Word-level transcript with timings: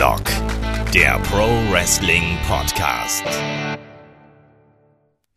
Headlock, 0.00 0.24
der 0.94 1.18
Pro 1.24 1.46
Wrestling 1.70 2.38
Podcast. 2.48 3.22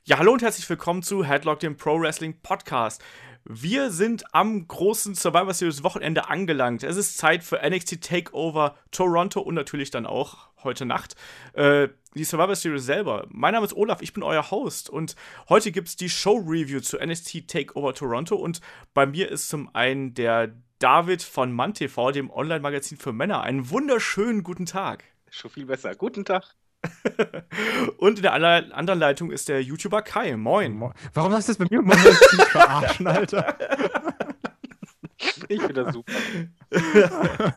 Ja, 0.06 0.20
hallo 0.20 0.32
und 0.32 0.42
herzlich 0.42 0.70
willkommen 0.70 1.04
zu 1.04 1.26
Headlock, 1.26 1.60
dem 1.60 1.76
Pro 1.76 2.00
Wrestling 2.00 2.40
Podcast. 2.42 3.04
Wir 3.44 3.92
sind 3.92 4.24
am 4.34 4.66
großen 4.66 5.16
Survivor 5.16 5.54
Series 5.54 5.84
Wochenende 5.84 6.30
angelangt. 6.30 6.84
Es 6.84 6.96
ist 6.96 7.18
Zeit 7.18 7.44
für 7.44 7.60
NXT 7.62 8.00
Takeover 8.02 8.78
Toronto 8.92 9.42
und 9.42 9.56
natürlich 9.56 9.92
dann 9.92 10.06
auch 10.06 10.48
heute 10.64 10.86
Nacht 10.86 11.18
äh, 11.56 11.90
die 12.16 12.24
Survivor 12.24 12.56
Series 12.56 12.86
selber. 12.86 13.28
Mein 13.32 13.54
Name 13.54 13.66
ist 13.66 13.76
Olaf, 13.76 14.02
ich 14.02 14.14
bin 14.14 14.24
euer 14.24 14.50
Host 14.50 14.90
und 14.90 15.18
heute 15.50 15.74
gibt 15.74 15.90
es 15.90 15.98
die 15.98 16.10
Show 16.10 16.38
Review 16.38 16.80
zu 16.80 17.06
NXT 17.06 17.50
Takeover 17.50 17.94
Toronto 17.94 18.38
und 18.38 18.62
bei 18.94 19.06
mir 19.06 19.30
ist 19.30 19.50
zum 19.50 19.76
einen 19.76 20.14
der 20.14 20.54
David 20.84 21.24
von 21.24 21.54
MannTV, 21.54 22.12
dem 22.12 22.30
Online-Magazin 22.30 22.98
für 22.98 23.14
Männer. 23.14 23.42
Einen 23.42 23.70
wunderschönen 23.70 24.44
guten 24.44 24.66
Tag. 24.66 25.06
Schon 25.30 25.50
viel 25.50 25.66
besser. 25.66 25.96
Guten 25.96 26.26
Tag. 26.26 26.44
Und 27.98 28.18
in 28.18 28.24
der 28.24 28.34
anderen 28.34 29.00
Leitung 29.00 29.32
ist 29.32 29.48
der 29.48 29.64
YouTuber 29.64 30.02
Kai. 30.02 30.36
Moin. 30.36 30.92
Warum 31.14 31.32
sagst 31.32 31.48
du 31.48 31.54
das 31.54 31.70
bei 31.70 31.74
mir? 31.74 31.96
Verarschen, 32.52 33.08
Alter. 33.08 33.58
Ich 35.50 35.62
finde 35.62 35.84
das 35.86 35.94
super. 35.94 36.14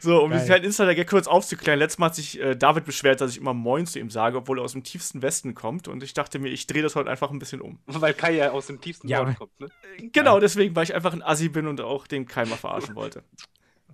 so, 0.00 0.22
um 0.22 0.30
diesen 0.30 0.46
kleinen 0.46 0.64
Insider-Gag 0.64 1.08
kurz 1.08 1.26
aufzuklären. 1.26 1.78
Letztes 1.78 1.98
Mal 1.98 2.06
hat 2.06 2.14
sich 2.14 2.40
äh, 2.40 2.54
David 2.54 2.84
beschwert, 2.84 3.20
dass 3.20 3.32
ich 3.32 3.38
immer 3.38 3.54
Moin 3.54 3.86
zu 3.86 3.98
ihm 3.98 4.10
sage, 4.10 4.38
obwohl 4.38 4.58
er 4.58 4.64
aus 4.64 4.72
dem 4.72 4.84
tiefsten 4.84 5.22
Westen 5.22 5.54
kommt. 5.54 5.88
Und 5.88 6.02
ich 6.02 6.14
dachte 6.14 6.38
mir, 6.38 6.48
ich 6.48 6.66
drehe 6.66 6.82
das 6.82 6.96
heute 6.96 7.10
einfach 7.10 7.30
ein 7.30 7.38
bisschen 7.38 7.60
um. 7.60 7.78
Weil 7.86 8.14
Kai 8.14 8.32
ja 8.34 8.50
aus 8.50 8.66
dem 8.66 8.80
tiefsten 8.80 9.08
ja, 9.08 9.18
Norden 9.18 9.36
kommt, 9.36 9.60
ne? 9.60 9.68
Äh, 9.96 10.08
genau, 10.08 10.34
ja. 10.34 10.40
deswegen, 10.40 10.76
weil 10.76 10.84
ich 10.84 10.94
einfach 10.94 11.12
ein 11.12 11.22
Assi 11.22 11.48
bin 11.48 11.66
und 11.66 11.80
auch 11.80 12.06
den 12.06 12.26
Kai 12.26 12.44
mal 12.44 12.56
verarschen 12.56 12.94
wollte. 12.94 13.22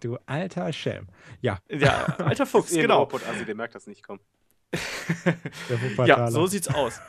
Du 0.01 0.19
alter 0.27 0.73
Schelm. 0.73 1.09
Ja. 1.41 1.59
Ja, 1.69 2.07
alter 2.19 2.47
Fuchs, 2.47 2.73
genau. 2.73 3.09
Assi, 3.09 3.45
der 3.45 3.55
merkt 3.55 3.75
das 3.75 3.87
nicht, 3.87 4.03
komm. 4.03 4.21
ja, 6.07 6.31
so 6.31 6.47
sieht's 6.47 6.69
aus 6.69 7.01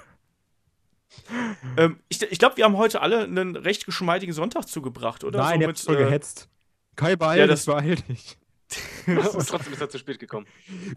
ähm, 1.78 2.00
ich 2.10 2.22
ich 2.22 2.40
glaube, 2.40 2.58
wir 2.58 2.66
haben 2.66 2.78
heute 2.78 3.02
alle 3.02 3.24
einen 3.24 3.56
recht 3.56 3.86
geschmeidigen 3.86 4.34
Sonntag 4.34 4.68
zugebracht, 4.68 5.24
oder? 5.24 5.40
Nein, 5.40 5.62
so 5.62 5.68
mit, 5.68 5.80
voll 5.80 5.96
äh, 5.96 6.06
gehetzt. 6.06 6.50
Kai, 6.96 7.16
beeil 7.16 7.40
ja, 7.40 7.48
das 7.48 7.66
beeil 7.66 7.96
dich. 7.96 8.38
und 9.08 9.48
trotzdem 9.48 9.74
ist 9.74 9.82
er 9.82 9.90
zu 9.90 9.98
spät 10.00 10.20
gekommen. 10.20 10.48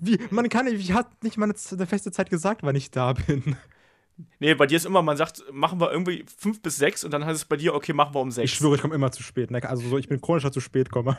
Wie, 0.00 0.18
man 0.30 0.48
kann, 0.48 0.66
ich 0.66 0.92
hat 0.92 1.22
nicht 1.22 1.36
mal 1.36 1.50
eine 1.50 1.86
feste 1.86 2.10
Zeit 2.10 2.30
gesagt, 2.30 2.62
wann 2.62 2.76
ich 2.76 2.90
da 2.90 3.12
bin. 3.12 3.56
Nee, 4.38 4.54
bei 4.54 4.66
dir 4.66 4.76
ist 4.76 4.86
immer, 4.86 5.02
man 5.02 5.16
sagt, 5.16 5.44
machen 5.52 5.78
wir 5.78 5.92
irgendwie 5.92 6.24
fünf 6.38 6.62
bis 6.62 6.76
sechs 6.76 7.04
und 7.04 7.10
dann 7.10 7.24
heißt 7.24 7.36
es 7.36 7.44
bei 7.44 7.56
dir, 7.56 7.74
okay, 7.74 7.92
machen 7.92 8.14
wir 8.14 8.20
um 8.20 8.30
sechs. 8.30 8.50
Ich 8.50 8.56
schwöre, 8.56 8.76
ich 8.76 8.80
komme 8.80 8.94
immer 8.94 9.12
zu 9.12 9.22
spät. 9.22 9.50
Ne? 9.50 9.62
Also 9.68 9.86
so, 9.88 9.98
ich 9.98 10.08
bin 10.08 10.20
chronischer 10.20 10.50
zu 10.50 10.60
spät 10.60 10.90
komme. 10.90 11.18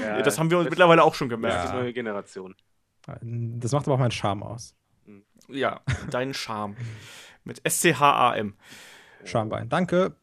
Ja, 0.00 0.22
das 0.22 0.38
haben 0.38 0.50
wir 0.50 0.58
uns 0.58 0.70
mittlerweile 0.70 1.02
auch 1.02 1.14
schon 1.14 1.28
gemerkt. 1.28 1.56
Das 1.56 1.64
ist 1.66 1.72
neue 1.72 1.92
Generation. 1.92 2.54
Das 3.20 3.72
macht 3.72 3.86
aber 3.86 3.96
auch 3.96 3.98
meinen 3.98 4.12
Charme 4.12 4.44
aus. 4.44 4.74
Ja, 5.48 5.80
deinen 6.10 6.34
Charme. 6.34 6.76
Mit 7.44 7.60
S-C-H-A-M. 7.64 8.54
Schambein. 9.24 9.68
Danke. 9.68 10.16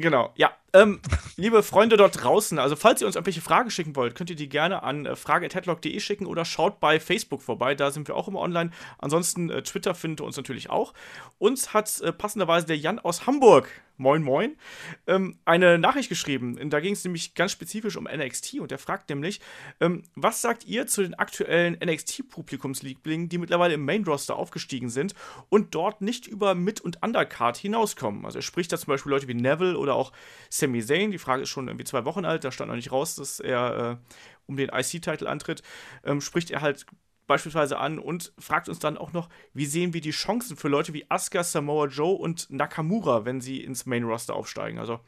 Genau, 0.00 0.32
ja. 0.34 0.50
Ähm, 0.72 1.00
liebe 1.36 1.62
Freunde 1.62 1.96
dort 1.96 2.24
draußen, 2.24 2.58
also 2.58 2.74
falls 2.74 3.00
ihr 3.00 3.06
uns 3.06 3.14
irgendwelche 3.14 3.40
Fragen 3.40 3.70
schicken 3.70 3.94
wollt, 3.94 4.16
könnt 4.16 4.28
ihr 4.28 4.34
die 4.34 4.48
gerne 4.48 4.82
an 4.82 5.06
äh, 5.06 5.14
frage.headlock.de 5.14 6.00
schicken 6.00 6.26
oder 6.26 6.44
schaut 6.44 6.80
bei 6.80 6.98
Facebook 6.98 7.42
vorbei, 7.42 7.76
da 7.76 7.92
sind 7.92 8.08
wir 8.08 8.16
auch 8.16 8.26
immer 8.26 8.40
online. 8.40 8.70
Ansonsten 8.98 9.50
äh, 9.50 9.62
Twitter 9.62 9.94
findet 9.94 10.20
ihr 10.20 10.24
uns 10.24 10.36
natürlich 10.36 10.70
auch. 10.70 10.92
Uns 11.38 11.74
hat 11.74 12.00
äh, 12.00 12.12
passenderweise 12.12 12.66
der 12.66 12.76
Jan 12.76 12.98
aus 12.98 13.26
Hamburg 13.28 13.68
moin 13.96 14.22
moin, 14.22 14.56
ähm, 15.06 15.38
eine 15.44 15.78
Nachricht 15.78 16.08
geschrieben. 16.08 16.70
Da 16.70 16.80
ging 16.80 16.94
es 16.94 17.04
nämlich 17.04 17.34
ganz 17.34 17.52
spezifisch 17.52 17.96
um 17.96 18.04
NXT 18.04 18.60
und 18.60 18.72
er 18.72 18.78
fragt 18.78 19.08
nämlich, 19.08 19.40
ähm, 19.80 20.02
was 20.14 20.42
sagt 20.42 20.64
ihr 20.64 20.86
zu 20.86 21.02
den 21.02 21.14
aktuellen 21.14 21.76
NXT-Publikumslieblingen, 21.82 23.28
die 23.28 23.38
mittlerweile 23.38 23.74
im 23.74 23.84
Main-Roster 23.84 24.36
aufgestiegen 24.36 24.88
sind 24.88 25.14
und 25.48 25.74
dort 25.74 26.00
nicht 26.00 26.26
über 26.26 26.54
Mid- 26.54 26.80
und 26.80 27.02
Undercard 27.02 27.56
hinauskommen? 27.56 28.24
Also 28.24 28.38
er 28.38 28.42
spricht 28.42 28.72
da 28.72 28.78
zum 28.78 28.88
Beispiel 28.88 29.10
Leute 29.10 29.28
wie 29.28 29.34
Neville 29.34 29.78
oder 29.78 29.94
auch 29.94 30.12
Sami 30.50 30.84
Zayn. 30.84 31.10
Die 31.10 31.18
Frage 31.18 31.42
ist 31.42 31.50
schon 31.50 31.68
irgendwie 31.68 31.84
zwei 31.84 32.04
Wochen 32.04 32.24
alt, 32.24 32.44
da 32.44 32.50
stand 32.50 32.68
noch 32.68 32.76
nicht 32.76 32.92
raus, 32.92 33.14
dass 33.14 33.40
er 33.40 34.00
äh, 34.02 34.16
um 34.46 34.56
den 34.56 34.70
IC-Titel 34.70 35.26
antritt. 35.26 35.62
Ähm, 36.04 36.20
spricht 36.20 36.50
er 36.50 36.60
halt 36.60 36.86
beispielsweise 37.26 37.78
an 37.78 37.98
und 37.98 38.32
fragt 38.38 38.68
uns 38.68 38.78
dann 38.78 38.98
auch 38.98 39.12
noch, 39.12 39.28
wie 39.52 39.66
sehen 39.66 39.94
wir 39.94 40.00
die 40.00 40.10
Chancen 40.10 40.56
für 40.56 40.68
Leute 40.68 40.92
wie 40.92 41.10
Asuka, 41.10 41.42
Samoa 41.42 41.86
Joe 41.86 42.14
und 42.14 42.50
Nakamura, 42.50 43.24
wenn 43.24 43.40
sie 43.40 43.62
ins 43.62 43.86
Main 43.86 44.04
Roster 44.04 44.34
aufsteigen. 44.34 44.78
Also 44.78 45.00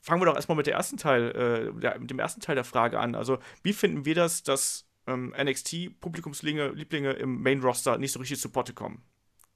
fangen 0.00 0.20
wir 0.20 0.26
doch 0.26 0.36
erstmal 0.36 0.56
mit, 0.56 0.66
der 0.66 0.74
ersten 0.74 0.96
Teil, 0.96 1.30
äh, 1.76 1.80
der, 1.80 1.98
mit 1.98 2.10
dem 2.10 2.18
ersten 2.18 2.40
Teil 2.40 2.54
der 2.54 2.64
Frage 2.64 2.98
an. 2.98 3.14
Also 3.14 3.38
wie 3.62 3.72
finden 3.72 4.04
wir 4.04 4.14
das, 4.14 4.42
dass 4.42 4.86
ähm, 5.06 5.34
NXT-Publikumslieblinge 5.36 7.10
im 7.12 7.42
Main 7.42 7.60
Roster 7.60 7.98
nicht 7.98 8.12
so 8.12 8.20
richtig 8.20 8.40
zu 8.40 8.50
Potte 8.50 8.72
kommen? 8.72 9.02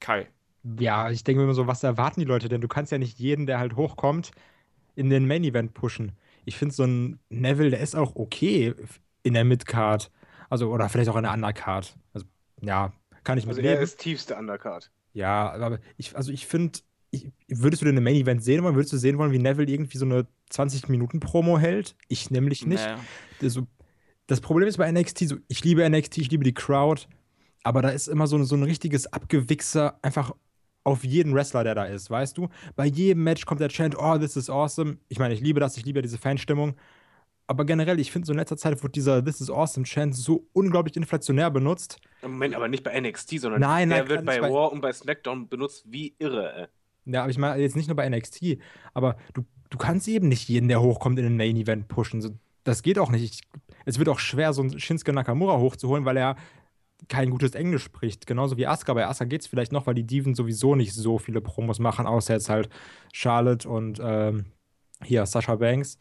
Kai. 0.00 0.28
Ja, 0.78 1.10
ich 1.10 1.24
denke 1.24 1.38
mir 1.38 1.44
immer 1.44 1.54
so, 1.54 1.66
was 1.66 1.82
erwarten 1.82 2.20
die 2.20 2.26
Leute 2.26 2.48
denn? 2.48 2.60
Du 2.60 2.68
kannst 2.68 2.92
ja 2.92 2.98
nicht 2.98 3.18
jeden, 3.18 3.46
der 3.46 3.58
halt 3.58 3.76
hochkommt, 3.76 4.32
in 4.94 5.08
den 5.08 5.26
Main 5.26 5.44
Event 5.44 5.74
pushen. 5.74 6.12
Ich 6.44 6.56
finde 6.56 6.74
so 6.74 6.84
ein 6.84 7.18
Neville, 7.28 7.70
der 7.70 7.80
ist 7.80 7.96
auch 7.96 8.16
okay 8.16 8.74
in 9.22 9.34
der 9.34 9.44
Midcard. 9.44 10.10
Also, 10.50 10.70
oder 10.70 10.88
vielleicht 10.88 11.08
auch 11.08 11.16
eine 11.16 11.32
Undercard. 11.32 11.96
Also, 12.12 12.26
ja, 12.60 12.92
kann 13.24 13.38
ich 13.38 13.46
mit 13.46 13.56
Also, 13.56 13.66
er 13.66 13.80
ist 13.80 13.98
tiefste 13.98 14.36
Undercard. 14.36 14.90
Ja, 15.12 15.52
aber 15.52 15.78
ich, 15.96 16.16
also 16.16 16.30
ich 16.32 16.46
finde, 16.46 16.80
würdest 17.48 17.82
du 17.82 17.86
denn 17.86 17.94
eine 17.94 18.02
Main 18.02 18.16
Event 18.16 18.42
sehen 18.42 18.62
wollen? 18.62 18.74
Würdest 18.74 18.92
du 18.92 18.98
sehen 18.98 19.16
wollen, 19.16 19.32
wie 19.32 19.38
Neville 19.38 19.70
irgendwie 19.70 19.98
so 19.98 20.04
eine 20.04 20.26
20-Minuten-Promo 20.52 21.58
hält? 21.58 21.96
Ich 22.08 22.30
nämlich 22.30 22.66
nicht. 22.66 22.84
Naja. 22.84 22.98
Also, 23.40 23.66
das 24.26 24.40
Problem 24.40 24.68
ist 24.68 24.76
bei 24.76 24.90
NXT, 24.90 25.28
so, 25.28 25.36
ich 25.48 25.64
liebe 25.64 25.88
NXT, 25.88 26.18
ich 26.18 26.30
liebe 26.30 26.44
die 26.44 26.54
Crowd, 26.54 27.06
aber 27.62 27.82
da 27.82 27.88
ist 27.88 28.08
immer 28.08 28.26
so, 28.26 28.42
so 28.44 28.54
ein 28.56 28.62
richtiges 28.62 29.12
Abgewichser 29.12 29.98
einfach 30.02 30.32
auf 30.84 31.04
jeden 31.04 31.34
Wrestler, 31.34 31.64
der 31.64 31.74
da 31.74 31.84
ist, 31.84 32.10
weißt 32.10 32.38
du? 32.38 32.48
Bei 32.74 32.86
jedem 32.86 33.22
Match 33.22 33.44
kommt 33.44 33.60
der 33.60 33.68
Chant, 33.68 33.96
oh, 33.98 34.18
this 34.18 34.36
is 34.36 34.48
awesome. 34.48 34.98
Ich 35.08 35.18
meine, 35.18 35.34
ich 35.34 35.40
liebe 35.40 35.60
das, 35.60 35.76
ich 35.76 35.84
liebe 35.84 36.00
diese 36.02 36.18
Fanstimmung 36.18 36.74
aber 37.50 37.64
generell, 37.64 37.98
ich 37.98 38.12
finde, 38.12 38.26
so 38.26 38.32
in 38.32 38.38
letzter 38.38 38.56
Zeit 38.56 38.80
wird 38.80 38.94
dieser 38.94 39.24
This 39.24 39.40
is 39.40 39.50
Awesome 39.50 39.84
Chant 39.84 40.14
so 40.14 40.46
unglaublich 40.52 40.96
inflationär 40.96 41.50
benutzt. 41.50 42.00
Moment, 42.22 42.54
aber 42.54 42.68
nicht 42.68 42.84
bei 42.84 42.98
NXT, 43.00 43.40
sondern 43.40 43.60
nein, 43.60 43.88
der 43.88 43.98
nein, 43.98 44.08
wird 44.08 44.24
bei 44.24 44.38
Raw 44.38 44.72
und 44.72 44.80
bei 44.80 44.92
SmackDown 44.92 45.48
benutzt 45.48 45.84
wie 45.88 46.14
irre. 46.20 46.54
Ey. 46.54 47.12
Ja, 47.12 47.22
aber 47.22 47.30
ich 47.30 47.38
meine 47.38 47.60
jetzt 47.60 47.74
nicht 47.74 47.88
nur 47.88 47.96
bei 47.96 48.08
NXT, 48.08 48.58
aber 48.94 49.16
du, 49.34 49.44
du 49.68 49.78
kannst 49.78 50.06
eben 50.06 50.28
nicht 50.28 50.48
jeden, 50.48 50.68
der 50.68 50.80
hochkommt, 50.80 51.18
in 51.18 51.24
den 51.24 51.36
Main 51.36 51.56
Event 51.56 51.88
pushen. 51.88 52.38
Das 52.62 52.84
geht 52.84 53.00
auch 53.00 53.10
nicht. 53.10 53.24
Ich, 53.24 53.40
es 53.84 53.98
wird 53.98 54.08
auch 54.08 54.20
schwer, 54.20 54.52
so 54.52 54.62
einen 54.62 54.78
Shinsuke 54.78 55.12
Nakamura 55.12 55.58
hochzuholen, 55.58 56.04
weil 56.04 56.18
er 56.18 56.36
kein 57.08 57.30
gutes 57.30 57.56
Englisch 57.56 57.82
spricht. 57.82 58.28
Genauso 58.28 58.58
wie 58.58 58.68
Asuka. 58.68 58.94
Bei 58.94 59.08
Asuka 59.08 59.24
geht 59.24 59.40
es 59.40 59.48
vielleicht 59.48 59.72
noch, 59.72 59.88
weil 59.88 59.94
die 59.94 60.06
Diven 60.06 60.36
sowieso 60.36 60.76
nicht 60.76 60.94
so 60.94 61.18
viele 61.18 61.40
Promos 61.40 61.80
machen, 61.80 62.06
außer 62.06 62.34
jetzt 62.34 62.48
halt 62.48 62.68
Charlotte 63.12 63.68
und 63.68 63.98
ähm, 64.00 64.44
hier 65.02 65.26
Sasha 65.26 65.56
Banks. 65.56 65.98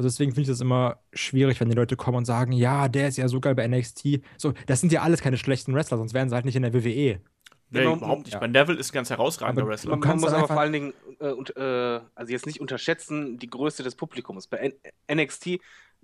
Also 0.00 0.08
deswegen 0.08 0.30
finde 0.30 0.42
ich 0.44 0.48
das 0.48 0.62
immer 0.62 0.96
schwierig, 1.12 1.60
wenn 1.60 1.68
die 1.68 1.76
Leute 1.76 1.94
kommen 1.94 2.16
und 2.16 2.24
sagen, 2.24 2.52
ja, 2.52 2.88
der 2.88 3.08
ist 3.08 3.18
ja 3.18 3.28
so 3.28 3.38
geil 3.38 3.54
bei 3.54 3.68
NXT. 3.68 4.22
So, 4.38 4.54
das 4.64 4.80
sind 4.80 4.92
ja 4.92 5.02
alles 5.02 5.20
keine 5.20 5.36
schlechten 5.36 5.74
Wrestler, 5.74 5.98
sonst 5.98 6.14
wären 6.14 6.30
sie 6.30 6.34
halt 6.34 6.46
nicht 6.46 6.56
in 6.56 6.62
der 6.62 6.72
WWE. 6.72 6.80
Nee, 6.82 7.20
genau, 7.68 7.96
überhaupt 7.96 8.24
nicht. 8.24 8.32
Ja. 8.32 8.40
Bei 8.40 8.46
Neville 8.46 8.78
ist 8.78 8.92
ein 8.92 8.94
ganz 8.94 9.10
herausragender 9.10 9.60
aber 9.60 9.72
Wrestler. 9.72 9.90
Man, 9.90 10.00
man 10.00 10.20
muss 10.20 10.32
aber 10.32 10.46
vor 10.46 10.58
allen 10.58 10.72
Dingen, 10.72 10.94
äh, 11.18 11.32
und, 11.32 11.54
äh, 11.54 12.00
also 12.14 12.32
jetzt 12.32 12.46
nicht 12.46 12.62
unterschätzen, 12.62 13.38
die 13.38 13.50
Größe 13.50 13.82
des 13.82 13.94
Publikums. 13.94 14.46
Bei 14.46 14.56
N 14.56 15.20
NXT, 15.22 15.60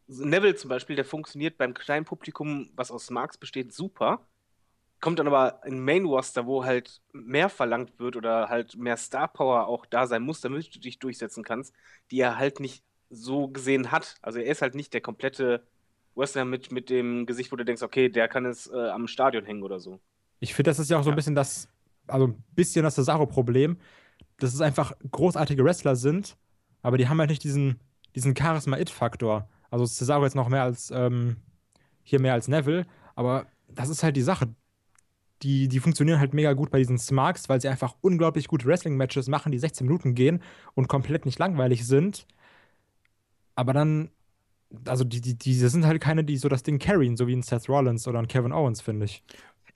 Neville 0.09 0.57
zum 0.57 0.69
Beispiel, 0.69 0.95
der 0.95 1.07
funktioniert 1.07 1.57
beim 1.57 1.73
kleinen 1.73 2.05
Publikum, 2.05 2.69
was 2.77 2.91
aus 2.91 3.09
Marks 3.09 3.39
besteht, 3.39 3.73
super. 3.73 4.21
Kommt 5.01 5.21
dann 5.21 5.27
aber 5.27 5.63
in 5.65 5.83
Main 5.83 6.05
Roster, 6.05 6.45
wo 6.45 6.67
halt 6.67 7.01
mehr 7.15 7.49
verlangt 7.49 7.99
wird 7.99 8.17
oder 8.17 8.51
halt 8.51 8.77
mehr 8.77 8.99
Star 8.99 9.29
Power 9.29 9.69
auch 9.69 9.87
da 9.87 10.07
sein 10.07 10.21
muss, 10.21 10.43
damit 10.43 10.75
du 10.75 10.81
dich 10.81 10.99
durchsetzen 10.99 11.45
kannst, 11.45 11.73
die 12.11 12.21
er 12.21 12.37
halt 12.37 12.61
nicht 12.61 12.85
so 13.11 13.49
gesehen 13.49 13.93
hat. 13.93 14.17
Also 14.23 14.39
er 14.39 14.51
ist 14.51 14.63
halt 14.63 14.75
nicht 14.75 14.93
der 14.95 15.01
komplette 15.01 15.63
Wrestler 16.15 16.45
mit, 16.45 16.73
mit 16.73 16.91
dem 16.91 17.27
Gesicht, 17.27 17.53
wo 17.53 17.57
du 17.57 17.65
denkst, 17.65 17.83
okay, 17.83 18.09
der 18.09 18.29
kann 18.29 18.47
es 18.47 18.67
äh, 18.67 18.89
am 18.89 19.07
Stadion 19.07 19.45
hängen 19.45 19.63
oder 19.63 19.79
so. 19.79 20.01
Ich 20.41 20.55
finde, 20.55 20.71
das 20.71 20.79
ist 20.79 20.91
ja 20.91 20.99
auch 20.99 21.05
so 21.05 21.11
ein 21.11 21.17
bisschen 21.17 21.35
das, 21.35 21.69
also 22.07 22.29
ein 22.29 22.45
bisschen 22.55 22.83
das 22.83 22.95
Cesaro-Problem, 22.95 23.79
dass 24.39 24.55
es 24.55 24.61
einfach 24.61 24.93
großartige 25.11 25.65
Wrestler 25.65 25.97
sind, 25.97 26.37
aber 26.83 26.99
die 26.99 27.09
haben 27.09 27.19
halt 27.19 27.31
nicht 27.31 27.45
diesen, 27.45 27.81
diesen 28.15 28.37
Charisma-It-Faktor. 28.37 29.49
Also 29.71 29.87
Cesaro 29.87 30.25
jetzt 30.25 30.37
noch 30.37 30.49
mehr 30.49 30.63
als, 30.63 30.91
ähm, 30.91 31.37
hier 32.03 32.21
mehr 32.21 32.35
als 32.35 32.49
Neville, 32.49 32.87
aber 33.15 33.47
das 33.69 33.89
ist 33.89 34.03
halt 34.03 34.17
die 34.17 34.23
Sache. 34.23 34.55
Die, 35.43 35.69
die 35.69 35.81
funktionieren 35.81 36.19
halt 36.19 36.33
mega 36.33 36.55
gut 36.55 36.71
bei 36.71 36.79
diesen 36.79 36.99
Smarks, 36.99 37.49
weil 37.51 37.61
sie 37.61 37.69
einfach 37.69 37.95
unglaublich 38.01 38.49
gute 38.49 38.67
Wrestling-Matches 38.67 39.29
machen, 39.29 39.53
die 39.53 39.59
16 39.59 39.87
Minuten 39.87 40.15
gehen 40.15 40.43
und 40.75 40.89
komplett 40.89 41.27
nicht 41.27 41.39
langweilig 41.39 41.87
sind 41.87 42.27
aber 43.57 43.73
dann, 43.73 44.11
also 44.85 45.03
die, 45.03 45.21
die, 45.21 45.37
die 45.37 45.55
sind 45.55 45.85
halt 45.85 46.01
keine, 46.01 46.23
die 46.23 46.37
so 46.37 46.49
das 46.49 46.63
Ding 46.63 46.79
carryen, 46.79 47.17
so 47.17 47.27
wie 47.27 47.35
ein 47.35 47.43
Seth 47.43 47.69
Rollins 47.69 48.07
oder 48.07 48.21
ein 48.21 48.29
Kevin 48.29 48.53
Owens, 48.53 48.81
finde 48.81 49.07
ich. 49.07 49.25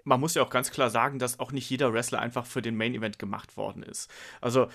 Man 0.04 0.20
muss 0.20 0.34
ja 0.34 0.42
auch 0.42 0.50
ganz 0.50 0.70
klar 0.70 0.90
sagen, 0.90 1.18
dass 1.18 1.40
auch 1.40 1.52
nicht 1.52 1.68
jeder 1.68 1.92
Wrestler 1.92 2.20
einfach 2.20 2.46
für 2.46 2.62
den 2.62 2.76
Main 2.76 2.94
Event 2.94 3.18
gemacht 3.18 3.56
worden 3.56 3.82
ist. 3.82 4.10
Also 4.40 4.68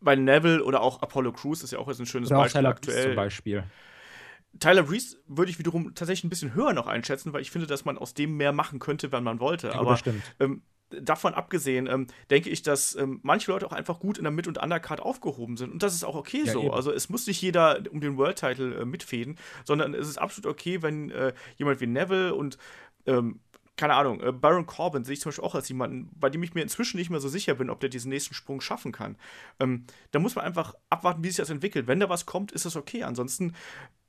bei 0.00 0.16
Neville 0.16 0.62
oder 0.64 0.80
auch 0.80 1.02
Apollo 1.02 1.32
Crews 1.32 1.62
ist 1.62 1.72
ja 1.72 1.78
auch 1.78 1.88
jetzt 1.88 2.00
ein 2.00 2.06
schönes 2.06 2.30
oder 2.30 2.40
Beispiel 2.40 2.66
aktuell. 2.66 3.04
Zum 3.04 3.14
Beispiel. 3.16 3.64
Tyler 4.60 4.82
Breeze 4.82 5.18
würde 5.26 5.50
ich 5.50 5.58
wiederum 5.58 5.94
tatsächlich 5.94 6.24
ein 6.24 6.30
bisschen 6.30 6.54
höher 6.54 6.72
noch 6.72 6.86
einschätzen, 6.86 7.32
weil 7.32 7.42
ich 7.42 7.50
finde, 7.50 7.66
dass 7.66 7.84
man 7.84 7.98
aus 7.98 8.14
dem 8.14 8.36
mehr 8.36 8.52
machen 8.52 8.78
könnte, 8.78 9.12
wenn 9.12 9.22
man 9.22 9.40
wollte. 9.40 9.68
Ja, 9.68 9.72
gut, 9.74 9.80
Aber 9.80 9.90
das 9.90 10.00
stimmt. 10.00 10.22
ähm, 10.40 10.62
davon 10.90 11.34
abgesehen, 11.34 11.86
ähm, 11.86 12.06
denke 12.30 12.50
ich, 12.50 12.62
dass 12.62 12.94
ähm, 12.94 13.20
manche 13.22 13.50
Leute 13.50 13.66
auch 13.66 13.72
einfach 13.72 14.00
gut 14.00 14.18
in 14.18 14.24
der 14.24 14.30
Mid- 14.30 14.46
und 14.48 14.58
Undercard 14.62 15.00
aufgehoben 15.00 15.56
sind. 15.56 15.72
Und 15.72 15.82
das 15.82 15.94
ist 15.94 16.04
auch 16.04 16.14
okay 16.16 16.42
Ja, 16.44 16.52
so. 16.52 16.62
eben. 16.62 16.70
Also 16.72 16.92
es 16.92 17.08
muss 17.08 17.26
nicht 17.26 17.40
jeder 17.42 17.82
um 17.90 18.00
den 18.00 18.16
World 18.16 18.38
Title 18.38 18.74
äh, 18.80 18.84
mitfäden, 18.84 19.36
sondern 19.64 19.94
es 19.94 20.08
ist 20.08 20.18
absolut 20.18 20.50
okay, 20.50 20.82
wenn 20.82 21.10
äh, 21.10 21.32
jemand 21.56 21.80
wie 21.80 21.86
Neville 21.86 22.34
und 22.34 22.58
ähm, 23.06 23.40
keine 23.76 23.94
Ahnung, 23.94 24.20
äh, 24.20 24.32
Baron 24.32 24.66
Corbin 24.66 25.04
sehe 25.04 25.12
ich 25.14 25.20
zum 25.20 25.30
Beispiel 25.30 25.44
auch 25.44 25.54
als 25.54 25.68
jemanden, 25.68 26.10
bei 26.18 26.30
dem 26.30 26.42
ich 26.42 26.52
mir 26.52 26.62
inzwischen 26.62 26.96
nicht 26.96 27.10
mehr 27.10 27.20
so 27.20 27.28
sicher 27.28 27.54
bin, 27.54 27.70
ob 27.70 27.80
der 27.80 27.88
diesen 27.88 28.08
nächsten 28.08 28.34
Sprung 28.34 28.60
schaffen 28.60 28.90
kann. 28.90 29.16
Ähm, 29.60 29.84
da 30.10 30.18
muss 30.18 30.34
man 30.34 30.44
einfach 30.44 30.74
abwarten, 30.90 31.22
wie 31.22 31.28
sich 31.28 31.36
das 31.36 31.50
entwickelt. 31.50 31.86
Wenn 31.86 32.00
da 32.00 32.08
was 32.08 32.26
kommt, 32.26 32.50
ist 32.50 32.64
das 32.64 32.74
okay. 32.76 33.04
Ansonsten 33.04 33.54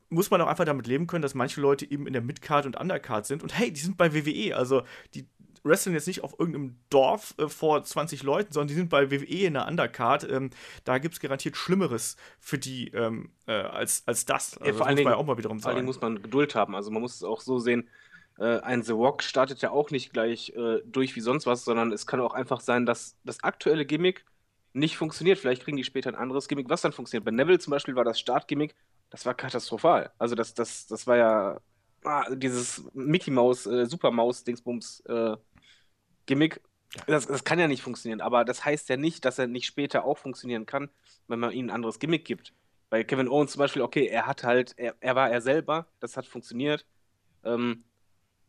muss 0.09 0.31
man 0.31 0.41
auch 0.41 0.47
einfach 0.47 0.65
damit 0.65 0.87
leben 0.87 1.05
können, 1.05 1.21
dass 1.21 1.35
manche 1.35 1.61
Leute 1.61 1.89
eben 1.89 2.07
in 2.07 2.13
der 2.13 2.23
Midcard 2.23 2.65
und 2.65 2.77
Undercard 2.77 3.27
sind. 3.27 3.43
Und 3.43 3.55
hey, 3.57 3.71
die 3.71 3.79
sind 3.79 3.95
bei 3.95 4.11
WWE. 4.13 4.55
Also 4.57 4.81
die 5.13 5.27
wresteln 5.63 5.93
jetzt 5.93 6.07
nicht 6.07 6.23
auf 6.23 6.39
irgendeinem 6.39 6.77
Dorf 6.89 7.33
äh, 7.37 7.47
vor 7.49 7.83
20 7.83 8.23
Leuten, 8.23 8.53
sondern 8.53 8.67
die 8.69 8.73
sind 8.75 8.89
bei 8.89 9.11
WWE 9.11 9.45
in 9.45 9.53
der 9.53 9.67
Undercard. 9.67 10.29
Ähm, 10.29 10.49
da 10.83 10.97
gibt 10.97 11.15
es 11.15 11.19
garantiert 11.19 11.57
Schlimmeres 11.57 12.15
für 12.39 12.57
die 12.57 12.89
ähm, 12.89 13.31
äh, 13.47 13.53
als, 13.53 14.03
als 14.05 14.25
das. 14.25 14.57
Also 14.57 14.65
Ja, 14.65 14.73
vor 14.73 14.79
das 14.79 14.87
allen 14.87 14.95
muss 14.95 15.03
man 15.03 15.11
ja 15.11 15.11
Dingen- 15.11 15.13
auch 15.21 15.25
mal 15.25 15.37
wiederum 15.37 15.59
Vor 15.59 15.69
allen 15.69 15.77
sagen. 15.77 15.85
muss 15.85 16.01
man 16.01 16.21
Geduld 16.21 16.55
haben. 16.55 16.75
Also 16.75 16.91
man 16.91 17.01
muss 17.01 17.15
es 17.15 17.23
auch 17.23 17.41
so 17.41 17.59
sehen, 17.59 17.87
äh, 18.37 18.59
ein 18.59 18.83
The 18.83 18.93
Rock 18.93 19.21
startet 19.23 19.61
ja 19.61 19.71
auch 19.71 19.91
nicht 19.91 20.13
gleich 20.13 20.53
äh, 20.55 20.79
durch 20.85 21.15
wie 21.15 21.21
sonst 21.21 21.45
was, 21.45 21.65
sondern 21.65 21.91
es 21.91 22.07
kann 22.07 22.19
auch 22.21 22.33
einfach 22.33 22.61
sein, 22.61 22.85
dass 22.85 23.17
das 23.23 23.43
aktuelle 23.43 23.85
Gimmick 23.85 24.25
nicht 24.73 24.97
funktioniert. 24.97 25.39
Vielleicht 25.39 25.63
kriegen 25.63 25.77
die 25.77 25.83
später 25.83 26.09
ein 26.09 26.15
anderes 26.15 26.47
Gimmick, 26.47 26.69
was 26.69 26.81
dann 26.81 26.91
funktioniert. 26.93 27.25
Bei 27.25 27.31
Neville 27.31 27.59
zum 27.59 27.71
Beispiel 27.71 27.95
war 27.95 28.03
das 28.05 28.19
Startgimmick, 28.19 28.75
das 29.09 29.25
war 29.25 29.33
katastrophal. 29.33 30.11
Also 30.19 30.35
das, 30.35 30.53
das, 30.53 30.87
das 30.87 31.05
war 31.07 31.17
ja 31.17 31.59
ah, 32.05 32.33
dieses 32.35 32.83
Mickey 32.93 33.31
Maus, 33.31 33.65
äh, 33.65 33.85
Super 33.87 34.11
Maus 34.11 34.43
Dingsbums 34.43 35.01
äh, 35.07 35.35
Gimmick. 36.29 36.61
Das, 37.07 37.25
das 37.25 37.43
kann 37.43 37.59
ja 37.59 37.67
nicht 37.67 37.81
funktionieren, 37.81 38.21
aber 38.21 38.45
das 38.45 38.63
heißt 38.63 38.87
ja 38.89 38.97
nicht, 38.97 39.25
dass 39.25 39.39
er 39.39 39.47
nicht 39.47 39.65
später 39.65 40.05
auch 40.05 40.17
funktionieren 40.17 40.65
kann, 40.65 40.89
wenn 41.27 41.39
man 41.39 41.51
ihm 41.51 41.67
ein 41.67 41.71
anderes 41.71 41.97
Gimmick 41.97 42.23
gibt. 42.23 42.53
Bei 42.89 43.03
Kevin 43.03 43.27
Owens 43.27 43.51
zum 43.51 43.59
Beispiel, 43.59 43.81
okay, 43.81 44.05
er 44.07 44.27
hat 44.27 44.43
halt, 44.43 44.73
er, 44.77 44.95
er 44.99 45.15
war 45.15 45.29
er 45.29 45.41
selber, 45.41 45.87
das 45.99 46.17
hat 46.17 46.27
funktioniert. 46.27 46.85
Ähm, 47.43 47.83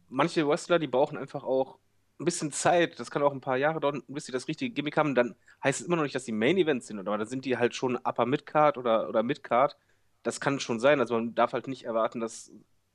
manche 0.08 0.46
Wrestler, 0.46 0.78
die 0.78 0.88
brauchen 0.88 1.16
einfach 1.16 1.42
auch 1.42 1.78
ein 2.18 2.26
bisschen 2.26 2.52
Zeit, 2.52 3.00
das 3.00 3.10
kann 3.10 3.22
auch 3.22 3.32
ein 3.32 3.40
paar 3.40 3.56
Jahre 3.56 3.80
dauern, 3.80 4.02
bis 4.08 4.26
sie 4.26 4.32
das 4.32 4.46
richtige 4.46 4.74
Gimmick 4.74 4.98
haben. 4.98 5.14
Dann 5.14 5.34
heißt 5.64 5.80
es 5.80 5.86
immer 5.86 5.96
noch 5.96 6.02
nicht, 6.02 6.14
dass 6.14 6.24
die 6.24 6.32
Main 6.32 6.58
Events 6.58 6.86
sind, 6.86 6.98
aber 6.98 7.16
dann 7.16 7.26
sind 7.26 7.46
die 7.46 7.56
halt 7.56 7.74
schon 7.74 7.96
Upper 7.96 8.26
Midcard 8.26 8.76
oder, 8.76 9.08
oder 9.08 9.22
Midcard. 9.22 9.76
Das 10.22 10.38
kann 10.38 10.60
schon 10.60 10.80
sein. 10.80 11.00
Also 11.00 11.14
man 11.14 11.34
darf 11.34 11.54
halt 11.54 11.66
nicht 11.66 11.84
erwarten, 11.84 12.20
dass, 12.20 12.52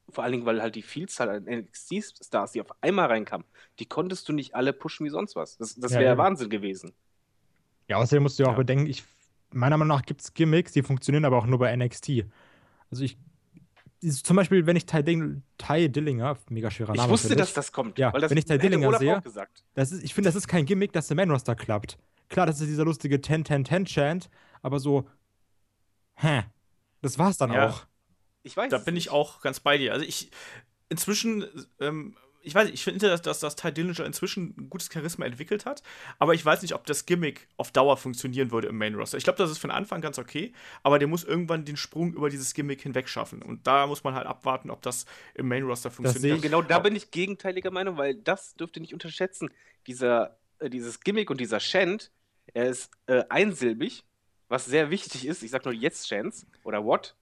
vor 0.09 0.23
allen 0.23 0.33
Dingen, 0.33 0.45
weil 0.45 0.61
halt 0.61 0.75
die 0.75 0.81
Vielzahl 0.81 1.29
an 1.29 1.43
NXT-Stars, 1.45 2.51
die 2.53 2.61
auf 2.61 2.67
einmal 2.81 3.07
reinkamen, 3.07 3.45
die 3.79 3.85
konntest 3.85 4.29
du 4.29 4.33
nicht 4.33 4.55
alle 4.55 4.73
pushen 4.73 5.05
wie 5.05 5.09
sonst 5.09 5.35
was. 5.35 5.57
Das, 5.57 5.75
das 5.75 5.93
Ja, 5.93 5.99
wäre 5.99 6.11
eben. 6.11 6.19
Wahnsinn 6.19 6.49
gewesen. 6.49 6.93
Ja, 7.87 7.97
außerdem 7.97 8.23
musst 8.23 8.39
du 8.39 8.43
ja 8.43 8.49
auch 8.49 8.53
Ja. 8.53 8.57
bedenken, 8.57 8.87
ich, 8.87 9.03
meiner 9.51 9.77
Meinung 9.77 9.97
nach 9.97 10.05
gibt 10.05 10.21
es 10.21 10.33
Gimmicks, 10.33 10.71
die 10.73 10.83
funktionieren 10.83 11.25
aber 11.25 11.37
auch 11.37 11.45
nur 11.45 11.59
bei 11.59 11.75
NXT. 11.75 12.25
Also 12.91 13.03
ich, 13.03 13.17
zum 14.23 14.35
Beispiel, 14.35 14.65
wenn 14.65 14.75
ich 14.75 14.85
Ty, 14.85 15.03
Ding, 15.03 15.41
Ty 15.57 15.89
Dillinger, 15.89 16.37
mega 16.49 16.69
schwerer 16.69 16.91
Ich 16.93 16.97
Name, 16.97 17.11
wusste, 17.11 17.29
finde 17.29 17.41
dass 17.43 17.53
das 17.53 17.71
kommt. 17.71 17.97
Ja, 17.97 18.13
weil 18.13 18.21
das 18.21 18.29
wenn 18.31 18.37
ich 18.37 18.45
Ty 18.45 18.57
Dillinger 18.57 18.97
sehe-. 18.99 19.21
Das 19.73 19.91
ist, 19.91 20.03
ich 20.03 20.13
finde, 20.13 20.27
das 20.29 20.35
ist 20.35 20.47
kein 20.47 20.65
Gimmick, 20.65 20.93
dass 20.93 21.07
der 21.07 21.15
Main-Roster 21.15 21.55
klappt. 21.55 21.97
Klar, 22.29 22.45
das 22.45 22.59
ist 22.61 22.67
dieser 22.67 22.85
lustige 22.85 23.17
10-10-10-Chant, 23.17 24.29
aber 24.61 24.79
so, 24.79 25.07
hä, 26.15 26.43
das 27.01 27.17
war's 27.19 27.37
dann 27.37 27.51
Ja. 27.51 27.69
auch. 27.69 27.85
Ich 28.45 28.55
weiß 28.55 28.69
Da 28.69 28.77
bin 28.77 28.95
ich 28.95 29.09
auch 29.09 29.41
ganz 29.41 29.59
bei 29.59 29.77
dir. 29.77 29.93
Also 29.93 30.05
ich 30.05 30.29
inzwischen, 30.89 31.47
ähm, 31.79 32.15
ich 32.41 32.53
weiß, 32.53 32.65
nicht, 32.65 32.75
ich 32.75 32.83
finde, 32.83 33.09
dass, 33.09 33.23
dass 33.23 33.39
das 33.39 33.55
Ty 33.55 33.71
Dillinger 33.71 34.05
inzwischen 34.05 34.53
ein 34.57 34.69
gutes 34.69 34.89
Charisma 34.93 35.25
entwickelt 35.25 35.65
hat, 35.65 35.81
aber 36.19 36.35
ich 36.35 36.45
weiß 36.45 36.61
nicht, 36.61 36.75
ob 36.75 36.85
das 36.85 37.07
Gimmick 37.07 37.47
auf 37.57 37.71
Dauer 37.71 37.97
funktionieren 37.97 38.51
würde 38.51 38.67
im 38.67 38.77
Main 38.77 38.93
Roster. 38.93 39.17
Ich 39.17 39.23
glaube, 39.23 39.37
das 39.37 39.49
ist 39.49 39.57
für 39.57 39.67
den 39.67 39.71
Anfang 39.75 39.99
ganz 39.99 40.19
okay, 40.19 40.53
aber 40.83 40.99
der 40.99 41.07
muss 41.07 41.23
irgendwann 41.23 41.65
den 41.65 41.75
Sprung 41.75 42.13
über 42.13 42.29
dieses 42.29 42.53
Gimmick 42.53 42.81
hinweg 42.81 43.09
schaffen. 43.09 43.41
Und 43.41 43.65
da 43.65 43.87
muss 43.87 44.03
man 44.03 44.13
halt 44.13 44.27
abwarten, 44.27 44.69
ob 44.69 44.83
das 44.83 45.07
im 45.33 45.47
Main 45.47 45.63
Roster 45.63 45.89
funktioniert. 45.89 46.43
Genau 46.43 46.61
da 46.61 46.77
bin 46.77 46.95
ich 46.95 47.09
gegenteiliger 47.09 47.71
Meinung, 47.71 47.97
weil 47.97 48.13
das 48.13 48.53
dürft 48.55 48.77
ihr 48.77 48.81
nicht 48.81 48.93
unterschätzen. 48.93 49.49
Dieser, 49.87 50.37
äh, 50.59 50.69
dieses 50.69 50.99
Gimmick 50.99 51.31
und 51.31 51.41
dieser 51.41 51.59
Chant, 51.59 52.11
er 52.53 52.67
ist 52.69 52.91
äh, 53.07 53.23
einsilbig, 53.27 54.03
was 54.49 54.65
sehr 54.65 54.91
wichtig 54.91 55.25
ist. 55.25 55.41
Ich 55.41 55.49
sag 55.49 55.65
nur 55.65 55.73
jetzt 55.73 56.07
Chants 56.07 56.45
oder 56.63 56.85
what. 56.85 57.15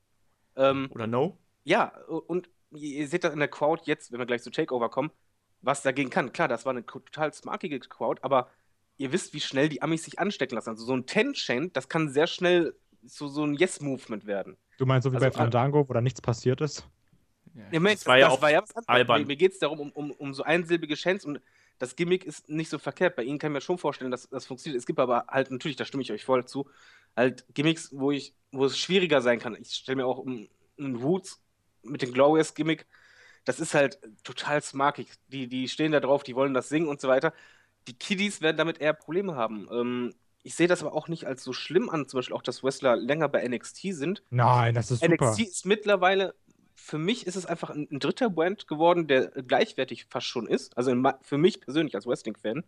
Ähm, 0.56 0.90
Oder 0.92 1.08
no? 1.08 1.38
ja, 1.64 1.94
und 2.08 2.50
ihr 2.72 3.08
seht 3.08 3.24
das 3.24 3.34
in 3.34 3.40
der 3.40 3.48
Crowd 3.48 3.84
jetzt, 3.86 4.12
wenn 4.12 4.20
wir 4.20 4.26
gleich 4.26 4.44
zu 4.44 4.52
Takeover 4.52 4.90
kommen, 4.90 5.12
was 5.62 5.82
dagegen 5.82 6.10
kann. 6.10 6.34
Klar, 6.34 6.48
das 6.48 6.66
war 6.66 6.72
eine 6.72 6.86
total 6.86 7.34
smarkige 7.34 7.80
Crowd, 7.80 8.22
aber 8.24 8.50
ihr 8.98 9.12
wisst, 9.12 9.34
wie 9.34 9.40
schnell 9.40 9.70
die 9.70 9.82
Amis 9.82 10.04
sich 10.04 10.20
anstecken 10.20 10.56
lassen. 10.56 10.70
Also 10.70 10.86
so 10.86 10.94
ein 10.96 11.06
Ten-Chant, 11.06 11.76
das 11.76 11.90
kann 11.90 12.10
sehr 12.10 12.28
schnell 12.28 12.76
so, 13.06 13.28
so 13.28 13.44
ein 13.46 13.56
Yes-Movement 13.56 14.26
werden. 14.26 14.58
Du 14.78 14.86
meinst 14.86 15.04
so 15.04 15.12
wie 15.12 15.16
Also, 15.16 15.28
bei 15.28 15.32
Fandango, 15.32 15.88
wo 15.88 15.94
da 15.94 16.02
nichts 16.02 16.22
passiert 16.22 16.62
ist? 16.62 16.88
Ja, 17.54 17.64
Moment, 17.72 18.00
das 18.00 18.06
war 18.08 18.18
ja 18.18 18.28
das 18.28 18.38
auch 18.38 18.42
war 18.42 18.52
ja 18.52 18.62
was 18.62 18.76
anderes. 18.76 18.88
albern. 18.90 19.22
Mir, 19.22 19.28
mir 19.28 19.36
geht 19.36 19.54
es 19.54 19.60
darum, 19.60 19.80
um, 19.80 19.92
um, 19.92 20.12
um 20.12 20.34
so 20.34 20.44
einsilbige 20.44 20.96
Chants 20.96 21.26
und 21.26 21.40
das 21.80 21.96
Gimmick 21.96 22.24
ist 22.26 22.50
nicht 22.50 22.70
so 22.70 22.78
verkehrt. 22.80 23.16
Bei 23.16 23.24
Ihnen 23.24 23.40
kann 23.40 23.52
ich 23.52 23.56
mir 23.56 23.62
schon 23.62 23.78
vorstellen, 23.78 24.12
dass 24.12 24.30
das 24.30 24.46
funktioniert. 24.46 24.80
Es 24.80 24.86
gibt 24.86 25.00
aber 25.00 25.26
halt 25.28 25.52
natürlich, 25.52 25.78
da 25.78 25.86
stimme 25.86 26.04
ich 26.04 26.12
euch 26.12 26.26
voll 26.26 26.46
zu, 26.46 26.70
halt 27.16 27.46
Gimmicks, 27.54 27.90
wo 27.94 28.12
ich, 28.12 28.34
wo 28.52 28.66
es 28.66 28.78
schwieriger 28.78 29.22
sein 29.22 29.40
kann. 29.40 29.58
Ich 29.60 29.74
stelle 29.74 29.98
mir 29.98 30.06
auch 30.06 30.20
um, 30.20 30.48
einen 30.78 30.96
Roots 30.96 31.42
mit 31.84 32.02
dem 32.02 32.14
Glorious-Gimmick, 32.14 32.86
das 33.46 33.60
ist 33.60 33.74
halt 33.74 34.00
total 34.24 34.62
smarkig. 34.62 35.10
Die, 35.28 35.48
die 35.48 35.68
stehen 35.68 35.92
da 35.92 36.00
drauf, 36.00 36.24
die 36.24 36.36
wollen 36.36 36.54
das 36.54 36.70
singen 36.70 36.88
und 36.88 37.02
so 37.02 37.08
weiter. 37.08 37.34
Die 37.88 37.94
Kiddies 37.94 38.42
werden 38.42 38.58
damit 38.58 38.80
eher 38.80 38.94
Probleme 38.94 39.36
haben. 39.36 39.68
Ähm, 39.72 40.14
ich 40.44 40.56
sehe 40.56 40.68
das 40.68 40.82
aber 40.82 40.94
auch 40.94 41.08
nicht 41.08 41.26
als 41.26 41.44
so 41.44 41.54
schlimm 41.54 41.90
an, 41.90 42.08
zum 42.08 42.20
Beispiel 42.20 42.36
auch, 42.36 42.42
dass 42.42 42.64
Wrestler 42.64 42.96
länger 42.96 43.30
bei 43.30 43.48
NXT 43.48 43.94
sind. 43.94 44.24
Nein, 44.30 44.76
das 44.76 44.92
ist 44.92 45.02
super. 45.02 45.28
NXT 45.28 45.40
ist 45.42 45.66
mittlerweile, 45.66 46.36
für 46.76 46.98
mich 46.98 47.28
ist 47.28 47.36
es 47.36 47.46
einfach 47.46 47.70
ein, 47.70 47.88
ein 47.92 48.00
dritter 48.00 48.30
Brand 48.30 48.68
geworden, 48.68 49.08
der 49.08 49.28
gleichwertig 49.32 50.06
fast 50.10 50.28
schon 50.28 50.48
ist. 50.48 50.78
Also 50.78 50.92
in, 50.92 51.08
für 51.22 51.38
mich 51.38 51.62
persönlich 51.62 51.96
als 51.96 52.08
Wrestling-Fan. 52.08 52.64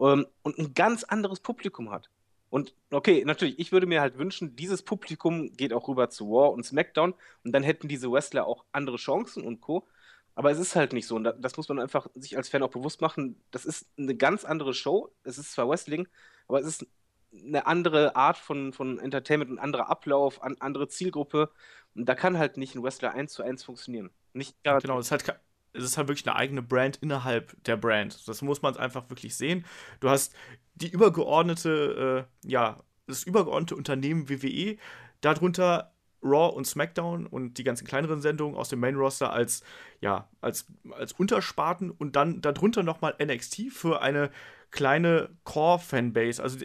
Ähm, 0.00 0.26
und 0.42 0.58
ein 0.58 0.74
ganz 0.74 1.04
anderes 1.04 1.40
Publikum 1.40 1.90
hat. 1.90 2.10
Und 2.50 2.74
okay, 2.90 3.24
natürlich, 3.24 3.58
ich 3.58 3.72
würde 3.72 3.86
mir 3.86 4.00
halt 4.00 4.18
wünschen, 4.18 4.56
dieses 4.56 4.82
Publikum 4.82 5.52
geht 5.56 5.72
auch 5.72 5.88
rüber 5.88 6.10
zu 6.10 6.30
War 6.30 6.52
und 6.52 6.64
SmackDown 6.66 7.14
und 7.44 7.52
dann 7.52 7.62
hätten 7.62 7.88
diese 7.88 8.10
Wrestler 8.12 8.46
auch 8.46 8.64
andere 8.72 8.96
Chancen 8.96 9.42
und 9.44 9.60
Co. 9.60 9.86
Aber 10.34 10.50
es 10.50 10.58
ist 10.58 10.76
halt 10.76 10.92
nicht 10.92 11.06
so. 11.06 11.16
Und 11.16 11.24
da- 11.24 11.32
das 11.32 11.56
muss 11.56 11.68
man 11.68 11.78
einfach 11.78 12.06
sich 12.14 12.36
als 12.36 12.48
Fan 12.48 12.62
auch 12.62 12.70
bewusst 12.70 13.00
machen. 13.00 13.42
Das 13.50 13.64
ist 13.64 13.86
eine 13.98 14.16
ganz 14.16 14.44
andere 14.44 14.74
Show. 14.74 15.14
Es 15.24 15.38
ist 15.38 15.52
zwar 15.52 15.68
Wrestling, 15.68 16.08
aber 16.48 16.60
es 16.60 16.66
ist 16.66 16.86
eine 17.32 17.66
andere 17.66 18.16
Art 18.16 18.36
von, 18.38 18.72
von 18.72 18.98
Entertainment, 18.98 19.50
ein 19.50 19.58
anderer 19.58 19.88
Ablauf, 19.88 20.42
an 20.42 20.56
andere 20.60 20.88
Zielgruppe. 20.88 21.50
Und 21.94 22.06
da 22.06 22.14
kann 22.14 22.38
halt 22.38 22.56
nicht 22.56 22.74
ein 22.74 22.82
Wrestler 22.82 23.12
eins 23.12 23.32
zu 23.32 23.42
eins 23.42 23.64
funktionieren. 23.64 24.10
Nicht. 24.32 24.56
Genau, 24.62 24.98
es 24.98 25.06
ist 25.06 25.12
halt, 25.12 25.40
es 25.72 25.84
ist 25.84 25.98
halt 25.98 26.08
wirklich 26.08 26.26
eine 26.26 26.36
eigene 26.36 26.62
Brand 26.62 26.96
innerhalb 26.98 27.62
der 27.64 27.76
Brand. 27.76 28.26
Das 28.26 28.42
muss 28.42 28.62
man 28.62 28.76
einfach 28.76 29.08
wirklich 29.10 29.36
sehen. 29.36 29.64
Du 30.00 30.08
hast 30.08 30.34
die 30.74 30.88
übergeordnete, 30.88 32.28
äh, 32.44 32.48
ja, 32.48 32.82
das 33.06 33.24
übergeordnete 33.24 33.76
Unternehmen 33.76 34.28
WWE, 34.28 34.78
darunter 35.20 35.92
Raw 36.22 36.54
und 36.54 36.66
SmackDown 36.66 37.26
und 37.26 37.58
die 37.58 37.64
ganzen 37.64 37.86
kleineren 37.86 38.20
Sendungen 38.20 38.56
aus 38.56 38.68
dem 38.68 38.80
Main 38.80 38.96
Roster 38.96 39.32
als, 39.32 39.62
ja, 40.00 40.28
als, 40.40 40.66
als 40.90 41.12
Untersparten 41.12 41.90
und 41.90 42.16
dann 42.16 42.40
darunter 42.40 42.82
nochmal 42.82 43.14
NXT 43.20 43.72
für 43.72 44.02
eine 44.02 44.30
kleine 44.72 45.28
Core-Fanbase. 45.44 46.42
Also 46.42 46.58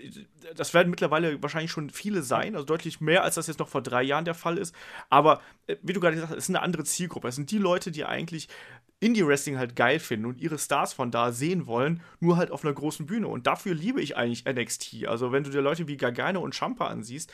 das 0.56 0.74
werden 0.74 0.90
mittlerweile 0.90 1.44
wahrscheinlich 1.44 1.72
schon 1.72 1.90
viele 1.90 2.24
sein, 2.24 2.56
also 2.56 2.66
deutlich 2.66 3.02
mehr, 3.02 3.24
als 3.24 3.36
das 3.36 3.48
jetzt 3.48 3.60
noch 3.60 3.68
vor 3.68 3.82
drei 3.82 4.02
Jahren 4.02 4.24
der 4.26 4.34
Fall 4.34 4.58
ist. 4.58 4.74
Aber 5.10 5.42
äh, 5.68 5.76
wie 5.84 5.94
du 5.94 6.00
gerade 6.00 6.16
gesagt 6.16 6.32
hast, 6.32 6.38
es 6.38 6.46
ist 6.46 6.50
eine 6.50 6.62
andere 6.62 6.86
Zielgruppe. 6.86 7.28
Es 7.28 7.36
sind 7.36 7.52
die 7.52 7.58
Leute, 7.58 7.92
die 7.92 8.06
eigentlich 8.06 8.48
Indie-Wrestling 9.00 9.58
halt 9.58 9.76
geil 9.76 10.00
finden 10.00 10.26
und 10.26 10.40
ihre 10.40 10.58
Stars 10.58 10.94
von 10.94 11.12
da 11.12 11.32
sehen 11.32 11.68
wollen, 11.68 12.02
nur 12.20 12.38
halt 12.38 12.50
auf 12.50 12.64
einer 12.64 12.74
großen 12.74 13.06
Bühne. 13.06 13.28
Und 13.28 13.46
dafür 13.46 13.76
liebe 13.76 14.02
ich 14.02 14.18
eigentlich 14.18 14.46
NXT. 14.46 15.06
Also 15.06 15.32
wenn 15.32 15.44
du 15.44 15.52
dir 15.52 15.62
Leute 15.62 15.88
wie 15.88 15.98
Gargano 15.98 16.40
und 16.40 16.56
Champa 16.56 16.88
ansiehst, 16.88 17.32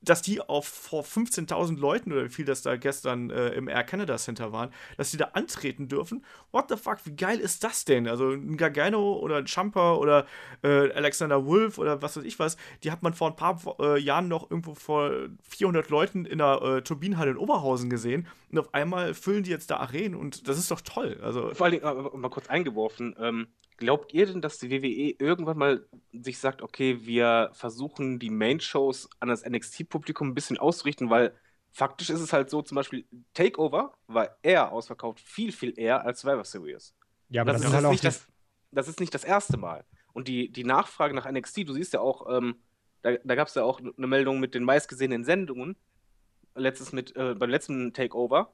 dass 0.00 0.22
die 0.22 0.40
auf 0.40 0.66
vor 0.66 1.04
15.000 1.04 1.78
Leuten 1.78 2.12
oder 2.12 2.24
wie 2.24 2.28
viel 2.28 2.44
das 2.44 2.62
da 2.62 2.76
gestern 2.76 3.30
äh, 3.30 3.50
im 3.50 3.68
Air 3.68 3.84
Canada 3.84 4.16
Center 4.16 4.52
waren, 4.52 4.70
dass 4.96 5.10
die 5.10 5.16
da 5.16 5.30
antreten 5.32 5.88
dürfen. 5.88 6.24
What 6.52 6.66
the 6.68 6.76
fuck, 6.76 6.98
wie 7.04 7.16
geil 7.16 7.38
ist 7.40 7.64
das 7.64 7.84
denn? 7.84 8.06
Also 8.06 8.30
ein 8.30 8.56
Gargano 8.56 9.14
oder 9.14 9.36
ein 9.36 9.46
Champa 9.46 9.94
oder 9.94 10.26
äh, 10.62 10.92
Alexander 10.92 11.44
Wolf 11.44 11.78
oder 11.78 12.00
was 12.02 12.16
weiß 12.16 12.24
ich 12.24 12.38
was, 12.38 12.56
die 12.84 12.90
hat 12.90 13.02
man 13.02 13.14
vor 13.14 13.28
ein 13.28 13.36
paar 13.36 13.58
äh, 13.80 13.98
Jahren 13.98 14.28
noch 14.28 14.50
irgendwo 14.50 14.74
vor 14.74 15.10
400 15.48 15.88
Leuten 15.88 16.24
in 16.24 16.38
der 16.38 16.62
äh, 16.62 16.82
Turbinenhalle 16.82 17.32
in 17.32 17.36
Oberhausen 17.36 17.90
gesehen 17.90 18.26
und 18.50 18.58
auf 18.58 18.74
einmal 18.74 19.14
füllen 19.14 19.42
die 19.42 19.50
jetzt 19.50 19.70
da 19.70 19.78
Arenen 19.78 20.14
und 20.14 20.48
das 20.48 20.58
ist 20.58 20.70
doch 20.70 20.80
toll. 20.80 21.20
Also 21.22 21.52
Vor 21.54 21.66
allen 21.66 21.80
Dingen, 21.80 21.84
äh, 21.84 22.16
mal 22.16 22.30
kurz 22.30 22.48
eingeworfen, 22.48 23.16
ähm, 23.18 23.48
glaubt 23.78 24.12
ihr 24.12 24.26
denn, 24.26 24.42
dass 24.42 24.58
die 24.58 24.70
WWE 24.70 25.14
irgendwann 25.18 25.56
mal 25.56 25.86
sich 26.12 26.38
sagt, 26.38 26.62
okay, 26.62 27.06
wir 27.06 27.50
versuchen 27.54 28.18
die 28.18 28.30
Main-Shows 28.30 29.08
an 29.20 29.28
das 29.28 29.44
NXT-Publikum 29.48 30.28
ein 30.28 30.34
bisschen 30.34 30.58
auszurichten, 30.58 31.08
weil 31.08 31.32
faktisch 31.70 32.10
ist 32.10 32.20
es 32.20 32.32
halt 32.32 32.50
so, 32.50 32.60
zum 32.60 32.74
Beispiel 32.76 33.06
Takeover 33.34 33.94
war 34.06 34.36
eher 34.42 34.72
ausverkauft, 34.72 35.20
viel, 35.20 35.52
viel 35.52 35.78
eher 35.78 36.04
als 36.04 36.20
Survivor 36.20 36.44
Series. 36.44 36.94
Ja, 37.28 37.42
aber 37.42 37.52
das, 37.52 37.62
das, 37.62 37.70
ist 37.70 37.76
halt 37.76 37.86
auch 37.86 37.90
nicht 37.90 38.04
das, 38.04 38.26
das 38.72 38.88
ist 38.88 39.00
nicht 39.00 39.14
das 39.14 39.24
erste 39.24 39.56
Mal. 39.56 39.84
Und 40.12 40.28
die, 40.28 40.50
die 40.50 40.64
Nachfrage 40.64 41.14
nach 41.14 41.30
NXT, 41.30 41.68
du 41.68 41.72
siehst 41.72 41.92
ja 41.92 42.00
auch, 42.00 42.28
ähm, 42.36 42.56
da, 43.02 43.12
da 43.22 43.34
gab 43.36 43.48
es 43.48 43.54
ja 43.54 43.62
auch 43.62 43.80
eine 43.80 44.06
Meldung 44.06 44.40
mit 44.40 44.54
den 44.54 44.64
meistgesehenen 44.64 45.24
Sendungen, 45.24 45.76
letztes 46.56 46.92
mit, 46.92 47.14
äh, 47.14 47.34
beim 47.34 47.50
letzten 47.50 47.92
Takeover, 47.92 48.52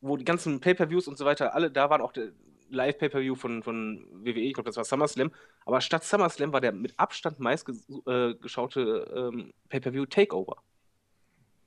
wo 0.00 0.16
die 0.16 0.24
ganzen 0.24 0.60
Pay-Per-Views 0.60 1.08
und 1.08 1.18
so 1.18 1.24
weiter, 1.24 1.54
alle 1.54 1.70
da 1.70 1.90
waren, 1.90 2.00
auch 2.00 2.12
der 2.12 2.32
Live-Pay-Per-View 2.70 3.34
von, 3.34 3.62
von 3.62 4.06
WWE, 4.12 4.40
ich 4.40 4.54
glaube, 4.54 4.68
das 4.68 4.76
war 4.76 4.84
SummerSlam, 4.84 5.32
aber 5.64 5.80
statt 5.80 6.04
SummerSlam 6.04 6.52
war 6.52 6.60
der 6.60 6.72
mit 6.72 6.98
Abstand 6.98 7.40
meistgeschaute 7.40 8.80
äh, 9.14 9.18
ähm, 9.18 9.52
Pay-Per-View 9.68 10.06
Takeover. 10.06 10.56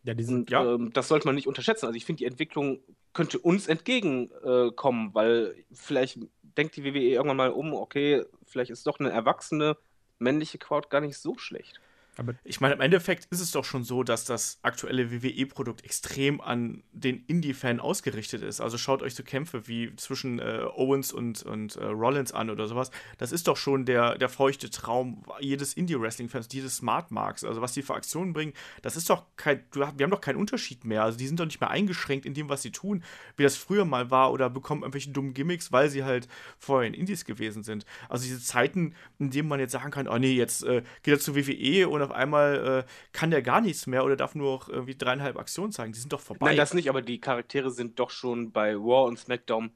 ja, 0.04 0.14
diesen, 0.14 0.46
Und 0.48 0.50
Ja. 0.50 0.64
ähm, 0.76 0.92
das 0.94 1.08
sollte 1.08 1.28
man 1.28 1.36
nicht 1.36 1.48
unterschätzen. 1.48 1.86
Also 1.86 1.96
ich 1.98 2.06
finde, 2.06 2.20
die 2.20 2.26
Entwicklung 2.26 2.80
könnte 3.14 3.40
uns 3.40 3.68
entgegenkommen, 3.68 5.10
äh, 5.12 5.14
weil 5.16 5.66
vielleicht 5.72 6.20
denkt 6.42 6.76
die 6.76 6.84
WWE 6.84 7.00
irgendwann 7.00 7.38
mal 7.38 7.52
um, 7.52 7.74
okay, 7.74 8.24
vielleicht 8.46 8.72
ist 8.72 8.86
doch 8.88 9.00
eine 9.00 9.12
erwachsene 9.12 9.78
männliche 10.20 10.58
Crowd 10.58 10.90
gar 10.90 11.02
nicht 11.02 11.18
so 11.18 11.38
schlecht. 11.38 11.80
Aber 12.18 12.36
Ich 12.44 12.62
meine, 12.62 12.76
im 12.76 12.82
Endeffekt 12.82 13.26
ist 13.32 13.40
es 13.40 13.52
doch 13.52 13.66
schon 13.66 13.84
so, 13.84 14.04
dass 14.04 14.26
das 14.26 14.60
aktuelle 14.62 15.12
WWE-Produkt 15.12 15.84
extrem 15.84 16.42
an 16.42 16.84
den 16.92 17.24
Indie-Fan 17.26 17.80
ausgerichtet 17.80 18.44
ist. 18.44 18.62
Also 18.62 18.78
schaut 18.78 19.02
euch 19.02 19.16
so 19.16 19.24
Kämpfe 19.24 19.68
wie 19.68 19.96
zwischen 19.96 20.40
äh, 20.40 20.66
Owens 20.76 21.12
und, 21.12 21.44
und 21.44 21.76
äh, 21.76 21.86
Rollins 21.86 22.32
an 22.32 22.50
oder 22.50 22.68
sowas. 22.68 22.92
Das 23.18 23.32
ist 23.32 23.48
doch 23.48 23.58
schon 23.58 23.86
der, 23.86 24.18
der 24.18 24.30
feuchte 24.30 24.70
Traum 24.70 25.24
jedes 25.40 25.74
Indie-Wrestling-Fans, 25.74 26.48
jedes 26.52 26.78
Smart-Marks. 26.78 27.44
Also 27.44 27.62
was 27.62 27.74
die 27.74 27.82
für 27.82 27.96
Aktionen 27.96 28.34
bringen, 28.34 28.54
das 28.82 28.96
ist 28.96 29.10
doch 29.10 29.26
kein, 29.36 29.64
wir 29.74 29.88
haben 29.88 30.12
doch 30.12 30.22
keinen 30.22 30.38
Unterschied 30.38 30.86
mehr. 30.86 31.04
Also 31.04 31.18
die 31.18 31.28
sind 31.28 31.40
doch 31.40 31.46
nicht 31.46 31.62
mehr 31.62 31.72
eingeschränkt 31.72 32.26
in 32.26 32.34
dem, 32.34 32.50
was 32.50 32.62
sie 32.62 32.72
tun, 32.72 33.04
wie 33.38 33.44
das 33.44 33.56
früher 33.56 33.86
mal 33.86 34.12
war 34.12 34.32
oder 34.32 34.50
bekommen 34.50 34.84
irgendwelche 34.84 35.10
dummen 35.10 35.34
Gimmicks, 35.34 35.72
weil 35.72 35.90
sie 35.90 36.04
halt 36.04 36.28
vorher 36.60 36.88
in 36.88 36.94
Indies 36.94 37.26
gewesen 37.26 37.64
sind. 37.64 37.86
Also 38.08 38.26
diese 38.26 38.42
Zeiten, 38.42 38.94
in 39.18 39.32
denen 39.32 39.50
man 39.50 39.60
jetzt 39.60 39.72
sagen 39.72 39.92
kann, 39.92 40.08
oh 40.08 40.18
nee, 40.18 40.34
jetzt 40.34 40.64
äh, 40.64 40.84
geht 41.02 41.16
er 41.16 41.20
zu 41.20 41.36
WWE 41.36 41.90
und 42.04 42.12
auf 42.12 42.16
einmal 42.16 42.86
äh, 42.86 42.92
kann 43.12 43.32
der 43.32 43.42
gar 43.42 43.62
nichts 43.62 43.88
mehr 43.88 44.04
oder 44.04 44.16
darf 44.16 44.36
nur 44.36 44.54
noch 44.58 44.70
irgendwie 44.70 44.96
dreieinhalb 44.96 45.38
Aktionen 45.38 45.72
zeigen. 45.72 45.94
Die 45.94 46.00
sind 46.00 46.14
doch 46.14 46.20
vorbei. 46.20 46.48
Nein, 46.48 46.58
das 46.58 46.74
nicht, 46.74 46.90
aber 46.90 47.02
die 47.02 47.20
Charaktere 47.20 47.72
sind 47.72 48.00
doch 48.00 48.10
schon 48.10 48.52
bei 48.52 48.74
Raw 48.76 49.08
und 49.08 49.18
SmackDown 49.18 49.72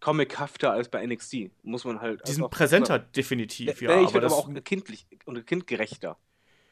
comichafter 0.00 0.72
als 0.72 0.88
bei 0.88 1.06
NXT. 1.06 1.50
Muss 1.62 1.84
man 1.84 2.00
halt. 2.00 2.26
die 2.26 2.32
sind 2.32 2.50
präsenter, 2.50 2.94
sagen. 2.94 3.12
definitiv, 3.16 3.80
Ja, 3.80 3.92
ja. 3.92 4.02
ich 4.02 4.10
finde 4.10 4.22
das, 4.22 4.32
aber 4.32 4.42
auch 4.42 4.64
kindlich 4.64 5.06
und 5.24 5.46
kindgerechter. 5.46 6.18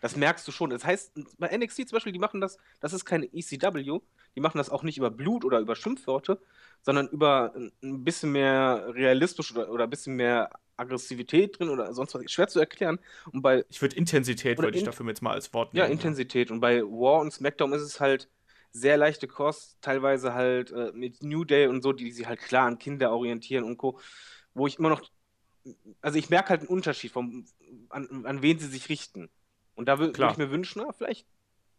Das 0.00 0.16
merkst 0.16 0.46
du 0.48 0.52
schon. 0.52 0.70
Das 0.70 0.84
heißt, 0.84 1.12
bei 1.38 1.56
NXT 1.56 1.88
zum 1.88 1.96
Beispiel, 1.96 2.12
die 2.12 2.18
machen 2.18 2.40
das, 2.40 2.58
das 2.80 2.92
ist 2.92 3.04
keine 3.04 3.26
ECW, 3.26 4.00
die 4.36 4.40
machen 4.40 4.58
das 4.58 4.70
auch 4.70 4.82
nicht 4.82 4.98
über 4.98 5.10
Blut 5.10 5.44
oder 5.44 5.58
über 5.60 5.74
Schimpfworte, 5.76 6.40
sondern 6.82 7.08
über 7.08 7.52
ein- 7.82 8.04
bisschen 8.04 8.32
mehr 8.32 8.86
realistisch 8.94 9.52
oder, 9.54 9.70
oder 9.70 9.84
ein 9.84 9.90
bisschen 9.90 10.16
mehr 10.16 10.50
Aggressivität 10.76 11.58
drin 11.58 11.68
oder 11.68 11.92
sonst 11.92 12.14
was. 12.14 12.30
Schwer 12.30 12.48
zu 12.48 12.58
erklären. 12.60 12.98
Und 13.32 13.42
bei 13.42 13.64
ich 13.68 13.82
würde 13.82 13.96
Intensität, 13.96 14.58
würde 14.58 14.70
ich 14.76 14.78
in- 14.82 14.86
dafür 14.86 15.06
jetzt 15.08 15.20
mal 15.20 15.32
als 15.32 15.52
Wort 15.52 15.74
ja, 15.74 15.84
nehmen. 15.84 15.92
Intensität. 15.98 16.50
Und 16.50 16.60
bei 16.60 16.82
War 16.82 17.20
und 17.20 17.32
SmackDown 17.32 17.72
ist 17.72 17.82
es 17.82 18.00
halt 18.00 18.28
sehr 18.72 18.96
leichte 18.96 19.26
Kost, 19.26 19.76
teilweise 19.82 20.32
halt 20.32 20.70
äh, 20.70 20.92
mit 20.94 21.22
New 21.22 21.44
Day 21.44 21.66
und 21.66 21.82
so, 21.82 21.92
die 21.92 22.12
sich 22.12 22.26
halt 22.26 22.40
klar 22.40 22.66
an 22.66 22.78
Kinder 22.78 23.10
orientieren 23.12 23.64
und 23.64 23.76
Co. 23.76 23.98
Wo 24.54 24.66
ich 24.66 24.78
immer 24.78 24.88
noch, 24.90 25.02
also 26.00 26.18
ich 26.18 26.30
merke 26.30 26.50
halt 26.50 26.60
einen 26.60 26.68
Unterschied 26.68 27.10
vom, 27.12 27.44
an, 27.90 28.24
an 28.24 28.42
wen 28.42 28.58
sie 28.58 28.68
sich 28.68 28.88
richten. 28.88 29.28
Und 29.74 29.86
da 29.86 29.94
wür- 29.94 30.16
würde 30.16 30.28
ich 30.30 30.38
mir 30.38 30.50
wünschen, 30.50 30.82
na, 30.86 30.92
vielleicht 30.92 31.26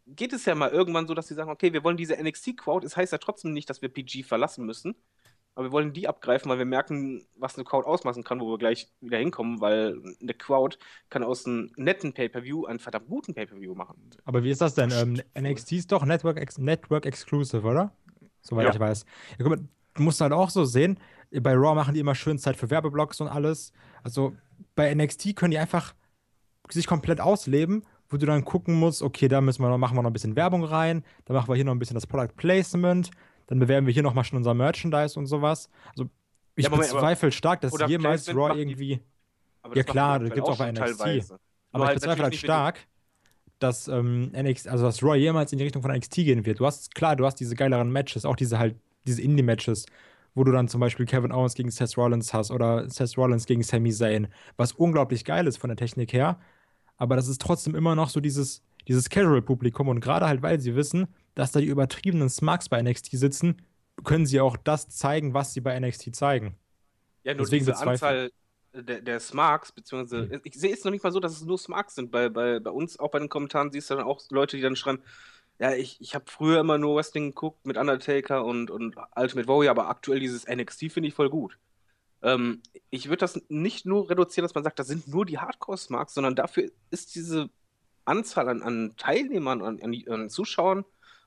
geht 0.06 0.32
es 0.32 0.44
ja 0.44 0.54
mal 0.54 0.70
irgendwann 0.70 1.06
so, 1.06 1.14
dass 1.14 1.28
sie 1.28 1.34
sagen, 1.34 1.50
okay, 1.50 1.72
wir 1.72 1.84
wollen 1.84 1.96
diese 1.96 2.16
NXT-Crowd, 2.22 2.84
es 2.86 2.96
heißt 2.96 3.12
ja 3.12 3.18
trotzdem 3.18 3.52
nicht, 3.52 3.70
dass 3.70 3.82
wir 3.82 3.88
PG 3.88 4.24
verlassen 4.24 4.66
müssen, 4.66 4.94
aber 5.54 5.66
wir 5.66 5.72
wollen 5.72 5.92
die 5.92 6.08
abgreifen, 6.08 6.50
weil 6.50 6.58
wir 6.58 6.64
merken, 6.64 7.24
was 7.36 7.56
eine 7.56 7.64
Crowd 7.64 7.86
ausmachen 7.86 8.24
kann, 8.24 8.40
wo 8.40 8.50
wir 8.50 8.58
gleich 8.58 8.90
wieder 9.00 9.18
hinkommen, 9.18 9.60
weil 9.60 10.00
eine 10.20 10.34
Crowd 10.34 10.78
kann 11.10 11.22
aus 11.22 11.46
einem 11.46 11.70
netten 11.76 12.12
Pay-Per-View 12.14 12.64
einen 12.64 12.78
verdammt 12.78 13.08
guten 13.08 13.34
Pay-Per-View 13.34 13.74
machen. 13.74 14.10
aber 14.24 14.42
wie 14.42 14.50
ist 14.50 14.60
das 14.60 14.74
denn? 14.74 14.90
Das 14.90 15.02
Ähm. 15.02 15.20
NXT 15.38 15.72
ist 15.72 15.92
doch 15.92 16.04
Network, 16.04 16.38
ex 16.38 16.58
Network 16.58 17.06
Exclusive, 17.06 17.66
oder? 17.66 17.94
Soweit 18.40 18.66
Ja. 18.66 18.72
ich 18.72 18.80
weiß. 18.80 19.04
Ja, 19.38 19.44
guck 19.44 19.48
mal, 19.50 19.68
du 19.94 20.02
musst 20.02 20.20
halt 20.20 20.32
auch 20.32 20.50
so 20.50 20.64
sehen, 20.64 20.98
bei 21.30 21.52
Raw 21.54 21.74
machen 21.74 21.94
die 21.94 22.00
immer 22.00 22.14
schön 22.14 22.38
Zeit 22.38 22.56
für 22.56 22.70
Werbeblocks 22.70 23.20
und 23.20 23.28
alles. 23.28 23.72
Also 24.02 24.34
bei 24.74 24.92
NXT 24.94 25.36
können 25.36 25.50
die 25.52 25.58
einfach 25.58 25.94
sich 26.70 26.86
komplett 26.86 27.20
ausleben, 27.20 27.84
wo 28.12 28.16
du 28.16 28.26
dann 28.26 28.44
gucken 28.44 28.74
musst, 28.74 29.02
okay, 29.02 29.28
da 29.28 29.40
müssen 29.40 29.62
wir 29.62 29.68
noch, 29.70 29.78
machen 29.78 29.96
wir 29.96 30.02
noch 30.02 30.10
ein 30.10 30.12
bisschen 30.12 30.36
Werbung 30.36 30.64
rein, 30.64 31.04
dann 31.24 31.36
machen 31.36 31.48
wir 31.48 31.54
hier 31.56 31.64
noch 31.64 31.72
ein 31.72 31.78
bisschen 31.78 31.94
das 31.94 32.06
Product 32.06 32.34
Placement, 32.36 33.10
dann 33.46 33.58
bewerben 33.58 33.86
wir 33.86 33.94
hier 33.94 34.02
noch 34.02 34.14
mal 34.14 34.24
schon 34.24 34.36
unser 34.36 34.54
Merchandise 34.54 35.18
und 35.18 35.26
sowas. 35.26 35.68
Also 35.90 36.08
ich 36.56 36.64
Ja, 36.64 36.70
Moment, 36.70 36.90
bezweifle 36.90 37.32
stark, 37.32 37.60
dass 37.62 37.72
jemals 37.88 38.24
Placement 38.24 38.38
Raw 38.38 38.52
die- 38.54 38.60
irgendwie 38.60 39.00
Aber 39.62 39.76
Ja, 39.76 39.82
das 39.82 39.92
klar, 39.92 40.18
macht 40.18 40.30
da 40.30 40.34
gibt's 40.34 40.50
auch 40.50 40.58
bei 40.58 40.68
NXT. 40.68 40.80
teilweise. 40.80 41.38
Aber 41.72 41.84
Nur 41.84 41.92
ich 41.92 41.94
bezweifle 41.94 42.24
halt 42.24 42.34
stark, 42.36 42.86
dass 43.58 43.88
ähm, 43.88 44.32
NXT, 44.34 44.68
also 44.68 44.84
dass 44.84 45.02
Raw 45.02 45.16
jemals 45.16 45.52
in 45.52 45.58
die 45.58 45.64
Richtung 45.64 45.82
von 45.82 45.90
NXT 45.92 46.16
gehen 46.16 46.44
wird. 46.46 46.60
Du 46.60 46.66
hast, 46.66 46.94
klar, 46.94 47.16
du 47.16 47.24
hast 47.24 47.36
diese 47.36 47.54
geileren 47.54 47.90
Matches, 47.92 48.24
auch 48.24 48.36
diese 48.36 48.58
halt, 48.58 48.76
diese 49.06 49.22
Indie-Matches, 49.22 49.86
wo 50.34 50.44
du 50.44 50.52
dann 50.52 50.68
zum 50.68 50.80
Beispiel 50.80 51.06
Kevin 51.06 51.32
Owens 51.32 51.54
gegen 51.54 51.70
Seth 51.70 51.96
Rollins 51.96 52.34
hast 52.34 52.50
oder 52.50 52.88
Seth 52.90 53.16
Rollins 53.16 53.46
gegen 53.46 53.62
Sami 53.62 53.92
Zayn, 53.92 54.28
was 54.56 54.72
unglaublich 54.72 55.24
geil 55.24 55.46
ist 55.46 55.58
von 55.58 55.68
der 55.68 55.76
Technik 55.76 56.12
her. 56.12 56.40
Aber 56.96 57.16
das 57.16 57.28
ist 57.28 57.40
trotzdem 57.40 57.74
immer 57.74 57.94
noch 57.94 58.08
so 58.08 58.20
dieses, 58.20 58.62
dieses 58.88 59.08
Casual-Publikum 59.08 59.88
und 59.88 60.00
gerade 60.00 60.26
halt, 60.26 60.42
weil 60.42 60.60
sie 60.60 60.74
wissen, 60.74 61.08
dass 61.34 61.52
da 61.52 61.60
die 61.60 61.66
übertriebenen 61.66 62.28
Smarks 62.28 62.68
bei 62.68 62.80
NXT 62.82 63.10
sitzen, 63.12 63.62
können 64.04 64.26
sie 64.26 64.40
auch 64.40 64.56
das 64.56 64.88
zeigen, 64.88 65.34
was 65.34 65.52
sie 65.52 65.60
bei 65.60 65.78
NXT 65.78 66.14
zeigen. 66.14 66.56
Ja, 67.24 67.34
nur 67.34 67.44
Deswegen 67.44 67.64
diese 67.64 67.78
Anzahl 67.78 68.30
der, 68.74 69.00
der 69.00 69.20
Smarks, 69.20 69.70
beziehungsweise, 69.72 70.30
Hm. 70.30 70.40
ich 70.44 70.54
sehe 70.54 70.72
es 70.72 70.84
noch 70.84 70.90
nicht 70.90 71.04
mal 71.04 71.12
so, 71.12 71.20
dass 71.20 71.32
es 71.32 71.44
nur 71.44 71.58
Smarks 71.58 71.94
sind. 71.94 72.10
Bei, 72.10 72.28
bei, 72.28 72.58
bei 72.58 72.70
uns, 72.70 72.98
auch 72.98 73.10
bei 73.10 73.18
den 73.18 73.28
Kommentaren, 73.28 73.70
siehst 73.70 73.90
du 73.90 73.94
dann 73.94 74.04
auch 74.04 74.22
Leute, 74.30 74.56
die 74.56 74.62
dann 74.62 74.76
schreiben, 74.76 75.02
ja, 75.58 75.74
ich, 75.74 76.00
ich 76.00 76.14
habe 76.14 76.24
früher 76.28 76.60
immer 76.60 76.78
nur 76.78 76.96
Wrestling 76.96 77.30
geguckt 77.30 77.66
mit 77.66 77.76
Undertaker 77.76 78.44
und, 78.44 78.70
und 78.70 78.96
Ultimate 79.14 79.46
Warrior, 79.46 79.70
aber 79.70 79.88
aktuell 79.88 80.20
dieses 80.20 80.46
NXT 80.48 80.90
finde 80.90 81.08
ich 81.08 81.14
voll 81.14 81.30
gut. 81.30 81.58
Ähm, 82.22 82.62
ich 82.90 83.08
würde 83.08 83.18
das 83.18 83.40
nicht 83.48 83.86
nur 83.86 84.10
reduzieren, 84.10 84.44
dass 84.44 84.54
man 84.54 84.64
sagt, 84.64 84.78
das 84.78 84.86
sind 84.86 85.08
nur 85.08 85.26
die 85.26 85.38
Hardcore-Smarks, 85.38 86.14
sondern 86.14 86.34
dafür 86.34 86.70
ist 86.90 87.14
diese 87.14 87.50
Anzahl 88.04 88.48
an, 88.48 88.62
an 88.62 88.94
Teilnehmern, 88.96 89.62
an, 89.62 89.80
an, 89.82 89.94
an 90.08 90.30
Zuschauern 90.30 90.84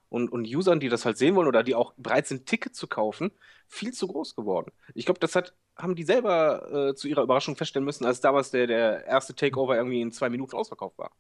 und, 0.10 0.32
und 0.32 0.46
Usern, 0.46 0.80
die 0.80 0.90
das 0.90 1.06
halt 1.06 1.18
sehen 1.18 1.36
wollen 1.36 1.48
oder 1.48 1.64
die 1.64 1.76
auch 1.76 1.94
bereit 1.98 2.28
sind, 2.28 2.46
Ticket 2.46 2.76
zu 2.76 2.88
kaufen, 2.88 3.32
viel 3.68 3.94
zu 3.94 4.08
groß 4.08 4.36
geworden. 4.36 4.72
Ich 4.94 5.06
glaube, 5.06 5.20
das 5.20 5.36
hat, 5.36 5.54
haben 5.76 5.96
die 5.96 6.04
selber 6.04 6.90
äh, 6.90 6.96
zu 6.96 7.08
ihrer 7.08 7.24
Überraschung 7.24 7.56
feststellen 7.56 7.86
müssen, 7.86 8.06
als 8.06 8.22
damals 8.22 8.52
der, 8.52 8.68
der 8.68 9.06
erste 9.06 9.36
Takeover 9.36 9.76
irgendwie 9.76 10.02
in 10.02 10.12
zwei 10.12 10.30
Minuten 10.30 10.56
ausverkauft 10.56 10.98
war. 10.98 11.12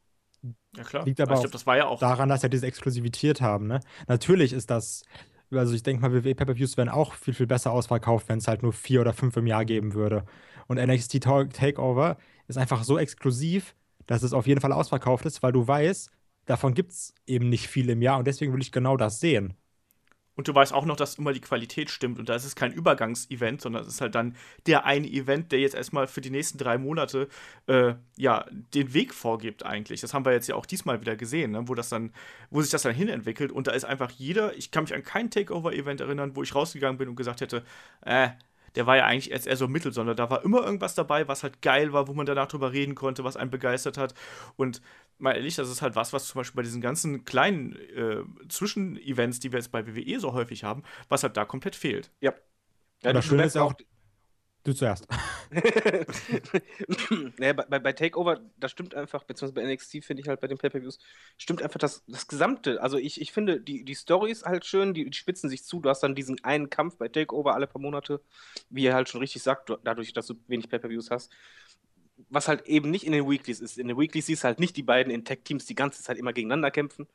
Ja, 0.77 0.83
klar. 0.83 1.05
Liegt 1.05 1.19
aber 1.19 1.31
ich 1.31 1.37
auch 1.37 1.41
glaube, 1.41 1.53
das 1.53 1.65
war 1.65 1.77
ja 1.77 1.87
auch. 1.87 1.99
daran, 1.99 2.29
dass 2.29 2.41
sie 2.41 2.49
diese 2.49 2.67
Exklusivität 2.67 3.41
haben. 3.41 3.67
Ne? 3.67 3.79
Natürlich 4.07 4.53
ist 4.53 4.69
das, 4.69 5.03
also 5.59 5.73
ich 5.73 5.83
denke 5.83 6.01
mal, 6.01 6.13
WWE 6.13 6.35
Pay-Per-Views 6.35 6.77
wären 6.77 6.89
auch 6.89 7.13
viel, 7.15 7.33
viel 7.33 7.47
besser 7.47 7.71
ausverkauft, 7.71 8.29
wenn 8.29 8.37
es 8.39 8.47
halt 8.47 8.63
nur 8.63 8.73
vier 8.73 9.01
oder 9.01 9.13
fünf 9.13 9.35
im 9.37 9.47
Jahr 9.47 9.65
geben 9.65 9.93
würde. 9.93 10.25
Und 10.67 10.77
NXT 10.77 11.21
Ta- 11.23 11.45
Takeover 11.45 12.17
ist 12.47 12.57
einfach 12.57 12.83
so 12.83 12.97
exklusiv, 12.97 13.75
dass 14.07 14.23
es 14.23 14.33
auf 14.33 14.47
jeden 14.47 14.61
Fall 14.61 14.71
ausverkauft 14.73 15.25
ist, 15.25 15.41
weil 15.43 15.51
du 15.51 15.67
weißt, 15.67 16.11
davon 16.45 16.73
gibt 16.73 16.91
es 16.91 17.13
eben 17.25 17.49
nicht 17.49 17.67
viel 17.67 17.89
im 17.89 18.01
Jahr 18.01 18.19
und 18.19 18.27
deswegen 18.27 18.53
will 18.53 18.61
ich 18.61 18.71
genau 18.71 18.97
das 18.97 19.19
sehen. 19.19 19.55
Und 20.35 20.47
du 20.47 20.55
weißt 20.55 20.73
auch 20.73 20.85
noch, 20.85 20.97
dass 20.97 21.15
immer 21.15 21.33
die 21.33 21.41
Qualität 21.41 21.89
stimmt 21.89 22.19
und 22.19 22.27
da 22.27 22.35
ist 22.35 22.45
es 22.45 22.55
kein 22.55 22.73
Übergangsevent, 22.73 23.61
sondern 23.61 23.83
es 23.83 23.87
ist 23.87 24.01
halt 24.01 24.15
dann 24.15 24.35
der 24.65 24.85
eine 24.85 25.07
Event, 25.07 25.51
der 25.51 25.59
jetzt 25.59 25.75
erstmal 25.75 26.07
für 26.07 26.21
die 26.21 26.29
nächsten 26.29 26.57
drei 26.57 26.77
Monate 26.77 27.29
äh, 27.67 27.93
ja 28.17 28.45
den 28.73 28.93
Weg 28.93 29.13
vorgibt 29.13 29.65
eigentlich. 29.65 30.01
Das 30.01 30.13
haben 30.13 30.25
wir 30.25 30.33
jetzt 30.33 30.47
ja 30.47 30.55
auch 30.55 30.65
diesmal 30.65 30.99
wieder 30.99 31.15
gesehen, 31.15 31.51
ne? 31.51 31.67
wo 31.67 31.73
das 31.73 31.89
dann, 31.89 32.11
wo 32.49 32.61
sich 32.61 32.71
das 32.71 32.81
dann 32.81 32.93
hinentwickelt 32.93 33.51
und 33.51 33.67
da 33.67 33.71
ist 33.71 33.85
einfach 33.85 34.11
jeder, 34.11 34.55
ich 34.57 34.71
kann 34.71 34.83
mich 34.83 34.93
an 34.93 35.03
kein 35.03 35.31
Takeover-Event 35.31 36.01
erinnern, 36.01 36.35
wo 36.35 36.43
ich 36.43 36.53
rausgegangen 36.53 36.97
bin 36.97 37.07
und 37.09 37.15
gesagt 37.15 37.41
hätte, 37.41 37.63
äh, 38.01 38.29
der 38.75 38.85
war 38.85 38.97
ja 38.97 39.05
eigentlich 39.05 39.31
erst 39.31 39.47
eher 39.47 39.57
so 39.57 39.67
mittel, 39.67 39.93
sondern 39.93 40.15
da 40.15 40.29
war 40.29 40.43
immer 40.43 40.63
irgendwas 40.63 40.95
dabei, 40.95 41.27
was 41.27 41.43
halt 41.43 41.61
geil 41.61 41.93
war, 41.93 42.07
wo 42.07 42.13
man 42.13 42.25
danach 42.25 42.47
drüber 42.47 42.71
reden 42.71 42.95
konnte, 42.95 43.23
was 43.23 43.37
einen 43.37 43.51
begeistert 43.51 43.97
hat. 43.97 44.13
Und 44.55 44.81
mal 45.17 45.35
ehrlich, 45.35 45.55
das 45.55 45.69
ist 45.69 45.81
halt 45.81 45.95
was, 45.95 46.13
was 46.13 46.27
zum 46.27 46.39
Beispiel 46.39 46.57
bei 46.57 46.63
diesen 46.63 46.81
ganzen 46.81 47.25
kleinen 47.25 47.75
äh, 47.95 48.23
Zwischenevents, 48.49 49.39
die 49.39 49.51
wir 49.51 49.59
jetzt 49.59 49.71
bei 49.71 49.85
WWE 49.87 50.19
so 50.19 50.33
häufig 50.33 50.63
haben, 50.63 50.83
was 51.09 51.23
halt 51.23 51.37
da 51.37 51.45
komplett 51.45 51.75
fehlt. 51.75 52.11
Ja. 52.21 52.33
Ja, 53.03 53.13
das 53.13 53.25
Schöne 53.25 53.43
ist 53.43 53.57
auch, 53.57 53.73
du 54.65 54.73
zuerst. 54.73 55.07
naja, 57.37 57.53
bei, 57.53 57.79
bei- 57.79 57.93
Takeover, 57.93 58.41
da 58.57 58.67
stimmt 58.67 58.93
einfach, 58.95 59.23
beziehungsweise 59.23 59.53
bei 59.65 59.73
NXT 59.73 60.03
finde 60.03 60.21
ich 60.21 60.27
halt 60.27 60.41
bei 60.41 60.47
den 60.47 60.57
Pay-Per-Views, 60.57 60.99
stimmt 61.37 61.61
einfach 61.61 61.79
das, 61.79 62.03
das 62.07 62.27
Gesamte. 62.27 62.81
Also 62.81 62.97
ich, 62.97 63.21
ich 63.21 63.31
finde, 63.31 63.61
die, 63.61 63.85
die 63.85 63.93
Story 63.93 64.31
ist 64.31 64.45
halt 64.45 64.65
schön, 64.65 64.93
die, 64.93 65.09
die 65.09 65.17
spitzen 65.17 65.49
sich 65.49 65.63
zu. 65.63 65.79
Du 65.79 65.89
hast 65.89 66.01
dann 66.01 66.15
diesen 66.15 66.43
einen 66.43 66.69
Kampf 66.69 66.97
bei 66.97 67.07
Takeover 67.07 67.53
alle 67.53 67.67
paar 67.67 67.81
Monate, 67.81 68.21
wie 68.69 68.83
ihr 68.83 68.93
halt 68.93 69.07
schon 69.07 69.21
richtig 69.21 69.43
sagt, 69.43 69.69
du, 69.69 69.77
dadurch, 69.83 70.11
dass 70.13 70.27
du 70.27 70.35
wenig 70.47 70.69
Pay-Per-Views 70.69 71.11
hast. 71.11 71.31
Was 72.29 72.47
halt 72.47 72.65
eben 72.65 72.91
nicht 72.91 73.05
in 73.05 73.11
den 73.11 73.29
Weeklies 73.29 73.59
ist. 73.59 73.77
In 73.77 73.87
den 73.87 73.97
Weeklies 73.97 74.25
siehst 74.25 74.43
du 74.43 74.47
halt 74.47 74.59
nicht 74.59 74.75
die 74.77 74.83
beiden 74.83 75.11
in 75.13 75.25
Tag-Teams 75.25 75.65
die 75.65 75.75
ganze 75.75 76.01
Zeit 76.01 76.17
immer 76.17 76.33
gegeneinander 76.33 76.71
kämpfen. 76.71 77.07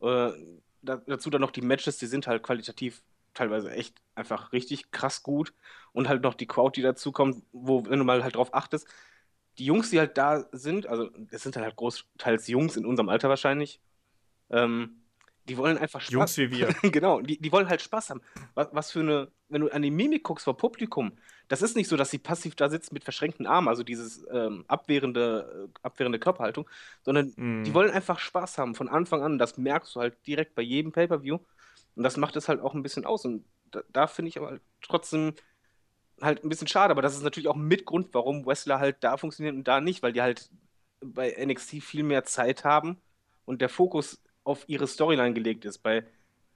Äh, 0.00 0.30
da, 0.82 0.96
dazu 1.06 1.30
dann 1.30 1.42
noch 1.42 1.50
die 1.50 1.60
Matches, 1.62 1.98
die 1.98 2.06
sind 2.06 2.26
halt 2.26 2.42
qualitativ 2.42 3.02
teilweise 3.34 3.70
echt 3.70 4.00
einfach 4.14 4.52
richtig 4.52 4.90
krass 4.90 5.22
gut. 5.22 5.52
Und 5.92 6.08
halt 6.08 6.22
noch 6.22 6.34
die 6.34 6.46
Crowd, 6.46 6.72
die 6.76 6.82
dazukommt, 6.82 7.42
wo, 7.52 7.84
wenn 7.86 7.98
du 7.98 8.04
mal 8.04 8.22
halt 8.22 8.36
drauf 8.36 8.54
achtest, 8.54 8.86
die 9.58 9.64
Jungs, 9.64 9.90
die 9.90 9.98
halt 9.98 10.16
da 10.16 10.46
sind, 10.52 10.86
also 10.86 11.10
es 11.30 11.42
sind 11.42 11.56
halt 11.56 11.76
großteils 11.76 12.46
Jungs 12.48 12.76
in 12.76 12.86
unserem 12.86 13.08
Alter 13.08 13.28
wahrscheinlich, 13.28 13.80
ähm, 14.50 15.02
die 15.48 15.56
wollen 15.56 15.78
einfach 15.78 16.00
Spaß. 16.00 16.12
Jungs 16.12 16.38
wie 16.38 16.50
wir. 16.50 16.68
genau, 16.92 17.20
die, 17.20 17.38
die 17.38 17.50
wollen 17.50 17.68
halt 17.68 17.82
Spaß 17.82 18.10
haben. 18.10 18.20
Was, 18.54 18.68
was 18.72 18.92
für 18.92 19.00
eine, 19.00 19.28
wenn 19.48 19.62
du 19.62 19.68
an 19.68 19.82
die 19.82 19.90
Mimik 19.90 20.22
guckst 20.22 20.44
vor 20.44 20.56
Publikum, 20.56 21.12
das 21.48 21.62
ist 21.62 21.74
nicht 21.74 21.88
so, 21.88 21.96
dass 21.96 22.10
sie 22.10 22.18
passiv 22.18 22.54
da 22.54 22.68
sitzen 22.68 22.94
mit 22.94 23.02
verschränkten 23.02 23.46
Armen, 23.46 23.66
also 23.66 23.82
dieses 23.82 24.24
ähm, 24.30 24.64
abwehrende, 24.68 25.68
äh, 25.68 25.78
abwehrende 25.82 26.20
Körperhaltung, 26.20 26.68
sondern 27.02 27.32
Mm. 27.36 27.64
die 27.64 27.74
wollen 27.74 27.90
einfach 27.90 28.20
Spaß 28.20 28.58
haben 28.58 28.76
von 28.76 28.88
Anfang 28.88 29.22
an. 29.22 29.38
Das 29.38 29.58
merkst 29.58 29.94
du 29.96 30.00
halt 30.00 30.24
direkt 30.26 30.54
bei 30.54 30.62
jedem 30.62 30.92
Pay-Per-View. 30.92 31.38
Und 31.96 32.02
das 32.02 32.16
macht 32.16 32.36
es 32.36 32.48
halt 32.48 32.60
auch 32.60 32.74
ein 32.74 32.82
bisschen 32.82 33.04
aus. 33.04 33.24
Und 33.24 33.44
da, 33.70 33.82
da 33.92 34.06
finde 34.06 34.30
ich 34.30 34.38
aber 34.38 34.60
trotzdem 34.82 35.34
halt 36.20 36.44
ein 36.44 36.48
bisschen 36.48 36.68
schade. 36.68 36.92
Aber 36.92 37.02
das 37.02 37.16
ist 37.16 37.22
natürlich 37.22 37.48
auch 37.48 37.56
mit 37.56 37.84
Grund, 37.84 38.08
warum 38.12 38.46
Wrestler 38.46 38.78
halt 38.78 38.98
da 39.00 39.16
funktionieren 39.16 39.56
und 39.56 39.68
da 39.68 39.80
nicht, 39.80 40.02
weil 40.02 40.12
die 40.12 40.22
halt 40.22 40.50
bei 41.00 41.34
NXT 41.44 41.82
viel 41.82 42.02
mehr 42.02 42.24
Zeit 42.24 42.64
haben 42.64 42.98
und 43.44 43.60
der 43.60 43.68
Fokus 43.68 44.22
auf 44.44 44.68
ihre 44.68 44.86
Storyline 44.86 45.34
gelegt 45.34 45.64
ist. 45.64 45.78
Bei 45.78 46.04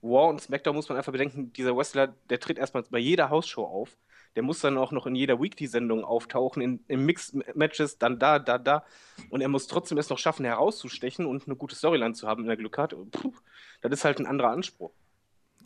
War 0.02 0.28
und 0.28 0.40
SmackDown 0.40 0.76
muss 0.76 0.88
man 0.88 0.98
einfach 0.98 1.12
bedenken, 1.12 1.52
dieser 1.52 1.76
Wrestler, 1.76 2.08
der 2.28 2.40
tritt 2.40 2.58
erstmal 2.58 2.82
bei 2.90 2.98
jeder 2.98 3.30
Hausshow 3.30 3.64
auf. 3.64 3.96
Der 4.36 4.42
muss 4.42 4.60
dann 4.60 4.78
auch 4.78 4.90
noch 4.90 5.06
in 5.06 5.14
jeder 5.14 5.40
Weekly-Sendung 5.40 6.04
auftauchen, 6.04 6.60
in, 6.60 6.84
in 6.88 7.06
Mixed-Matches, 7.06 7.98
dann 7.98 8.18
da, 8.18 8.40
da, 8.40 8.58
da. 8.58 8.84
Und 9.30 9.40
er 9.40 9.48
muss 9.48 9.68
trotzdem 9.68 9.96
es 9.96 10.10
noch 10.10 10.18
schaffen, 10.18 10.44
herauszustechen 10.44 11.24
und 11.24 11.46
eine 11.46 11.54
gute 11.54 11.76
Storyline 11.76 12.14
zu 12.14 12.26
haben, 12.26 12.42
wenn 12.42 12.50
er 12.50 12.56
Glück 12.56 12.76
hat. 12.76 12.96
Puh, 13.12 13.32
das 13.80 13.92
ist 13.92 14.04
halt 14.04 14.18
ein 14.18 14.26
anderer 14.26 14.50
Anspruch. 14.50 14.92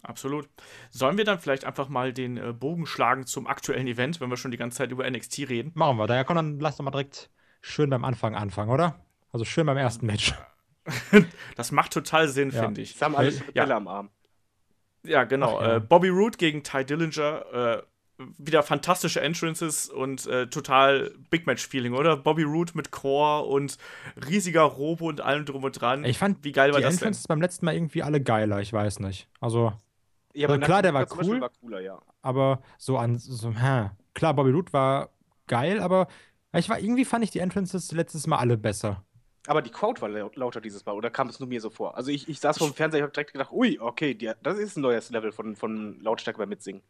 Absolut. 0.02 0.48
Sollen 0.90 1.16
wir 1.18 1.24
dann 1.24 1.38
vielleicht 1.40 1.64
einfach 1.64 1.88
mal 1.88 2.12
den 2.12 2.36
äh, 2.36 2.52
Bogen 2.52 2.86
schlagen 2.86 3.26
zum 3.26 3.46
aktuellen 3.46 3.86
Event, 3.86 4.20
wenn 4.20 4.30
wir 4.30 4.36
schon 4.36 4.50
die 4.50 4.56
ganze 4.56 4.78
Zeit 4.78 4.90
über 4.90 5.08
NXT 5.10 5.48
reden? 5.48 5.72
Machen 5.74 5.98
wir. 5.98 6.06
Daher 6.06 6.24
komm, 6.24 6.36
dann 6.36 6.60
lass 6.60 6.76
doch 6.76 6.84
mal 6.84 6.90
direkt 6.90 7.30
schön 7.60 7.90
beim 7.90 8.04
Anfang 8.04 8.34
anfangen, 8.34 8.70
oder? 8.70 9.04
Also 9.32 9.44
schön 9.44 9.66
beim 9.66 9.76
ersten 9.76 10.06
Match. 10.06 10.34
Das 11.56 11.70
macht 11.70 11.92
total 11.92 12.28
Sinn, 12.28 12.50
Ja. 12.50 12.62
finde 12.62 12.80
ich. 12.80 12.92
Jetzt 12.92 13.02
haben 13.02 13.14
alle 13.14 13.30
Ja. 13.30 13.42
Bälle 13.64 13.74
am 13.74 13.88
Arm. 13.88 14.08
Ja, 15.04 15.24
genau. 15.24 15.58
Ach 15.58 15.62
ja. 15.62 15.76
Äh, 15.76 15.80
Bobby 15.80 16.08
Roode 16.08 16.38
gegen 16.38 16.62
Ty 16.62 16.84
Dillinger. 16.84 17.44
Äh, 17.52 17.82
wieder 18.38 18.62
fantastische 18.64 19.20
Entrances 19.20 19.88
und 19.90 20.26
äh, 20.26 20.48
total 20.48 21.12
Big 21.30 21.46
Match-Feeling, 21.46 21.92
oder? 21.92 22.16
Bobby 22.16 22.42
Roode 22.42 22.72
mit 22.74 22.90
Core 22.90 23.44
und 23.44 23.76
riesiger 24.28 24.62
Robo 24.62 25.08
und 25.08 25.20
allem 25.20 25.44
drum 25.44 25.62
und 25.62 25.80
dran. 25.80 26.04
Ich 26.04 26.18
fand 26.18 26.42
Wie 26.42 26.50
geil 26.52 26.72
war 26.72 26.78
die 26.78 26.82
das 26.84 26.94
denn? 26.96 27.08
Entrances 27.08 27.28
beim 27.28 27.40
letzten 27.40 27.66
Mal 27.66 27.74
irgendwie 27.74 28.02
alle 28.02 28.20
geiler, 28.20 28.60
ich 28.60 28.72
weiß 28.72 28.98
nicht. 29.00 29.28
Also, 29.40 29.72
Ja, 30.40 30.48
Also 30.48 30.60
klar, 30.60 30.82
der 30.82 30.94
war 30.94 31.06
cool. 31.20 31.40
War 31.40 31.50
cooler, 31.50 31.80
ja. 31.80 32.00
aber 32.22 32.62
so 32.78 32.98
an, 32.98 33.18
so, 33.18 33.52
hä. 33.52 33.90
Klar, 34.14 34.34
Bobby 34.34 34.50
Roode 34.50 34.72
war 34.72 35.10
geil, 35.46 35.80
aber 35.80 36.08
ich 36.52 36.68
war, 36.68 36.78
irgendwie 36.78 37.04
fand 37.04 37.24
ich 37.24 37.30
die 37.30 37.38
Entrances 37.40 37.92
letztes 37.92 38.26
Mal 38.26 38.38
alle 38.38 38.56
besser. 38.58 39.04
Aber 39.46 39.62
die 39.62 39.70
Crowd 39.70 40.00
war 40.02 40.08
laut- 40.10 40.36
lauter 40.36 40.60
dieses 40.60 40.84
Mal, 40.84 40.92
oder 40.92 41.10
kam 41.10 41.28
es 41.28 41.40
nur 41.40 41.48
mir 41.48 41.60
so 41.60 41.70
vor? 41.70 41.96
Also 41.96 42.10
ich, 42.10 42.28
ich 42.28 42.38
saß 42.40 42.58
vor 42.58 42.68
dem 42.68 42.74
Fernseher, 42.74 42.98
ich 42.98 43.02
habe 43.04 43.12
direkt 43.12 43.32
gedacht, 43.32 43.50
ui, 43.52 43.78
okay, 43.80 44.14
die, 44.14 44.30
das 44.42 44.58
ist 44.58 44.76
ein 44.76 44.82
neues 44.82 45.10
Level 45.10 45.32
von, 45.32 45.56
von 45.56 45.98
Lautstärke 46.00 46.38
beim 46.38 46.50
Mitsingen. 46.50 46.82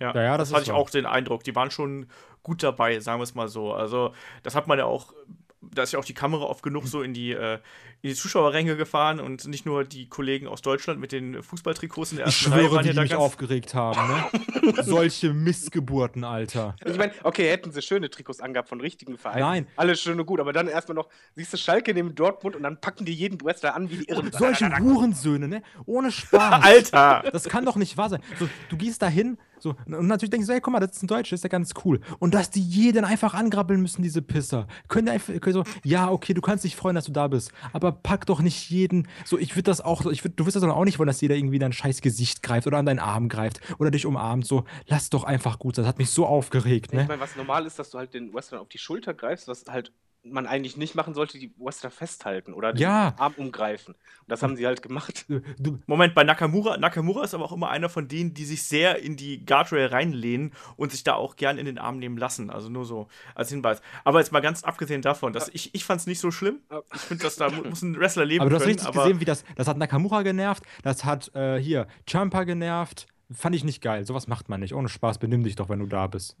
Ja, 0.00 0.14
Ja, 0.14 0.22
ja, 0.22 0.38
das, 0.38 0.50
das 0.50 0.52
hatte 0.52 0.62
ist 0.62 0.68
ich 0.68 0.72
wahr. 0.72 0.80
auch 0.80 0.90
den 0.90 1.06
Eindruck. 1.06 1.44
Die 1.44 1.54
waren 1.54 1.70
schon 1.70 2.06
gut 2.42 2.62
dabei, 2.62 3.00
sagen 3.00 3.20
wir 3.20 3.24
es 3.24 3.34
mal 3.34 3.48
so. 3.48 3.72
Also, 3.72 4.12
das 4.42 4.54
hat 4.54 4.66
man 4.68 4.78
ja 4.78 4.84
auch, 4.86 5.14
da 5.60 5.82
ist 5.82 5.92
ja 5.92 5.98
auch 5.98 6.04
die 6.04 6.14
Kamera 6.14 6.44
oft 6.44 6.62
genug 6.62 6.86
so 6.86 7.02
in 7.02 7.14
die, 7.14 7.32
äh, 7.32 7.60
in 8.06 8.10
die 8.12 8.16
Zuschauerränge 8.16 8.76
gefahren 8.76 9.18
und 9.18 9.48
nicht 9.48 9.66
nur 9.66 9.82
die 9.82 10.08
Kollegen 10.08 10.46
aus 10.46 10.62
Deutschland 10.62 11.00
mit 11.00 11.10
den 11.10 11.42
Fußballtrikots 11.42 12.12
in 12.12 12.18
der 12.18 12.28
Ich 12.28 12.34
ersten 12.34 12.52
Reihe 12.52 12.60
schwöre, 12.60 12.76
waren 12.76 12.84
wie 12.84 12.86
ja 12.86 12.92
die 12.92 12.96
da 12.96 13.02
mich 13.02 13.10
ganz. 13.10 13.20
aufgeregt 13.20 13.74
haben, 13.74 13.98
ne? 14.06 14.74
Solche 14.84 15.32
Missgeburten, 15.32 16.22
Alter. 16.22 16.76
Ich 16.84 16.96
meine, 16.96 17.12
okay, 17.24 17.50
hätten 17.50 17.72
sie 17.72 17.82
schöne 17.82 18.08
Trikots 18.08 18.40
angehabt 18.40 18.68
von 18.68 18.80
richtigen 18.80 19.18
Vereinen. 19.18 19.40
Nein. 19.40 19.66
Alles 19.74 20.00
schön 20.00 20.20
und 20.20 20.24
gut, 20.24 20.38
aber 20.38 20.52
dann 20.52 20.68
erstmal 20.68 20.94
noch, 20.94 21.08
siehst 21.34 21.52
du 21.52 21.56
Schalke 21.56 21.92
neben 21.94 22.14
Dortmund 22.14 22.54
und 22.54 22.62
dann 22.62 22.80
packen 22.80 23.04
die 23.04 23.12
jeden 23.12 23.40
Wrestler 23.42 23.74
an 23.74 23.90
wie 23.90 23.96
die 23.96 24.04
Irren. 24.04 24.30
Solche 24.30 24.70
Hurensöhne, 24.78 25.48
ne? 25.48 25.62
Ohne 25.84 26.12
Spaß. 26.12 26.62
Alter! 26.62 27.24
Das 27.32 27.44
kann 27.44 27.64
doch 27.64 27.76
nicht 27.76 27.96
wahr 27.96 28.10
sein. 28.10 28.20
So, 28.38 28.48
du 28.68 28.76
gehst 28.76 29.02
da 29.02 29.08
hin 29.08 29.36
so, 29.58 29.74
und 29.86 30.06
natürlich 30.06 30.30
denkst 30.30 30.46
du, 30.46 30.52
ey, 30.52 30.60
guck 30.60 30.72
mal, 30.72 30.80
das 30.80 30.92
ist 30.92 31.02
ein 31.02 31.06
Deutscher, 31.06 31.34
ist 31.34 31.44
ja 31.44 31.48
ganz 31.48 31.72
cool. 31.84 32.00
Und 32.18 32.34
dass 32.34 32.50
die 32.50 32.60
jeden 32.60 33.04
einfach 33.04 33.34
angrabbeln 33.34 33.80
müssen, 33.80 34.02
diese 34.02 34.22
Pisser. 34.22 34.66
Können 34.88 35.06
die 35.06 35.12
einfach 35.12 35.32
können 35.40 35.54
so, 35.54 35.64
ja, 35.82 36.10
okay, 36.10 36.34
du 36.34 36.40
kannst 36.40 36.64
dich 36.64 36.76
freuen, 36.76 36.94
dass 36.94 37.06
du 37.06 37.12
da 37.12 37.28
bist, 37.28 37.52
aber 37.72 37.92
pack 37.96 38.26
doch 38.26 38.40
nicht 38.40 38.70
jeden. 38.70 39.08
So, 39.24 39.38
ich 39.38 39.54
würde 39.54 39.64
das 39.64 39.80
auch, 39.80 40.06
ich 40.06 40.24
würd, 40.24 40.38
du 40.38 40.46
wirst 40.46 40.56
das 40.56 40.62
doch 40.62 40.70
auch 40.70 40.84
nicht 40.84 40.98
wollen, 40.98 41.06
dass 41.08 41.20
jeder 41.20 41.34
irgendwie 41.36 41.58
dein 41.58 41.72
scheiß 41.72 42.00
Gesicht 42.00 42.42
greift 42.42 42.66
oder 42.66 42.78
an 42.78 42.86
deinen 42.86 42.98
Arm 42.98 43.28
greift 43.28 43.60
oder 43.78 43.90
dich 43.90 44.06
umarmt. 44.06 44.46
So, 44.46 44.64
lass 44.86 45.10
doch 45.10 45.24
einfach 45.24 45.58
gut 45.58 45.76
sein. 45.76 45.84
Das 45.84 45.88
hat 45.88 45.98
mich 45.98 46.10
so 46.10 46.26
aufgeregt, 46.26 46.92
Ich 46.92 46.98
ne? 46.98 47.06
meine, 47.08 47.20
was 47.20 47.36
normal 47.36 47.66
ist, 47.66 47.78
dass 47.78 47.90
du 47.90 47.98
halt 47.98 48.14
den 48.14 48.32
Wrestler 48.32 48.60
auf 48.60 48.68
die 48.68 48.78
Schulter 48.78 49.14
greifst, 49.14 49.48
was 49.48 49.64
halt 49.68 49.92
man 50.30 50.46
eigentlich 50.46 50.76
nicht 50.76 50.94
machen 50.94 51.14
sollte, 51.14 51.38
die 51.38 51.52
Wrestler 51.58 51.90
festhalten 51.90 52.52
oder 52.52 52.72
den 52.72 52.82
Ja. 52.82 53.14
Arm 53.18 53.34
umgreifen. 53.36 53.94
Und 53.94 54.28
das 54.28 54.42
haben 54.42 54.56
sie 54.56 54.66
halt 54.66 54.82
gemacht. 54.82 55.26
Du, 55.58 55.78
Moment, 55.86 56.14
bei 56.14 56.24
Nakamura, 56.24 56.76
Nakamura 56.78 57.24
ist 57.24 57.34
aber 57.34 57.44
auch 57.44 57.52
immer 57.52 57.70
einer 57.70 57.88
von 57.88 58.08
denen, 58.08 58.34
die 58.34 58.44
sich 58.44 58.62
sehr 58.64 58.98
in 59.02 59.16
die 59.16 59.44
Guardrail 59.44 59.86
reinlehnen 59.86 60.52
und 60.76 60.92
sich 60.92 61.04
da 61.04 61.14
auch 61.14 61.36
gern 61.36 61.58
in 61.58 61.66
den 61.66 61.78
Arm 61.78 61.98
nehmen 61.98 62.18
lassen. 62.18 62.50
Also 62.50 62.68
nur 62.68 62.84
so 62.84 63.08
als 63.34 63.50
Hinweis. 63.50 63.80
Aber 64.04 64.18
jetzt 64.18 64.32
mal 64.32 64.40
ganz 64.40 64.64
abgesehen 64.64 65.02
davon, 65.02 65.32
dass 65.32 65.48
ich, 65.48 65.74
ich 65.74 65.84
fand 65.84 66.00
es 66.00 66.06
nicht 66.06 66.20
so 66.20 66.30
schlimm. 66.30 66.60
Ich 66.94 67.00
finde, 67.02 67.24
dass 67.24 67.36
da 67.36 67.48
mu- 67.50 67.62
muss 67.68 67.82
ein 67.82 67.96
Wrestler 67.98 68.24
leben 68.24 68.40
aber 68.42 68.50
du 68.50 68.56
hast 68.56 68.62
können. 68.62 68.72
richtig 68.74 68.88
aber 68.88 69.04
gesehen, 69.04 69.20
wie 69.20 69.24
das, 69.24 69.44
das 69.54 69.68
hat 69.68 69.76
Nakamura 69.78 70.22
genervt, 70.22 70.64
das 70.82 71.04
hat 71.04 71.32
äh, 71.34 71.58
hier 71.58 71.86
Champa 72.08 72.44
genervt. 72.44 73.06
Fand 73.32 73.56
ich 73.56 73.64
nicht 73.64 73.82
geil. 73.82 74.04
Sowas 74.06 74.28
macht 74.28 74.48
man 74.48 74.60
nicht. 74.60 74.72
Ohne 74.74 74.88
Spaß, 74.88 75.18
benimm 75.18 75.42
dich 75.42 75.56
doch, 75.56 75.68
wenn 75.68 75.80
du 75.80 75.86
da 75.86 76.06
bist. 76.06 76.36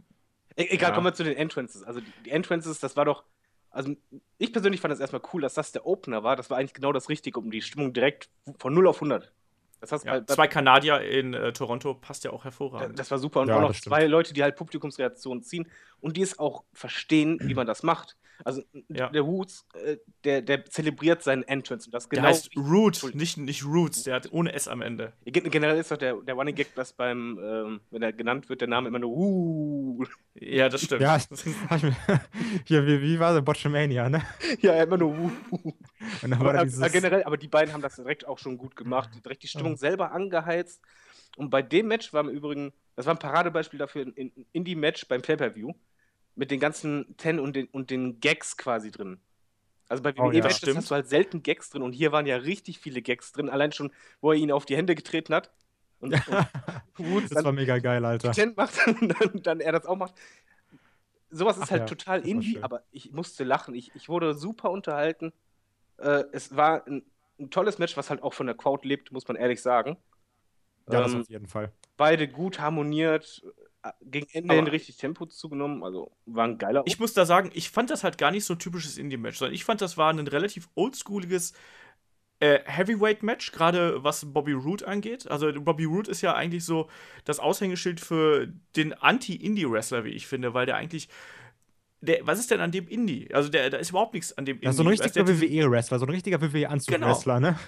E 0.56 0.64
egal, 0.70 0.90
Ja. 0.90 0.94
kommen 0.94 1.06
wir 1.06 1.14
zu 1.14 1.24
den 1.24 1.36
Entrances. 1.36 1.82
Also 1.82 2.00
die, 2.00 2.12
die 2.24 2.30
Entrances, 2.30 2.78
das 2.80 2.96
war 2.96 3.04
doch. 3.04 3.24
Also 3.76 3.94
ich 4.38 4.52
persönlich 4.52 4.80
fand 4.80 4.94
es 4.94 5.00
erstmal 5.00 5.20
cool, 5.32 5.42
dass 5.42 5.54
das 5.54 5.70
der 5.72 5.86
Opener 5.86 6.22
war. 6.22 6.34
Das 6.34 6.48
war 6.48 6.56
eigentlich 6.56 6.72
genau 6.72 6.92
das 6.92 7.08
Richtige, 7.08 7.38
um 7.38 7.50
die 7.50 7.60
Stimmung 7.60 7.92
direkt 7.92 8.30
von 8.58 8.72
0 8.72 8.86
auf 8.86 9.00
100. 9.00 9.32
Das 9.80 9.92
heißt, 9.92 10.04
ja, 10.06 10.20
bei- 10.20 10.34
zwei 10.34 10.46
Kanadier 10.48 11.00
in 11.02 11.34
äh, 11.34 11.52
Toronto 11.52 11.92
passt 11.92 12.24
ja 12.24 12.30
auch 12.32 12.44
hervorragend. 12.44 12.98
Das 12.98 13.10
war 13.10 13.18
super. 13.18 13.42
Und 13.42 13.48
Ja, 13.48 13.58
auch 13.58 13.60
noch 13.60 13.68
das 13.72 13.82
zwei 13.82 14.06
Leute, 14.06 14.32
die 14.32 14.42
halt 14.42 14.56
Publikumsreaktionen 14.56 15.42
ziehen 15.42 15.68
und 16.00 16.16
die 16.16 16.22
es 16.22 16.38
auch 16.38 16.64
verstehen, 16.72 17.38
wie 17.42 17.54
man 17.54 17.66
das 17.66 17.82
macht. 17.82 18.16
Also 18.44 18.62
Ja. 18.88 19.08
der 19.08 19.26
Woods, 19.26 19.64
äh, 19.82 19.96
der, 20.24 20.42
der 20.42 20.66
zelebriert 20.66 21.22
seinen 21.22 21.42
Entrance 21.44 21.86
und 21.88 21.94
das 21.94 22.06
der 22.10 22.18
genau. 22.18 22.28
heißt 22.28 22.50
wie- 22.54 22.60
Root, 22.60 23.14
nicht, 23.14 23.38
nicht 23.38 23.64
Roots, 23.64 24.02
der 24.02 24.14
hat 24.16 24.30
ohne 24.30 24.52
S 24.52 24.68
am 24.68 24.82
Ende. 24.82 25.14
Gen- 25.24 25.48
Generell 25.50 25.78
ist 25.78 25.90
doch 25.90 25.96
der, 25.96 26.16
der 26.16 26.34
Running 26.34 26.54
Gag, 26.54 26.74
dass 26.74 26.92
beim, 26.92 27.38
ähm, 27.42 27.80
wenn 27.90 28.02
er 28.02 28.12
genannt 28.12 28.50
wird, 28.50 28.60
der 28.60 28.68
Name 28.68 28.88
immer 28.88 28.98
nur 28.98 29.10
uh, 29.16 30.04
Ja, 30.34 30.68
das 30.68 30.82
stimmt. 30.82 31.00
Ja, 31.00 31.18
hab 31.70 31.76
ich 31.78 31.82
mir, 31.82 31.96
hier, 32.66 32.86
wie, 32.86 33.00
wie 33.00 33.18
war 33.18 33.32
der 33.32 33.40
Botchamania, 33.40 34.10
ne? 34.10 34.20
ja, 34.60 34.82
immer 34.82 34.98
nur 34.98 35.12
uh. 35.18 35.30
Und 36.20 36.30
dann 36.30 36.38
war 36.40 36.50
Aber, 36.50 36.60
äh, 36.60 36.64
dieses, 36.66 36.92
generell, 36.92 37.24
aber 37.24 37.38
die 37.38 37.48
beiden 37.48 37.72
haben 37.72 37.80
das 37.80 37.96
direkt 37.96 38.26
auch 38.28 38.38
schon 38.38 38.58
gut 38.58 38.76
gemacht, 38.76 39.08
direkt 39.24 39.44
die 39.44 39.48
Stimmung 39.48 39.78
selber 39.78 40.12
angeheizt. 40.12 40.82
Und 41.36 41.50
bei 41.50 41.62
dem 41.62 41.86
Match 41.88 42.12
war 42.12 42.22
im 42.22 42.30
Übrigen, 42.30 42.72
das 42.96 43.06
war 43.06 43.14
ein 43.14 43.18
Paradebeispiel 43.18 43.78
dafür, 43.78 44.06
ein 44.06 44.12
in, 44.14 44.46
Indie-Match 44.52 45.06
beim 45.06 45.22
Pay-Per-View, 45.22 45.72
mit 46.34 46.50
den 46.50 46.60
ganzen 46.60 47.16
Ten 47.16 47.38
und 47.38 47.54
den, 47.54 47.66
und 47.68 47.90
den 47.90 48.20
Gags 48.20 48.56
quasi 48.56 48.90
drin. 48.90 49.20
Also 49.88 50.02
bei 50.02 50.12
Oh, 50.18 50.30
ja. 50.30 50.42
WWE-Matches 50.42 50.58
Stimmt. 50.58 50.76
hast 50.78 50.90
du 50.90 50.94
halt 50.94 51.08
selten 51.08 51.42
Gags 51.42 51.70
drin 51.70 51.82
und 51.82 51.92
hier 51.92 52.10
waren 52.12 52.26
ja 52.26 52.36
richtig 52.36 52.78
viele 52.80 53.02
Gags 53.02 53.32
drin, 53.32 53.48
allein 53.48 53.72
schon, 53.72 53.92
wo 54.20 54.32
er 54.32 54.38
ihn 54.38 54.50
auf 54.50 54.66
die 54.66 54.76
Hände 54.76 54.94
getreten 54.94 55.34
hat. 55.34 55.50
Und, 56.00 56.12
und 56.98 57.30
das 57.30 57.36
war 57.36 57.42
dann 57.42 57.54
mega 57.54 57.78
geil, 57.78 58.04
Alter. 58.04 58.32
Ten 58.32 58.54
macht 58.56 58.74
und 59.00 59.14
dann, 59.20 59.42
dann 59.42 59.60
er 59.60 59.72
das 59.72 59.86
auch 59.86 59.96
macht. 59.96 60.14
Sowas 61.30 61.56
ist 61.56 61.64
Ach 61.64 61.70
halt 61.70 61.82
ja, 61.82 61.86
total 61.86 62.20
war 62.20 62.28
indie, 62.28 62.62
aber 62.62 62.82
ich 62.90 63.12
musste 63.12 63.44
lachen. 63.44 63.74
Ich, 63.74 63.94
ich 63.94 64.08
wurde 64.08 64.34
super 64.34 64.70
unterhalten. 64.70 65.32
Äh, 65.98 66.24
es 66.32 66.56
war 66.56 66.86
ein, 66.86 67.04
ein 67.38 67.50
tolles 67.50 67.78
Match, 67.78 67.96
was 67.96 68.10
halt 68.10 68.22
auch 68.22 68.34
von 68.34 68.46
der 68.46 68.56
Crowd 68.56 68.86
lebt, 68.86 69.12
muss 69.12 69.26
man 69.28 69.36
ehrlich 69.36 69.60
sagen. 69.60 69.96
Ja, 70.90 71.00
das 71.00 71.12
Ähm, 71.12 71.20
auf 71.22 71.28
jeden 71.28 71.46
Fall. 71.46 71.72
beide 71.96 72.28
gut 72.28 72.60
harmoniert, 72.60 73.42
äh, 73.82 73.90
gegen 74.02 74.26
Ende 74.32 74.50
Aber- 74.54 74.62
hin 74.62 74.68
richtig 74.68 74.96
Tempo 74.96 75.26
zugenommen, 75.26 75.82
also 75.82 76.12
war 76.26 76.46
ein 76.46 76.58
geiler 76.58 76.82
Ich 76.86 76.98
muss 77.00 77.12
da 77.14 77.24
sagen, 77.26 77.50
ich 77.54 77.70
fand 77.70 77.90
das 77.90 78.04
halt 78.04 78.18
gar 78.18 78.30
nicht 78.30 78.44
so 78.44 78.54
ein 78.54 78.58
typisches 78.58 78.98
Indie-Match, 78.98 79.38
sondern 79.38 79.54
ich 79.54 79.64
fand, 79.64 79.80
das 79.80 79.96
war 79.96 80.12
ein 80.12 80.26
relativ 80.26 80.68
oldschooliges 80.74 81.52
äh, 82.38 82.60
Heavyweight-Match, 82.66 83.50
gerade 83.52 84.04
was 84.04 84.30
Bobby 84.30 84.52
Roode 84.52 84.86
angeht. 84.86 85.26
Also 85.30 85.50
Bobby 85.54 85.84
Roode 85.84 86.10
ist 86.10 86.20
ja 86.20 86.34
eigentlich 86.34 86.64
so 86.66 86.88
das 87.24 87.38
Aushängeschild 87.40 87.98
für 87.98 88.48
den 88.76 88.92
Anti-Indie-Wrestler, 88.92 90.04
wie 90.04 90.10
ich 90.10 90.26
finde, 90.26 90.52
weil 90.52 90.66
der 90.66 90.76
eigentlich. 90.76 91.08
Der, 92.02 92.18
was 92.26 92.38
ist 92.38 92.50
denn 92.50 92.60
an 92.60 92.72
dem 92.72 92.86
Indie? 92.88 93.32
Also 93.32 93.48
der, 93.48 93.70
da 93.70 93.78
ist 93.78 93.88
überhaupt 93.88 94.12
nichts 94.12 94.36
an 94.36 94.44
dem 94.44 94.60
Das 94.60 94.72
ist 94.72 94.76
so 94.76 94.82
ein 94.82 94.88
richtiger 94.88 95.26
WWE-Wrestler, 95.26 95.98
so 95.98 96.04
ein 96.04 96.10
richtiger 96.10 96.38
WWE-Anzug-Wrestler, 96.42 97.40
ne? 97.40 97.58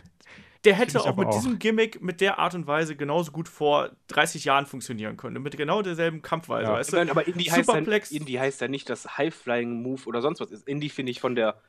Der 0.64 0.74
hätte 0.74 1.00
auch 1.00 1.16
mit 1.16 1.28
auch. 1.28 1.34
diesem 1.34 1.58
Gimmick, 1.58 2.02
mit 2.02 2.20
der 2.20 2.38
Art 2.38 2.54
und 2.54 2.66
Weise 2.66 2.96
genauso 2.96 3.30
gut 3.32 3.48
vor 3.48 3.90
30 4.08 4.44
Jahren 4.44 4.66
funktionieren 4.66 5.16
können. 5.16 5.42
Mit 5.42 5.56
genau 5.56 5.82
derselben 5.82 6.22
Kampfweise, 6.22 6.70
Ja. 6.70 6.74
weißt 6.74 6.92
du? 6.92 6.96
meine, 6.96 7.10
aber 7.10 7.26
Indie 7.26 7.44
heißt, 7.50 7.58
ja, 7.58 7.64
Superplex. 7.64 8.10
Indie 8.10 8.38
heißt 8.40 8.60
ja 8.60 8.68
nicht 8.68 8.88
das 8.90 9.16
High-Flying-Move 9.18 10.06
oder 10.06 10.20
sonst 10.20 10.40
was. 10.40 10.50
Indie 10.62 10.88
finde 10.88 11.12
ich 11.12 11.20
von 11.20 11.34
der 11.34 11.60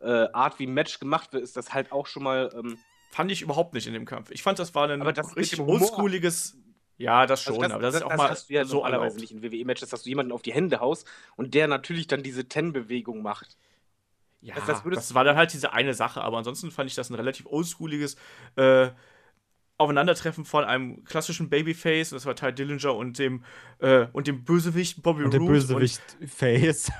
äh, 0.00 0.26
Art, 0.32 0.58
wie 0.58 0.66
ein 0.66 0.74
Match 0.74 0.98
gemacht 1.00 1.32
wird, 1.32 1.42
ist 1.42 1.56
das 1.56 1.72
halt 1.74 1.90
auch 1.92 2.06
schon 2.06 2.22
mal 2.22 2.50
ähm, 2.54 2.78
fand 3.10 3.32
ich 3.32 3.40
überhaupt 3.42 3.72
nicht 3.72 3.86
in 3.86 3.94
dem 3.94 4.04
Kampf. 4.04 4.30
Ich 4.30 4.42
fand, 4.42 4.58
das 4.58 4.74
war 4.74 4.88
ein 4.90 5.00
Aber 5.00 5.12
das 5.12 5.36
richtig 5.36 5.58
oldschooliges. 5.60 6.56
Ja, 6.98 7.26
das 7.26 7.42
schon, 7.42 7.62
Also 7.62 7.74
aber 7.74 7.82
das, 7.82 7.94
ist 7.96 8.02
auch 8.02 8.16
mal 8.16 8.30
hast 8.30 8.48
du 8.48 8.54
ja 8.54 8.64
so 8.64 8.76
normalerweise 8.76 9.18
nicht 9.18 9.30
in 9.32 9.42
WWE-Matches, 9.42 9.90
dass 9.90 10.02
du 10.02 10.08
jemanden 10.08 10.32
auf 10.32 10.42
die 10.42 10.52
Hände 10.52 10.80
haust 10.80 11.06
und 11.36 11.54
der 11.54 11.66
natürlich 11.68 12.06
dann 12.06 12.22
diese 12.22 12.46
Ten-Bewegung 12.48 13.22
macht. 13.22 13.56
Ja, 14.40 14.54
Das- 14.54 14.82
das, 14.82 14.94
das 14.94 15.14
war 15.14 15.24
dann 15.24 15.36
halt 15.36 15.52
diese 15.52 15.72
eine 15.72 15.94
Sache, 15.94 16.20
aber 16.22 16.38
ansonsten 16.38 16.70
fand 16.70 16.88
ich 16.90 16.94
das 16.96 17.10
ein 17.10 17.14
relativ 17.14 17.46
oldschooliges 17.46 18.16
äh, 18.56 18.90
Aufeinandertreffen 19.78 20.46
von 20.46 20.64
einem 20.64 21.04
klassischen 21.04 21.50
Babyface, 21.50 22.10
das 22.10 22.24
war 22.24 22.34
Ty 22.34 22.52
Dillinger 22.54 22.94
und 22.94 23.18
dem 23.18 23.44
äh, 23.80 24.06
und 24.12 24.26
dem 24.26 24.42
Bösewicht 24.44 25.02
Bobby 25.02 25.24
Und 25.24 25.32
der 25.32 25.40
Roode. 25.40 25.52
Bösewicht 25.54 26.00
Face. 26.26 26.90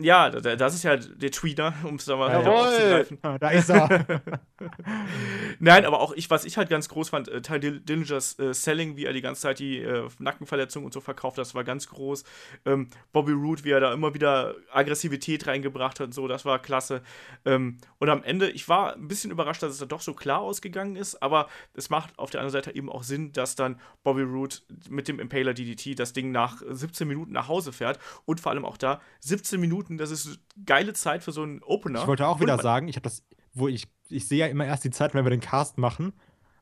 Ja, 0.00 0.28
da- 0.30 0.40
da- 0.40 0.56
das 0.56 0.74
ist 0.74 0.82
ja 0.82 0.96
der 0.96 1.30
Tweener, 1.30 1.72
um 1.84 1.96
es 1.96 2.04
da 2.04 2.16
mal 2.16 2.30
aufzugreifen. 2.34 3.18
da 3.40 3.48
ist 3.50 3.70
er. 3.70 4.20
Nein, 5.58 5.84
aber 5.84 6.00
auch 6.00 6.12
ich, 6.14 6.30
was 6.30 6.44
ich 6.44 6.56
halt 6.56 6.68
ganz 6.68 6.88
groß 6.88 7.10
fand, 7.10 7.28
äh, 7.28 7.40
Ty 7.42 7.60
Dill- 7.60 7.80
Dillingers 7.80 8.38
äh, 8.38 8.52
Selling, 8.54 8.96
wie 8.96 9.04
er 9.04 9.12
die 9.12 9.20
ganze 9.20 9.42
Zeit 9.42 9.58
die 9.58 9.78
äh, 9.78 10.08
Nackenverletzung 10.18 10.84
und 10.84 10.92
so 10.92 11.00
verkauft, 11.00 11.38
das 11.38 11.54
war 11.54 11.64
ganz 11.64 11.88
groß. 11.88 12.24
Ähm, 12.64 12.88
Bobby 13.12 13.32
Roode, 13.32 13.64
wie 13.64 13.70
er 13.70 13.80
da 13.80 13.92
immer 13.92 14.14
wieder 14.14 14.54
Aggressivität 14.72 15.46
reingebracht 15.46 16.00
hat 16.00 16.06
und 16.08 16.12
so, 16.12 16.26
das 16.28 16.44
war 16.44 16.58
klasse. 16.58 17.02
Ähm, 17.44 17.78
und 17.98 18.08
am 18.08 18.22
Ende, 18.24 18.50
ich 18.50 18.68
war 18.68 18.94
ein 18.94 19.08
bisschen 19.08 19.30
überrascht, 19.30 19.62
dass 19.62 19.72
es 19.72 19.78
dann 19.78 19.88
doch 19.88 20.00
so 20.00 20.14
klar 20.14 20.40
ausgegangen 20.40 20.96
ist, 20.96 21.22
aber 21.22 21.48
es 21.74 21.90
macht 21.90 22.18
auf 22.18 22.30
der 22.30 22.40
anderen 22.40 22.52
Seite 22.62 22.74
eben 22.76 22.90
auch 22.90 23.02
Sinn, 23.02 23.32
dass 23.32 23.54
dann 23.56 23.78
Bobby 24.02 24.22
Roode 24.22 24.56
mit 24.88 25.08
dem 25.08 25.20
Impaler 25.20 25.54
DDT 25.54 25.98
das 25.98 26.12
Ding 26.12 26.32
nach 26.32 26.62
17 26.68 27.06
Minuten 27.06 27.32
nach 27.32 27.48
Hause 27.48 27.72
fährt 27.72 27.98
und 28.24 28.40
vor 28.40 28.52
allem 28.52 28.64
auch 28.64 28.76
da 28.76 29.00
17 29.20 29.60
Minuten, 29.60 29.83
das 29.90 30.10
ist 30.10 30.38
geile 30.66 30.92
Zeit 30.92 31.22
für 31.22 31.32
so 31.32 31.42
einen 31.42 31.62
Opener. 31.62 32.00
Ich 32.02 32.06
wollte 32.06 32.26
auch 32.26 32.40
wieder 32.40 32.58
sagen, 32.58 32.88
ich 32.88 32.96
habe 32.96 33.04
das, 33.04 33.22
wo 33.52 33.68
ich, 33.68 33.84
ich 34.08 34.26
sehe 34.28 34.38
ja 34.38 34.46
immer 34.46 34.66
erst 34.66 34.84
die 34.84 34.90
Zeit, 34.90 35.14
wenn 35.14 35.24
wir 35.24 35.30
den 35.30 35.40
Cast 35.40 35.78
machen, 35.78 36.12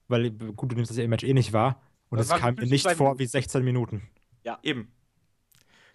weil, 0.09 0.31
gut, 0.31 0.73
du 0.73 0.77
nimmst 0.77 0.91
das 0.91 0.99
ja 0.99 1.05
im 1.05 1.11
Match 1.11 1.25
eh 1.25 1.33
nicht 1.35 1.53
wahr. 1.53 1.81
Und 2.11 2.19
Das 2.19 2.31
es 2.31 2.37
kam 2.37 2.55
mir 2.57 2.67
nicht 2.67 2.85
vor 2.91 3.07
Minuten. 3.07 3.19
wie 3.21 3.27
16 3.27 3.65
Minuten. 3.65 4.09
Eben. 4.63 4.93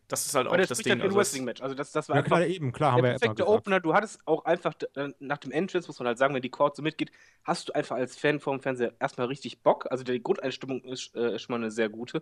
Das 0.07 0.25
ist 0.25 0.33
halt 0.35 0.47
auch 0.47 0.55
das 0.55 0.69
Ding. 0.77 0.93
halt 0.93 1.01
also 1.01 1.09
es- 1.11 1.15
Wrestling-Match. 1.17 1.61
Also 1.61 1.75
das, 1.75 1.91
das 1.91 2.07
war 2.07 2.15
Ja, 2.15 2.23
einfach 2.23 2.37
klar, 2.37 2.47
eben, 2.47 2.71
klar, 2.71 2.91
haben 2.93 2.99
wir 2.99 3.01
der 3.03 3.09
ja 3.09 3.15
immer 3.15 3.19
perfekte 3.19 3.43
gesagt. 3.43 3.57
Opener. 3.59 3.79
Du 3.81 3.93
hattest 3.93 4.19
auch 4.25 4.45
einfach 4.45 4.73
äh, 4.95 5.09
nach 5.19 5.37
dem 5.37 5.51
Entrance, 5.51 5.87
muss 5.87 5.99
man 5.99 6.07
halt 6.07 6.17
sagen, 6.17 6.33
wenn 6.33 6.41
die 6.41 6.49
Crowd 6.49 6.75
so 6.77 6.81
mitgeht, 6.81 7.11
hast 7.43 7.67
du 7.67 7.73
einfach 7.73 7.97
als 7.97 8.15
Fan 8.15 8.39
vom 8.39 8.61
Fernseher 8.61 8.93
erstmal 8.99 9.27
richtig 9.27 9.61
Bock. 9.63 9.85
Also 9.91 10.05
die 10.05 10.23
Grundeinstimmung 10.23 10.81
ist, 10.85 11.13
äh, 11.13 11.35
ist 11.35 11.41
schon 11.41 11.53
mal 11.55 11.61
eine 11.61 11.71
sehr 11.71 11.89
gute. 11.89 12.21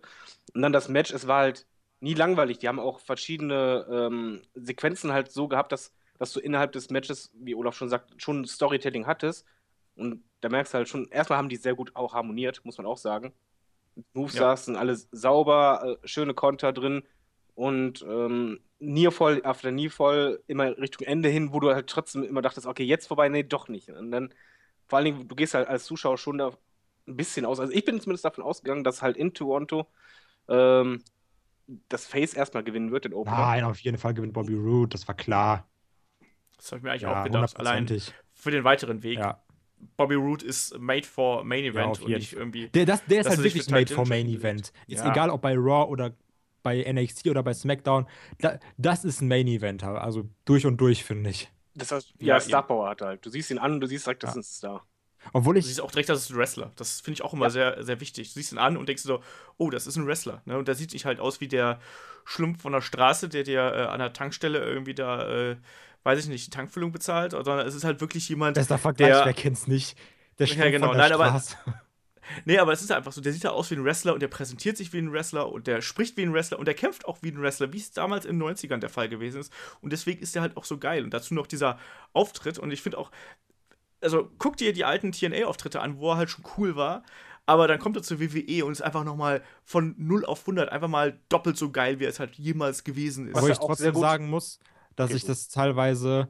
Und 0.52 0.62
dann 0.62 0.72
das 0.72 0.88
Match, 0.88 1.12
es 1.12 1.28
war 1.28 1.38
halt 1.42 1.64
nie 2.00 2.14
langweilig. 2.14 2.58
Die 2.58 2.68
haben 2.68 2.80
auch 2.80 3.00
verschiedene 3.00 3.86
ähm, 3.90 4.42
Sequenzen 4.54 5.12
halt 5.12 5.30
so 5.32 5.48
gehabt, 5.48 5.72
dass, 5.72 5.92
dass 6.18 6.32
du 6.32 6.40
innerhalb 6.40 6.72
des 6.72 6.90
Matches, 6.90 7.30
wie 7.34 7.54
Olaf 7.54 7.76
schon 7.76 7.88
sagt, 7.88 8.20
schon 8.22 8.44
Storytelling 8.46 9.06
hattest. 9.06 9.46
Und 9.96 10.22
da 10.40 10.48
merkst 10.48 10.74
du 10.74 10.78
halt 10.78 10.88
schon, 10.88 11.08
erstmal 11.08 11.38
haben 11.38 11.48
die 11.48 11.56
sehr 11.56 11.74
gut 11.74 11.96
auch 11.96 12.14
harmoniert, 12.14 12.64
muss 12.64 12.78
man 12.78 12.86
auch 12.86 12.98
sagen. 12.98 13.32
Moves 14.12 14.34
Ja. 14.34 14.40
saßen 14.40 14.76
alles 14.76 15.08
sauber, 15.12 15.98
äh, 16.02 16.08
schöne 16.08 16.34
Konter 16.34 16.72
drin 16.72 17.02
und 17.54 18.02
ähm, 18.02 18.60
Nearfall 18.78 19.42
after 19.44 19.70
Nearfall 19.70 20.42
immer 20.46 20.76
Richtung 20.78 21.06
Ende 21.06 21.28
hin, 21.30 21.52
wo 21.52 21.60
du 21.60 21.72
halt 21.74 21.88
trotzdem 21.88 22.22
immer 22.22 22.42
dachtest, 22.42 22.66
okay, 22.66 22.84
jetzt 22.84 23.06
vorbei, 23.06 23.28
nee, 23.30 23.42
doch 23.42 23.68
nicht. 23.68 23.88
Und 23.90 24.10
dann, 24.10 24.34
vor 24.88 24.98
allen 24.98 25.06
Dingen, 25.06 25.28
du 25.28 25.34
gehst 25.34 25.54
halt 25.54 25.68
als 25.68 25.84
Zuschauer 25.86 26.18
schon 26.18 26.38
da 26.38 26.52
ein 27.08 27.16
bisschen 27.16 27.46
aus. 27.46 27.60
Also 27.60 27.72
ich 27.72 27.84
bin 27.84 28.00
zumindest 28.00 28.24
davon 28.26 28.44
ausgegangen, 28.44 28.84
dass 28.84 29.02
halt 29.02 29.16
in 29.16 29.32
Toronto 29.34 29.86
ähm, 30.48 31.02
das 31.88 32.06
Face 32.06 32.34
erstmal 32.34 32.62
gewinnen 32.64 32.90
wird, 32.92 33.04
den 33.04 33.12
Opener. 33.14 33.36
Nein, 33.38 33.64
auf 33.64 33.78
jeden 33.80 33.98
Fall 33.98 34.14
gewinnt 34.14 34.32
Bobby 34.32 34.54
Roode, 34.54 34.90
das 34.90 35.06
war 35.08 35.14
klar. 35.14 35.68
Das 36.56 36.70
habe 36.72 36.78
ich 36.78 36.82
mir 36.84 36.90
eigentlich 36.92 37.02
Ja, 37.02 37.20
auch 37.20 37.24
gedacht. 37.24 37.58
Allein 37.58 37.86
für 38.34 38.50
den 38.50 38.64
weiteren 38.64 39.02
Weg. 39.02 39.18
Ja. 39.18 39.42
Bobby 39.96 40.14
Roode 40.14 40.44
ist 40.44 40.78
made 40.78 41.06
for 41.06 41.44
Main 41.44 41.64
Event 41.64 41.86
auf 41.86 42.00
und 42.02 42.08
jeden 42.08 42.20
nicht 42.20 42.32
irgendwie. 42.32 42.68
Der, 42.68 42.86
das, 42.86 43.04
der 43.04 43.20
ist 43.20 43.28
halt 43.28 43.42
wirklich 43.42 43.64
für 43.64 43.70
made 43.72 43.92
for 43.92 44.06
Main. 44.06 44.26
Event. 44.28 44.72
Ist 44.86 45.00
Ja. 45.04 45.10
egal, 45.10 45.30
ob 45.30 45.42
bei 45.42 45.54
Raw 45.54 45.90
oder 45.90 46.14
bei 46.62 46.82
NXT 46.90 47.28
oder 47.28 47.42
bei 47.42 47.52
SmackDown. 47.54 48.06
Da, 48.38 48.58
das 48.78 49.04
ist 49.04 49.20
ein 49.20 49.28
Main 49.28 49.46
Event, 49.46 49.84
also 49.84 50.28
durch 50.44 50.66
und 50.66 50.78
durch, 50.80 51.04
finde 51.04 51.30
ich. 51.30 51.50
Das 51.74 51.92
heißt, 51.92 52.14
Ja, 52.18 52.34
ja, 52.34 52.40
Star 52.40 52.66
Power 52.66 52.88
hat 52.88 53.02
halt. 53.02 53.24
Du 53.24 53.30
siehst 53.30 53.50
ihn 53.50 53.58
an 53.58 53.74
und 53.74 53.80
du 53.80 53.86
siehst 53.86 54.06
direkt, 54.06 54.22
das 54.22 54.34
Ja. 54.34 54.40
ist 54.40 54.46
ein 54.46 54.56
Star. 54.56 54.86
Obwohl 55.32 55.54
Du 55.54 55.60
ich. 55.60 55.66
siehst 55.66 55.80
auch 55.80 55.90
direkt, 55.90 56.08
das 56.08 56.20
ist 56.20 56.30
ein 56.30 56.36
Wrestler. 56.36 56.72
Das 56.76 57.00
finde 57.00 57.14
ich 57.18 57.22
auch 57.22 57.32
immer 57.32 57.46
Ja. 57.46 57.50
sehr, 57.50 57.82
sehr 57.84 58.00
wichtig. 58.00 58.28
Du 58.28 58.34
siehst 58.34 58.52
ihn 58.52 58.58
an 58.58 58.76
und 58.76 58.88
denkst 58.88 59.02
so, 59.02 59.22
oh, 59.58 59.70
das 59.70 59.86
ist 59.86 59.96
ein 59.96 60.06
Wrestler. 60.06 60.42
Ne? 60.44 60.56
Und 60.58 60.68
der 60.68 60.74
sieht 60.74 60.92
nicht 60.92 61.04
halt 61.04 61.20
aus 61.20 61.40
wie 61.40 61.48
der 61.48 61.80
Schlumpf 62.24 62.62
von 62.62 62.72
der 62.72 62.80
Straße, 62.82 63.28
der 63.28 63.42
dir 63.44 63.60
äh, 63.60 63.82
an 63.86 63.98
der 63.98 64.12
Tankstelle 64.12 64.58
irgendwie 64.64 64.94
da, 64.94 65.28
äh, 65.28 65.56
weiß 66.04 66.20
ich 66.20 66.28
nicht, 66.28 66.46
die 66.46 66.50
Tankfüllung 66.50 66.92
bezahlt, 66.92 67.32
sondern 67.32 67.66
es 67.66 67.74
ist 67.74 67.84
halt 67.84 68.00
wirklich 68.00 68.28
jemand, 68.28 68.54
Bester 68.54 68.78
Vergleich, 68.78 69.10
der- 69.12 69.24
wer 69.26 69.32
kennt's 69.34 69.66
nicht? 69.66 69.96
Der 70.38 70.46
Ja, 70.46 70.54
Schwung 70.54 70.70
genau. 70.72 70.86
von 70.88 70.96
der 70.98 71.08
Nein, 71.08 71.12
aber- 71.12 71.26
Straße. 71.28 71.56
Nee, 72.44 72.58
aber 72.58 72.72
es 72.72 72.82
ist 72.82 72.90
einfach 72.90 73.12
so, 73.12 73.20
der 73.20 73.32
sieht 73.32 73.44
da 73.44 73.50
aus 73.50 73.70
wie 73.70 73.76
ein 73.76 73.84
Wrestler 73.84 74.12
und 74.12 74.20
der 74.20 74.26
präsentiert 74.26 74.76
sich 74.76 74.92
wie 74.92 74.98
ein 74.98 75.12
Wrestler 75.12 75.48
und 75.52 75.68
der 75.68 75.80
spricht 75.80 76.16
wie 76.16 76.22
ein 76.22 76.32
Wrestler 76.34 76.58
und 76.58 76.64
der 76.66 76.74
kämpft 76.74 77.04
auch 77.06 77.18
wie 77.22 77.30
ein 77.30 77.40
Wrestler, 77.40 77.72
wie 77.72 77.78
es 77.78 77.92
damals 77.92 78.24
in 78.24 78.40
den 78.40 78.42
90ern 78.48 78.78
der 78.78 78.90
Fall 78.90 79.08
gewesen 79.08 79.40
ist. 79.40 79.52
Und 79.80 79.92
deswegen 79.92 80.20
ist 80.20 80.34
der 80.34 80.42
halt 80.42 80.56
auch 80.56 80.64
so 80.64 80.76
geil. 80.78 81.04
Und 81.04 81.14
dazu 81.14 81.34
noch 81.34 81.46
dieser 81.46 81.78
Auftritt. 82.14 82.58
Und 82.58 82.72
ich 82.72 82.82
finde 82.82 82.98
auch, 82.98 83.12
also 84.00 84.30
guck 84.38 84.56
dir 84.56 84.72
die 84.72 84.84
alten 84.84 85.12
TNA-Auftritte 85.12 85.80
an, 85.80 85.98
wo 85.98 86.10
er 86.12 86.16
halt 86.18 86.30
schon 86.30 86.44
cool 86.56 86.76
war. 86.76 87.02
Aber 87.48 87.68
dann 87.68 87.78
kommt 87.78 87.96
er 87.96 88.02
zur 88.02 88.18
WWE 88.20 88.64
und 88.64 88.72
ist 88.72 88.80
einfach 88.82 89.04
nochmal 89.04 89.40
von 89.64 89.94
0 89.98 90.24
auf 90.24 90.40
100 90.42 90.70
einfach 90.72 90.88
mal 90.88 91.20
doppelt 91.28 91.56
so 91.56 91.70
geil, 91.70 92.00
wie 92.00 92.04
er 92.04 92.10
es 92.10 92.18
halt 92.18 92.34
jemals 92.36 92.82
gewesen 92.82 93.28
ist. 93.28 93.34
Was 93.36 93.42
Wo 93.44 93.48
ich 93.48 93.58
trotzdem 93.58 93.92
gut- 93.94 94.00
sagen 94.02 94.28
muss, 94.28 94.58
dass 94.96 95.10
Okay, 95.10 95.16
ich 95.18 95.24
das 95.24 95.48
teilweise, 95.48 96.28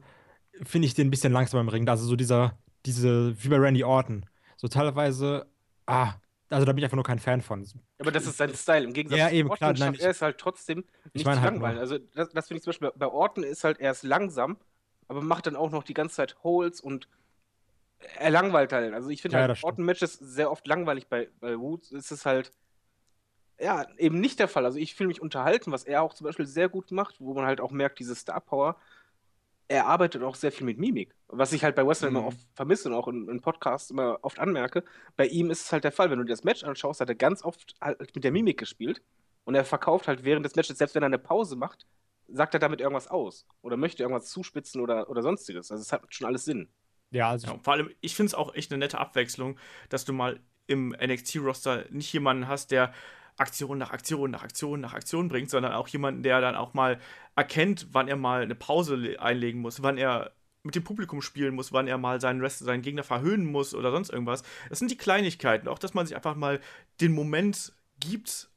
finde 0.63 0.85
ich 0.85 0.93
den 0.93 1.07
ein 1.07 1.11
bisschen 1.11 1.33
langsam 1.33 1.59
im 1.59 1.69
Ring. 1.69 1.89
Also 1.89 2.05
so 2.05 2.15
dieser, 2.15 2.57
diese, 2.85 3.35
wie 3.43 3.47
bei 3.49 3.57
Randy 3.57 3.83
Orton. 3.83 4.27
So 4.57 4.67
teilweise, 4.67 5.47
ah, 5.87 6.13
also 6.49 6.65
da 6.65 6.71
bin 6.71 6.79
ich 6.79 6.83
einfach 6.85 6.95
nur 6.97 7.03
kein 7.03 7.17
Fan 7.19 7.41
von. 7.41 7.65
Aber 7.99 8.11
das 8.11 8.27
ist 8.27 8.37
sein 8.37 8.53
Style. 8.53 8.83
Im 8.85 8.93
Gegensatz 8.93 9.17
Ja, 9.19 9.29
zu 9.29 9.35
eben, 9.35 9.49
Orton 9.49 9.73
klar, 9.73 9.87
nein, 9.89 9.93
ich- 9.95 10.01
er 10.03 10.11
ist 10.11 10.21
halt 10.21 10.37
trotzdem 10.37 10.85
nicht 11.13 11.25
halt 11.25 11.43
langweilig. 11.43 11.73
nur- 11.75 11.81
Also 11.81 11.97
das, 12.13 12.29
das 12.29 12.47
finde 12.47 12.57
ich 12.59 12.63
zum 12.63 12.69
Beispiel 12.71 12.91
bei 12.95 13.07
Orton 13.07 13.43
ist 13.43 13.63
halt, 13.63 13.79
er 13.79 13.89
ist 13.91 14.03
langsam, 14.03 14.57
aber 15.07 15.21
macht 15.21 15.47
dann 15.47 15.55
auch 15.55 15.71
noch 15.71 15.81
die 15.83 15.95
ganze 15.95 16.15
Zeit 16.17 16.37
Holes 16.43 16.79
und 16.79 17.07
er 17.99 18.29
langweilt 18.29 18.73
halt. 18.73 18.93
Also 18.93 19.09
ich 19.09 19.21
finde 19.21 19.37
Ja, 19.37 19.47
halt. 19.47 19.63
Orton-Matches 19.63 20.13
sehr 20.19 20.51
oft 20.51 20.67
langweilig. 20.67 21.07
Bei, 21.07 21.29
bei 21.39 21.57
Woods 21.59 21.91
ist 21.91 22.11
es 22.11 22.25
halt 22.25 22.51
ja 23.59 23.87
eben 23.97 24.19
nicht 24.19 24.39
der 24.39 24.47
Fall. 24.47 24.65
Also 24.65 24.77
ich 24.77 24.95
fühle 24.95 25.07
mich 25.07 25.21
unterhalten, 25.21 25.71
was 25.71 25.83
er 25.83 26.03
auch 26.03 26.13
zum 26.13 26.25
Beispiel 26.25 26.45
sehr 26.45 26.69
gut 26.69 26.91
macht, 26.91 27.19
wo 27.19 27.33
man 27.33 27.45
halt 27.45 27.59
auch 27.61 27.71
merkt, 27.71 27.99
diese 27.99 28.15
Star 28.15 28.39
Power. 28.41 28.77
Er 29.69 29.87
arbeitet 29.87 30.23
auch 30.23 30.35
sehr 30.35 30.51
viel 30.53 30.65
mit 30.65 30.77
Mimik, 30.79 31.13
was 31.27 31.51
ich 31.53 31.63
halt 31.63 31.75
bei 31.75 31.85
Wrestling 31.85 32.11
Mhm. 32.11 32.17
immer 32.17 32.27
oft 32.27 32.39
vermisse 32.55 32.89
und 32.89 32.95
auch 32.95 33.07
in, 33.09 33.27
in 33.29 33.41
Podcasts 33.41 33.91
immer 33.91 34.19
oft 34.21 34.39
anmerke. 34.39 34.83
Bei 35.17 35.27
ihm 35.27 35.51
ist 35.51 35.61
es 35.65 35.71
halt 35.73 35.83
der 35.83 35.91
Fall, 35.91 36.09
wenn 36.09 36.19
du 36.19 36.25
dir 36.25 36.31
das 36.33 36.45
Match 36.45 36.63
anschaust, 36.63 37.01
hat 37.01 37.09
er 37.09 37.15
ganz 37.15 37.43
oft 37.43 37.75
halt 37.81 38.15
mit 38.15 38.23
der 38.23 38.31
Mimik 38.31 38.57
gespielt 38.59 39.01
und 39.43 39.55
er 39.55 39.65
verkauft 39.65 40.07
halt 40.07 40.23
während 40.23 40.45
des 40.45 40.55
Matches, 40.55 40.77
selbst 40.77 40.95
wenn 40.95 41.03
er 41.03 41.07
eine 41.07 41.19
Pause 41.19 41.55
macht, 41.57 41.85
sagt 42.29 42.53
er 42.53 42.59
damit 42.61 42.79
irgendwas 42.81 43.07
aus 43.09 43.45
oder 43.61 43.75
möchte 43.77 44.03
irgendwas 44.03 44.29
zuspitzen 44.29 44.81
oder, 44.81 45.09
oder 45.09 45.21
sonstiges. 45.21 45.71
Also 45.71 45.81
es 45.81 45.91
hat 45.91 46.03
schon 46.13 46.27
alles 46.27 46.45
Sinn. 46.45 46.69
Ja, 47.11 47.29
also 47.29 47.47
Ja, 47.47 47.59
vor 47.63 47.73
allem, 47.73 47.89
ich 48.01 48.15
finde 48.15 48.27
es 48.27 48.33
auch 48.33 48.53
echt 48.55 48.71
eine 48.71 48.79
nette 48.79 48.97
Abwechslung, 48.99 49.57
dass 49.89 50.05
du 50.05 50.13
mal 50.13 50.39
im 50.67 50.93
NXT-Roster 50.93 51.85
nicht 51.89 52.11
jemanden 52.11 52.47
hast, 52.47 52.71
der 52.71 52.93
Aktion 53.37 53.77
nach 53.77 53.91
Aktion 53.91 54.31
nach 54.31 54.43
Aktion 54.43 54.81
nach 54.81 54.93
Aktion 54.93 55.29
bringt, 55.29 55.49
sondern 55.49 55.73
auch 55.73 55.87
jemanden, 55.87 56.23
der 56.23 56.41
dann 56.41 56.55
auch 56.55 56.73
mal 56.73 56.99
erkennt, 57.35 57.87
wann 57.91 58.07
er 58.07 58.15
mal 58.15 58.41
eine 58.41 58.55
Pause 58.55 58.95
le- 58.95 59.19
einlegen 59.21 59.61
muss, 59.61 59.83
wann 59.83 59.97
er 59.97 60.31
mit 60.63 60.75
dem 60.75 60.83
Publikum 60.83 61.21
spielen 61.21 61.53
muss, 61.55 61.71
wann 61.71 61.87
er 61.87 61.97
mal 61.97 62.19
seinen, 62.19 62.41
Rest, 62.41 62.59
seinen 62.59 62.81
Gegner 62.81 63.03
verhöhnen 63.03 63.45
muss 63.45 63.73
oder 63.73 63.91
sonst 63.91 64.09
irgendwas. 64.09 64.43
Das 64.69 64.79
sind 64.79 64.91
die 64.91 64.97
Kleinigkeiten. 64.97 65.67
Auch, 65.67 65.79
dass 65.79 65.93
man 65.93 66.05
sich 66.07 66.15
einfach 66.15 66.35
mal 66.35 66.59
den 66.99 67.13
Moment 67.13 67.73
gibt, 67.99 68.49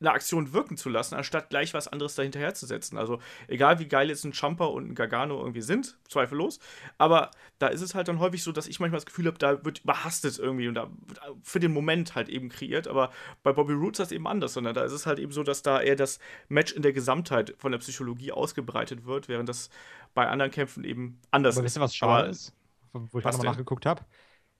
eine 0.00 0.10
Aktion 0.10 0.52
wirken 0.52 0.76
zu 0.76 0.88
lassen, 0.90 1.14
anstatt 1.14 1.48
gleich 1.50 1.72
was 1.72 1.88
anderes 1.88 2.14
dahinterher 2.14 2.52
zu 2.52 2.66
setzen. 2.66 2.98
Also 2.98 3.20
egal 3.48 3.78
wie 3.78 3.86
geil 3.86 4.08
jetzt 4.10 4.24
ein 4.24 4.32
Jumper 4.32 4.70
und 4.72 4.90
ein 4.90 4.94
Gargano 4.94 5.38
irgendwie 5.38 5.62
sind, 5.62 5.96
zweifellos, 6.08 6.58
aber 6.98 7.30
da 7.58 7.68
ist 7.68 7.80
es 7.80 7.94
halt 7.94 8.08
dann 8.08 8.18
häufig 8.18 8.42
so, 8.42 8.52
dass 8.52 8.66
ich 8.66 8.80
manchmal 8.80 8.98
das 8.98 9.06
Gefühl 9.06 9.26
habe, 9.26 9.38
da 9.38 9.64
wird 9.64 9.80
überhastet 9.84 10.38
irgendwie 10.38 10.68
und 10.68 10.74
da 10.74 10.90
wird 11.06 11.20
für 11.42 11.60
den 11.60 11.72
Moment 11.72 12.14
halt 12.16 12.28
eben 12.28 12.48
kreiert, 12.50 12.86
aber 12.88 13.10
bei 13.42 13.52
Bobby 13.52 13.72
Roode 13.72 13.92
ist 13.92 14.00
das 14.00 14.12
eben 14.12 14.26
anders, 14.26 14.52
sondern 14.54 14.74
da 14.74 14.82
ist 14.84 14.92
es 14.92 15.06
halt 15.06 15.18
eben 15.20 15.32
so, 15.32 15.42
dass 15.42 15.62
da 15.62 15.80
eher 15.80 15.96
das 15.96 16.18
Match 16.48 16.72
in 16.72 16.82
der 16.82 16.92
Gesamtheit 16.92 17.54
von 17.58 17.72
der 17.72 17.78
Psychologie 17.78 18.32
ausgebreitet 18.32 19.06
wird, 19.06 19.28
während 19.28 19.48
das 19.48 19.70
bei 20.12 20.26
anderen 20.28 20.50
Kämpfen 20.50 20.84
eben 20.84 21.20
anders 21.30 21.56
aber 21.56 21.64
ist. 21.64 21.70
wisst 21.70 21.78
ihr, 21.78 21.80
was 21.82 21.94
schade 21.96 22.22
Aber- 22.24 22.28
ist? 22.28 22.52
Wo 22.92 23.00
ich 23.04 23.12
Was 23.12 23.22
gerade 23.22 23.36
mal 23.38 23.42
denn? 23.44 23.50
nachgeguckt 23.52 23.86
habe. 23.86 24.02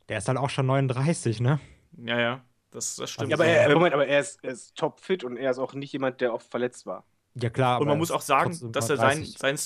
Der 0.09 0.19
ist 0.19 0.27
halt 0.29 0.39
auch 0.39 0.51
schon 0.51 0.67
39, 0.67 1.41
ne? 1.41 1.61
Ja, 1.99 2.19
ja, 2.19 2.45
das, 2.75 2.97
das 2.97 3.11
stimmt. 3.11 3.31
Ja, 3.31 3.37
aber 3.37 3.47
er, 3.47 3.73
Moment, 3.73 3.95
aber 3.95 4.07
er 4.07 4.19
ist, 4.19 4.43
er 4.43 4.51
ist 4.51 4.75
topfit 4.75 5.23
und 5.23 5.37
er 5.37 5.53
ist 5.53 5.59
auch 5.59 5.75
nicht 5.75 5.93
jemand, 5.93 6.21
der 6.21 6.35
oft 6.35 6.51
verletzt 6.51 6.87
war. 6.87 7.05
Ja, 7.35 7.49
klar. 7.49 7.81
Und 7.81 7.87
man 7.87 7.99
muss 7.99 8.11
auch 8.11 8.21
sagen, 8.21 8.51
dass 8.73 8.91
er 8.91 8.97
sein, 8.97 9.19
39. 9.19 9.39
sein, 9.39 9.59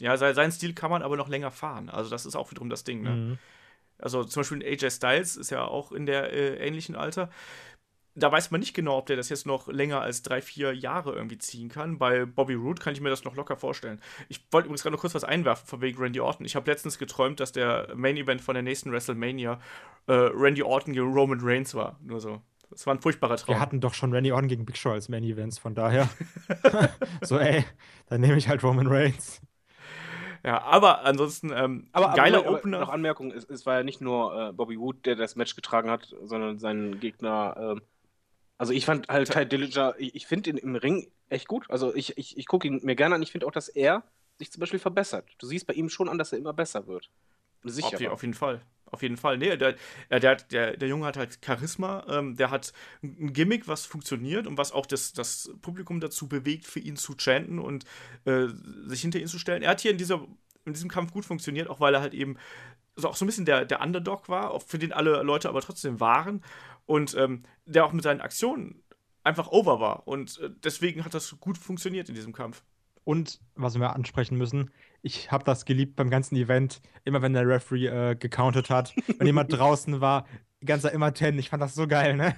ja, 0.00 0.16
sein, 0.18 0.34
sein 0.34 0.52
Stil 0.52 0.74
kann 0.74 0.90
man 0.90 1.02
aber 1.02 1.16
noch 1.16 1.28
länger 1.28 1.50
fahren. 1.50 1.88
Also 1.88 2.10
das 2.10 2.26
ist 2.26 2.36
auch 2.36 2.50
wiederum 2.50 2.68
das 2.68 2.84
Ding. 2.84 3.02
Ne? 3.02 3.10
Mhm. 3.10 3.38
Also 3.98 4.24
zum 4.24 4.40
Beispiel 4.40 4.62
AJ 4.62 4.90
Styles 4.90 5.36
ist 5.36 5.50
ja 5.50 5.64
auch 5.64 5.90
in 5.90 6.04
der 6.04 6.32
äh, 6.32 6.66
ähnlichen 6.66 6.96
Alter. 6.96 7.30
Da 8.20 8.30
weiß 8.30 8.50
man 8.50 8.60
nicht 8.60 8.74
genau, 8.74 8.98
ob 8.98 9.06
der 9.06 9.16
das 9.16 9.28
jetzt 9.28 9.46
noch 9.46 9.68
länger 9.68 10.00
als 10.00 10.22
drei, 10.22 10.40
vier 10.40 10.72
Jahre 10.74 11.12
irgendwie 11.14 11.38
ziehen 11.38 11.68
kann. 11.68 11.98
Bei 11.98 12.24
Bobby 12.24 12.54
Roode 12.54 12.80
kann 12.80 12.92
ich 12.92 13.00
mir 13.00 13.10
das 13.10 13.24
noch 13.24 13.34
locker 13.34 13.56
vorstellen. 13.56 14.00
Ich 14.28 14.40
wollte 14.52 14.66
übrigens 14.66 14.82
gerade 14.82 14.94
noch 14.94 15.00
kurz 15.00 15.14
was 15.14 15.24
einwerfen 15.24 15.66
von 15.66 15.80
wegen 15.80 15.98
Randy 16.00 16.20
Orton. 16.20 16.46
Ich 16.46 16.56
habe 16.56 16.70
letztens 16.70 16.98
geträumt, 16.98 17.40
dass 17.40 17.52
der 17.52 17.88
Main 17.94 18.16
Event 18.16 18.40
von 18.40 18.54
der 18.54 18.62
nächsten 18.62 18.92
WrestleMania 18.92 19.58
äh, 20.06 20.12
Randy 20.12 20.62
Orton 20.62 20.92
gegen 20.94 21.12
Roman 21.12 21.40
Reigns 21.42 21.74
war. 21.74 21.98
Nur 22.02 22.20
so. 22.20 22.40
Das 22.70 22.86
war 22.86 22.94
ein 22.94 23.00
furchtbarer 23.00 23.36
Traum. 23.36 23.56
Wir 23.56 23.60
hatten 23.60 23.80
doch 23.80 23.94
schon 23.94 24.12
Randy 24.12 24.30
Orton 24.30 24.48
gegen 24.48 24.64
Big 24.64 24.76
Show 24.76 24.90
als 24.92 25.08
Main 25.08 25.24
Events, 25.24 25.58
von 25.58 25.74
daher. 25.74 26.08
so, 27.22 27.38
ey, 27.38 27.64
dann 28.06 28.20
nehme 28.20 28.36
ich 28.36 28.48
halt 28.48 28.62
Roman 28.62 28.86
Reigns. 28.86 29.40
Ja, 30.44 30.62
aber 30.62 31.04
ansonsten 31.04 31.50
ähm, 31.54 31.88
Aber, 31.92 32.14
geiler 32.14 32.38
aber, 32.38 32.48
aber 32.48 32.58
Opener. 32.58 32.80
noch 32.80 32.88
Anmerkung, 32.88 33.30
es, 33.32 33.44
es 33.44 33.66
war 33.66 33.76
ja 33.78 33.82
nicht 33.82 34.00
nur 34.00 34.48
äh, 34.48 34.52
Bobby 34.52 34.78
Wood, 34.78 35.04
der 35.04 35.16
das 35.16 35.36
Match 35.36 35.54
getragen 35.54 35.90
hat, 35.90 36.14
sondern 36.22 36.58
sein 36.58 36.98
Gegner. 37.00 37.56
ähm, 37.58 37.82
also 38.60 38.74
ich 38.74 38.84
fand 38.84 39.08
halt 39.08 39.32
Ty 39.32 39.46
Dillinger, 39.46 39.94
ich, 39.96 40.14
ich 40.14 40.26
finde 40.26 40.50
ihn 40.50 40.58
im 40.58 40.76
Ring 40.76 41.10
echt 41.30 41.48
gut. 41.48 41.64
Also 41.70 41.94
ich, 41.94 42.18
ich, 42.18 42.36
ich 42.36 42.46
gucke 42.46 42.68
ihn 42.68 42.80
mir 42.82 42.94
gerne 42.94 43.14
an. 43.14 43.22
Ich 43.22 43.32
finde 43.32 43.46
auch, 43.46 43.52
dass 43.52 43.70
er 43.70 44.02
sich 44.36 44.52
zum 44.52 44.60
Beispiel 44.60 44.78
verbessert. 44.78 45.24
Du 45.38 45.46
siehst 45.46 45.66
bei 45.66 45.72
ihm 45.72 45.88
schon 45.88 46.10
an, 46.10 46.18
dass 46.18 46.32
er 46.32 46.38
immer 46.38 46.52
besser 46.52 46.86
wird. 46.86 47.08
Sicher. 47.64 47.96
Auf, 47.96 48.12
auf 48.12 48.20
jeden 48.20 48.34
Fall. 48.34 48.60
Auf 48.84 49.00
jeden 49.00 49.16
Fall. 49.16 49.38
Nee, 49.38 49.56
der, 49.56 49.76
der, 50.10 50.20
der, 50.20 50.34
der, 50.36 50.76
der 50.76 50.88
Junge 50.88 51.06
hat 51.06 51.16
halt 51.16 51.38
Charisma, 51.42 52.04
ähm, 52.10 52.36
der 52.36 52.50
hat 52.50 52.74
ein 53.02 53.32
Gimmick, 53.32 53.66
was 53.66 53.86
funktioniert 53.86 54.46
und 54.46 54.58
was 54.58 54.72
auch 54.72 54.84
das, 54.84 55.14
das 55.14 55.50
Publikum 55.62 55.98
dazu 56.00 56.28
bewegt, 56.28 56.66
für 56.66 56.80
ihn 56.80 56.96
zu 56.96 57.14
chanten 57.16 57.60
und 57.60 57.86
äh, 58.26 58.48
sich 58.84 59.00
hinter 59.00 59.20
ihn 59.20 59.26
zu 59.26 59.38
stellen. 59.38 59.62
Er 59.62 59.70
hat 59.70 59.80
hier 59.80 59.90
in, 59.90 59.96
dieser, 59.96 60.26
in 60.66 60.74
diesem 60.74 60.90
Kampf 60.90 61.14
gut 61.14 61.24
funktioniert, 61.24 61.70
auch 61.70 61.80
weil 61.80 61.94
er 61.94 62.02
halt 62.02 62.12
eben 62.12 62.36
so 62.96 63.08
auch 63.08 63.16
so 63.16 63.24
ein 63.24 63.28
bisschen 63.28 63.46
der, 63.46 63.64
der 63.64 63.80
Underdog 63.80 64.28
war, 64.28 64.50
auch 64.50 64.62
für 64.62 64.78
den 64.78 64.92
alle 64.92 65.22
Leute 65.22 65.48
aber 65.48 65.62
trotzdem 65.62 66.00
waren 66.00 66.42
und 66.90 67.14
ähm, 67.14 67.44
der 67.66 67.84
auch 67.84 67.92
mit 67.92 68.02
seinen 68.02 68.20
Aktionen 68.20 68.82
einfach 69.22 69.52
over 69.52 69.78
war. 69.78 70.08
Und 70.08 70.40
äh, 70.40 70.50
deswegen 70.64 71.04
hat 71.04 71.14
das 71.14 71.38
gut 71.38 71.56
funktioniert 71.56 72.08
in 72.08 72.16
diesem 72.16 72.32
Kampf. 72.32 72.64
Und 73.04 73.40
was 73.54 73.78
wir 73.78 73.94
ansprechen 73.94 74.36
müssen, 74.36 74.72
ich 75.00 75.30
habe 75.30 75.44
das 75.44 75.64
geliebt 75.64 75.94
beim 75.94 76.10
ganzen 76.10 76.34
Event, 76.34 76.82
immer 77.04 77.22
wenn 77.22 77.32
der 77.32 77.46
Referee 77.46 77.86
äh, 77.86 78.16
gecountet 78.16 78.70
hat, 78.70 78.92
wenn 79.18 79.26
jemand 79.26 79.52
draußen 79.52 80.00
war, 80.00 80.26
ganzer 80.64 80.90
immer 80.90 81.14
10, 81.14 81.38
ich 81.38 81.48
fand 81.48 81.62
das 81.62 81.76
so 81.76 81.86
geil, 81.86 82.16
ne? 82.16 82.34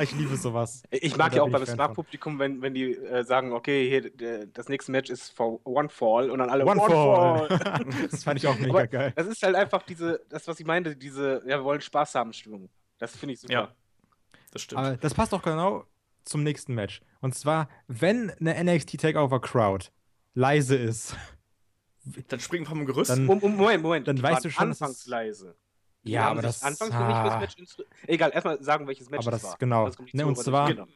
Ich 0.00 0.12
liebe 0.12 0.36
sowas. 0.36 0.84
Ich 0.90 1.16
mag 1.18 1.34
ja 1.34 1.42
auch 1.42 1.50
beim 1.50 1.66
Smart-Publikum, 1.66 2.38
wenn, 2.38 2.62
wenn 2.62 2.72
die 2.72 2.94
äh, 2.94 3.24
sagen, 3.24 3.52
okay, 3.52 3.88
hier, 3.90 4.10
der, 4.10 4.46
das 4.46 4.70
nächste 4.70 4.90
Match 4.90 5.10
ist 5.10 5.30
for 5.36 5.60
One 5.66 5.90
Fall 5.90 6.30
und 6.30 6.38
dann 6.38 6.48
alle 6.48 6.64
One 6.64 6.80
Fall. 6.80 7.48
Das 8.10 8.24
fand 8.24 8.38
ich 8.38 8.46
auch 8.46 8.58
mega 8.58 8.70
Aber 8.70 8.86
geil. 8.86 9.12
Das 9.16 9.26
ist 9.26 9.42
halt 9.42 9.54
einfach 9.54 9.82
diese, 9.82 10.24
das, 10.30 10.48
was 10.48 10.58
ich 10.58 10.66
meinte, 10.66 10.96
diese, 10.96 11.42
ja, 11.46 11.58
wir 11.58 11.64
wollen 11.64 11.80
Spaß 11.82 12.14
haben, 12.14 12.32
Stimmung. 12.32 12.70
Das 12.98 13.16
finde 13.16 13.34
ich 13.34 13.40
super. 13.40 13.52
Ja. 13.52 13.74
Das 14.52 14.62
stimmt. 14.62 14.78
Aber 14.80 14.96
das 14.96 15.14
passt 15.14 15.34
auch 15.34 15.42
genau 15.42 15.84
zum 16.24 16.42
nächsten 16.44 16.74
Match. 16.74 17.00
Und 17.20 17.34
zwar, 17.34 17.68
wenn 17.88 18.30
eine 18.40 18.62
NXT 18.62 18.98
Takeover 19.00 19.40
Crowd 19.40 19.88
leise 20.34 20.76
ist, 20.76 21.16
Dann 22.28 22.40
springen 22.40 22.64
wir 22.64 22.70
vom 22.70 22.84
Gerüst. 22.84 23.10
Dann- 23.10 23.28
Um, 23.28 23.38
um, 23.38 23.56
Moment, 23.56 23.82
Moment. 23.82 24.08
Dann 24.08 24.16
Die 24.16 24.22
weißt 24.22 24.44
du 24.44 24.50
schon, 24.50 24.68
dass 24.70 24.80
anfangs 24.82 25.00
es- 25.02 25.06
leise. 25.06 25.56
Die 26.04 26.10
Ja, 26.12 26.28
aber 26.30 26.42
das- 26.42 26.62
Anfangs 26.64 26.92
noch 26.92 27.06
nicht 27.06 27.16
fürs 27.20 27.32
ah. 27.34 27.38
Match 27.40 27.54
instru- 27.58 27.84
Egal, 28.08 28.30
erstmal 28.32 28.60
sagen, 28.62 28.88
welches 28.88 29.08
Match 29.08 29.24
Aber 29.26 29.36
es 29.36 29.42
das- 29.42 29.50
war. 29.52 29.58
genau. 29.58 29.86
Das 29.86 29.96
Ne, 30.12 30.26
und 30.26 30.36
zwar- 30.36 30.68
genau. 30.68 30.86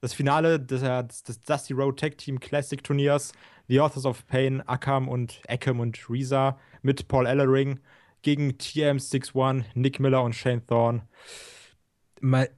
das 0.00 0.14
Finale 0.14 0.60
des, 0.60 0.82
des, 0.82 1.22
des 1.24 1.42
Dusty 1.42 1.72
Road 1.72 1.98
Tag 1.98 2.16
Team 2.18 2.38
Classic 2.38 2.82
Turniers, 2.82 3.32
The 3.66 3.80
Authors 3.80 4.04
of 4.06 4.24
Pain, 4.28 4.60
Akam 4.68 5.08
und 5.08 5.40
Ekam 5.48 5.80
und 5.80 6.08
Reza 6.08 6.58
mit 6.82 7.08
Paul 7.08 7.26
Ellering 7.26 7.80
gegen 8.22 8.50
TM61, 8.52 9.64
Nick 9.74 9.98
Miller 9.98 10.22
und 10.22 10.32
Shane 10.34 10.64
Thorne. 10.64 11.08
Mal, 12.20 12.50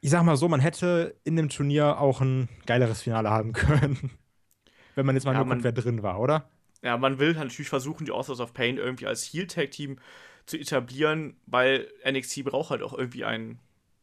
ich 0.00 0.10
sag 0.10 0.22
mal 0.22 0.36
so, 0.36 0.48
man 0.48 0.60
hätte 0.60 1.16
in 1.24 1.36
dem 1.36 1.48
Turnier 1.48 1.98
auch 2.00 2.20
ein 2.20 2.48
geileres 2.66 3.02
Finale 3.02 3.30
haben 3.30 3.52
können. 3.52 4.10
Wenn 4.94 5.06
man 5.06 5.14
jetzt 5.14 5.24
mal 5.24 5.32
Ja, 5.32 5.38
nur 5.38 5.46
man- 5.46 5.58
guckt, 5.58 5.64
wer 5.64 5.72
drin 5.72 6.02
war, 6.02 6.18
oder? 6.20 6.48
Ja, 6.82 6.96
man 6.96 7.18
will 7.18 7.34
natürlich 7.34 7.68
versuchen, 7.68 8.06
die 8.06 8.10
Authors 8.12 8.40
of 8.40 8.54
Pain 8.54 8.78
irgendwie 8.78 9.06
als 9.06 9.24
Heel-Tag-Team 9.24 9.98
zu 10.46 10.56
etablieren, 10.58 11.36
weil 11.46 11.88
NXT 12.10 12.44
braucht 12.44 12.70
halt 12.70 12.82
auch 12.82 12.94
irgendwie 12.94 13.24
ein 13.24 13.58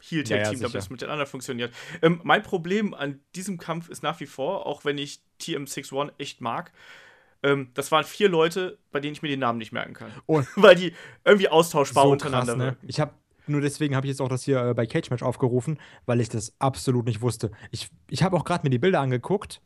Ja, 0.10 0.22
ja, 0.22 0.52
damit 0.54 0.76
es 0.76 0.90
miteinander 0.92 1.26
funktioniert. 1.26 1.74
Ähm, 2.04 2.22
mein 2.24 2.44
Problem 2.44 2.94
an 2.94 3.20
diesem 3.36 3.58
Kampf 3.58 3.90
ist 3.90 4.04
nach 4.04 4.20
wie 4.20 4.28
vor, 4.28 4.68
auch 4.68 4.86
wenn 4.86 5.00
ich 5.00 5.22
TM61 5.42 6.12
echt 6.20 6.40
mag, 6.40 6.72
ähm, 7.44 7.70
das 7.74 7.92
waren 7.92 8.04
vier 8.04 8.30
Leute, 8.30 8.78
bei 8.92 9.00
denen 9.00 9.14
ich 9.14 9.22
mir 9.24 9.30
den 9.30 9.40
Namen 9.40 9.58
nicht 9.58 9.72
merken 9.72 9.94
kann. 9.94 10.12
Oh. 10.28 10.44
weil 10.56 10.76
die 10.76 10.94
irgendwie 11.26 11.50
austauschbar 11.50 12.04
so 12.04 12.12
untereinander 12.12 12.54
krass, 12.54 12.58
ne? 12.58 12.78
Ich 12.88 13.00
habe 13.00 13.14
nur 13.48 13.62
deswegen 13.62 13.96
habe 13.96 14.06
ich 14.08 14.10
jetzt 14.12 14.22
auch 14.22 14.30
das 14.30 14.44
hier 14.44 14.62
äh, 14.64 14.74
bei 14.74 14.86
Cage 14.86 15.10
Match 15.10 15.24
aufgerufen, 15.24 15.80
weil 16.06 16.20
ich 16.22 16.30
das 16.30 16.54
absolut 16.60 17.06
nicht 17.06 17.22
wusste. 17.22 17.52
Ich, 17.72 17.90
ich 18.10 18.24
habe 18.24 18.36
auch 18.38 18.44
gerade 18.46 18.64
mir 18.64 18.70
die 18.70 18.80
Bilder 18.80 19.00
angeguckt. 19.02 19.62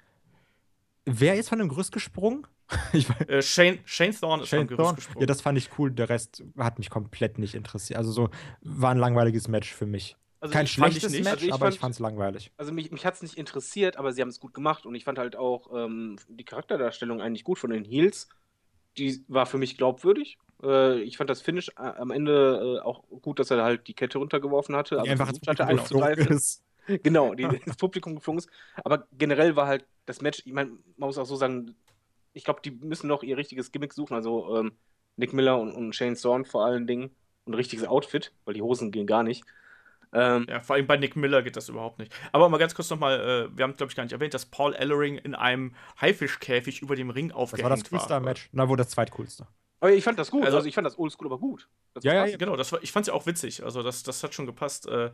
Wer 1.05 1.35
ist 1.35 1.49
von 1.49 1.59
dem 1.59 1.69
Gerüst 1.69 1.91
gesprungen? 1.91 2.45
ich 2.93 3.09
weiß, 3.09 3.27
Äh, 3.27 3.41
Shane, 3.41 3.79
Shane 3.85 4.13
Thorne 4.13 4.43
ist 4.43 4.49
Shane 4.49 4.61
am 4.61 4.67
Gerüst 4.67 4.79
Thorne? 4.83 4.95
gesprungen. 4.95 5.21
Ja, 5.21 5.25
das 5.25 5.41
fand 5.41 5.57
ich 5.57 5.69
cool. 5.77 5.91
Der 5.91 6.09
Rest 6.09 6.43
hat 6.57 6.77
mich 6.79 6.89
komplett 6.89 7.37
nicht 7.39 7.55
interessiert. 7.55 7.97
Also 7.97 8.11
so 8.11 8.29
war 8.61 8.91
ein 8.91 8.97
langweiliges 8.97 9.47
Match 9.47 9.73
für 9.73 9.85
mich. 9.85 10.15
Also 10.39 10.53
Kein 10.53 10.65
ich 10.65 10.75
fand- 10.75 10.93
schlechtes. 10.93 11.11
Match, 11.19 11.27
Also 11.33 11.45
ich 11.47 11.53
aber 11.53 11.67
ich 11.67 11.73
fand- 11.75 11.81
fand 11.81 11.93
es 11.95 11.99
langweilig. 11.99 12.51
Also 12.57 12.71
mich, 12.71 12.91
mich 12.91 13.05
hat 13.05 13.15
es 13.15 13.21
nicht 13.21 13.37
interessiert, 13.37 13.97
aber 13.97 14.11
sie 14.13 14.21
haben 14.21 14.29
es 14.29 14.39
gut 14.39 14.53
gemacht 14.53 14.85
und 14.85 14.95
ich 14.95 15.03
fand 15.03 15.17
halt 15.19 15.35
auch 15.35 15.69
ähm, 15.75 16.17
die 16.29 16.45
Charakterdarstellung 16.45 17.21
eigentlich 17.21 17.43
gut 17.43 17.59
von 17.59 17.69
den 17.71 17.83
Heels. 17.83 18.29
Die 18.97 19.23
war 19.27 19.45
für 19.45 19.57
mich 19.57 19.77
glaubwürdig. 19.77 20.37
Äh, 20.63 21.01
ich 21.01 21.17
fand 21.17 21.29
das 21.29 21.41
Finish 21.41 21.69
äh, 21.69 21.81
am 21.81 22.11
Ende 22.11 22.79
äh, 22.79 22.85
auch 22.85 23.03
gut, 23.21 23.39
dass 23.39 23.51
er 23.51 23.63
halt 23.63 23.87
die 23.87 23.93
Kette 23.93 24.17
runtergeworfen 24.17 24.75
hatte. 24.75 25.01
Die 25.03 25.09
einfach 25.09 25.25
versucht 25.25 25.47
ins 25.47 25.59
hatte, 25.59 25.67
einzugreifen. 25.67 26.27
ist. 26.35 26.63
Genau, 27.03 27.35
die 27.35 27.43
ins 27.65 27.77
Publikum 27.77 28.15
geflogen 28.15 28.39
ist. 28.39 28.49
Aber 28.83 29.07
generell 29.13 29.55
war 29.55 29.67
halt 29.67 29.85
das 30.07 30.21
Match, 30.21 30.41
ich 30.45 30.51
meine, 30.51 30.71
man 30.97 31.07
muss 31.07 31.17
auch 31.19 31.27
so 31.27 31.35
sagen, 31.35 31.75
ich 32.33 32.43
glaube, 32.43 32.61
die 32.65 32.71
müssen 32.71 33.07
noch 33.07 33.21
ihr 33.21 33.37
richtiges 33.37 33.71
Gimmick 33.71 33.93
suchen. 33.93 34.15
Also 34.15 34.57
ähm, 34.57 34.71
Nick 35.15 35.31
Miller 35.31 35.59
und, 35.59 35.73
und 35.73 35.95
Shane 35.95 36.15
Storm 36.15 36.43
vor 36.43 36.65
allen 36.65 36.87
Dingen. 36.87 37.11
Und 37.45 37.53
ein 37.53 37.55
richtiges 37.55 37.87
Outfit, 37.87 38.33
weil 38.45 38.55
die 38.55 38.63
Hosen 38.63 38.91
gehen 38.91 39.05
gar 39.05 39.21
nicht. 39.23 39.43
Ähm, 40.13 40.47
Ja, 40.49 40.61
vor 40.61 40.75
allem 40.75 40.87
bei 40.87 40.97
Nick 40.97 41.15
Miller 41.15 41.41
geht 41.43 41.55
das 41.55 41.69
überhaupt 41.69 41.99
nicht. 41.99 42.13
Aber 42.31 42.49
mal 42.49 42.57
ganz 42.57 42.75
kurz 42.75 42.89
nochmal, 42.89 43.19
äh, 43.19 43.57
wir 43.57 43.63
haben, 43.63 43.75
glaube 43.75 43.91
ich, 43.91 43.95
gar 43.95 44.03
nicht 44.03 44.13
erwähnt, 44.13 44.33
dass 44.33 44.47
Paul 44.47 44.73
Ellering 44.73 45.17
in 45.17 45.35
einem 45.35 45.75
Haifischkäfig 46.01 46.81
über 46.81 46.95
dem 46.95 47.09
Ring 47.11 47.29
Das 47.29 47.37
aufgehängt 47.37 47.69
war 47.69 47.75
das 47.77 47.89
coolste 47.89 48.15
am 48.15 48.23
Match. 48.23 48.49
Na, 48.51 48.67
wohl 48.67 48.77
das 48.77 48.89
zweitcoolste. 48.89 49.47
Aber 49.81 49.91
ich 49.91 50.03
fand 50.03 50.17
das 50.17 50.31
gut. 50.31 50.45
Also- 50.45 50.57
Also, 50.57 50.67
ich 50.69 50.75
fand 50.75 50.85
das 50.85 50.97
oldschool 50.97 51.27
aber 51.27 51.39
gut. 51.39 51.67
Das 51.93 52.03
Ja, 52.05 52.25
ja. 52.25 52.37
Genau, 52.37 52.55
das 52.55 52.71
war, 52.71 52.81
ich 52.81 52.91
fand 52.93 53.03
es 53.03 53.07
ja 53.09 53.13
auch 53.13 53.25
witzig. 53.25 53.63
Also 53.63 53.83
das, 53.83 54.03
das 54.03 54.23
hat 54.23 54.33
schon 54.33 54.45
gepasst. 54.45 54.87
Äh, 54.87 55.11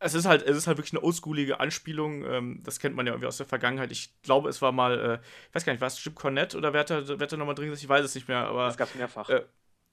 es 0.00 0.14
ist 0.14 0.26
halt, 0.26 0.42
es 0.42 0.56
ist 0.56 0.66
halt 0.66 0.78
wirklich 0.78 0.92
eine 0.92 1.02
oldschoolige 1.02 1.58
Anspielung. 1.58 2.24
Ähm, 2.24 2.60
das 2.62 2.78
kennt 2.78 2.94
man 2.94 3.06
ja 3.06 3.12
irgendwie 3.12 3.26
aus 3.26 3.38
der 3.38 3.46
Vergangenheit. 3.46 3.90
Ich 3.90 4.12
glaube, 4.22 4.48
es 4.48 4.60
war 4.62 4.70
mal, 4.72 4.98
äh, 4.98 5.14
ich 5.48 5.54
weiß 5.54 5.64
gar 5.64 5.72
nicht, 5.72 5.80
war 5.80 5.88
es 5.88 5.96
Chip 5.98 6.14
Cornette 6.14 6.56
oder 6.56 6.72
wer 6.72 6.80
hat 6.80 6.90
da, 6.90 7.08
wer 7.08 7.18
hat 7.18 7.32
da 7.32 7.36
nochmal 7.36 7.54
drin? 7.56 7.72
Ich 7.72 7.88
weiß 7.88 8.04
es 8.04 8.14
nicht 8.14 8.28
mehr, 8.28 8.46
aber 8.46 8.66
Das 8.66 8.76
gab 8.76 8.88
es 8.88 8.94
mehrfach. 8.94 9.28
Äh, 9.28 9.44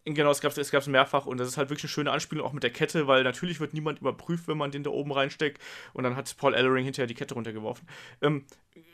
Genau, 0.08 0.30
es 0.30 0.40
gab 0.40 0.56
es 0.56 0.70
gab's 0.70 0.86
mehrfach 0.86 1.26
und 1.26 1.40
das 1.40 1.48
ist 1.48 1.58
halt 1.58 1.70
wirklich 1.72 1.86
eine 1.86 1.90
schöne 1.90 2.12
Anspielung 2.12 2.46
auch 2.46 2.54
mit 2.54 2.62
der 2.62 2.70
Kette, 2.70 3.08
weil 3.08 3.24
natürlich 3.24 3.60
wird 3.60 3.74
niemand 3.74 4.02
überprüft, 4.02 4.48
wenn 4.48 4.56
man 4.56 4.70
den 4.70 4.84
da 4.84 4.92
oben 4.92 5.12
reinsteckt 5.12 5.60
und 5.94 6.04
dann 6.04 6.16
hat 6.16 6.38
Paul 6.38 6.54
Ellering 6.54 6.84
hinterher 6.86 7.08
die 7.08 7.16
Kette 7.16 7.34
runtergeworfen. 7.34 7.88
Ähm, 8.22 8.46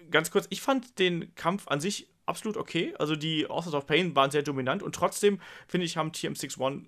ganz 0.10 0.32
kurz, 0.32 0.48
ich 0.52 0.62
fand 0.62 1.00
den 1.00 1.36
Kampf 1.36 1.68
an 1.68 1.82
sich 1.82 2.08
absolut 2.32 2.58
okay. 2.58 2.94
Also 2.98 3.16
die 3.16 3.48
Authors 3.50 3.76
of 3.76 3.86
Pain 3.86 4.16
waren 4.16 4.32
sehr 4.32 4.42
dominant 4.42 4.82
und 4.82 4.96
trotzdem, 4.96 5.40
finde 5.68 5.86
ich, 5.86 5.98
haben 5.98 6.10
TM61 6.12 6.86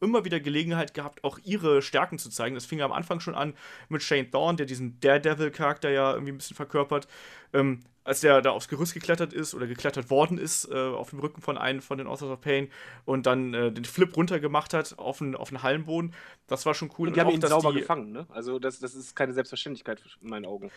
immer 0.00 0.24
wieder 0.24 0.40
Gelegenheit 0.40 0.94
gehabt, 0.94 1.24
auch 1.24 1.38
ihre 1.44 1.82
Stärken 1.82 2.18
zu 2.18 2.30
zeigen. 2.30 2.54
Das 2.54 2.66
fing 2.66 2.80
am 2.82 2.92
Anfang 2.92 3.20
schon 3.20 3.34
an 3.34 3.54
mit 3.88 4.02
Shane 4.02 4.30
Thorne, 4.30 4.56
der 4.56 4.66
diesen 4.66 4.98
Daredevil-Charakter 5.00 5.90
ja 5.90 6.12
irgendwie 6.12 6.32
ein 6.32 6.38
bisschen 6.38 6.56
verkörpert. 6.56 7.08
Ähm, 7.52 7.80
als 8.04 8.20
der 8.20 8.40
da 8.40 8.52
aufs 8.52 8.68
Gerüst 8.68 8.94
geklettert 8.94 9.34
ist 9.34 9.54
oder 9.54 9.66
geklettert 9.66 10.08
worden 10.08 10.38
ist, 10.38 10.64
äh, 10.70 10.74
auf 10.74 11.10
dem 11.10 11.18
Rücken 11.18 11.42
von 11.42 11.58
einem 11.58 11.82
von 11.82 11.98
den 11.98 12.06
Authors 12.06 12.30
of 12.30 12.40
Pain 12.40 12.70
und 13.04 13.26
dann 13.26 13.52
äh, 13.52 13.70
den 13.70 13.84
Flip 13.84 14.16
runter 14.16 14.40
gemacht 14.40 14.72
hat 14.72 14.98
auf 14.98 15.18
den, 15.18 15.36
auf 15.36 15.50
den 15.50 15.62
Hallenboden. 15.62 16.14
Das 16.46 16.64
war 16.64 16.72
schon 16.72 16.90
cool. 16.98 17.08
und 17.08 17.16
die 17.16 17.20
haben 17.20 17.28
auch, 17.28 17.34
ihn 17.34 17.42
sauber 17.42 17.72
die- 17.72 17.80
gefangen, 17.80 18.12
ne? 18.12 18.26
Also 18.30 18.58
das, 18.58 18.78
das 18.78 18.94
ist 18.94 19.14
keine 19.14 19.34
Selbstverständlichkeit 19.34 20.02
in 20.22 20.30
meinen 20.30 20.46
Augen. 20.46 20.70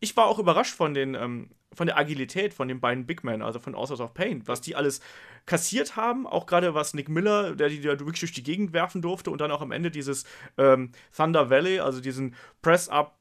Ich 0.00 0.16
war 0.16 0.26
auch 0.26 0.38
überrascht 0.38 0.74
von 0.74 0.94
den 0.94 1.14
ähm, 1.14 1.50
von 1.72 1.86
der 1.86 1.98
Agilität 1.98 2.54
von 2.54 2.68
den 2.68 2.80
beiden 2.80 3.06
Big 3.06 3.22
Men, 3.22 3.42
also 3.42 3.58
von 3.58 3.74
Authors 3.74 4.00
of 4.00 4.14
Pain, 4.14 4.42
was 4.46 4.62
die 4.62 4.74
alles 4.74 5.00
kassiert 5.44 5.94
haben, 5.96 6.26
auch 6.26 6.46
gerade 6.46 6.74
was 6.74 6.94
Nick 6.94 7.08
Miller, 7.08 7.54
der 7.54 7.68
die 7.68 7.80
da 7.80 7.98
wirklich 7.98 8.20
durch 8.20 8.32
die 8.32 8.42
Gegend 8.42 8.72
werfen 8.72 9.02
durfte 9.02 9.30
und 9.30 9.40
dann 9.40 9.50
auch 9.50 9.60
am 9.60 9.72
Ende 9.72 9.90
dieses 9.90 10.24
ähm, 10.56 10.92
Thunder 11.14 11.50
Valley, 11.50 11.80
also 11.80 12.00
diesen 12.00 12.34
Press-Up 12.62 13.16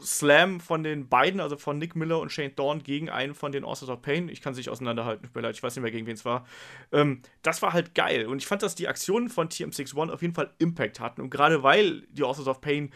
Slam 0.00 0.58
von 0.58 0.82
den 0.82 1.08
beiden, 1.08 1.40
also 1.40 1.56
von 1.56 1.78
Nick 1.78 1.94
Miller 1.94 2.18
und 2.18 2.32
Shane 2.32 2.54
Thorne 2.54 2.82
gegen 2.82 3.10
einen 3.10 3.34
von 3.34 3.52
den 3.52 3.64
Authors 3.64 3.88
of 3.88 4.02
Pain. 4.02 4.28
Ich 4.28 4.42
kann 4.42 4.52
es 4.52 4.56
nicht 4.56 4.70
auseinanderhalten, 4.70 5.28
ich 5.28 5.62
weiß 5.62 5.76
nicht 5.76 5.82
mehr, 5.82 5.92
gegen 5.92 6.06
wen 6.06 6.14
es 6.14 6.24
war. 6.24 6.46
Ähm, 6.90 7.22
das 7.42 7.62
war 7.62 7.72
halt 7.72 7.94
geil. 7.94 8.26
Und 8.26 8.38
ich 8.38 8.46
fand, 8.46 8.62
dass 8.62 8.74
die 8.74 8.88
Aktionen 8.88 9.28
von 9.28 9.48
TM61 9.48 10.10
auf 10.10 10.22
jeden 10.22 10.34
Fall 10.34 10.52
Impact 10.58 10.98
hatten. 10.98 11.20
Und 11.20 11.30
gerade 11.30 11.62
weil 11.62 12.02
die 12.10 12.24
Authors 12.24 12.48
of 12.48 12.60
Pain 12.60 12.90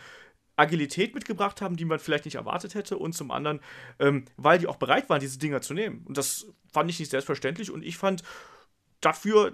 Agilität 0.62 1.14
mitgebracht 1.14 1.60
haben, 1.60 1.76
die 1.76 1.84
man 1.84 1.98
vielleicht 1.98 2.24
nicht 2.24 2.36
erwartet 2.36 2.74
hätte, 2.74 2.96
und 2.98 3.12
zum 3.12 3.30
anderen, 3.30 3.60
ähm, 3.98 4.24
weil 4.36 4.58
die 4.58 4.66
auch 4.66 4.76
bereit 4.76 5.08
waren, 5.10 5.20
diese 5.20 5.38
Dinger 5.38 5.60
zu 5.60 5.74
nehmen. 5.74 6.04
Und 6.06 6.16
das 6.16 6.46
fand 6.72 6.90
ich 6.90 6.98
nicht 6.98 7.10
selbstverständlich. 7.10 7.70
Und 7.70 7.82
ich 7.84 7.96
fand 7.98 8.22
dafür, 9.00 9.52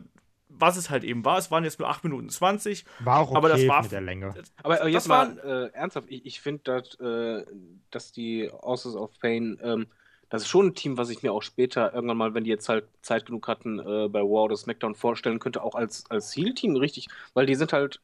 was 0.49 0.77
es 0.77 0.89
halt 0.91 1.05
eben 1.05 1.25
war, 1.25 1.37
es 1.39 1.51
waren 1.51 1.65
jetzt 1.65 1.79
nur 1.79 1.89
8 1.89 2.05
Minuten 2.05 2.29
20. 2.31 2.85
War 3.01 3.19
auch 3.21 3.29
okay 3.31 3.37
Aber 3.37 3.49
das 3.49 3.67
war- 3.67 3.83
mit 3.83 3.93
der 3.93 4.01
Länge. 4.01 4.35
Aber 4.63 4.81
äh, 4.83 4.89
jetzt 4.89 5.09
Das 5.09 5.09
mal 5.09 5.39
äh, 5.73 5.77
ernsthaft, 5.77 6.07
ich, 6.11 6.25
ich 6.25 6.41
finde, 6.41 6.63
dass, 6.65 6.95
äh, 7.01 7.45
dass 7.91 8.13
die 8.13 8.51
Authors 8.51 8.95
of 8.97 9.11
Pain, 9.21 9.59
ähm, 9.63 9.87
das 10.31 10.43
ist 10.43 10.49
schon 10.49 10.69
ein 10.69 10.75
Team, 10.75 10.97
was 10.99 11.11
ich 11.11 11.23
mir 11.23 11.33
auch 11.33 11.43
später 11.43 11.93
irgendwann 11.95 12.17
mal, 12.17 12.35
wenn 12.35 12.45
die 12.45 12.51
jetzt 12.51 12.69
halt 12.69 12.85
Zeit 13.03 13.27
genug 13.27 13.47
hatten, 13.49 13.79
äh, 13.79 14.09
bei 14.09 14.21
War 14.21 14.45
oder 14.45 14.57
SmackDown 14.57 14.95
vorstellen 14.95 15.39
könnte, 15.39 15.63
auch 15.63 15.75
als, 15.75 16.05
als 16.11 16.35
Heal-Team 16.37 16.77
richtig, 16.77 17.09
weil 17.35 17.47
die 17.47 17.55
sind 17.55 17.73
halt 17.73 18.01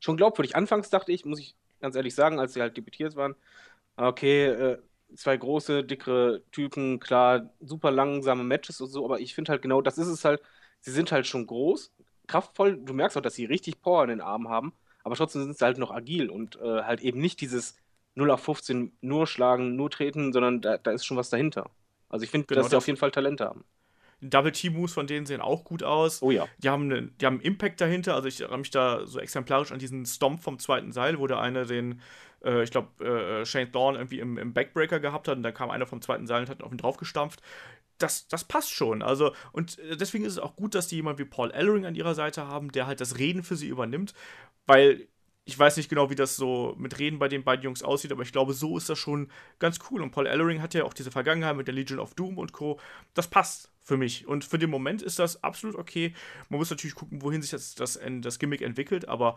schon 0.00 0.16
glaubwürdig. 0.16 0.54
Anfangs 0.56 0.90
dachte 0.90 1.10
ich, 1.12 1.24
muss 1.24 1.40
ich 1.40 1.56
ganz 1.80 1.96
ehrlich 1.96 2.14
sagen, 2.14 2.38
als 2.40 2.54
sie 2.54 2.60
halt 2.60 2.76
debütiert 2.76 3.16
waren, 3.16 3.34
okay, 3.96 4.46
äh, 4.46 4.78
zwei 5.16 5.36
große, 5.36 5.84
dickere 5.84 6.42
Typen, 6.52 7.00
klar, 7.00 7.50
super 7.60 7.90
langsame 7.90 8.44
Matches 8.44 8.80
und 8.80 8.88
so, 8.90 9.04
aber 9.04 9.20
ich 9.20 9.34
finde 9.34 9.52
halt 9.52 9.62
genau, 9.62 9.80
das 9.82 9.98
ist 9.98 10.08
es 10.08 10.24
halt, 10.24 10.42
sie 10.80 10.90
sind 10.92 11.12
halt 11.12 11.26
schon 11.26 11.46
groß, 11.46 11.92
kraftvoll, 12.26 12.78
du 12.84 12.92
merkst 12.94 13.16
auch, 13.16 13.22
dass 13.22 13.34
sie 13.34 13.44
richtig 13.46 13.80
Power 13.80 14.02
in 14.04 14.10
den 14.10 14.20
Armen 14.20 14.48
haben, 14.48 14.72
aber 15.04 15.16
trotzdem 15.16 15.42
sind 15.44 15.58
sie 15.58 15.64
halt 15.64 15.78
noch 15.78 15.90
agil 15.90 16.30
und 16.30 16.56
äh, 16.56 16.82
halt 16.82 17.00
eben 17.00 17.20
nicht 17.20 17.40
dieses 17.40 17.76
0 18.14 18.30
auf 18.30 18.42
15 18.42 18.96
nur 19.00 19.26
schlagen, 19.26 19.76
nur 19.76 19.90
treten, 19.90 20.32
sondern 20.32 20.60
da, 20.60 20.78
da 20.78 20.90
ist 20.92 21.04
schon 21.06 21.16
was 21.16 21.30
dahinter. 21.30 21.70
Also 22.08 22.24
ich 22.24 22.30
finde, 22.30 22.48
Genau, 22.48 22.68
dass 22.68 22.68
sie 22.70 22.76
das- 22.76 22.76
auf 22.76 22.86
jeden 22.86 22.98
Fall 22.98 23.10
Talente 23.10 23.44
haben. 23.46 23.64
Double 24.20 24.52
T-Moves 24.52 24.92
von 24.92 25.06
denen 25.06 25.26
sehen 25.26 25.40
auch 25.40 25.64
gut 25.64 25.82
aus. 25.82 26.22
Oh 26.22 26.30
ja. 26.30 26.46
Die 26.58 26.68
haben, 26.68 26.88
ne, 26.88 27.10
die 27.20 27.26
haben 27.26 27.34
einen 27.36 27.42
Impact 27.44 27.80
dahinter. 27.80 28.14
Also 28.14 28.28
ich 28.28 28.40
erinnere 28.40 28.58
mich 28.58 28.70
da 28.70 29.06
so 29.06 29.20
exemplarisch 29.20 29.70
an 29.70 29.78
diesen 29.78 30.06
Stomp 30.06 30.42
vom 30.42 30.58
zweiten 30.58 30.92
Seil, 30.92 31.18
wo 31.18 31.26
der 31.26 31.40
eine 31.40 31.66
den, 31.66 32.00
äh, 32.44 32.62
ich 32.64 32.70
glaube, 32.70 33.04
äh, 33.04 33.46
Shane 33.46 33.70
Thorne 33.70 33.98
irgendwie 33.98 34.18
im, 34.18 34.36
im 34.38 34.52
Backbreaker 34.52 34.98
gehabt 34.98 35.28
hat 35.28 35.36
und 35.36 35.42
dann 35.42 35.54
kam 35.54 35.70
einer 35.70 35.86
vom 35.86 36.02
zweiten 36.02 36.26
Seil 36.26 36.42
und 36.42 36.48
hat 36.48 36.60
ihn 36.60 36.64
auf 36.64 36.72
ihn 36.72 36.78
draufgestampft. 36.78 37.40
Das, 37.98 38.28
das 38.28 38.44
passt 38.44 38.72
schon. 38.72 39.02
Also, 39.02 39.32
und 39.52 39.78
äh, 39.78 39.96
deswegen 39.96 40.24
ist 40.24 40.32
es 40.32 40.38
auch 40.38 40.56
gut, 40.56 40.74
dass 40.74 40.88
die 40.88 40.96
jemanden 40.96 41.20
wie 41.20 41.24
Paul 41.24 41.52
Ellering 41.52 41.86
an 41.86 41.94
ihrer 41.94 42.14
Seite 42.14 42.46
haben, 42.46 42.72
der 42.72 42.86
halt 42.86 43.00
das 43.00 43.18
Reden 43.18 43.44
für 43.44 43.56
sie 43.56 43.68
übernimmt, 43.68 44.14
weil 44.66 45.06
ich 45.48 45.58
weiß 45.58 45.78
nicht 45.78 45.88
genau, 45.88 46.10
wie 46.10 46.14
das 46.14 46.36
so 46.36 46.74
mit 46.76 46.98
Reden 46.98 47.18
bei 47.18 47.28
den 47.28 47.42
beiden 47.42 47.64
Jungs 47.64 47.82
aussieht, 47.82 48.12
aber 48.12 48.22
ich 48.22 48.32
glaube, 48.32 48.52
so 48.52 48.76
ist 48.76 48.90
das 48.90 48.98
schon 48.98 49.30
ganz 49.58 49.78
cool. 49.90 50.02
Und 50.02 50.10
Paul 50.10 50.26
Ellering 50.26 50.60
hat 50.60 50.74
ja 50.74 50.84
auch 50.84 50.92
diese 50.92 51.10
Vergangenheit 51.10 51.56
mit 51.56 51.66
der 51.66 51.74
Legion 51.74 52.00
of 52.00 52.12
Doom 52.12 52.36
und 52.36 52.52
Co. 52.52 52.78
Das 53.14 53.28
passt 53.28 53.70
für 53.88 53.96
mich. 53.96 54.28
Und 54.28 54.44
für 54.44 54.58
den 54.58 54.68
Moment 54.68 55.00
ist 55.00 55.18
das 55.18 55.42
absolut 55.42 55.74
okay. 55.74 56.12
Man 56.50 56.58
muss 56.58 56.68
natürlich 56.68 56.94
gucken, 56.94 57.22
wohin 57.22 57.40
sich 57.40 57.50
das, 57.50 57.74
das, 57.74 57.98
das 58.20 58.38
Gimmick 58.38 58.60
entwickelt, 58.60 59.08
aber 59.08 59.36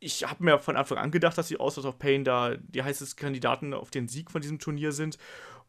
ich 0.00 0.24
habe 0.24 0.42
mir 0.42 0.58
von 0.58 0.76
Anfang 0.76 0.96
an 0.96 1.10
gedacht, 1.10 1.36
dass 1.36 1.48
die 1.48 1.60
Authors 1.60 1.84
of 1.84 1.98
Pain 1.98 2.24
da 2.24 2.56
die 2.56 2.82
heißesten 2.82 3.18
Kandidaten 3.18 3.74
auf 3.74 3.90
den 3.90 4.08
Sieg 4.08 4.30
von 4.30 4.40
diesem 4.40 4.58
Turnier 4.58 4.92
sind. 4.92 5.18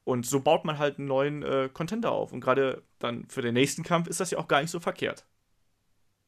Und 0.06 0.26
so 0.26 0.40
baut 0.40 0.66
man 0.66 0.78
halt 0.78 0.98
einen 0.98 1.08
neuen 1.08 1.44
äh, 1.44 1.70
Contender 1.72 2.12
auf. 2.12 2.32
Und 2.32 2.40
gerade 2.40 2.84
dann 3.00 3.28
für 3.28 3.42
den 3.42 3.54
nächsten 3.54 3.84
Kampf 3.84 4.08
ist 4.08 4.20
das 4.20 4.32
ja 4.32 4.38
auch 4.38 4.48
gar 4.48 4.62
nicht 4.62 4.72
so 4.72 4.80
verkehrt. 4.80 5.26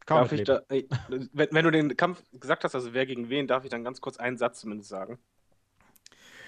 Kann 0.05 0.17
Darf 0.17 0.31
man 0.31 0.39
ich 0.39 0.45
da, 0.45 0.61
ey, 0.69 0.87
wenn, 1.07 1.49
wenn 1.51 1.63
du 1.63 1.71
den 1.71 1.95
Kampf 1.95 2.21
gesagt 2.33 2.63
hast, 2.63 2.75
also 2.75 2.93
wer 2.93 3.05
gegen 3.05 3.29
wen, 3.29 3.47
darf 3.47 3.63
ich 3.63 3.69
dann 3.69 3.83
ganz 3.83 4.01
kurz 4.01 4.17
einen 4.17 4.37
Satz 4.37 4.59
zumindest 4.59 4.89
sagen. 4.89 5.19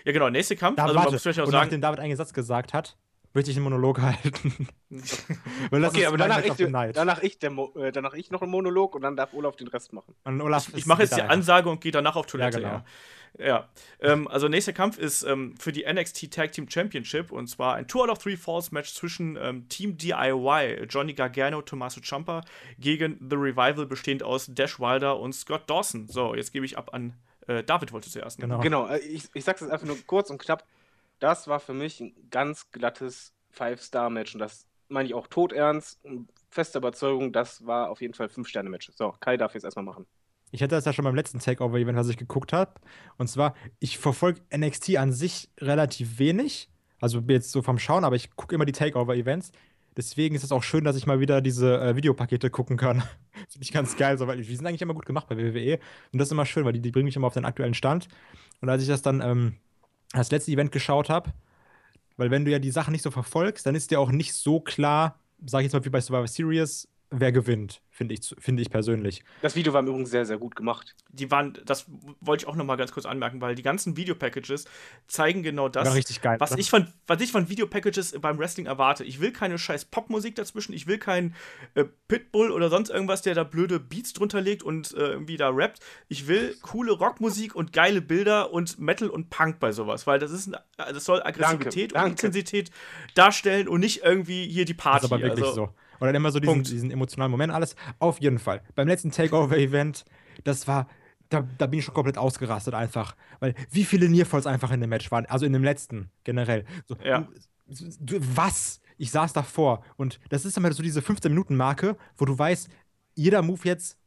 Ja, 0.05 0.11
genau, 0.11 0.29
nächster 0.29 0.55
Kampf. 0.55 0.77
Da, 0.77 0.83
also 0.83 0.95
man 0.95 1.03
warte, 1.03 1.15
muss 1.15 1.23
vielleicht 1.23 1.39
auch 1.39 1.45
und 1.45 1.51
sagen, 1.51 1.65
nachdem 1.65 1.81
David 1.81 1.99
einen 1.99 2.15
Satz 2.15 2.33
gesagt 2.33 2.73
hat, 2.73 2.97
möchte 3.33 3.51
ich 3.51 3.57
einen 3.57 3.63
Monolog 3.63 4.01
halten. 4.01 4.67
Weil 5.69 5.81
das 5.81 5.91
Okay, 5.91 6.01
ist 6.01 6.07
aber 6.07 6.17
danach 6.17 6.43
ich, 6.43 6.53
danach, 6.93 7.21
ich 7.21 7.39
der 7.39 7.51
Mo, 7.51 7.73
äh, 7.75 7.91
danach 7.91 8.13
ich 8.13 8.31
noch 8.31 8.41
einen 8.41 8.51
Monolog 8.51 8.95
und 8.95 9.01
dann 9.01 9.15
darf 9.15 9.33
Olaf 9.33 9.55
den 9.55 9.67
Rest 9.67 9.93
machen. 9.93 10.15
Und 10.23 10.41
Olaf 10.41 10.71
ich 10.75 10.85
mache 10.85 11.03
jetzt 11.03 11.15
die. 11.15 11.21
Ansage 11.21 11.69
und 11.69 11.81
gehe 11.81 11.91
danach 11.91 12.15
auf 12.15 12.25
Toilette. 12.25 12.59
Ja, 12.61 12.69
Ja, 12.69 12.83
genau. 13.37 13.49
ja. 13.49 13.69
Ähm, 13.99 14.27
also 14.27 14.47
nächster 14.47 14.73
Kampf 14.73 14.97
ist 14.97 15.23
ähm, 15.23 15.55
für 15.57 15.71
die 15.71 15.85
NXT 15.91 16.31
Tag 16.31 16.51
Team 16.51 16.69
Championship 16.69 17.31
und 17.31 17.47
zwar 17.47 17.75
ein 17.75 17.87
Two 17.87 18.01
out 18.01 18.09
of 18.09 18.17
Three 18.17 18.37
Falls 18.37 18.71
Match 18.71 18.93
zwischen 18.93 19.37
ähm, 19.39 19.69
Team 19.69 19.97
DIY, 19.97 20.85
Johnny 20.89 21.13
Gargano, 21.13 21.61
Tommaso 21.61 22.01
Ciampa 22.01 22.41
gegen 22.79 23.17
The 23.29 23.35
Revival, 23.35 23.85
bestehend 23.85 24.23
aus 24.23 24.47
Dash 24.49 24.79
Wilder 24.79 25.19
und 25.19 25.33
Scott 25.33 25.69
Dawson. 25.69 26.07
So, 26.07 26.33
jetzt 26.33 26.51
gebe 26.51 26.65
ich 26.65 26.77
ab 26.77 26.93
an 26.93 27.13
äh, 27.47 27.63
David, 27.63 27.91
wollte 27.91 28.09
zuerst. 28.09 28.39
Ne? 28.39 28.45
Genau. 28.47 28.59
Genau, 28.59 28.87
äh, 28.87 28.99
ich, 28.99 29.23
ich 29.33 29.43
sag's 29.43 29.61
jetzt 29.61 29.71
einfach 29.71 29.87
nur 29.87 29.97
kurz 30.05 30.29
und 30.29 30.39
knapp. 30.39 30.63
Das 31.19 31.47
war 31.47 31.59
für 31.59 31.73
mich 31.73 31.99
ein 31.99 32.13
ganz 32.29 32.71
glattes 32.71 33.33
Five-Star-Match 33.51 34.35
und 34.35 34.39
das 34.39 34.65
meine 34.87 35.07
ich 35.07 35.13
auch 35.13 35.27
todernst 35.27 36.03
und 36.03 36.29
fester 36.49 36.79
Überzeugung, 36.79 37.31
das 37.31 37.65
war 37.65 37.89
auf 37.89 38.01
jeden 38.01 38.13
Fall 38.13 38.29
Fünf-Sterne-Match. 38.29 38.91
So, 38.95 39.13
Kai 39.19 39.37
darf 39.37 39.53
jetzt 39.53 39.63
erstmal 39.63 39.85
machen. 39.85 40.05
Ich 40.51 40.63
hatte 40.63 40.75
das 40.75 40.85
ja 40.85 40.93
schon 40.93 41.05
beim 41.05 41.15
letzten 41.15 41.39
Takeover-Event, 41.39 41.97
was 41.97 42.09
ich 42.09 42.17
geguckt 42.17 42.53
habe. 42.53 42.73
Und 43.17 43.27
zwar, 43.27 43.53
ich 43.79 43.99
verfolge 43.99 44.41
NXT 44.55 44.97
an 44.97 45.11
sich 45.11 45.49
relativ 45.59 46.17
wenig. 46.17 46.69
Also 46.99 47.21
jetzt 47.27 47.51
so 47.51 47.61
vom 47.61 47.77
Schauen, 47.77 48.03
aber 48.03 48.15
ich 48.15 48.35
gucke 48.35 48.55
immer 48.55 48.65
die 48.65 48.71
Takeover-Events. 48.71 49.51
Deswegen 49.95 50.35
ist 50.35 50.43
es 50.43 50.51
auch 50.51 50.63
schön, 50.63 50.83
dass 50.83 50.95
ich 50.95 51.05
mal 51.05 51.19
wieder 51.19 51.41
diese 51.41 51.79
äh, 51.79 51.95
Videopakete 51.95 52.49
gucken 52.49 52.77
kann. 52.77 53.03
Finde 53.49 53.63
ich 53.63 53.71
ganz 53.71 53.95
geil, 53.95 54.17
so, 54.17 54.27
weil 54.27 54.41
die 54.41 54.55
sind 54.55 54.65
eigentlich 54.65 54.81
immer 54.81 54.93
gut 54.93 55.05
gemacht 55.05 55.27
bei 55.27 55.37
WWE. 55.37 55.79
Und 56.11 56.19
das 56.19 56.29
ist 56.29 56.31
immer 56.31 56.45
schön, 56.45 56.65
weil 56.65 56.73
die, 56.73 56.81
die 56.81 56.91
bringen 56.91 57.05
mich 57.05 57.15
immer 57.15 57.27
auf 57.27 57.33
den 57.33 57.45
aktuellen 57.45 57.73
Stand. 57.73 58.07
Und 58.61 58.69
als 58.69 58.81
ich 58.81 58.87
das 58.87 59.01
dann 59.01 59.21
ähm, 59.21 59.55
das 60.13 60.31
letzte 60.31 60.51
Event 60.51 60.71
geschaut 60.71 61.09
habe, 61.09 61.31
weil 62.17 62.31
wenn 62.31 62.45
du 62.45 62.51
ja 62.51 62.59
die 62.59 62.71
Sachen 62.71 62.91
nicht 62.91 63.03
so 63.03 63.11
verfolgst, 63.11 63.65
dann 63.65 63.75
ist 63.75 63.91
dir 63.91 63.99
auch 63.99 64.11
nicht 64.11 64.33
so 64.33 64.59
klar, 64.59 65.19
sag 65.45 65.59
ich 65.59 65.65
jetzt 65.65 65.73
mal 65.73 65.85
wie 65.85 65.89
bei 65.89 66.01
Survivor 66.01 66.27
Series, 66.27 66.87
wer 67.11 67.31
gewinnt, 67.31 67.81
finde 67.89 68.13
ich, 68.13 68.35
finde 68.37 68.61
ich 68.61 68.69
persönlich. 68.69 69.23
Das 69.41 69.55
Video 69.55 69.73
war 69.73 69.81
im 69.81 69.87
Übrigen 69.87 70.05
sehr, 70.05 70.25
sehr 70.25 70.37
gut 70.37 70.55
gemacht. 70.55 70.95
Die 71.09 71.31
waren, 71.31 71.57
das 71.65 71.85
wollte 72.21 72.43
ich 72.43 72.47
auch 72.47 72.55
noch 72.55 72.65
mal 72.65 72.75
ganz 72.75 72.91
kurz 72.91 73.05
anmerken, 73.05 73.41
weil 73.41 73.55
die 73.55 73.63
ganzen 73.63 73.97
Videopackages 73.97 74.65
zeigen 75.07 75.41
genau 75.41 75.69
das, 75.69 75.91
geil. 76.21 76.39
was 76.39 76.51
oder? 76.51 76.59
ich, 76.59 76.69
von, 76.69 76.87
was 77.07 77.21
ich 77.21 77.31
von 77.31 77.49
Videopackages 77.49 78.19
beim 78.21 78.37
Wrestling 78.37 78.67
erwarte. 78.67 79.03
Ich 79.03 79.19
will 79.19 79.31
keine 79.31 79.57
scheiß 79.57 79.85
Popmusik 79.85 80.35
dazwischen, 80.35 80.73
ich 80.73 80.85
will 80.85 80.99
keinen 80.99 81.35
äh, 81.73 81.85
Pitbull 82.07 82.51
oder 82.51 82.69
sonst 82.69 82.89
irgendwas, 82.89 83.23
der 83.23 83.33
da 83.33 83.43
blöde 83.43 83.79
Beats 83.79 84.13
drunter 84.13 84.41
legt 84.41 84.61
und 84.61 84.93
äh, 84.93 85.07
irgendwie 85.07 85.37
da 85.37 85.49
rappt. 85.49 85.79
Ich 86.09 86.27
will 86.27 86.55
coole 86.61 86.91
Rockmusik 86.91 87.55
und 87.55 87.73
geile 87.73 88.01
Bilder 88.01 88.53
und 88.53 88.79
Metal 88.79 89.09
und 89.09 89.29
Punk 89.29 89.59
bei 89.59 89.71
sowas, 89.71 90.05
weil 90.05 90.19
das 90.19 90.31
ist 90.31 90.47
ein, 90.47 90.57
das 90.77 91.05
soll 91.05 91.23
Aggressivität 91.23 91.95
danke. 91.95 92.05
und 92.05 92.11
Intensität 92.11 92.69
darstellen 93.15 93.67
und 93.67 93.79
nicht 93.79 94.03
irgendwie 94.03 94.47
hier 94.47 94.65
die 94.65 94.75
Party. 94.75 95.01
Das 95.01 95.05
ist 95.05 95.11
aber 95.11 95.21
wirklich 95.23 95.45
also, 95.45 95.55
so. 95.55 95.73
Und 95.99 96.07
dann 96.07 96.15
immer 96.15 96.31
so 96.31 96.39
diesen, 96.39 96.63
diesen 96.63 96.91
emotionalen 96.91 97.31
Moment, 97.31 97.51
alles. 97.53 97.75
Auf 97.99 98.19
jeden 98.21 98.39
Fall. 98.39 98.61
Beim 98.75 98.87
letzten 98.87 99.11
Takeover-Event, 99.11 100.05
das 100.43 100.67
war, 100.67 100.87
da, 101.29 101.47
da 101.57 101.67
bin 101.67 101.79
ich 101.79 101.85
schon 101.85 101.93
komplett 101.93 102.17
ausgerastet 102.17 102.73
einfach. 102.73 103.15
Weil 103.39 103.53
wie 103.71 103.83
viele 103.83 104.09
Nearfalls 104.09 104.47
einfach 104.47 104.71
in 104.71 104.81
dem 104.81 104.89
Match 104.89 105.11
waren, 105.11 105.25
also 105.25 105.45
in 105.45 105.53
dem 105.53 105.63
letzten 105.63 106.09
generell. 106.23 106.65
So, 106.87 106.95
Ja. 107.03 107.27
du, 107.67 107.89
du, 107.99 108.19
was? 108.35 108.81
Ich 108.97 109.11
saß 109.11 109.31
davor 109.31 109.83
und 109.95 110.19
das 110.29 110.43
ist 110.43 110.57
immer 110.57 110.71
so 110.73 110.83
diese 110.83 110.99
15-Minuten-Marke, 110.99 111.95
wo 112.17 112.25
du 112.25 112.37
weißt, 112.37 112.69
jeder 113.15 113.41
Move 113.41 113.61
jetzt 113.63 113.97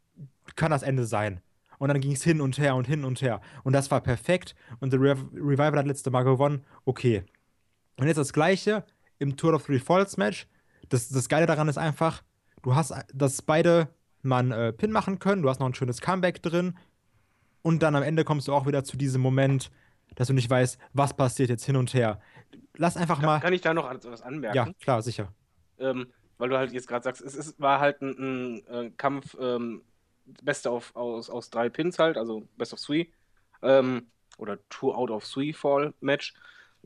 kann 0.56 0.70
das 0.70 0.82
Ende 0.82 1.06
sein. 1.06 1.40
Und 1.78 1.88
dann 1.88 2.00
ging 2.00 2.12
es 2.12 2.22
hin 2.22 2.40
und 2.40 2.58
her 2.58 2.76
und 2.76 2.86
hin 2.86 3.04
und 3.04 3.22
her. 3.22 3.40
Und 3.64 3.72
das 3.72 3.90
war 3.90 4.00
perfekt. 4.00 4.54
Und 4.80 4.90
The 4.90 4.98
Rev 4.98 5.20
Revival 5.34 5.78
hat 5.78 5.86
letzte 5.86 6.10
Mal 6.10 6.22
gewonnen. 6.22 6.62
Okay. 6.84 7.24
Und 7.96 8.06
jetzt 8.06 8.18
das 8.18 8.32
Gleiche 8.32 8.84
im 9.18 9.36
Tour 9.36 9.54
of 9.54 9.64
Three 9.66 9.78
Falls 9.80 10.16
Match. 10.16 10.46
Das, 10.92 11.08
das 11.08 11.28
Geile 11.28 11.46
daran 11.46 11.68
ist 11.68 11.78
einfach, 11.78 12.22
du 12.62 12.74
hast, 12.74 12.92
dass 13.14 13.42
beide 13.42 13.88
mal 14.22 14.38
einen 14.40 14.52
äh, 14.52 14.72
Pin 14.72 14.90
machen 14.92 15.18
können. 15.18 15.42
Du 15.42 15.48
hast 15.48 15.58
noch 15.58 15.66
ein 15.66 15.74
schönes 15.74 16.00
Comeback 16.00 16.42
drin. 16.42 16.78
Und 17.62 17.82
dann 17.82 17.94
am 17.96 18.02
Ende 18.02 18.24
kommst 18.24 18.48
du 18.48 18.52
auch 18.54 18.66
wieder 18.66 18.84
zu 18.84 18.96
diesem 18.96 19.22
Moment, 19.22 19.70
dass 20.16 20.28
du 20.28 20.34
nicht 20.34 20.50
weißt, 20.50 20.78
was 20.92 21.14
passiert 21.16 21.48
jetzt 21.48 21.64
hin 21.64 21.76
und 21.76 21.94
her. 21.94 22.20
Lass 22.76 22.96
einfach 22.96 23.20
Kann, 23.20 23.26
mal. 23.26 23.40
kann 23.40 23.52
ich 23.52 23.60
da 23.60 23.72
noch 23.72 23.90
etwas 23.90 24.22
anmerken? 24.22 24.56
Ja, 24.56 24.72
klar, 24.80 25.02
sicher. 25.02 25.32
ähm, 25.78 26.12
weil 26.38 26.48
du 26.48 26.58
halt 26.58 26.72
jetzt 26.72 26.88
gerade 26.88 27.04
sagst, 27.04 27.22
es 27.22 27.34
ist, 27.34 27.60
war 27.60 27.80
halt 27.80 28.02
ein, 28.02 28.62
ein 28.66 28.66
äh, 28.66 28.90
Kampf, 28.96 29.36
ähm, 29.40 29.82
Beste 30.42 30.70
auf, 30.70 30.94
aus, 30.96 31.30
aus 31.30 31.50
drei 31.50 31.68
Pins 31.68 31.98
halt, 31.98 32.16
also 32.16 32.48
Best 32.56 32.72
of 32.72 32.80
Three 32.80 33.06
ähm, 33.62 34.08
oder 34.38 34.58
Two 34.68 34.92
out 34.92 35.10
of 35.10 35.24
Three 35.24 35.52
Fall 35.52 35.94
Match. 36.00 36.34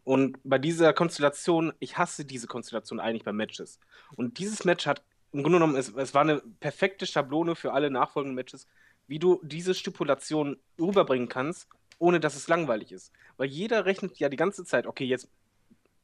Und 0.07 0.39
bei 0.45 0.59
dieser 0.59 0.93
Konstellation, 0.93 1.73
ich 1.81 1.99
hasse 1.99 2.25
diese 2.25 2.47
Konstellation 2.47 3.01
eigentlich 3.01 3.25
bei 3.25 3.33
Matches. 3.33 3.81
Und 4.15 4.39
dieses 4.39 4.65
Match 4.65 4.87
hat 4.87 5.03
im 5.33 5.43
Grunde 5.43 5.59
genommen, 5.59 5.75
es, 5.75 5.89
es 5.89 6.15
war 6.15 6.21
eine 6.21 6.41
perfekte 6.61 7.07
Schablone 7.07 7.57
für 7.57 7.73
alle 7.73 7.91
nachfolgenden 7.91 8.37
Matches, 8.37 8.69
wie 9.09 9.19
du 9.19 9.41
diese 9.43 9.75
Stipulation 9.75 10.59
rüberbringen 10.79 11.29
kannst, 11.29 11.67
ohne 11.99 12.21
dass 12.21 12.37
es 12.37 12.47
langweilig 12.47 12.93
ist. 12.93 13.11
Weil 13.37 13.49
jeder 13.49 13.85
rechnet 13.85 14.17
ja 14.21 14.29
die 14.29 14.37
ganze 14.37 14.65
Zeit, 14.65 14.87
okay, 14.87 15.05
jetzt 15.05 15.29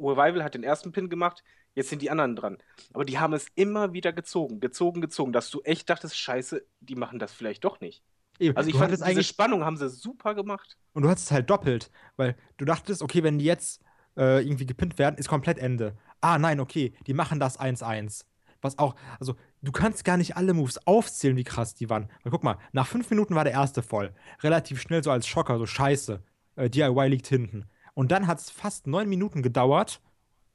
Revival 0.00 0.42
hat 0.42 0.54
den 0.54 0.64
ersten 0.64 0.90
Pin 0.90 1.08
gemacht, 1.08 1.44
jetzt 1.76 1.88
sind 1.88 2.02
die 2.02 2.10
anderen 2.10 2.34
dran. 2.34 2.58
Aber 2.92 3.04
die 3.04 3.20
haben 3.20 3.34
es 3.34 3.46
immer 3.54 3.92
wieder 3.92 4.12
gezogen, 4.12 4.58
gezogen, 4.58 5.00
gezogen, 5.00 5.32
dass 5.32 5.48
du 5.48 5.60
echt 5.60 5.88
dachtest, 5.88 6.18
scheiße, 6.18 6.66
die 6.80 6.96
machen 6.96 7.20
das 7.20 7.32
vielleicht 7.32 7.62
doch 7.62 7.78
nicht. 7.80 8.02
Eben, 8.40 8.56
Also 8.56 8.66
ich 8.66 8.74
du 8.74 8.80
fand, 8.80 8.90
diese 8.90 9.04
eigentlich 9.04 9.28
Spannung 9.28 9.64
haben 9.64 9.76
sie 9.76 9.88
super 9.88 10.34
gemacht. 10.34 10.76
Und 10.92 11.04
du 11.04 11.08
hattest 11.08 11.26
es 11.26 11.30
halt 11.30 11.48
doppelt, 11.48 11.92
weil 12.16 12.34
du 12.56 12.64
dachtest, 12.64 13.00
okay, 13.00 13.22
wenn 13.22 13.38
die 13.38 13.44
jetzt 13.44 13.80
äh, 14.16 14.44
irgendwie 14.44 14.66
gepinnt 14.66 14.98
werden, 14.98 15.16
ist 15.16 15.28
komplett 15.28 15.58
Ende. 15.58 15.96
Ah, 16.20 16.38
nein, 16.38 16.60
okay, 16.60 16.92
die 17.06 17.14
machen 17.14 17.40
das 17.40 17.58
1-1. 17.58 18.24
Was 18.60 18.78
auch, 18.78 18.94
also 19.18 19.34
du 19.60 19.72
kannst 19.72 20.04
gar 20.04 20.16
nicht 20.16 20.36
alle 20.36 20.54
Moves 20.54 20.86
aufzählen, 20.86 21.36
wie 21.36 21.44
krass 21.44 21.74
die 21.74 21.90
waren. 21.90 22.08
Weil 22.22 22.30
guck 22.30 22.44
mal, 22.44 22.58
nach 22.72 22.86
fünf 22.86 23.10
Minuten 23.10 23.34
war 23.34 23.44
der 23.44 23.52
erste 23.52 23.82
voll. 23.82 24.14
Relativ 24.42 24.80
schnell 24.80 25.02
so 25.02 25.10
als 25.10 25.26
Schocker, 25.26 25.58
so 25.58 25.66
scheiße. 25.66 26.22
Äh, 26.56 26.70
DIY 26.70 27.08
liegt 27.08 27.26
hinten. 27.26 27.66
Und 27.94 28.12
dann 28.12 28.26
hat 28.26 28.38
es 28.38 28.50
fast 28.50 28.86
neun 28.86 29.08
Minuten 29.08 29.42
gedauert, 29.42 30.00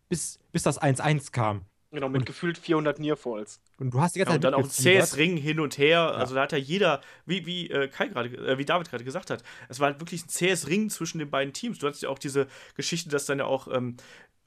bis, 0.10 0.39
bis 0.51 0.64
das 0.64 0.82
1-1 0.82 1.32
kam. 1.32 1.66
Genau, 1.98 2.10
mit 2.10 2.22
Und- 2.22 2.26
gefühlt 2.28 2.60
400 2.60 3.00
Nearfalls. 3.00 3.60
Und 3.80 3.91
du 3.91 4.00
hast 4.00 4.14
die 4.16 4.20
ganze 4.20 4.34
Ja, 4.34 4.39
Zeit 4.39 4.45
und 4.45 4.54
dann 4.54 4.54
auch 4.54 4.68
zähes 4.70 5.18
Ring 5.18 5.36
hin 5.36 5.60
und 5.60 5.80
her. 5.80 6.02
Also 6.16 6.36
da 6.36 6.43
hat 6.43 6.52
ja 6.52 6.60
jeder, 6.60 7.02
wie, 7.26 7.48
wie 7.48 7.72
äh, 7.72 7.88
Kai 7.88 8.06
gerade, 8.10 8.30
äh, 8.30 8.60
wie 8.60 8.66
David 8.66 8.88
gerade 8.91 9.04
gesagt 9.04 9.32
hat, 9.32 9.43
es 9.68 9.80
war 9.80 9.88
halt 9.89 10.00
wirklich 10.00 10.24
ein 10.24 10.30
zähes 10.30 10.68
Ring 10.68 10.91
zwischen 10.91 11.18
den 11.18 11.32
beiden 11.32 11.54
Teams. 11.54 11.80
Du 11.80 11.88
hattest 11.88 12.04
ja 12.04 12.10
auch 12.10 12.20
diese 12.20 12.45
Geschichte, 12.76 13.10
dass 13.10 13.26
dann 13.26 13.39
ja 13.39 13.45
auch 13.45 13.68
ähm, 13.76 13.98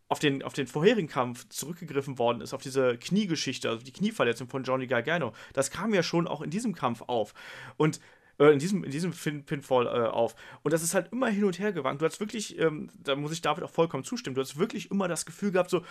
auf, 0.06 0.20
den, 0.20 0.44
auf 0.44 0.52
den 0.52 0.68
vorherigen 0.68 1.08
Kampf 1.08 1.48
zurückgegriffen 1.48 2.20
worden 2.20 2.40
ist, 2.40 2.54
auf 2.54 2.62
diese 2.62 2.96
Kniegeschichte, 2.98 3.68
also 3.68 3.84
die 3.84 3.92
Knieverletzung 3.92 4.48
von 4.48 4.62
Johnny 4.62 4.86
Gargano. 4.86 5.32
Das 5.52 5.72
kam 5.72 5.92
ja 5.92 6.04
schon 6.04 6.28
auch 6.28 6.42
in 6.42 6.50
diesem 6.50 6.72
Kampf 6.76 7.02
auf. 7.08 7.34
Und 7.78 7.98
äh, 8.38 8.52
in 8.52 8.60
diesem, 8.60 8.84
in 8.84 8.92
diesem 8.92 9.10
Pin 9.10 9.44
Pinfall 9.44 9.86
äh, 9.86 10.08
auf. 10.08 10.36
Und 10.62 10.72
das 10.72 10.84
ist 10.84 10.94
halt 10.94 11.10
immer 11.12 11.28
hin 11.30 11.42
und 11.42 11.58
her 11.58 11.72
gewankt. 11.72 12.00
Du 12.00 12.06
hast 12.06 12.20
wirklich, 12.20 12.56
ähm, 12.60 12.90
da 13.02 13.16
muss 13.16 13.32
ich 13.32 13.42
David 13.42 13.64
auch 13.64 13.70
vollkommen 13.70 14.04
zustimmen, 14.04 14.36
du 14.36 14.40
hast 14.40 14.56
wirklich 14.56 14.92
immer 14.92 15.08
das 15.08 15.26
Gefühl 15.26 15.50
gehabt, 15.50 15.70
so, 15.70 15.82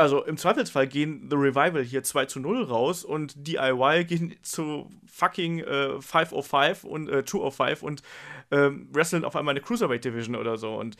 also 0.00 0.24
im 0.24 0.36
Zweifelsfall 0.36 0.86
gehen 0.86 1.28
The 1.30 1.36
Revival 1.36 1.82
hier 1.82 2.02
2 2.02 2.26
zu 2.26 2.40
0 2.40 2.64
raus 2.64 3.04
und 3.04 3.34
DIY 3.46 4.04
gehen 4.04 4.34
zu 4.42 4.90
fucking 5.06 5.60
äh, 5.60 6.00
505 6.00 6.84
und 6.84 7.08
äh, 7.08 7.24
205 7.24 7.82
und 7.82 8.02
ähm, 8.50 8.88
wresteln 8.92 9.24
auf 9.24 9.36
einmal 9.36 9.52
eine 9.52 9.60
Cruiserweight 9.60 10.04
Division 10.04 10.36
oder 10.36 10.56
so. 10.56 10.74
Und 10.74 10.96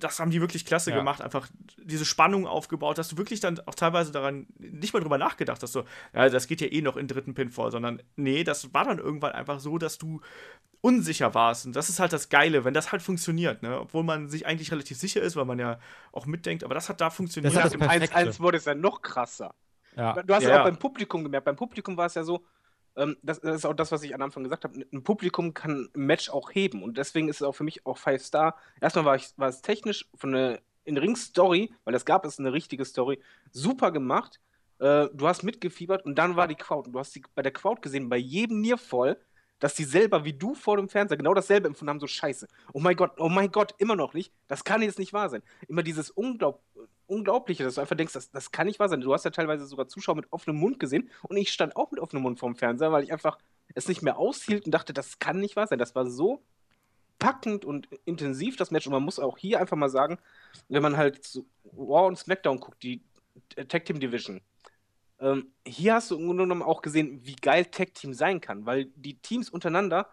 das 0.00 0.20
haben 0.20 0.30
die 0.30 0.40
wirklich 0.40 0.64
klasse 0.64 0.90
ja. 0.90 0.96
gemacht, 0.96 1.22
einfach 1.22 1.48
diese 1.78 2.04
Spannung 2.04 2.46
aufgebaut, 2.46 2.98
dass 2.98 3.08
du 3.08 3.16
wirklich 3.16 3.40
dann 3.40 3.60
auch 3.66 3.74
teilweise 3.74 4.12
daran 4.12 4.46
nicht 4.58 4.94
mal 4.94 5.00
drüber 5.00 5.18
nachgedacht 5.18 5.62
hast, 5.62 5.72
so, 5.72 5.84
ja, 6.14 6.28
das 6.28 6.46
geht 6.46 6.60
ja 6.60 6.68
eh 6.68 6.82
noch 6.82 6.96
in 6.96 7.08
dritten 7.08 7.34
Pinfall, 7.34 7.70
sondern 7.70 8.02
nee, 8.16 8.44
das 8.44 8.72
war 8.74 8.84
dann 8.84 8.98
irgendwann 8.98 9.32
einfach 9.32 9.60
so, 9.60 9.78
dass 9.78 9.98
du 9.98 10.20
unsicher 10.80 11.34
warst. 11.34 11.66
Und 11.66 11.74
das 11.74 11.88
ist 11.88 11.98
halt 11.98 12.12
das 12.12 12.28
Geile, 12.28 12.64
wenn 12.64 12.74
das 12.74 12.92
halt 12.92 13.02
funktioniert, 13.02 13.62
ne? 13.62 13.80
Obwohl 13.80 14.04
man 14.04 14.28
sich 14.28 14.46
eigentlich 14.46 14.70
relativ 14.70 14.96
sicher 14.96 15.20
ist, 15.20 15.36
weil 15.36 15.44
man 15.44 15.58
ja 15.58 15.78
auch 16.12 16.26
mitdenkt, 16.26 16.62
aber 16.64 16.74
das 16.74 16.88
hat 16.88 17.00
da 17.00 17.10
funktioniert. 17.10 17.54
Das 17.54 17.64
hat 17.64 17.74
das 17.74 17.80
Im 17.80 17.82
1-1 17.82 18.40
wurde 18.40 18.58
es 18.58 18.64
ja 18.64 18.74
noch 18.74 19.02
krasser. 19.02 19.54
Ja. 19.96 20.22
Du 20.22 20.34
hast 20.34 20.42
ja, 20.44 20.50
ja 20.50 20.60
auch 20.60 20.64
beim 20.64 20.78
Publikum 20.78 21.24
gemerkt, 21.24 21.44
beim 21.46 21.56
Publikum 21.56 21.96
war 21.96 22.06
es 22.06 22.14
ja 22.14 22.22
so, 22.22 22.44
ähm, 22.96 23.16
das, 23.22 23.40
das, 23.40 23.56
ist 23.56 23.64
auch 23.66 23.74
das, 23.74 23.92
was 23.92 24.02
ich 24.02 24.14
am 24.14 24.22
Anfang 24.22 24.42
gesagt 24.42 24.64
habe, 24.64 24.84
ein 24.92 25.02
Publikum 25.02 25.54
kann 25.54 25.88
ein 25.94 26.00
Match 26.00 26.30
auch 26.30 26.50
heben 26.52 26.82
und 26.82 26.98
deswegen 26.98 27.28
ist 27.28 27.36
es 27.36 27.42
auch 27.42 27.54
für 27.54 27.64
mich 27.64 27.84
auch 27.86 27.98
Five 27.98 28.22
Star. 28.22 28.56
Erstmal 28.80 29.04
war, 29.04 29.16
ich, 29.16 29.28
war 29.36 29.48
es 29.48 29.62
technisch 29.62 30.08
von 30.14 30.32
der 30.32 30.60
In-Ring-Story, 30.84 31.72
weil 31.84 31.92
das 31.92 32.04
gab 32.04 32.24
es 32.24 32.38
eine 32.38 32.52
richtige 32.52 32.84
Story, 32.84 33.20
super 33.50 33.90
gemacht. 33.90 34.40
Äh, 34.78 35.08
du 35.12 35.26
hast 35.26 35.42
mitgefiebert 35.42 36.04
und 36.04 36.16
dann 36.16 36.36
war 36.36 36.48
die 36.48 36.54
Crowd. 36.54 36.86
Und 36.86 36.92
du 36.92 36.98
hast 36.98 37.14
die, 37.14 37.22
bei 37.34 37.42
der 37.42 37.52
Crowd 37.52 37.80
gesehen, 37.82 38.08
bei 38.08 38.16
jedem 38.16 38.60
Nearfall, 38.60 39.18
dass 39.58 39.74
die 39.74 39.84
selber 39.84 40.24
wie 40.24 40.34
du 40.34 40.54
vor 40.54 40.76
dem 40.76 40.88
Fernseher 40.88 41.16
genau 41.16 41.34
dasselbe 41.34 41.66
empfunden 41.66 41.90
haben, 41.90 42.00
so 42.00 42.06
scheiße. 42.06 42.46
Oh 42.72 42.80
mein 42.80 42.96
Gott, 42.96 43.12
oh 43.18 43.28
mein 43.28 43.50
Gott, 43.50 43.74
immer 43.78 43.96
noch 43.96 44.14
nicht. 44.14 44.32
Das 44.48 44.64
kann 44.64 44.82
jetzt 44.82 44.98
nicht 44.98 45.12
wahr 45.12 45.30
sein. 45.30 45.42
Immer 45.66 45.82
dieses 45.82 46.10
Unglaub 46.10 46.62
Unglaubliche, 47.06 47.62
dass 47.62 47.76
du 47.76 47.80
einfach 47.80 47.96
denkst, 47.96 48.14
das, 48.14 48.30
das 48.30 48.50
kann 48.50 48.66
nicht 48.66 48.78
wahr 48.78 48.88
sein. 48.88 49.00
Du 49.00 49.12
hast 49.12 49.24
ja 49.24 49.30
teilweise 49.30 49.66
sogar 49.66 49.88
Zuschauer 49.88 50.16
mit 50.16 50.32
offenem 50.32 50.56
Mund 50.56 50.80
gesehen 50.80 51.10
und 51.22 51.36
ich 51.36 51.52
stand 51.52 51.76
auch 51.76 51.90
mit 51.90 52.00
offenem 52.00 52.22
Mund 52.22 52.38
vorm 52.38 52.56
Fernseher, 52.56 52.92
weil 52.92 53.04
ich 53.04 53.12
einfach 53.12 53.38
es 53.74 53.88
nicht 53.88 54.02
mehr 54.02 54.18
aushielt 54.18 54.66
und 54.66 54.72
dachte, 54.72 54.92
das 54.92 55.18
kann 55.18 55.40
nicht 55.40 55.56
wahr 55.56 55.66
sein. 55.66 55.78
Das 55.78 55.94
war 55.94 56.08
so 56.08 56.42
packend 57.18 57.64
und 57.64 57.88
intensiv, 58.04 58.56
das 58.56 58.70
Match. 58.70 58.86
Und 58.86 58.92
man 58.92 59.02
muss 59.02 59.18
auch 59.18 59.38
hier 59.38 59.60
einfach 59.60 59.76
mal 59.76 59.88
sagen, 59.88 60.18
wenn 60.68 60.82
man 60.82 60.96
halt 60.96 61.24
zu 61.24 61.46
Raw 61.76 62.06
und 62.06 62.18
SmackDown 62.18 62.60
guckt, 62.60 62.82
die 62.82 63.02
Tag 63.68 63.84
Team 63.84 64.00
Division, 64.00 64.40
ähm, 65.18 65.52
hier 65.66 65.94
hast 65.94 66.10
du 66.10 66.16
im 66.16 66.26
Grunde 66.26 66.44
genommen 66.44 66.62
auch 66.62 66.82
gesehen, 66.82 67.20
wie 67.24 67.36
geil 67.36 67.66
Tag 67.66 67.94
Team 67.94 68.12
sein 68.12 68.40
kann, 68.40 68.66
weil 68.66 68.86
die 68.96 69.18
Teams 69.18 69.48
untereinander, 69.48 70.10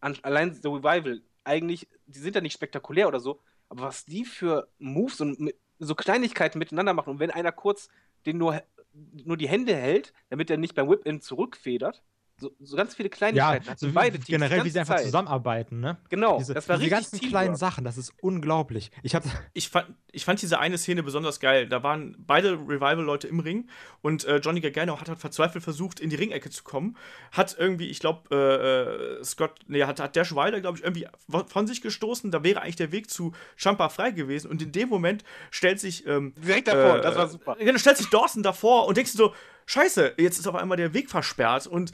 allein 0.00 0.54
The 0.54 0.68
Revival, 0.68 1.22
eigentlich, 1.44 1.88
die 2.06 2.18
sind 2.18 2.34
ja 2.34 2.40
nicht 2.40 2.52
spektakulär 2.52 3.08
oder 3.08 3.20
so, 3.20 3.40
aber 3.68 3.82
was 3.82 4.04
die 4.04 4.24
für 4.24 4.68
Moves 4.78 5.20
und 5.20 5.54
so 5.78 5.94
Kleinigkeiten 5.94 6.58
miteinander 6.58 6.94
machen 6.94 7.10
und 7.10 7.18
wenn 7.20 7.30
einer 7.30 7.52
kurz 7.52 7.88
den 8.26 8.38
nur, 8.38 8.62
nur 8.92 9.36
die 9.36 9.48
Hände 9.48 9.74
hält, 9.74 10.12
damit 10.30 10.50
er 10.50 10.56
nicht 10.56 10.74
beim 10.74 10.88
Whip-In 10.88 11.20
zurückfedert, 11.20 12.02
so, 12.36 12.50
so, 12.60 12.76
ganz 12.76 12.96
viele 12.96 13.08
Kleinigkeiten. 13.10 13.64
Ja, 13.64 13.70
also 13.70 13.90
beide 13.92 14.16
Teams, 14.16 14.26
generell, 14.26 14.64
wie 14.64 14.70
sie 14.70 14.80
einfach 14.80 14.96
Zeit. 14.96 15.04
zusammenarbeiten, 15.04 15.78
ne? 15.78 15.98
Genau, 16.08 16.38
diese, 16.38 16.52
das 16.52 16.68
war 16.68 16.78
diese 16.78 16.90
ganzen 16.90 17.20
Teamwork. 17.20 17.30
kleinen 17.30 17.56
Sachen, 17.56 17.84
das 17.84 17.96
ist 17.96 18.12
unglaublich. 18.20 18.90
Ich, 19.02 19.14
hab 19.14 19.22
ich, 19.52 19.68
fand, 19.68 19.94
ich 20.10 20.24
fand 20.24 20.42
diese 20.42 20.58
eine 20.58 20.76
Szene 20.76 21.04
besonders 21.04 21.38
geil. 21.38 21.68
Da 21.68 21.84
waren 21.84 22.16
beide 22.18 22.54
Revival-Leute 22.54 23.28
im 23.28 23.38
Ring 23.38 23.68
und 24.02 24.24
äh, 24.24 24.38
Johnny 24.38 24.60
Gargano 24.60 25.00
hat 25.00 25.08
halt 25.08 25.20
verzweifelt 25.20 25.62
versucht, 25.62 26.00
in 26.00 26.10
die 26.10 26.16
Ringecke 26.16 26.50
zu 26.50 26.64
kommen. 26.64 26.96
Hat 27.30 27.54
irgendwie, 27.56 27.86
ich 27.86 28.00
glaube, 28.00 28.28
äh, 28.34 29.20
äh, 29.20 29.24
Scott, 29.24 29.60
nee, 29.68 29.84
hat, 29.84 30.00
hat 30.00 30.16
Dash 30.16 30.34
Wilder, 30.34 30.60
glaube 30.60 30.78
ich, 30.78 30.84
irgendwie 30.84 31.06
von 31.46 31.66
sich 31.68 31.82
gestoßen. 31.82 32.32
Da 32.32 32.42
wäre 32.42 32.62
eigentlich 32.62 32.76
der 32.76 32.90
Weg 32.90 33.10
zu 33.10 33.32
Champa 33.56 33.88
frei 33.88 34.10
gewesen 34.10 34.50
und 34.50 34.60
in 34.60 34.72
dem 34.72 34.88
Moment 34.88 35.22
stellt 35.52 35.78
sich. 35.78 36.04
Ähm, 36.06 36.34
Direkt 36.36 36.66
davor, 36.66 36.98
äh, 36.98 37.00
das 37.00 37.16
war 37.16 37.28
super. 37.28 37.56
Genau, 37.60 37.78
stellt 37.78 37.96
sich 37.96 38.10
Dawson 38.10 38.42
davor 38.42 38.88
und 38.88 38.96
denkst 38.96 39.12
du 39.12 39.18
so, 39.18 39.34
Scheiße, 39.66 40.14
jetzt 40.18 40.38
ist 40.38 40.46
auf 40.46 40.54
einmal 40.54 40.76
der 40.76 40.94
Weg 40.94 41.10
versperrt 41.10 41.66
und 41.66 41.92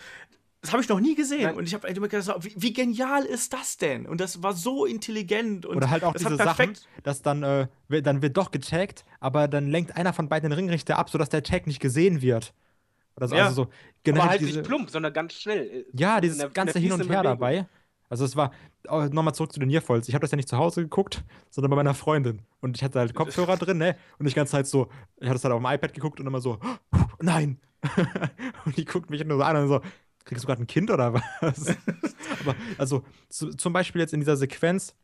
das 0.61 0.73
habe 0.73 0.83
ich 0.83 0.89
noch 0.89 1.01
nie 1.01 1.15
gesehen. 1.15 1.45
Nein. 1.45 1.55
Und 1.57 1.65
ich 1.65 1.73
habe 1.73 1.89
immer 1.89 2.09
gedacht, 2.09 2.45
wie, 2.45 2.53
wie, 2.55 2.73
genial 2.73 3.25
ist 3.25 3.53
das 3.53 3.79
denn? 3.79 4.07
Und 4.07 4.21
das 4.21 4.43
war 4.43 4.53
so 4.53 4.85
intelligent. 4.85 5.65
Und 5.65 5.79
Oder 5.79 5.89
halt 5.89 6.05
auch 6.05 6.13
diese 6.13 6.37
Sachen, 6.37 6.75
dass 7.03 7.23
dann, 7.23 7.43
äh, 7.43 7.69
dann 8.03 8.21
wird 8.21 8.37
doch 8.37 8.51
getaggt, 8.51 9.07
aber 9.21 9.49
dann 9.49 9.69
lenkt 9.69 9.97
einer 9.97 10.13
von 10.13 10.29
beiden 10.29 10.51
den 10.51 10.59
Ringrichter 10.59 10.99
ab, 10.99 11.09
sodass 11.09 11.31
der 11.31 11.43
Tag 11.43 11.67
nicht 11.67 11.81
gesehen 11.81 12.21
wird. 12.21 12.53
Oder 13.17 13.29
so. 13.29 13.37
Ja. 13.37 13.45
Also 13.47 13.65
so 13.65 13.71
generell 14.03 14.23
aber 14.23 14.31
halt 14.33 14.41
diese, 14.43 14.59
nicht 14.59 14.69
plump, 14.69 14.91
sondern 14.91 15.13
ganz 15.15 15.33
schnell. 15.33 15.87
Ja, 15.95 16.21
dieses 16.21 16.39
der, 16.39 16.51
ganze 16.51 16.79
Hin 16.79 16.93
und 16.93 17.09
Her 17.09 17.23
dabei. 17.23 17.67
Also 18.11 18.25
es 18.25 18.37
war, 18.37 18.53
nochmal 18.89 19.35
zurück 19.35 19.53
zu 19.53 19.61
den 19.61 19.69
Nearfalls. 19.69 20.09
Ich 20.09 20.15
habe 20.15 20.23
das 20.23 20.31
ja 20.31 20.37
nicht 20.37 20.49
zu 20.49 20.57
Hause 20.57 20.83
geguckt, 20.83 21.23
sondern 21.51 21.71
bei 21.71 21.77
meiner 21.77 21.95
Freundin. 21.95 22.43
Und 22.61 22.77
ich 22.77 22.83
hatte 22.83 22.99
halt 22.99 23.15
Kopfhörer 23.15 23.57
drin, 23.57 23.79
ne? 23.79 23.97
Und 24.19 24.27
ich 24.27 24.35
ganze 24.35 24.53
Zeit 24.53 24.67
so, 24.67 24.89
ich 25.19 25.29
hatte 25.29 25.37
es 25.37 25.45
halt 25.45 25.53
auf 25.53 25.61
dem 25.61 25.71
iPad 25.71 25.93
geguckt 25.93 26.21
und 26.21 26.27
immer 26.27 26.41
so, 26.41 26.59
oh, 26.93 26.99
nein. 27.21 27.61
und 28.65 28.77
die 28.77 28.85
guckt 28.85 29.11
mich 29.11 29.25
nur 29.25 29.39
so 29.39 29.45
an 29.45 29.57
und 29.57 29.69
so, 29.69 29.81
kriegst 30.25 30.45
du 30.45 30.47
gerade 30.47 30.63
ein 30.63 30.67
Kind 30.67 30.91
oder 30.91 31.15
was? 31.15 31.77
Aber 32.41 32.55
also 32.79 33.05
zu, 33.29 33.51
zum 33.51 33.73
Beispiel 33.73 34.01
jetzt 34.01 34.13
in 34.13 34.21
dieser 34.21 34.37
Sequenz, 34.37 34.95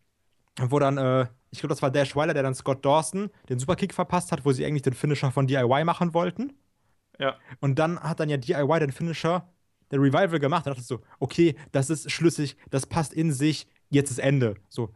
wo 0.61 0.79
dann, 0.79 0.99
äh, 0.99 1.27
ich 1.51 1.61
glaube, 1.61 1.73
das 1.73 1.83
war 1.83 1.91
Dash 1.91 2.17
Weiler, 2.17 2.35
der 2.35 2.43
dann 2.43 2.55
Scott 2.55 2.85
Dawson 2.85 3.31
den 3.49 3.59
Superkick 3.59 3.95
verpasst 3.95 4.33
hat, 4.33 4.45
wo 4.45 4.53
sie 4.53 4.65
eigentlich 4.65 4.83
den 4.83 4.95
Finisher 4.95 5.31
von 5.31 5.47
DIY 5.47 5.85
machen 5.85 6.15
wollten. 6.15 6.53
Ja. 7.19 7.37
Und 7.61 7.79
dann 7.79 7.99
hat 8.01 8.21
dann 8.21 8.29
ja 8.29 8.37
DIY 8.37 8.81
den 8.81 8.93
Finisher 8.93 9.49
der 9.91 10.01
Revival 10.01 10.39
gemacht. 10.39 10.67
Da 10.67 10.71
dachte 10.71 10.81
ich 10.81 10.87
so, 10.87 11.01
okay, 11.19 11.57
das 11.73 11.91
ist 11.91 12.11
schlüssig, 12.11 12.57
das 12.71 12.87
passt 12.87 13.13
in 13.13 13.33
sich, 13.33 13.67
jetzt 13.91 14.11
ist 14.11 14.19
Ende. 14.19 14.55
So. 14.69 14.95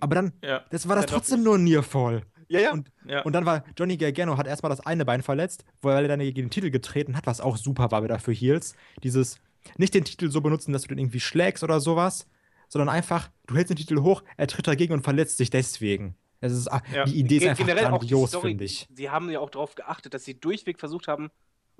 Aber 0.00 0.14
dann, 0.14 0.32
ja. 0.42 0.64
das 0.70 0.88
war 0.88 0.96
das 0.96 1.06
trotzdem 1.06 1.42
nur 1.42 1.58
Nearfall. 1.58 2.22
Ja, 2.48 2.60
ja. 2.60 2.72
Und, 2.72 2.90
ja. 3.06 3.22
und 3.22 3.32
dann 3.32 3.46
war 3.46 3.64
Johnny 3.78 3.96
Gargano 3.96 4.36
hat 4.36 4.46
erstmal 4.46 4.70
das 4.70 4.80
eine 4.80 5.04
Bein 5.04 5.22
verletzt, 5.22 5.64
weil 5.80 6.04
er 6.04 6.08
dann 6.08 6.20
gegen 6.20 6.34
den 6.34 6.50
Titel 6.50 6.70
getreten 6.70 7.16
hat, 7.16 7.26
was 7.26 7.40
auch 7.40 7.56
super 7.56 7.90
war 7.90 8.04
wieder 8.04 8.18
für 8.18 8.32
Heels. 8.32 8.74
Dieses, 9.02 9.40
nicht 9.78 9.94
den 9.94 10.04
Titel 10.04 10.30
so 10.30 10.40
benutzen, 10.40 10.72
dass 10.72 10.82
du 10.82 10.88
den 10.88 10.98
irgendwie 10.98 11.20
schlägst 11.20 11.64
oder 11.64 11.80
sowas, 11.80 12.26
sondern 12.68 12.88
einfach, 12.88 13.30
du 13.46 13.54
hältst 13.54 13.70
den 13.70 13.76
Titel 13.76 14.00
hoch, 14.00 14.22
er 14.36 14.48
tritt 14.48 14.66
dagegen 14.66 14.92
und 14.92 15.02
verletzt 15.02 15.38
sich 15.38 15.50
deswegen. 15.50 16.16
Das 16.40 16.52
ist, 16.52 16.68
ah, 16.68 16.82
ja. 16.92 17.04
Die 17.04 17.18
Idee 17.20 17.36
ist 17.36 17.46
einfach 17.46 17.64
Generell 17.64 17.88
grandios, 17.88 18.34
finde 18.34 18.64
ich. 18.64 18.88
Sie 18.92 19.08
haben 19.08 19.30
ja 19.30 19.38
auch 19.38 19.50
darauf 19.50 19.74
geachtet, 19.74 20.12
dass 20.12 20.24
sie 20.24 20.38
durchweg 20.38 20.80
versucht 20.80 21.06
haben, 21.06 21.30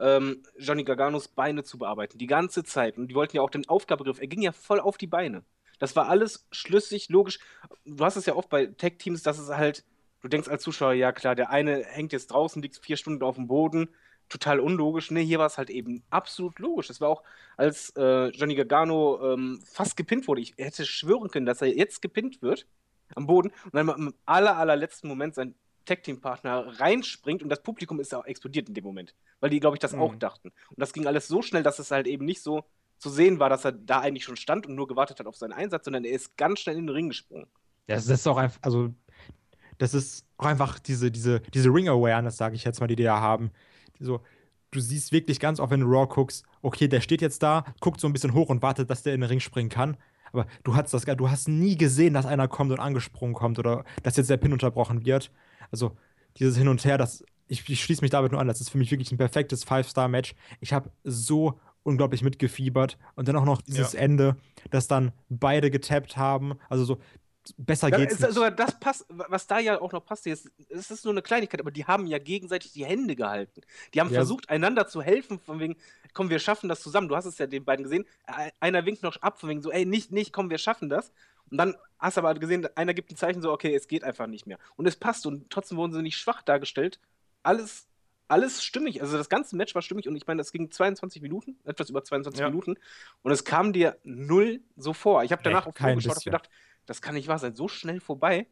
ähm, 0.03 0.43
Johnny 0.59 0.85
Garganos 0.85 1.29
Beine 1.29 1.63
zu 1.63 1.79
bearbeiten. 1.79 2.19
Die 2.19 2.27
ganze 2.27 2.65
Zeit. 2.65 2.99
Und 2.99 3.09
die 3.09 3.15
wollten 3.15 3.37
ja 3.37 3.43
auch 3.43 3.51
den 3.51 3.69
Aufgabegriff. 3.69 4.21
Er 4.21 4.27
ging 4.27 4.43
ja 4.43 4.53
voll 4.53 4.81
auf 4.81 4.99
die 4.99 5.07
Beine. 5.07 5.45
Das 5.79 5.97
war 5.97 6.09
alles 6.09 6.47
schlüssig, 6.51 7.09
logisch. 7.09 7.39
Du 7.85 8.05
hast 8.05 8.17
es 8.17 8.27
ja 8.27 8.35
oft 8.35 8.49
bei 8.49 8.67
Tech-Teams, 8.67 9.23
dass 9.23 9.39
es 9.39 9.49
halt, 9.49 9.85
du 10.21 10.29
denkst 10.29 10.49
als 10.49 10.63
Zuschauer, 10.63 10.93
ja 10.93 11.13
klar, 11.13 11.35
der 11.35 11.51
eine 11.51 11.85
hängt 11.85 12.13
jetzt 12.13 12.29
draußen, 12.29 12.61
liegt 12.63 12.79
vier 12.85 12.97
Stunden 12.97 13.23
auf 13.23 13.37
dem 13.37 13.49
Boden, 13.49 13.89
total 14.29 14.61
unlogisch. 14.61 15.11
Ne, 15.11 15.21
hier 15.21 15.39
war 15.39 15.47
es 15.47 15.59
halt 15.59 15.71
eben 15.71 16.03
absolut 16.11 16.59
logisch. 16.59 16.91
Es 16.91 17.01
war 17.01 17.09
auch, 17.09 17.23
als 17.57 17.91
äh, 17.97 18.29
Johnny 18.29 18.55
Gargano 18.55 19.33
ähm, 19.33 19.61
fast 19.65 19.97
gepinnt 19.97 20.29
wurde. 20.29 20.41
Ich 20.41 20.55
hätte 20.57 20.85
schwören 20.85 21.31
können, 21.31 21.47
dass 21.47 21.63
er 21.63 21.69
jetzt 21.69 22.03
gepinnt 22.03 22.43
wird 22.43 22.67
am 23.15 23.27
Boden 23.27 23.53
und 23.65 23.75
dann 23.75 23.89
im 23.89 24.15
aller, 24.25 24.57
allerletzten 24.57 25.09
Moment 25.09 25.35
sein 25.35 25.55
Tag-Team-Partner 25.85 26.81
reinspringt 26.81 27.43
und 27.43 27.49
das 27.49 27.63
Publikum 27.63 28.01
ist 28.01 28.15
auch 28.15 28.25
explodiert 28.25 28.69
in 28.69 28.75
dem 28.75 28.85
Moment, 28.85 29.15
weil 29.41 29.51
die, 29.51 29.61
glaube 29.61 29.77
ich, 29.77 29.81
das 29.81 29.93
mhm. 29.93 30.01
auch 30.01 30.15
dachten. 30.15 30.49
Und 30.49 30.79
das 30.79 30.93
ging 30.93 31.07
alles 31.07 31.29
so 31.29 31.43
schnell, 31.43 31.63
dass 31.63 31.79
es 31.79 31.91
halt 31.91 32.07
eben 32.07 32.25
nicht 32.25 32.43
so 32.43 32.65
zu 32.99 33.11
sehen 33.11 33.39
war, 33.39 33.49
dass 33.49 33.65
er 33.65 33.73
da 33.73 34.01
eigentlich 34.01 34.25
schon 34.25 34.37
stand 34.37 34.67
und 34.67 34.75
nur 34.75 34.87
gewartet 34.87 35.19
hat 35.19 35.27
auf 35.27 35.37
seinen 35.37 35.53
Einsatz, 35.53 35.85
sondern 35.85 36.05
er 36.05 36.13
ist 36.13 36.37
ganz 36.37 36.61
schnell 36.61 36.77
in 36.77 36.87
den 36.87 36.95
Ring 36.95 37.09
gesprungen. 37.09 37.49
Ja, 37.89 37.97
das 37.97 38.07
ist 38.07 38.27
auch 38.29 38.37
einfach, 38.37 38.61
also 38.63 38.95
das 39.79 39.93
ist 39.95 40.25
auch 40.37 40.47
einfach 40.47 40.79
diese, 40.79 41.11
diese, 41.11 41.41
diese 41.53 41.71
Ring-Awareness, 41.71 42.37
sage 42.37 42.55
ich 42.55 42.65
jetzt 42.65 42.81
mal, 42.81 42.87
die 42.87 42.97
die 42.97 43.03
da 43.03 43.21
haben 43.21 43.51
so, 44.03 44.21
du 44.71 44.81
siehst 44.81 45.13
wirklich 45.13 45.41
ganz 45.41 45.61
oft, 45.61 45.71
wenn 45.71 45.81
du 45.81 45.87
Raw 45.87 46.07
guckst, 46.07 46.45
okay, 46.63 46.89
der 46.89 47.01
steht 47.01 47.23
jetzt 47.23 47.43
da, 47.43 47.65
guckt 47.81 48.01
so 48.01 48.07
ein 48.07 48.13
bisschen 48.13 48.35
hoch 48.35 48.49
und 48.49 48.63
wartet, 48.63 48.91
dass 48.91 49.03
der 49.03 49.15
in 49.15 49.21
den 49.21 49.29
Ring 49.29 49.41
springen 49.41 49.69
kann. 49.69 49.97
Aber 50.33 50.47
du 50.65 50.75
hast 50.75 50.95
das, 50.95 51.05
du 51.05 51.31
hast 51.31 51.49
nie 51.49 51.77
gesehen, 51.77 52.15
dass 52.15 52.25
einer 52.25 52.49
kommt 52.49 52.73
und 52.73 52.81
angesprungen 52.81 53.35
kommt 53.35 53.59
oder 53.59 53.85
dass 54.03 54.17
jetzt 54.17 54.31
der 54.31 54.39
Pin 54.39 54.53
unterbrochen 54.53 55.05
wird. 55.05 55.31
Also 55.73 55.97
dieses 56.37 56.57
Hin 56.57 56.69
und 56.69 56.85
Her, 56.85 56.99
das, 56.99 57.25
ich, 57.49 57.69
ich 57.69 57.83
schließe 57.83 58.03
mich 58.03 58.11
damit 58.11 58.33
nur 58.33 58.41
an, 58.41 58.47
das 58.47 58.61
ist 58.61 58.71
für 58.71 58.79
mich 58.79 58.91
wirklich 58.91 59.11
ein 59.11 59.19
perfektes 59.19 59.65
Five-Star-Match. 59.65 60.35
Ich 60.61 60.73
habe 60.73 60.91
so 61.03 61.59
unglaublich 61.83 62.23
mitgefiebert 62.23 62.97
und 63.17 63.27
dann 63.27 63.37
auch 63.37 63.45
noch 63.45 63.61
dieses 63.61 63.95
ja. 63.95 64.01
Ende, 64.01 64.37
dass 64.71 64.87
dann 64.87 65.13
beide 65.29 65.71
getappt 65.71 66.17
haben. 66.17 66.55
Also 66.69 66.85
so, 66.85 66.99
besser 67.57 67.89
ja, 67.89 67.99
geht's. 67.99 68.21
Ist, 68.21 68.35
sogar 68.35 68.51
das 68.51 68.79
passt, 68.79 69.07
was 69.09 69.47
da 69.47 69.59
ja 69.59 69.81
auch 69.81 69.93
noch 69.93 70.05
passt, 70.05 70.27
ist, 70.27 70.51
es 70.69 70.91
ist 70.91 71.05
nur 71.05 71.13
eine 71.13 71.23
Kleinigkeit, 71.23 71.61
aber 71.61 71.71
die 71.71 71.85
haben 71.85 72.07
ja 72.07 72.19
gegenseitig 72.19 72.73
die 72.73 72.85
Hände 72.85 73.17
gehalten. 73.17 73.63
Die 73.95 74.01
haben 74.01 74.11
ja. 74.11 74.21
versucht, 74.21 74.49
einander 74.49 74.87
zu 74.87 75.03
helfen, 75.03 75.39
von 75.39 75.59
wegen, 75.59 75.77
komm, 76.15 76.31
wir 76.31 76.39
schaffen 76.39 76.69
das 76.69 76.81
zusammen. 76.81 77.09
Du 77.09 77.17
hast 77.17 77.25
es 77.25 77.39
ja 77.39 77.47
den 77.47 77.65
beiden 77.65 77.85
gesehen. 77.85 78.05
Einer 78.61 78.87
winkt 78.87 79.03
noch 79.03 79.17
ab, 79.17 79.41
von 79.41 79.49
wegen 79.49 79.63
so, 79.63 79.71
ey, 79.71 79.85
nicht, 79.85 80.13
nicht, 80.13 80.33
komm, 80.33 80.51
wir 80.51 80.59
schaffen 80.59 80.89
das. 80.89 81.13
Und 81.53 81.59
dann 81.59 81.77
hast 81.99 82.17
du 82.17 82.23
aber 82.23 82.35
gesehen, 82.35 82.67
einer 82.77 82.95
gibt 82.95 83.13
ein 83.13 83.17
Zeichen 83.17 83.43
so, 83.43 83.53
okay, 83.53 83.75
es 83.75 83.87
geht 83.87 84.03
einfach 84.03 84.27
nicht 84.27 84.47
mehr. 84.47 84.59
Und 84.77 84.87
es 84.87 84.97
passt 84.97 85.27
und 85.27 85.51
trotzdem 85.51 85.79
wurden 85.79 85.93
sie 85.93 86.03
nicht 86.03 86.17
schwach 86.17 86.43
dargestellt. 86.43 86.99
Alles 87.45 87.87
alles 88.29 88.65
stimmig. 88.65 89.03
Also 89.03 89.19
das 89.19 89.29
ganze 89.29 89.57
Match 89.57 89.75
war 89.75 89.83
stimmig 89.83 90.09
und 90.09 90.17
ich 90.17 90.27
meine, 90.27 90.39
das 90.39 90.53
ging 90.53 90.71
22 90.71 91.21
Minuten, 91.21 91.59
etwas 91.65 91.91
über 91.91 92.03
22 92.03 92.41
Ja. 92.41 92.49
Minuten 92.49 92.77
und 93.21 93.31
es 93.31 93.45
kam 93.45 93.75
dir 93.75 93.99
null 94.05 94.63
so 94.77 94.95
vor. 94.95 95.23
Ich 95.23 95.33
habe 95.33 95.43
danach 95.43 95.67
Nee, 95.67 95.69
auf 95.69 95.75
kein 95.75 95.89
Tour 95.89 95.97
geschaut 95.97 96.17
und 96.17 96.25
gedacht, 96.25 96.49
das 96.87 97.03
kann 97.03 97.15
nicht 97.15 97.29
wahr 97.29 97.39
sein, 97.39 97.55
so 97.55 97.69
schnell 97.69 98.01
vorbei. 98.01 98.47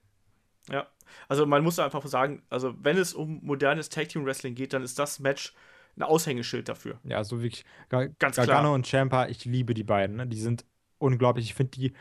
Ja, 0.68 0.86
also 1.28 1.46
man 1.46 1.62
muss 1.64 1.78
einfach 1.78 2.04
sagen, 2.06 2.42
also 2.50 2.74
wenn 2.78 2.98
es 2.98 3.14
um 3.14 3.40
modernes 3.42 3.88
Tag 3.88 4.10
Team 4.10 4.26
Wrestling 4.26 4.54
geht, 4.54 4.74
dann 4.74 4.82
ist 4.82 4.98
das 4.98 5.18
Match 5.18 5.54
ein 5.96 6.02
Aushängeschild 6.02 6.68
dafür. 6.68 7.00
Ja, 7.04 7.24
so 7.24 7.42
wirklich. 7.42 7.64
Ga 7.88 8.06
Ganz 8.18 8.36
Gargano 8.36 8.60
klar. 8.60 8.72
und 8.74 8.86
Champa, 8.86 9.26
ich 9.28 9.46
liebe 9.46 9.72
die 9.72 9.82
beiden. 9.82 10.16
Ne? 10.16 10.26
Die 10.26 10.40
sind 10.40 10.66
unglaublich. 10.98 11.46
Ich 11.46 11.54
finde 11.54 11.70
die 11.70 11.94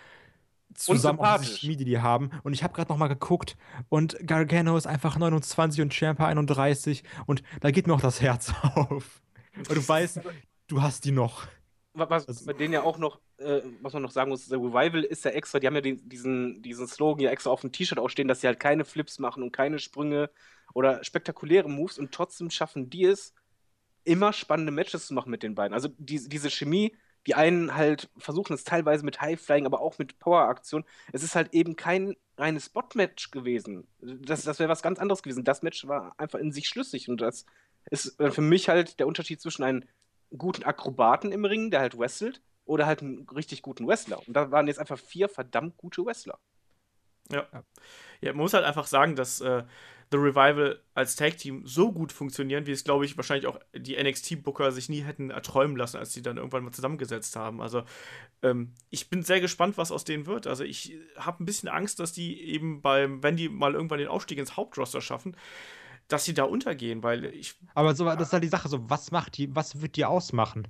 zusammen 0.75 1.19
auch 1.19 1.39
diese. 1.39 1.57
Chemie, 1.57 1.75
die 1.77 1.85
die 1.85 1.99
haben. 1.99 2.31
Und 2.43 2.53
ich 2.53 2.63
habe 2.63 2.73
gerade 2.73 2.89
noch 2.91 2.97
mal 2.97 3.07
geguckt 3.07 3.57
und 3.89 4.17
Gargano 4.25 4.77
ist 4.77 4.87
einfach 4.87 5.17
29 5.17 5.81
und 5.81 5.93
Champa 5.93 6.27
31 6.27 7.03
und 7.25 7.43
da 7.61 7.71
geht 7.71 7.87
mir 7.87 7.93
auch 7.93 8.01
das 8.01 8.21
Herz 8.21 8.53
auf. 8.75 9.21
Und 9.57 9.69
du 9.71 9.87
weißt, 9.87 10.21
du 10.67 10.81
hast 10.81 11.05
die 11.05 11.11
noch. 11.11 11.47
Wa- 11.93 12.09
Was 12.09 12.25
Das- 12.27 12.45
bei 12.45 12.53
denen 12.53 12.73
ja 12.73 12.83
auch 12.83 12.97
noch, 12.97 13.19
äh, 13.37 13.61
was 13.81 13.93
man 13.93 14.03
noch 14.03 14.11
sagen 14.11 14.29
muss, 14.29 14.47
der 14.47 14.59
Revival 14.59 15.03
ist 15.03 15.25
ja 15.25 15.31
extra, 15.31 15.59
die 15.59 15.67
haben 15.67 15.75
ja 15.75 15.81
den, 15.81 16.07
diesen, 16.07 16.61
diesen 16.61 16.87
Slogan 16.87 17.23
ja 17.23 17.31
extra 17.31 17.49
auf 17.49 17.61
dem 17.61 17.71
T-Shirt 17.71 17.97
auch 17.99 18.09
stehen, 18.09 18.27
dass 18.27 18.41
sie 18.41 18.47
halt 18.47 18.59
keine 18.59 18.85
Flips 18.85 19.19
machen 19.19 19.41
und 19.43 19.51
keine 19.51 19.79
Sprünge 19.79 20.29
oder 20.73 21.03
spektakuläre 21.03 21.67
Moves 21.69 21.97
und 21.97 22.11
trotzdem 22.11 22.51
schaffen 22.51 22.89
die 22.91 23.05
es, 23.05 23.33
immer 24.03 24.33
spannende 24.33 24.71
Matches 24.71 25.07
zu 25.07 25.13
machen 25.13 25.29
mit 25.31 25.43
den 25.43 25.55
beiden. 25.55 25.73
Also 25.73 25.89
die, 25.97 26.29
diese 26.29 26.49
Chemie, 26.49 26.95
die 27.27 27.35
einen 27.35 27.75
halt 27.75 28.09
versuchen 28.17 28.53
es 28.53 28.63
teilweise 28.63 29.05
mit 29.05 29.21
High-Flying, 29.21 29.65
aber 29.65 29.81
auch 29.81 29.97
mit 29.97 30.19
Power-Aktion. 30.19 30.85
Es 31.11 31.23
ist 31.23 31.35
halt 31.35 31.53
eben 31.53 31.75
kein 31.75 32.15
reines 32.37 32.65
Spot-Match 32.65 33.31
gewesen. 33.31 33.87
Das, 33.99 34.43
das 34.43 34.59
wäre 34.59 34.69
was 34.69 34.81
ganz 34.81 34.99
anderes 34.99 35.21
gewesen. 35.23 35.43
Das 35.43 35.61
Match 35.61 35.87
war 35.87 36.13
einfach 36.17 36.39
in 36.39 36.51
sich 36.51 36.67
schlüssig 36.67 37.09
und 37.09 37.21
das 37.21 37.45
ist 37.91 38.19
äh, 38.19 38.31
für 38.31 38.41
mich 38.41 38.69
halt 38.69 38.99
der 38.99 39.07
Unterschied 39.07 39.41
zwischen 39.41 39.63
einem 39.63 39.83
guten 40.35 40.63
Akrobaten 40.63 41.31
im 41.31 41.45
Ring, 41.45 41.71
der 41.71 41.81
halt 41.81 41.97
wrestelt, 41.97 42.41
oder 42.65 42.85
halt 42.85 43.01
einen 43.01 43.27
richtig 43.29 43.63
guten 43.63 43.87
Wrestler. 43.87 44.19
Und 44.27 44.33
da 44.33 44.51
waren 44.51 44.67
jetzt 44.67 44.79
einfach 44.79 44.99
vier 44.99 45.27
verdammt 45.27 45.75
gute 45.77 46.05
Wrestler. 46.05 46.37
Ja. 47.31 47.47
Ja, 48.21 48.33
man 48.33 48.41
muss 48.41 48.53
halt 48.53 48.65
einfach 48.65 48.85
sagen, 48.85 49.15
dass 49.15 49.41
äh, 49.41 49.63
The 50.11 50.17
Revival 50.17 50.81
als 50.95 51.15
Tag-Team 51.15 51.67
so 51.67 51.91
gut 51.91 52.11
funktionieren, 52.11 52.65
wie 52.65 52.71
es, 52.71 52.83
glaube 52.83 53.05
ich, 53.05 53.15
wahrscheinlich 53.15 53.45
auch 53.45 53.59
die 53.75 54.01
NXT-Booker 54.01 54.71
sich 54.71 54.89
nie 54.89 55.01
hätten 55.01 55.29
erträumen 55.29 55.77
lassen, 55.77 55.97
als 55.97 56.13
sie 56.13 56.23
dann 56.23 56.37
irgendwann 56.37 56.63
mal 56.63 56.71
zusammengesetzt 56.71 57.35
haben. 57.35 57.61
Also, 57.61 57.83
ähm, 58.41 58.73
ich 58.89 59.09
bin 59.09 59.21
sehr 59.21 59.39
gespannt, 59.39 59.77
was 59.77 59.91
aus 59.91 60.05
denen 60.05 60.25
wird. 60.25 60.47
Also, 60.47 60.63
ich 60.63 60.97
habe 61.17 61.43
ein 61.43 61.45
bisschen 61.45 61.69
Angst, 61.69 61.99
dass 61.99 62.11
die 62.11 62.41
eben 62.41 62.81
beim, 62.81 63.21
wenn 63.21 63.37
die 63.37 63.49
mal 63.49 63.75
irgendwann 63.75 63.99
den 63.99 64.07
Aufstieg 64.07 64.39
ins 64.39 64.57
Hauptroster 64.57 65.01
schaffen, 65.01 65.35
dass 66.07 66.25
sie 66.25 66.33
da 66.33 66.43
untergehen, 66.43 67.03
weil 67.03 67.25
ich. 67.25 67.55
Aber 67.75 67.93
so, 67.93 68.05
das 68.05 68.29
ist 68.29 68.33
halt 68.33 68.43
die 68.43 68.49
Sache, 68.49 68.67
so, 68.67 68.89
was 68.89 69.11
macht 69.11 69.37
die, 69.37 69.55
was 69.55 69.81
wird 69.81 69.95
die 69.95 70.05
ausmachen? 70.05 70.67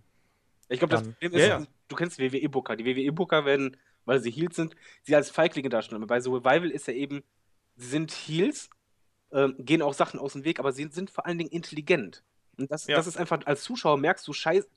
Ich 0.68 0.80
glaube, 0.80 0.92
das 0.92 1.04
Problem 1.04 1.34
ist, 1.34 1.40
Ja, 1.40 1.60
ja. 1.60 1.68
du 1.88 1.96
kennst 1.96 2.20
die 2.20 2.32
WWE-Booker. 2.32 2.76
Die 2.76 2.86
WWE-Booker 2.86 3.46
werden, 3.46 3.78
weil 4.06 4.20
sie 4.20 4.32
Heels 4.32 4.56
sind, 4.56 4.76
sie 5.02 5.16
als 5.16 5.32
Feiglinge 5.32 5.70
darstellen. 5.70 6.02
Aber 6.02 6.08
bei 6.08 6.20
so 6.20 6.36
Revival 6.36 6.70
ist 6.70 6.88
ja 6.88 6.94
eben, 6.94 7.24
sie 7.76 7.88
sind 7.88 8.12
Heels, 8.12 8.70
ähm, 9.32 9.55
gehen 9.59 9.82
auch 9.82 9.93
Sachen 9.93 10.19
aus 10.19 10.34
dem 10.34 10.43
Weg, 10.43 10.59
aber 10.59 10.71
sie 10.71 10.88
sind 10.91 11.09
vor 11.09 11.25
allen 11.25 11.38
Dingen 11.38 11.49
intelligent. 11.51 12.23
Und 12.57 12.69
das, 12.71 12.88
Ja. 12.88 12.97
das 12.97 13.07
ist 13.07 13.17
einfach, 13.17 13.39
als 13.45 13.63
Zuschauer 13.63 13.97
merkst 13.97 14.27
du, 14.27 14.34
scheiß, 14.34 14.67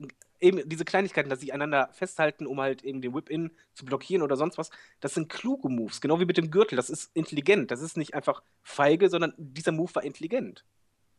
eben 0.40 0.68
diese 0.68 0.84
Kleinigkeiten, 0.84 1.30
dass 1.30 1.40
sie 1.40 1.52
einander 1.52 1.88
festhalten, 1.92 2.46
um 2.46 2.60
halt 2.60 2.84
eben 2.84 3.00
den 3.00 3.14
Whip-In 3.14 3.50
zu 3.74 3.84
blockieren 3.84 4.22
oder 4.22 4.36
sonst 4.36 4.58
was, 4.58 4.70
das 5.00 5.14
sind 5.14 5.28
kluge 5.28 5.68
Moves. 5.68 6.00
Genau 6.00 6.20
wie 6.20 6.24
mit 6.24 6.36
dem 6.36 6.50
Gürtel. 6.50 6.76
Das 6.76 6.90
ist 6.90 7.10
intelligent. 7.14 7.70
Das 7.70 7.80
ist 7.80 7.96
nicht 7.96 8.14
einfach 8.14 8.42
feige, 8.62 9.08
sondern 9.08 9.34
dieser 9.36 9.72
Move 9.72 9.94
war 9.94 10.04
intelligent. 10.04 10.64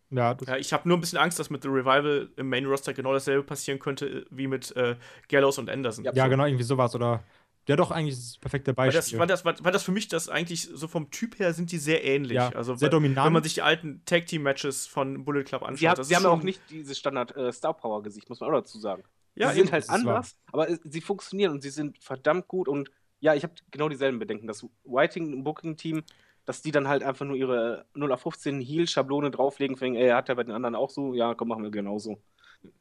Ja, 0.09 0.37
Ja, 0.45 0.57
ich 0.57 0.71
habe 0.73 0.87
nur 0.87 0.97
ein 0.97 1.01
bisschen 1.01 1.17
Angst, 1.17 1.39
dass 1.39 1.49
mit 1.49 1.63
The 1.63 1.69
Revival 1.69 2.29
im 2.35 2.47
Main 2.47 2.65
Roster 2.65 2.93
genau 2.93 3.13
dasselbe 3.13 3.43
passieren 3.43 3.79
könnte 3.79 4.05
äh, 4.05 4.25
wie 4.29 4.47
mit 4.47 4.75
äh, 4.75 4.95
Gallows 5.27 5.57
und 5.57 5.69
Anderson. 5.69 6.05
Ja, 6.05 6.13
ja, 6.13 6.27
genau, 6.27 6.45
irgendwie 6.45 6.63
sowas. 6.63 6.93
Oder 6.95 7.23
ja, 7.67 7.75
doch, 7.75 7.91
eigentlich 7.91 8.15
ist 8.15 8.31
das 8.33 8.37
perfekte 8.39 8.75
Weil 8.75 8.91
Beispiel. 8.91 9.17
das, 9.17 9.19
weil, 9.19 9.27
das, 9.27 9.45
weil, 9.45 9.55
weil 9.61 9.71
das 9.71 9.83
für 9.83 9.91
mich 9.91 10.07
das 10.07 10.27
eigentlich 10.29 10.63
so 10.73 10.87
vom 10.87 11.09
Typ 11.11 11.39
her 11.39 11.53
sind 11.53 11.71
die 11.71 11.77
sehr 11.77 12.03
ähnlich. 12.03 12.33
Ja, 12.35 12.49
also 12.49 12.75
sehr 12.75 12.87
weil- 12.87 12.91
dominant. 12.91 13.25
Wenn 13.25 13.33
man 13.33 13.43
sich 13.43 13.53
die 13.53 13.61
alten 13.61 14.03
Tag 14.05 14.25
Team 14.27 14.43
Matches 14.43 14.85
von 14.87 15.23
Bullet 15.25 15.43
Club 15.43 15.61
anschaut, 15.63 15.79
Sie, 15.79 15.87
haben- 15.89 15.95
das 15.97 16.07
sie 16.07 16.13
ist 16.13 16.17
haben 16.17 16.23
ja 16.23 16.29
auch 16.29 16.43
nicht 16.43 16.61
dieses 16.69 16.97
Standard 16.97 17.35
äh, 17.37 17.51
Star 17.53 17.73
Power 17.73 18.03
Gesicht, 18.03 18.27
muss 18.29 18.39
man 18.39 18.49
auch 18.49 18.53
dazu 18.59 18.79
sagen. 18.79 19.03
Ja, 19.35 19.49
sie 19.51 19.61
sind 19.61 19.71
halt 19.71 19.89
anders, 19.89 20.35
aber 20.51 20.67
sie 20.83 21.01
funktionieren 21.01 21.51
und 21.53 21.61
sie 21.63 21.71
sind 21.71 21.97
verdammt 22.03 22.47
gut 22.47 22.67
und 22.67 22.91
ja, 23.19 23.33
ich 23.33 23.43
habe 23.43 23.53
genau 23.71 23.87
dieselben 23.89 24.19
Bedenken. 24.19 24.45
Das 24.47 24.65
Whiting 24.83 25.43
Booking 25.43 25.77
Team, 25.77 26.03
dass 26.45 26.61
die 26.61 26.71
dann 26.71 26.87
halt 26.87 27.03
einfach 27.03 27.25
nur 27.25 27.35
ihre 27.37 27.85
0 27.93 28.11
auf 28.11 28.21
15 28.21 28.59
Heal 28.61 28.87
Schablone 28.87 29.31
drauflegen, 29.31 29.77
fing, 29.77 29.95
ey, 29.95 30.09
hat 30.09 30.29
er 30.29 30.35
bei 30.35 30.43
den 30.43 30.51
anderen 30.53 30.75
auch 30.75 30.89
so, 30.89 31.13
ja, 31.13 31.33
komm, 31.35 31.47
machen 31.49 31.63
wir 31.63 31.71
genauso. 31.71 32.19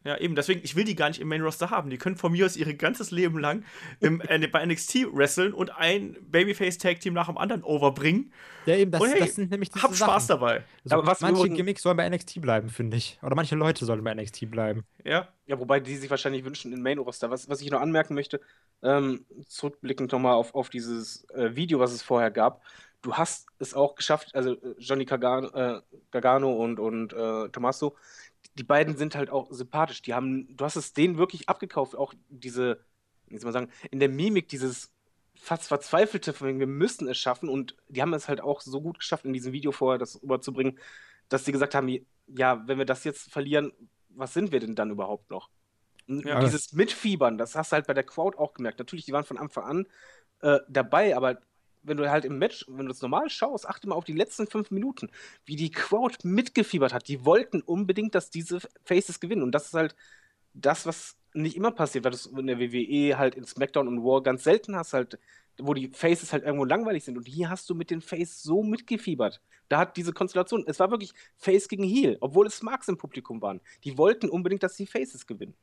Ja, 0.04 0.16
eben, 0.16 0.36
deswegen, 0.36 0.60
ich 0.62 0.76
will 0.76 0.84
die 0.84 0.94
gar 0.94 1.08
nicht 1.08 1.20
im 1.20 1.26
Main 1.26 1.42
Roster 1.42 1.70
haben. 1.70 1.90
Die 1.90 1.98
können 1.98 2.14
von 2.14 2.30
mir 2.30 2.46
aus 2.46 2.56
ihr 2.56 2.72
ganzes 2.76 3.10
Leben 3.10 3.40
lang 3.40 3.64
im, 3.98 4.20
äh, 4.28 4.46
bei 4.46 4.64
NXT 4.64 5.06
wresteln 5.12 5.52
und 5.52 5.76
ein 5.76 6.16
Babyface 6.20 6.78
Tag 6.78 7.00
Team 7.00 7.14
nach 7.14 7.26
dem 7.26 7.36
anderen 7.36 7.64
overbringen. 7.64 8.32
ja, 8.66 8.76
eben, 8.76 8.92
das, 8.92 9.00
und 9.00 9.08
hey, 9.10 9.18
das 9.18 9.34
sind 9.34 9.50
nämlich 9.50 9.70
diese 9.70 9.82
Hab 9.82 9.92
Spaß 9.92 10.28
Sachen. 10.28 10.40
dabei. 10.40 10.62
Also, 10.84 10.96
Aber 10.98 11.06
was 11.08 11.20
manche 11.20 11.38
übrigens- 11.40 11.56
Gimmicks 11.56 11.82
sollen 11.82 11.96
bei 11.96 12.08
NXT 12.08 12.40
bleiben, 12.40 12.68
finde 12.68 12.96
ich. 12.96 13.18
Oder 13.24 13.34
manche 13.34 13.56
Leute 13.56 13.84
sollen 13.84 14.04
bei 14.04 14.14
NXT 14.14 14.46
bleiben. 14.48 14.84
Ja, 15.04 15.26
Ja, 15.46 15.58
wobei 15.58 15.80
die 15.80 15.96
sich 15.96 16.08
wahrscheinlich 16.08 16.44
wünschen 16.44 16.72
in 16.72 16.80
Main 16.80 16.98
Roster. 16.98 17.30
Was, 17.30 17.48
was 17.48 17.60
ich 17.60 17.68
noch 17.72 17.80
anmerken 17.80 18.14
möchte, 18.14 18.40
ähm, 18.84 19.26
zurückblickend 19.48 20.12
nochmal 20.12 20.34
auf, 20.34 20.54
auf 20.54 20.70
dieses 20.70 21.28
äh, 21.30 21.56
Video, 21.56 21.80
was 21.80 21.92
es 21.92 22.02
vorher 22.02 22.30
gab. 22.30 22.62
Du 23.02 23.14
hast 23.14 23.48
es 23.58 23.74
auch 23.74 23.94
geschafft, 23.94 24.34
also 24.34 24.52
äh, 24.52 24.74
Johnny 24.78 25.04
Gargano, 25.04 25.48
äh, 25.48 25.82
Gargano 26.10 26.52
und, 26.52 26.78
und 26.78 27.12
äh, 27.12 27.48
Tommaso, 27.48 27.96
die 28.54 28.64
beiden 28.64 28.96
sind 28.96 29.14
halt 29.14 29.30
auch 29.30 29.50
sympathisch. 29.50 30.02
Die 30.02 30.14
haben, 30.14 30.56
du 30.56 30.64
hast 30.64 30.76
es 30.76 30.92
denen 30.92 31.18
wirklich 31.18 31.48
abgekauft, 31.48 31.96
auch 31.96 32.14
diese, 32.28 32.84
wie 33.26 33.38
soll 33.38 33.52
man 33.52 33.52
sagen, 33.52 33.72
in 33.90 34.00
der 34.00 34.08
Mimik 34.08 34.48
dieses 34.48 34.92
fast 35.34 35.68
verzweifelte, 35.68 36.32
von 36.32 36.48
wegen, 36.48 36.60
wir 36.60 36.66
müssen 36.66 37.08
es 37.08 37.18
schaffen. 37.18 37.48
Und 37.48 37.76
die 37.88 38.02
haben 38.02 38.14
es 38.14 38.28
halt 38.28 38.40
auch 38.40 38.60
so 38.60 38.80
gut 38.80 39.00
geschafft, 39.00 39.24
in 39.24 39.32
diesem 39.32 39.52
Video 39.52 39.72
vorher 39.72 39.98
das 39.98 40.22
rüberzubringen, 40.22 40.78
dass 41.28 41.44
sie 41.44 41.52
gesagt 41.52 41.74
haben, 41.74 41.88
ja, 42.28 42.62
wenn 42.66 42.78
wir 42.78 42.84
das 42.84 43.04
jetzt 43.04 43.30
verlieren, 43.30 43.72
was 44.10 44.34
sind 44.34 44.52
wir 44.52 44.60
denn 44.60 44.74
dann 44.74 44.90
überhaupt 44.90 45.30
noch? 45.30 45.50
Ja. 46.06 46.40
dieses 46.40 46.72
Mitfiebern, 46.72 47.38
das 47.38 47.54
hast 47.54 47.70
du 47.72 47.74
halt 47.74 47.86
bei 47.86 47.94
der 47.94 48.02
Crowd 48.02 48.36
auch 48.36 48.54
gemerkt. 48.54 48.78
Natürlich, 48.80 49.04
die 49.04 49.12
waren 49.12 49.24
von 49.24 49.38
Anfang 49.38 49.64
an 49.64 49.86
äh, 50.42 50.58
dabei, 50.68 51.16
aber 51.16 51.40
wenn 51.82 51.96
du 51.96 52.10
halt 52.10 52.24
im 52.24 52.38
Match, 52.38 52.64
wenn 52.68 52.86
du 52.86 52.92
es 52.92 53.02
normal 53.02 53.28
schaust, 53.30 53.68
achte 53.68 53.88
mal 53.88 53.94
auf 53.94 54.04
die 54.04 54.12
letzten 54.12 54.46
fünf 54.46 54.70
Minuten, 54.70 55.10
wie 55.44 55.56
die 55.56 55.70
Crowd 55.70 56.16
mitgefiebert 56.22 56.92
hat. 56.92 57.08
Die 57.08 57.24
wollten 57.24 57.60
unbedingt, 57.60 58.14
dass 58.14 58.30
diese 58.30 58.60
Faces 58.84 59.20
gewinnen. 59.20 59.42
Und 59.42 59.52
das 59.52 59.66
ist 59.66 59.74
halt 59.74 59.94
das, 60.54 60.86
was 60.86 61.16
nicht 61.34 61.56
immer 61.56 61.70
passiert, 61.70 62.04
weil 62.04 62.12
das 62.12 62.26
in 62.26 62.46
der 62.46 62.58
WWE 62.60 63.18
halt 63.18 63.34
in 63.34 63.44
SmackDown 63.44 63.88
und 63.88 64.04
War 64.04 64.22
ganz 64.22 64.44
selten 64.44 64.76
hast, 64.76 64.92
halt, 64.92 65.18
wo 65.58 65.74
die 65.74 65.88
Faces 65.88 66.32
halt 66.32 66.44
irgendwo 66.44 66.64
langweilig 66.64 67.04
sind. 67.04 67.16
Und 67.16 67.26
hier 67.26 67.48
hast 67.48 67.68
du 67.70 67.74
mit 67.74 67.90
den 67.90 68.00
Face 68.00 68.42
so 68.42 68.62
mitgefiebert. 68.62 69.40
Da 69.68 69.78
hat 69.78 69.96
diese 69.96 70.12
Konstellation, 70.12 70.64
es 70.66 70.78
war 70.78 70.90
wirklich 70.90 71.14
Face 71.36 71.68
gegen 71.68 71.84
Heel, 71.84 72.18
obwohl 72.20 72.46
es 72.46 72.62
Marks 72.62 72.88
im 72.88 72.98
Publikum 72.98 73.40
waren. 73.40 73.60
Die 73.84 73.96
wollten 73.96 74.28
unbedingt, 74.28 74.62
dass 74.62 74.76
die 74.76 74.86
Faces 74.86 75.26
gewinnen. 75.26 75.54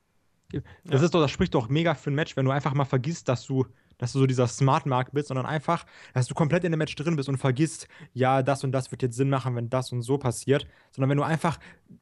Das 0.51 1.01
Ja. 1.01 1.05
ist 1.05 1.13
doch, 1.13 1.21
das 1.21 1.29
spricht 1.29 1.53
doch 1.53 1.69
mega 1.69 1.93
für 1.93 2.09
ein 2.09 2.15
Match, 2.15 2.35
wenn 2.35 2.45
du 2.45 2.51
einfach 2.51 2.73
mal 2.73 2.85
vergisst, 2.85 3.29
dass 3.29 3.45
du, 3.45 3.67
dass 3.99 4.13
du 4.13 4.19
so 4.19 4.25
dieser 4.25 4.47
Smart 4.47 4.87
Mark 4.87 5.11
bist, 5.11 5.27
sondern 5.27 5.45
einfach, 5.45 5.85
dass 6.13 6.25
du 6.25 6.33
komplett 6.33 6.63
in 6.63 6.71
dem 6.71 6.79
Match 6.79 6.95
drin 6.95 7.15
bist 7.15 7.29
und 7.29 7.37
vergisst, 7.37 7.87
ja, 8.13 8.41
das 8.41 8.63
und 8.63 8.71
das 8.71 8.89
wird 8.89 9.03
jetzt 9.03 9.15
Sinn 9.15 9.29
machen, 9.29 9.55
wenn 9.55 9.69
das 9.69 9.91
und 9.91 10.01
so 10.01 10.17
passiert. 10.17 10.65
Sondern 10.91 11.11
wenn 11.11 11.17
du 11.17 11.23
einfach, 11.23 11.59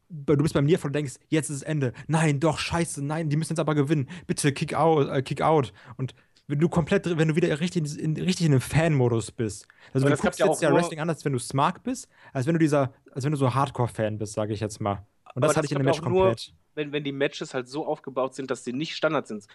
du 0.08 0.38
bist 0.38 0.54
beim 0.54 0.66
Nearfall 0.66 0.90
und 0.90 0.94
denkst, 0.94 1.16
jetzt 1.28 1.50
ist 1.50 1.62
das 1.62 1.68
Ende. 1.68 1.92
Nein, 2.08 2.40
doch, 2.40 2.60
scheiße, 2.60 3.04
nein, 3.04 3.30
die 3.30 3.36
müssen 3.36 3.54
jetzt 3.54 3.60
aber 3.60 3.76
gewinnen. 3.76 4.08
Bitte, 4.28 4.54
kick 4.54 4.74
out, 4.74 5.10
äh, 5.10 5.22
kick 5.22 5.42
out. 5.42 5.74
Und 5.98 6.16
wenn 6.48 6.60
du 6.60 6.70
komplett, 6.70 7.18
wenn 7.18 7.28
du 7.28 7.36
wieder 7.36 7.60
richtig 7.60 8.00
in, 8.00 8.16
richtig 8.16 8.46
in 8.46 8.54
einem 8.54 8.62
Fan-Modus 8.62 9.32
bist. 9.32 9.68
Also 9.94 10.08
Aber 10.08 10.16
du 10.16 10.22
guckst 10.22 10.40
ja 10.40 10.46
jetzt 10.46 10.62
ja 10.62 10.74
Wrestling 10.74 11.00
anders, 11.00 11.26
wenn 11.26 11.34
du 11.34 11.40
smart 11.40 11.84
bist, 11.84 12.08
als 12.32 12.46
wenn 12.46 12.54
du 12.54 12.60
dieser, 12.60 12.94
als 13.12 13.26
wenn 13.26 13.32
du 13.32 13.38
so 13.38 13.54
Hardcore-Fan 13.54 14.18
bist, 14.18 14.34
sage 14.34 14.54
ich 14.54 14.62
jetzt 14.62 14.80
mal. 14.80 15.06
Und 15.36 15.44
das 15.44 15.58
hatte 15.58 15.66
ich 15.66 15.72
in 15.72 15.80
dem 15.80 15.86
Match 15.86 16.00
auch 16.00 16.08
nur, 16.08 16.26
komplett. 16.28 16.54
Wenn, 16.78 16.94
wenn 16.94 17.04
die 17.04 17.12
Matches 17.12 17.54
halt 17.54 17.68
so 17.68 17.86
aufgebaut 17.86 18.36
sind, 18.36 18.50
dass 18.52 18.64
sie 18.64 18.72
nicht 18.72 18.96
Standard 18.96 19.28
sind. 19.28 19.48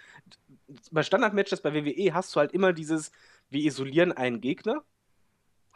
Bei 0.91 1.03
Standard-Matches 1.03 1.63
bei 1.63 1.73
WWE 1.73 2.13
hast 2.13 2.35
du 2.35 2.41
halt 2.41 2.53
immer 2.53 2.73
dieses, 2.73 3.13
wir 3.49 3.63
isolieren 3.63 4.13
einen 4.13 4.41
Gegner, 4.41 4.83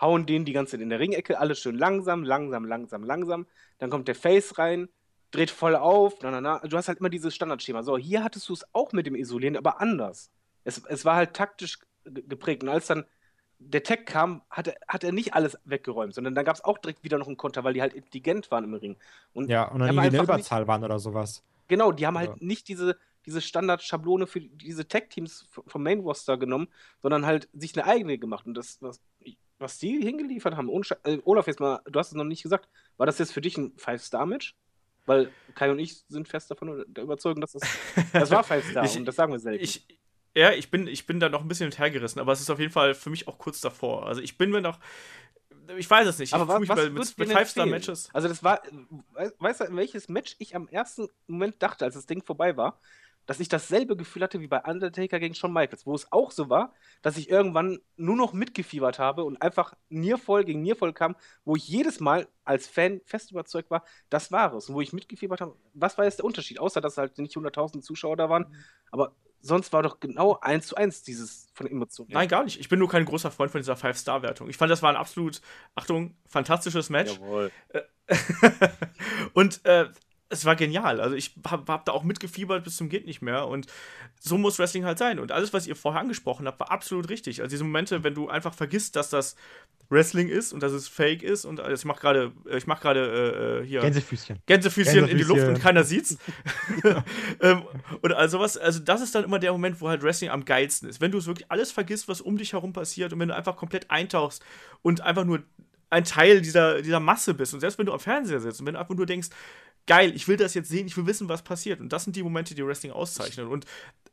hauen 0.01 0.27
den 0.27 0.45
die 0.45 0.53
ganze 0.53 0.73
Zeit 0.73 0.81
in 0.83 0.91
der 0.91 0.99
Ringecke, 0.99 1.39
alles 1.39 1.61
schön 1.61 1.79
langsam, 1.79 2.25
langsam, 2.25 2.65
langsam, 2.67 3.05
langsam. 3.05 3.47
Dann 3.79 3.91
kommt 3.91 4.09
der 4.09 4.15
Face 4.15 4.59
rein, 4.59 4.89
dreht 5.31 5.51
voll 5.51 5.77
auf, 5.77 6.21
na, 6.23 6.31
na, 6.31 6.41
na. 6.41 6.59
Du 6.61 6.77
hast 6.77 6.89
halt 6.89 6.99
immer 6.99 7.09
dieses 7.11 7.35
Standardschema. 7.35 7.83
So, 7.83 7.97
hier 7.97 8.25
hattest 8.25 8.49
du 8.49 8.53
es 8.53 8.67
auch 8.75 8.93
mit 8.93 9.07
dem 9.07 9.15
Isolieren, 9.15 9.57
aber 9.57 9.81
anders. 9.81 10.31
Es, 10.65 10.83
es 10.85 11.05
war 11.05 11.17
halt 11.17 11.35
taktisch 11.35 11.79
ge- 12.05 12.25
geprägt. 12.27 12.63
Und 12.63 12.69
als 12.71 12.87
dann 12.89 13.05
der 13.59 13.83
Tech 13.83 14.05
kam, 14.05 14.43
hat 14.51 14.69
er, 14.69 14.77
hat 14.87 15.03
er 15.05 15.13
nicht 15.13 15.35
alles 15.35 15.59
weggeräumt, 15.65 16.15
sondern 16.15 16.35
dann 16.35 16.45
gab 16.45 16.57
es 16.57 16.65
auch 16.65 16.79
direkt 16.79 17.03
wieder 17.05 17.19
noch 17.19 17.27
einen 17.27 17.37
Konter, 17.37 17.65
weil 17.65 17.73
die 17.75 17.81
halt 17.81 17.95
intelligent 17.95 18.51
waren 18.51 18.65
im 18.65 18.75
Ring. 18.75 18.97
Und 19.33 19.49
Ja, 19.51 19.65
und 19.65 19.81
dann 19.81 19.89
die 19.89 19.95
irgendwie 19.95 20.09
eine 20.09 20.21
einfach 20.21 20.37
nicht- 20.37 20.47
Überzahl 20.47 20.67
waren 20.69 20.85
oder 20.85 20.99
sowas. 20.99 21.43
Genau, 21.69 21.91
die 21.93 22.07
haben 22.07 22.15
Ja. 22.15 22.21
halt 22.21 22.43
nicht 22.43 22.69
diese, 22.69 22.97
diese 23.25 23.41
Standard-Schablone 23.41 24.27
für 24.27 24.41
diese 24.41 24.87
Tech-Teams 24.87 25.47
vom 25.67 25.83
Main-Roster 25.83 26.37
genommen, 26.37 26.69
sondern 27.03 27.27
halt 27.27 27.49
sich 27.53 27.75
eine 27.77 27.87
eigene 27.87 28.19
gemacht. 28.19 28.47
Und 28.47 28.55
das, 28.55 28.79
was, 28.83 29.01
was 29.59 29.79
die 29.79 30.01
hingeliefert 30.01 30.57
haben, 30.57 30.71
äh, 31.05 31.19
Olaf, 31.25 31.47
jetzt 31.47 31.59
mal, 31.59 31.81
du 31.87 31.99
hast 31.99 32.09
es 32.09 32.15
noch 32.15 32.25
nicht 32.25 32.43
gesagt, 32.43 32.69
war 32.99 33.07
das 33.07 33.19
jetzt 33.19 33.33
für 33.33 33.41
dich 33.41 33.57
ein 33.57 33.73
Five-Star-Match? 33.77 34.55
Weil 35.07 35.31
Kai 35.55 35.71
und 35.71 35.79
ich 35.79 36.03
sind 36.09 36.29
fest 36.29 36.51
davon 36.51 36.85
der 36.89 37.05
Überzeugung, 37.05 37.41
dass 37.41 37.53
das, 37.53 37.63
das 38.13 38.31
war 38.31 38.43
Five 38.45 38.69
Star 38.71 38.85
Ich- 38.85 38.97
und 38.97 39.05
das 39.07 39.15
sagen 39.17 39.33
wir 39.33 39.39
selten. 39.39 39.63
Ich, 39.65 39.87
ja, 40.37 40.53
ich 40.53 40.71
bin, 40.71 40.87
ich 40.87 41.07
bin 41.07 41.19
da 41.19 41.29
noch 41.29 41.41
ein 41.41 41.49
bisschen 41.49 41.73
hergerissen, 41.73 42.21
aber 42.21 42.33
es 42.33 42.41
ist 42.41 42.51
auf 42.51 42.59
jeden 42.61 42.73
Fall 42.73 42.95
für 42.95 43.11
mich 43.11 43.27
auch 43.27 43.39
kurz 43.39 43.61
davor. 43.61 44.07
Also 44.07 44.21
ich 44.21 44.37
bin 44.39 44.51
mir 44.51 44.61
noch. 44.61 44.79
Ich 45.79 45.91
weiß 45.91 46.07
es 46.07 46.19
nicht. 46.19 46.33
aber 46.35 46.61
ich 46.63 46.69
was 46.69 46.77
bei- 46.77 46.83
würd 46.95 46.95
mit, 46.95 47.19
mit? 47.19 47.33
Five-Star-Matches. 47.33 48.11
Also 48.13 48.29
das 48.29 48.45
war, 48.45 48.61
we- 49.15 49.35
weißt 49.39 49.63
du, 49.63 49.75
welches 49.77 50.09
Match 50.09 50.37
ich 50.39 50.55
am 50.55 50.69
ersten 50.69 51.09
Moment 51.27 51.61
dachte, 51.61 51.85
als 51.85 51.95
das 51.95 52.07
Ding 52.07 52.23
vorbei 52.23 52.57
war, 52.57 52.79
dass 53.25 53.41
ich 53.41 53.49
dasselbe 53.49 53.97
Gefühl 53.97 54.23
hatte 54.23 54.39
wie 54.41 54.47
bei 54.47 54.61
Undertaker 54.63 55.19
gegen 55.19 55.35
Shawn 55.35 55.53
Michaels, 55.53 55.85
wo 55.85 55.95
es 55.97 56.13
auch 56.13 56.31
so 56.31 56.49
war, 56.49 56.73
dass 57.03 57.17
ich 57.17 57.29
irgendwann 57.29 57.81
nur 57.97 58.15
noch 58.15 58.33
mitgefiebert 58.33 59.01
habe 59.01 59.25
und 59.25 59.43
einfach 59.43 59.75
Niervoll 59.89 60.45
gegen 60.45 60.63
Niervoll 60.63 60.93
kam, 60.93 61.17
wo 61.45 61.57
ich 61.57 61.67
jedes 61.67 61.99
Mal 61.99 62.29
als 62.45 62.69
Fan 62.69 63.01
fest 63.05 63.33
überzeugt 63.33 63.69
war, 63.69 63.83
das 64.11 64.31
war 64.31 64.55
es. 64.55 64.69
Und 64.69 64.77
wo 64.77 64.81
ich 64.81 64.93
mitgefiebert 64.93 65.41
habe, 65.41 65.57
was 65.75 65.99
war 65.99 66.05
jetzt 66.05 66.19
der 66.21 66.25
Unterschied? 66.27 66.61
Außer, 66.61 66.81
dass 66.81 66.99
halt 66.99 67.19
nicht 67.19 67.35
100.000 67.35 67.81
Zuschauer 67.83 68.17
da 68.17 68.31
waren, 68.31 68.55
aber 68.93 69.17
sonst 69.47 69.73
war 69.73 69.83
doch 69.83 70.01
genau 70.01 70.39
eins 70.41 70.69
zu 70.69 70.77
eins 70.77 71.03
dieses 71.03 71.49
von 71.55 71.67
Emotionen. 71.67 72.11
Nein, 72.13 72.29
gar 72.29 72.45
nicht. 72.45 72.61
Ich 72.61 72.69
bin 72.69 72.79
nur 72.79 72.89
kein 72.89 73.05
großer 73.05 73.31
Freund 73.31 73.51
von 73.51 73.61
dieser 73.61 73.77
Five-Star-Wertung. 73.77 74.49
Ich 74.49 74.57
fand, 74.57 74.71
das 74.71 74.83
war 74.83 74.91
ein 74.91 74.97
absolut, 74.97 75.41
Achtung, 75.75 76.17
fantastisches 76.27 76.91
Match. 76.91 77.15
Jawohl. 77.15 77.51
und 79.33 79.65
äh, 79.65 79.87
es 80.29 80.45
war 80.45 80.57
genial. 80.57 81.01
Also 81.01 81.15
ich 81.15 81.35
habe 81.47 81.73
hab 81.73 81.85
da 81.85 81.93
auch 81.93 82.03
mitgefiebert 82.03 82.65
bis 82.65 82.77
zum 82.77 82.89
geht 82.89 83.07
nicht 83.07 83.23
mehr. 83.23 83.47
Und 83.47 83.67
so 84.19 84.39
muss 84.39 84.59
Wrestling 84.59 84.85
halt 84.85 84.99
sein. 84.99 85.19
Und 85.19 85.31
alles, 85.31 85.53
was 85.53 85.67
ihr 85.67 85.77
vorher 85.77 86.01
angesprochen 86.01 86.47
habt, 86.47 86.59
war 86.59 86.71
absolut 86.71 87.09
richtig. 87.09 87.41
Also 87.41 87.51
diese 87.51 87.65
Momente, 87.65 88.03
wenn 88.03 88.15
du 88.15 88.29
einfach 88.29 88.53
vergisst, 88.53 88.97
dass 88.97 89.11
das 89.11 89.37
Wrestling 89.89 90.29
ist 90.29 90.53
und 90.53 90.63
dass 90.65 90.73
es 90.73 90.89
Fake 90.89 91.23
ist 91.23 91.45
und 91.45 91.61
äh, 91.61 91.73
ich 91.73 91.85
mache 91.85 92.01
gerade, 92.01 92.33
äh, 92.51 92.57
ich 92.57 92.67
mache 92.67 92.83
gerade 92.83 93.61
äh, 93.61 93.63
äh, 93.63 93.67
hier 93.67 93.81
Gänsefüßchen. 93.83 94.41
Gänsefüßchen, 94.47 95.07
in 95.07 95.17
die 95.17 95.23
Luft 95.23 95.41
Gänsefüßchen. 95.41 95.55
und 95.55 95.63
keiner 95.63 95.85
sieht's. 95.85 96.19
ähm, 97.41 97.63
und 98.03 98.13
also 98.13 98.41
was, 98.41 98.57
also 98.57 98.81
das 98.81 99.03
ist 99.03 99.15
dann 99.15 99.23
immer 99.23 99.39
der 99.39 99.53
Moment, 99.53 99.81
wo 99.81 99.89
halt 99.89 100.03
Wrestling 100.03 100.31
am 100.31 100.45
geilsten 100.45 100.89
ist. 100.89 101.01
Wenn 101.01 101.13
du 101.13 101.19
es 101.19 101.27
wirklich 101.27 101.51
alles 101.51 101.71
vergisst, 101.71 102.09
was 102.09 102.21
um 102.21 102.37
dich 102.37 102.53
herum 102.53 102.73
passiert 102.73 103.13
und 103.13 103.21
wenn 103.21 103.29
du 103.29 103.37
einfach 103.37 103.57
komplett 103.57 103.91
eintauchst 103.93 104.45
und 104.83 105.03
einfach 105.03 105.25
nur 105.25 105.45
ein 105.89 106.05
Teil 106.05 106.41
dieser, 106.41 106.83
dieser 106.83 107.01
Masse 107.01 107.35
bist 107.35 107.55
und 107.55 107.61
selbst 107.61 107.79
wenn 107.79 107.87
du 107.87 107.93
am 107.93 108.01
Fernseher 108.01 108.41
sitzt 108.41 108.61
und 108.61 108.67
wenn 108.67 108.75
du 108.75 108.81
einfach 108.81 108.95
nur 108.95 109.07
denkst, 109.07 109.29
geil, 109.87 110.13
ich 110.15 110.27
will 110.29 110.37
das 110.37 110.55
jetzt 110.55 110.69
sehen, 110.69 110.87
ich 110.87 110.97
will 110.97 111.07
wissen, 111.07 111.29
was 111.29 111.43
passiert. 111.43 111.81
Und 111.81 111.93
das 111.93 112.05
sind 112.05 112.17
die 112.17 112.23
Momente, 112.23 112.55
die 112.55 112.65
Wrestling 112.67 112.93
auszeichnen. 112.93 113.47
Und 113.47 113.65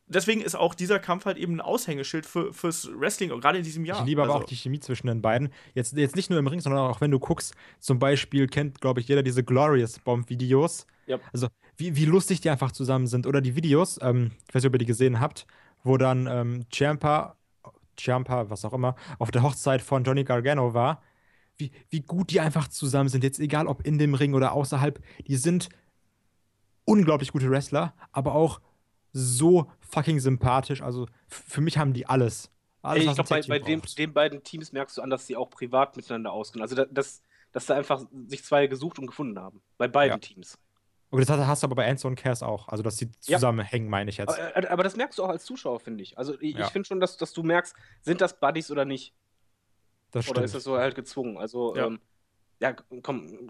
deswegen 0.06 0.40
ist 0.40 0.54
auch 0.54 0.74
dieser 0.74 0.98
Kampf 0.98 1.24
halt 1.26 1.36
eben 1.36 1.54
ein 1.56 1.60
Aushängeschild 1.60 2.26
für, 2.26 2.52
fürs 2.52 2.88
Wrestling, 2.96 3.32
und 3.32 3.40
gerade 3.40 3.58
in 3.58 3.64
diesem 3.64 3.84
Jahr. 3.84 4.00
Ich 4.00 4.06
liebe 4.06 4.22
aber 4.22 4.34
Also- 4.34 4.44
auch 4.44 4.48
die 4.48 4.56
Chemie 4.56 4.80
zwischen 4.80 5.06
den 5.06 5.22
beiden. 5.22 5.50
Jetzt, 5.74 5.96
jetzt 5.96 6.16
nicht 6.16 6.30
nur 6.30 6.38
im 6.38 6.46
Ring, 6.46 6.60
sondern 6.60 6.80
auch 6.90 7.00
wenn 7.00 7.10
du 7.10 7.18
guckst, 7.18 7.54
zum 7.80 7.98
Beispiel 7.98 8.46
kennt, 8.46 8.80
glaube 8.80 9.00
ich, 9.00 9.08
jeder 9.08 9.22
diese 9.22 9.42
Glorious 9.44 9.98
Bomb-Videos. 9.98 10.86
Ja. 11.06 11.18
Also, 11.32 11.48
wie, 11.76 11.96
wie 11.96 12.04
lustig 12.04 12.40
die 12.40 12.50
einfach 12.50 12.72
zusammen 12.72 13.06
sind. 13.06 13.26
Oder 13.26 13.40
die 13.40 13.56
Videos, 13.56 13.98
ähm, 14.00 14.30
ich 14.48 14.54
weiß 14.54 14.62
nicht, 14.62 14.68
ob 14.68 14.74
ihr 14.74 14.78
die 14.78 14.86
gesehen 14.86 15.20
habt, 15.20 15.46
wo 15.82 15.96
dann 15.98 16.26
ähm, 16.26 16.66
Ciampa, 16.72 17.36
Ciampa, 17.98 18.48
was 18.48 18.64
auch 18.64 18.72
immer, 18.72 18.94
auf 19.18 19.30
der 19.30 19.42
Hochzeit 19.42 19.82
von 19.82 20.04
Johnny 20.04 20.24
Gargano 20.24 20.72
war. 20.74 21.02
Wie, 21.56 21.70
wie 21.88 22.00
gut 22.00 22.30
die 22.30 22.40
einfach 22.40 22.68
zusammen 22.68 23.08
sind. 23.08 23.22
Jetzt 23.24 23.38
egal, 23.38 23.66
ob 23.68 23.86
in 23.86 23.98
dem 23.98 24.14
Ring 24.14 24.34
oder 24.34 24.52
außerhalb. 24.52 25.00
Die 25.26 25.36
sind 25.36 25.68
unglaublich 26.84 27.32
gute 27.32 27.50
Wrestler, 27.50 27.94
aber 28.12 28.34
auch 28.34 28.60
so 29.12 29.70
fucking 29.80 30.20
sympathisch. 30.20 30.82
Also, 30.82 31.06
für 31.28 31.60
mich 31.60 31.78
haben 31.78 31.92
die 31.92 32.06
alles. 32.06 32.50
alles 32.82 33.04
ich 33.04 33.14
glaube, 33.14 33.28
bei, 33.28 33.42
bei 33.42 33.58
dem, 33.60 33.82
den 33.96 34.12
beiden 34.12 34.42
Teams 34.42 34.72
merkst 34.72 34.98
du 34.98 35.02
an, 35.02 35.10
dass 35.10 35.26
sie 35.26 35.36
auch 35.36 35.50
privat 35.50 35.96
miteinander 35.96 36.32
auskennen. 36.32 36.62
Also, 36.62 36.74
da- 36.74 36.86
dass, 36.86 37.22
da 37.52 37.76
einfach 37.76 38.04
sich 38.26 38.42
zwei 38.44 38.66
gesucht 38.66 38.98
und 38.98 39.06
gefunden 39.06 39.38
haben. 39.38 39.60
Bei 39.78 39.86
beiden 39.86 40.14
Ja. 40.14 40.18
Teams. 40.18 40.58
Okay, 41.12 41.24
das 41.24 41.38
hast 41.46 41.62
du 41.62 41.66
aber 41.68 41.76
bei 41.76 41.84
Enzo 41.84 42.08
und 42.08 42.16
Cass 42.16 42.42
auch. 42.42 42.66
Also, 42.66 42.82
dass 42.82 42.96
sie 42.96 43.08
Ja. 43.26 43.36
zusammenhängen, 43.38 43.88
meine 43.88 44.10
ich 44.10 44.16
jetzt. 44.16 44.30
Aber, 44.36 44.56
äh, 44.56 44.66
aber 44.66 44.82
das 44.82 44.96
merkst 44.96 45.16
du 45.20 45.22
auch 45.22 45.28
als 45.28 45.44
Zuschauer, 45.44 45.78
finde 45.78 46.02
ich. 46.02 46.18
Also, 46.18 46.34
ich, 46.40 46.56
Ja. 46.56 46.66
ich 46.66 46.72
finde 46.72 46.88
schon, 46.88 46.98
dass, 46.98 47.16
dass 47.16 47.32
du 47.32 47.44
merkst, 47.44 47.76
sind 48.02 48.20
das 48.20 48.40
Buddies 48.40 48.72
oder 48.72 48.84
nicht? 48.84 49.14
Das 50.14 50.26
Oder 50.28 50.36
stimmt. 50.36 50.44
ist 50.46 50.54
das 50.54 50.64
so 50.64 50.76
halt 50.78 50.94
gezwungen? 50.94 51.36
Also, 51.38 51.74
Ja. 51.76 51.86
ähm, 51.86 51.98
ja, 52.60 52.72
komm, 52.72 53.02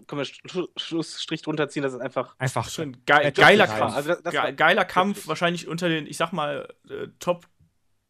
können 0.07 0.19
wir 0.19 0.25
Schlu- 0.25 0.67
Schlussstrich 0.77 1.41
drunter 1.43 1.69
ziehen, 1.69 1.83
dass 1.83 1.93
es 1.93 1.99
einfach. 1.99 2.35
Einfach 2.39 2.67
Schön 2.69 2.93
ge 3.05 3.15
Ja, 3.23 3.29
geiler 3.29 3.67
das- 3.67 3.77
Kampf. 3.77 3.95
also 3.95 4.09
das- 4.09 4.23
das 4.23 4.33
Ge 4.33 4.53
geiler 4.53 4.83
Kampf, 4.83 5.15
wirklich. 5.17 5.27
wahrscheinlich 5.27 5.67
unter 5.67 5.87
den, 5.89 6.07
ich 6.07 6.17
sag 6.17 6.33
mal, 6.33 6.67
äh, 6.89 7.07
Top 7.19 7.45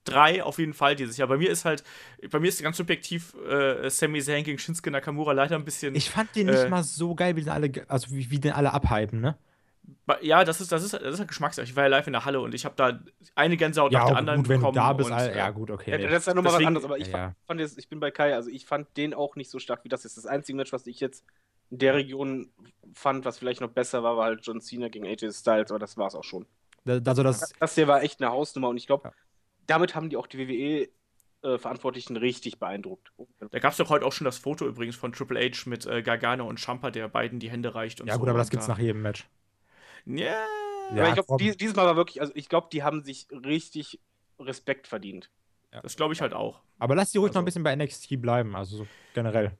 3 0.05 0.41
auf 0.43 0.57
jeden 0.59 0.73
Fall 0.73 0.95
dieses 0.95 1.17
Jahr. 1.17 1.27
Bei 1.27 1.37
mir 1.37 1.49
ist 1.49 1.65
halt, 1.65 1.83
bei 2.31 2.39
mir 2.39 2.47
ist 2.47 2.61
ganz 2.63 2.77
subjektiv 2.77 3.33
äh, 3.49 3.89
Sami 3.89 4.21
Zayn 4.21 4.43
gegen 4.43 4.57
Shinsuke 4.57 4.89
Nakamura 4.91 5.33
leider 5.33 5.55
ein 5.55 5.65
bisschen. 5.65 5.95
Ich 5.95 6.09
fand 6.09 6.33
den 6.35 6.45
nicht 6.47 6.59
Äh, 6.63 6.69
mal 6.69 6.83
so 6.83 7.13
geil, 7.15 7.35
wie 7.35 7.41
den 7.41 7.49
alle, 7.49 7.71
also 7.89 8.11
wie, 8.11 8.29
wie 8.31 8.39
den 8.39 8.53
alle 8.53 8.71
abhypen, 8.71 9.19
ne? 9.19 9.37
Ja, 10.21 10.43
das 10.43 10.61
ist, 10.61 10.71
das 10.71 10.83
ist, 10.83 10.93
das 10.93 11.01
ist 11.01 11.19
halt 11.19 11.27
Geschmackssache. 11.29 11.63
Ich 11.65 11.75
war 11.75 11.83
ja 11.83 11.89
live 11.89 12.07
in 12.07 12.13
der 12.13 12.25
Halle 12.25 12.39
und 12.39 12.53
ich 12.53 12.63
habe 12.65 12.75
da 12.75 12.99
eine 13.35 13.57
Gänsehaut 13.57 13.91
nach 13.91 14.05
der 14.07 14.17
anderen 14.17 14.39
gut, 14.39 14.49
wenn 14.49 14.59
du 14.59 14.67
bekommen. 14.67 14.75
da 14.75 14.93
bist, 14.93 15.09
und, 15.09 15.15
all, 15.15 15.29
äh, 15.29 15.37
ja 15.37 15.49
gut, 15.49 15.71
okay. 15.71 15.91
Ja, 16.01 16.09
das 16.09 16.19
ist 16.19 16.27
ja 16.27 16.33
nochmal 16.33 16.53
was 16.53 16.63
anderes, 16.65 16.85
aber 16.85 16.97
ich 16.97 17.07
Ja, 17.07 17.11
fand, 17.11 17.23
ja. 17.33 17.35
fand 17.45 17.59
jetzt, 17.59 17.77
ich 17.79 17.89
bin 17.89 17.99
bei 17.99 18.11
Kai, 18.11 18.33
also 18.35 18.49
ich 18.49 18.65
fand 18.65 18.87
den 18.97 19.13
auch 19.13 19.35
nicht 19.35 19.49
so 19.49 19.59
stark 19.59 19.83
wie 19.83 19.89
das 19.89 20.03
jetzt. 20.03 20.17
Das 20.17 20.25
einzige 20.25 20.55
Match, 20.55 20.71
was 20.73 20.85
ich 20.87 20.99
jetzt 20.99 21.25
in 21.71 21.79
der 21.79 21.95
Region 21.95 22.51
fand, 22.93 23.25
was 23.25 23.39
vielleicht 23.39 23.61
noch 23.61 23.69
besser 23.71 24.03
war, 24.03 24.15
war 24.17 24.25
halt 24.25 24.45
John 24.45 24.61
Cena 24.61 24.87
gegen 24.89 25.05
AJ 25.05 25.31
Styles, 25.33 25.71
aber 25.71 25.79
das 25.79 25.97
war 25.97 26.07
es 26.07 26.15
auch 26.15 26.23
schon. 26.23 26.45
Da- 26.85 26.99
Also 27.05 27.23
das, 27.23 27.53
Das 27.59 27.75
hier 27.75 27.87
war 27.87 28.03
echt 28.03 28.21
eine 28.21 28.31
Hausnummer 28.31 28.69
und 28.69 28.77
ich 28.77 28.85
glaube, 28.87 29.07
Ja. 29.09 29.13
damit 29.65 29.95
haben 29.95 30.09
die 30.09 30.17
auch 30.17 30.27
die 30.27 30.37
WWE-Verantwortlichen 31.43 32.17
richtig 32.17 32.59
beeindruckt. 32.59 33.11
Da 33.51 33.59
gab 33.59 33.71
es 33.71 33.77
doch 33.77 33.89
heute 33.89 34.05
auch 34.05 34.11
schon 34.13 34.25
das 34.25 34.37
Foto 34.37 34.67
übrigens 34.67 34.95
von 34.95 35.11
Triple 35.13 35.39
H 35.39 35.69
mit 35.69 35.85
äh, 35.85 36.01
Gargano 36.01 36.47
und 36.47 36.59
Champa, 36.59 36.91
der 36.91 37.07
beiden 37.07 37.39
die 37.39 37.49
Hände 37.49 37.73
reicht 37.75 38.01
und 38.01 38.07
ja 38.07 38.13
so. 38.13 38.19
gut, 38.19 38.29
aber 38.29 38.37
das 38.39 38.49
gibt's 38.49 38.67
da- 38.67 38.73
nach 38.73 38.79
jedem 38.79 39.01
Match. 39.01 39.27
Ja. 40.05 40.23
Ja, 40.25 40.45
aber 40.91 41.07
ich 41.09 41.13
glaube, 41.15 41.43
dies, 41.43 41.57
dieses 41.57 41.75
Mal 41.75 41.85
war 41.85 41.95
wirklich, 41.95 42.21
also 42.21 42.31
ich 42.35 42.47
glaube, 42.47 42.67
die 42.71 42.83
haben 42.83 43.03
sich 43.03 43.27
richtig 43.31 43.99
Respekt 44.39 44.87
verdient. 44.87 45.29
Das 45.83 45.95
glaube 45.97 46.13
ich 46.13 46.21
halt 46.21 46.33
auch. 46.33 46.61
Aber 46.79 46.95
lass 46.95 47.11
die 47.11 47.17
ruhig 47.17 47.29
noch 47.31 47.37
Also- 47.37 47.39
ein 47.41 47.45
bisschen 47.45 47.63
bei 47.63 47.75
NXT 47.75 48.15
bleiben, 48.21 48.55
also 48.55 48.77
so 48.77 48.87
generell. 49.13 49.51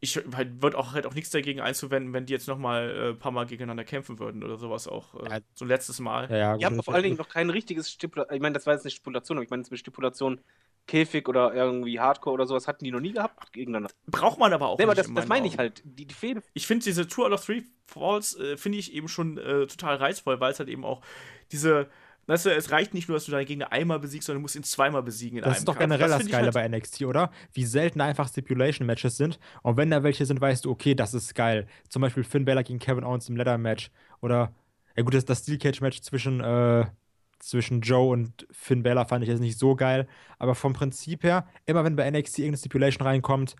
Ich 0.00 0.16
halt, 0.36 0.62
würde 0.62 0.78
auch, 0.78 0.92
halt 0.92 1.06
auch 1.06 1.14
nichts 1.14 1.30
dagegen 1.30 1.60
einzuwenden, 1.60 2.12
wenn 2.12 2.24
die 2.26 2.32
jetzt 2.32 2.46
noch 2.46 2.58
mal 2.58 2.88
äh, 2.90 3.08
ein 3.10 3.18
paar 3.18 3.32
Mal 3.32 3.46
gegeneinander 3.46 3.82
kämpfen 3.84 4.20
würden 4.20 4.44
oder 4.44 4.56
sowas 4.56 4.86
auch. 4.86 5.14
Äh, 5.24 5.28
Ja. 5.28 5.38
So 5.54 5.64
ein 5.64 5.68
letztes 5.68 5.98
Mal. 5.98 6.30
Ja, 6.30 6.36
ja, 6.36 6.56
Die 6.56 6.64
haben 6.66 6.76
gut, 6.76 6.84
vor 6.84 6.94
allen 6.94 7.02
Dingen 7.02 7.16
noch 7.16 7.28
kein 7.28 7.50
richtiges 7.50 7.90
Stipulation, 7.90 8.36
ich 8.36 8.40
meine, 8.42 8.52
das 8.52 8.66
war 8.66 8.74
jetzt 8.74 8.84
eine 8.84 8.92
Stipulation, 8.92 9.38
aber 9.38 9.42
ich 9.44 9.50
meine, 9.50 9.62
jetzt 9.62 9.72
eine 9.72 9.78
Stipulation 9.78 10.40
Käfig 10.88 11.28
oder 11.28 11.54
irgendwie 11.54 12.00
Hardcore 12.00 12.34
oder 12.34 12.46
sowas 12.46 12.66
hatten 12.66 12.84
die 12.84 12.90
noch 12.90 12.98
nie 12.98 13.12
gehabt 13.12 13.52
gegeneinander. 13.52 13.90
Braucht 14.08 14.40
man 14.40 14.52
aber 14.52 14.66
auch 14.66 14.78
Nee, 14.78 14.84
aber 14.84 14.94
nicht. 14.94 15.00
das, 15.02 15.06
in 15.06 15.14
das 15.14 15.28
meinen 15.28 15.42
meine 15.44 15.46
ich 15.54 15.58
halt. 15.58 15.82
Die, 15.84 16.06
die 16.06 16.14
Fehde. 16.14 16.42
Ich 16.54 16.66
finde 16.66 16.82
diese 16.84 17.06
Two 17.06 17.24
out 17.24 17.30
of 17.32 17.44
Three 17.44 17.62
Falls, 17.86 18.34
äh, 18.36 18.56
finde 18.56 18.78
ich 18.78 18.92
eben 18.92 19.06
schon 19.06 19.38
äh, 19.38 19.66
total 19.68 19.96
reizvoll, 19.96 20.40
weil 20.40 20.50
es 20.50 20.58
halt 20.58 20.68
eben 20.68 20.84
auch 20.84 21.00
diese. 21.52 21.88
Weißt 22.26 22.44
du, 22.44 22.50
es 22.54 22.70
reicht 22.72 22.92
nicht 22.92 23.08
nur, 23.08 23.16
dass 23.16 23.24
du 23.24 23.30
deinen 23.32 23.46
Gegner 23.46 23.72
einmal 23.72 23.98
besiegst, 23.98 24.26
sondern 24.26 24.40
du 24.40 24.42
musst 24.42 24.54
ihn 24.56 24.62
zweimal 24.62 25.02
besiegen 25.02 25.38
in 25.38 25.44
Das 25.44 25.52
einem 25.52 25.58
ist 25.60 25.68
doch 25.68 25.72
Kampf. 25.78 25.84
generell 25.84 26.08
das, 26.10 26.26
ich 26.26 26.30
Geile 26.30 26.44
halt- 26.52 26.54
bei 26.54 26.68
NXT, 26.68 27.02
oder? 27.06 27.30
Wie 27.54 27.64
selten 27.64 28.02
einfach 28.02 28.28
Stipulation-Matches 28.28 29.16
sind. 29.16 29.38
Und 29.62 29.78
wenn 29.78 29.90
da 29.90 30.02
welche 30.02 30.26
sind, 30.26 30.38
weißt 30.38 30.66
du, 30.66 30.70
okay, 30.70 30.94
das 30.94 31.14
ist 31.14 31.34
geil. 31.34 31.66
Zum 31.88 32.02
Beispiel 32.02 32.24
Finn 32.24 32.44
Balor 32.44 32.64
gegen 32.64 32.78
Kevin 32.80 33.02
Owens 33.04 33.30
im 33.30 33.36
Leather-Match. 33.36 33.90
Oder, 34.20 34.52
ja 34.94 35.04
gut, 35.04 35.14
das, 35.14 35.24
das 35.24 35.38
Steel 35.38 35.56
Cage-Match 35.56 36.02
zwischen, 36.02 36.40
äh, 36.40 36.84
zwischen 37.38 37.80
Joe 37.80 38.10
und 38.10 38.46
Finn 38.50 38.82
Balor 38.82 39.06
fand 39.06 39.22
ich 39.22 39.30
jetzt 39.30 39.40
nicht 39.40 39.58
so 39.58 39.76
geil. 39.76 40.08
Aber 40.38 40.54
vom 40.54 40.72
Prinzip 40.72 41.22
her, 41.24 41.46
immer 41.66 41.84
wenn 41.84 41.96
bei 41.96 42.10
NXT 42.10 42.38
irgendeine 42.38 42.58
Stipulation 42.58 43.06
reinkommt, 43.06 43.56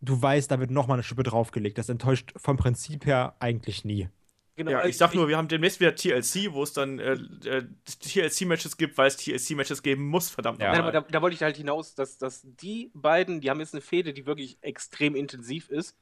du 0.00 0.20
weißt, 0.20 0.50
da 0.50 0.60
wird 0.60 0.70
nochmal 0.70 0.96
eine 0.96 1.02
Schippe 1.02 1.22
draufgelegt. 1.22 1.78
Das 1.78 1.88
enttäuscht 1.88 2.32
vom 2.36 2.56
Prinzip 2.56 3.06
her 3.06 3.36
eigentlich 3.40 3.84
nie. 3.84 4.08
Genau, 4.56 4.70
Ja, 4.70 4.78
also 4.78 4.88
ich 4.88 4.96
sag 4.96 5.14
nur, 5.14 5.26
wir 5.26 5.36
haben 5.36 5.48
demnächst 5.48 5.80
wieder 5.80 5.96
TLC, 5.96 6.52
wo 6.52 6.62
es 6.62 6.72
dann 6.72 7.00
äh, 7.00 7.14
äh, 7.44 7.64
TLC-Matches 7.86 8.76
gibt, 8.76 8.96
weil 8.96 9.08
es 9.08 9.16
TLC-Matches 9.16 9.82
geben 9.82 10.06
muss, 10.06 10.30
verdammt 10.30 10.60
Ja. 10.60 10.70
Nein, 10.70 10.80
aber 10.82 10.92
da, 10.92 11.00
da 11.00 11.22
wollte 11.22 11.34
ich 11.34 11.42
halt 11.42 11.56
hinaus, 11.56 11.94
dass, 11.94 12.18
dass 12.18 12.42
die 12.44 12.92
beiden, 12.94 13.40
die 13.40 13.50
haben 13.50 13.58
jetzt 13.58 13.74
eine 13.74 13.80
Fehde, 13.80 14.12
die 14.12 14.26
wirklich 14.26 14.58
extrem 14.60 15.16
intensiv 15.16 15.70
ist. 15.70 15.96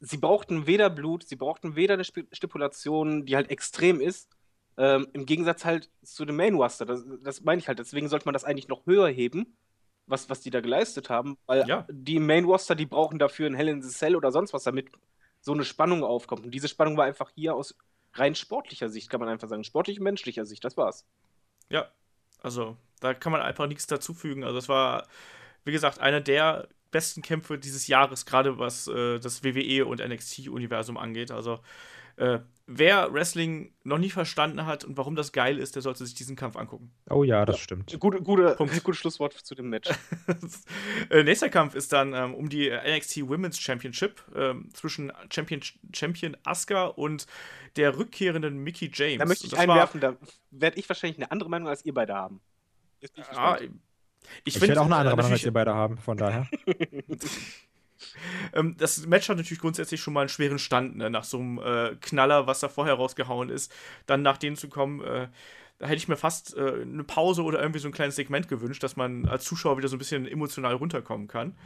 Sie 0.00 0.18
brauchten 0.18 0.66
weder 0.66 0.90
Blut, 0.90 1.26
sie 1.26 1.36
brauchten 1.36 1.76
weder 1.76 1.94
eine 1.94 2.04
Stipulation, 2.04 3.24
die 3.24 3.36
halt 3.36 3.50
extrem 3.50 4.00
ist. 4.00 4.28
Ähm, 4.78 5.08
Im 5.12 5.26
Gegensatz 5.26 5.64
halt 5.64 5.90
zu 6.02 6.24
dem 6.24 6.36
Main 6.36 6.54
Roster. 6.54 6.86
Das, 6.86 7.04
das 7.22 7.42
meine 7.42 7.58
ich 7.60 7.68
halt. 7.68 7.80
Deswegen 7.80 8.08
sollte 8.08 8.26
man 8.26 8.32
das 8.32 8.44
eigentlich 8.44 8.68
noch 8.68 8.86
höher 8.86 9.08
heben, 9.08 9.56
was, 10.06 10.30
was 10.30 10.40
die 10.40 10.50
da 10.50 10.60
geleistet 10.60 11.10
haben. 11.10 11.36
Weil 11.46 11.66
Ja. 11.68 11.84
die 11.90 12.16
im 12.16 12.26
Main 12.26 12.44
Roster, 12.44 12.74
die 12.76 12.86
brauchen 12.86 13.18
dafür 13.18 13.48
ein 13.48 13.54
Hell 13.54 13.68
in 13.68 13.82
the 13.82 13.90
Cell 13.90 14.14
oder 14.16 14.30
sonst 14.30 14.52
was, 14.52 14.62
damit 14.62 14.90
so 15.40 15.52
eine 15.52 15.64
Spannung 15.64 16.04
aufkommt. 16.04 16.44
Und 16.44 16.52
diese 16.52 16.68
Spannung 16.68 16.96
war 16.96 17.04
einfach 17.06 17.30
hier 17.34 17.54
aus 17.54 17.74
rein 18.14 18.34
sportlicher 18.34 18.88
Sicht, 18.88 19.10
kann 19.10 19.20
man 19.20 19.28
einfach 19.28 19.48
sagen. 19.48 19.64
Sportlich, 19.64 20.00
menschlicher 20.00 20.46
Sicht, 20.46 20.64
das 20.64 20.76
war's. 20.76 21.04
Ja, 21.68 21.88
also 22.40 22.76
da 23.00 23.14
kann 23.14 23.32
man 23.32 23.42
einfach 23.42 23.66
nichts 23.66 23.86
dazufügen. 23.86 24.44
Also 24.44 24.58
es 24.58 24.68
war, 24.68 25.06
wie 25.64 25.72
gesagt, 25.72 25.98
einer 26.00 26.20
der 26.20 26.68
besten 26.90 27.20
Kämpfe 27.22 27.58
dieses 27.58 27.86
Jahres, 27.86 28.26
gerade 28.26 28.58
was 28.58 28.88
äh, 28.88 29.18
das 29.18 29.44
WWE 29.44 29.86
und 29.86 30.00
NXT-Universum 30.00 30.96
angeht. 30.96 31.30
Also 31.30 31.60
Äh, 32.18 32.40
wer 32.66 33.12
Wrestling 33.12 33.72
noch 33.84 33.98
nie 33.98 34.10
verstanden 34.10 34.66
hat 34.66 34.84
und 34.84 34.96
warum 34.96 35.14
das 35.14 35.32
geil 35.32 35.58
ist, 35.58 35.74
der 35.74 35.82
sollte 35.82 36.04
sich 36.04 36.14
diesen 36.14 36.36
Kampf 36.36 36.56
angucken. 36.56 36.92
Oh 37.08 37.24
ja, 37.24 37.46
das 37.46 37.58
stimmt. 37.58 37.98
Gute, 37.98 38.20
gute, 38.22 38.56
gutes 38.56 38.98
Schlusswort 38.98 39.32
zu 39.32 39.54
dem 39.54 39.70
Match. 39.70 39.88
äh, 41.10 41.22
nächster 41.22 41.48
Kampf 41.48 41.74
ist 41.74 41.92
dann 41.92 42.12
ähm, 42.14 42.34
um 42.34 42.48
die 42.48 42.70
NXT 42.70 43.28
Women's 43.28 43.58
Championship 43.58 44.22
ähm, 44.34 44.68
zwischen 44.74 45.12
Champion, 45.32 45.60
Champion 45.94 46.36
Asuka 46.44 46.86
und 46.86 47.26
der 47.76 47.96
rückkehrenden 47.96 48.58
Mickey 48.58 48.90
James. 48.92 49.18
Da 49.18 49.24
möchte 49.24 49.46
ich 49.46 49.56
einwerfen, 49.56 50.00
da 50.00 50.16
werde 50.50 50.78
ich 50.78 50.88
wahrscheinlich 50.88 51.18
eine 51.18 51.30
andere 51.30 51.48
Meinung 51.48 51.68
als 51.68 51.84
ihr 51.84 51.94
beide 51.94 52.14
haben. 52.14 52.40
Jetzt 53.00 53.14
bin 53.14 53.24
ich 53.24 53.38
Ah, 53.38 53.58
ich 53.60 53.70
Ich 54.44 54.54
finde 54.54 54.68
werde 54.68 54.80
auch 54.80 54.86
eine 54.86 54.96
andere 54.96 55.16
Meinung 55.16 55.32
als 55.32 55.44
ihr 55.44 55.52
beide 55.52 55.74
haben, 55.74 55.96
von 55.98 56.16
daher. 56.16 56.48
ähm, 58.52 58.76
das 58.78 59.06
Match 59.06 59.28
hat 59.28 59.36
natürlich 59.36 59.60
grundsätzlich 59.60 60.00
schon 60.00 60.14
mal 60.14 60.20
einen 60.20 60.28
schweren 60.28 60.58
Stand, 60.58 60.96
ne? 60.96 61.10
nach 61.10 61.24
so 61.24 61.38
einem 61.38 61.58
äh, 61.58 61.96
Knaller, 62.00 62.46
was 62.46 62.60
da 62.60 62.68
vorher 62.68 62.94
rausgehauen 62.94 63.50
ist, 63.50 63.72
dann 64.06 64.22
nach 64.22 64.38
denen 64.38 64.56
zu 64.56 64.68
kommen, 64.68 65.02
äh, 65.02 65.28
da 65.78 65.86
hätte 65.86 65.96
ich 65.96 66.08
mir 66.08 66.16
fast 66.16 66.56
äh, 66.56 66.82
eine 66.82 67.04
Pause 67.04 67.42
oder 67.42 67.60
irgendwie 67.60 67.78
so 67.78 67.88
ein 67.88 67.92
kleines 67.92 68.16
Segment 68.16 68.48
gewünscht, 68.48 68.82
dass 68.82 68.96
man 68.96 69.28
als 69.28 69.44
Zuschauer 69.44 69.78
wieder 69.78 69.88
so 69.88 69.96
ein 69.96 70.00
bisschen 70.00 70.26
emotional 70.26 70.74
runterkommen 70.74 71.28
kann. 71.28 71.56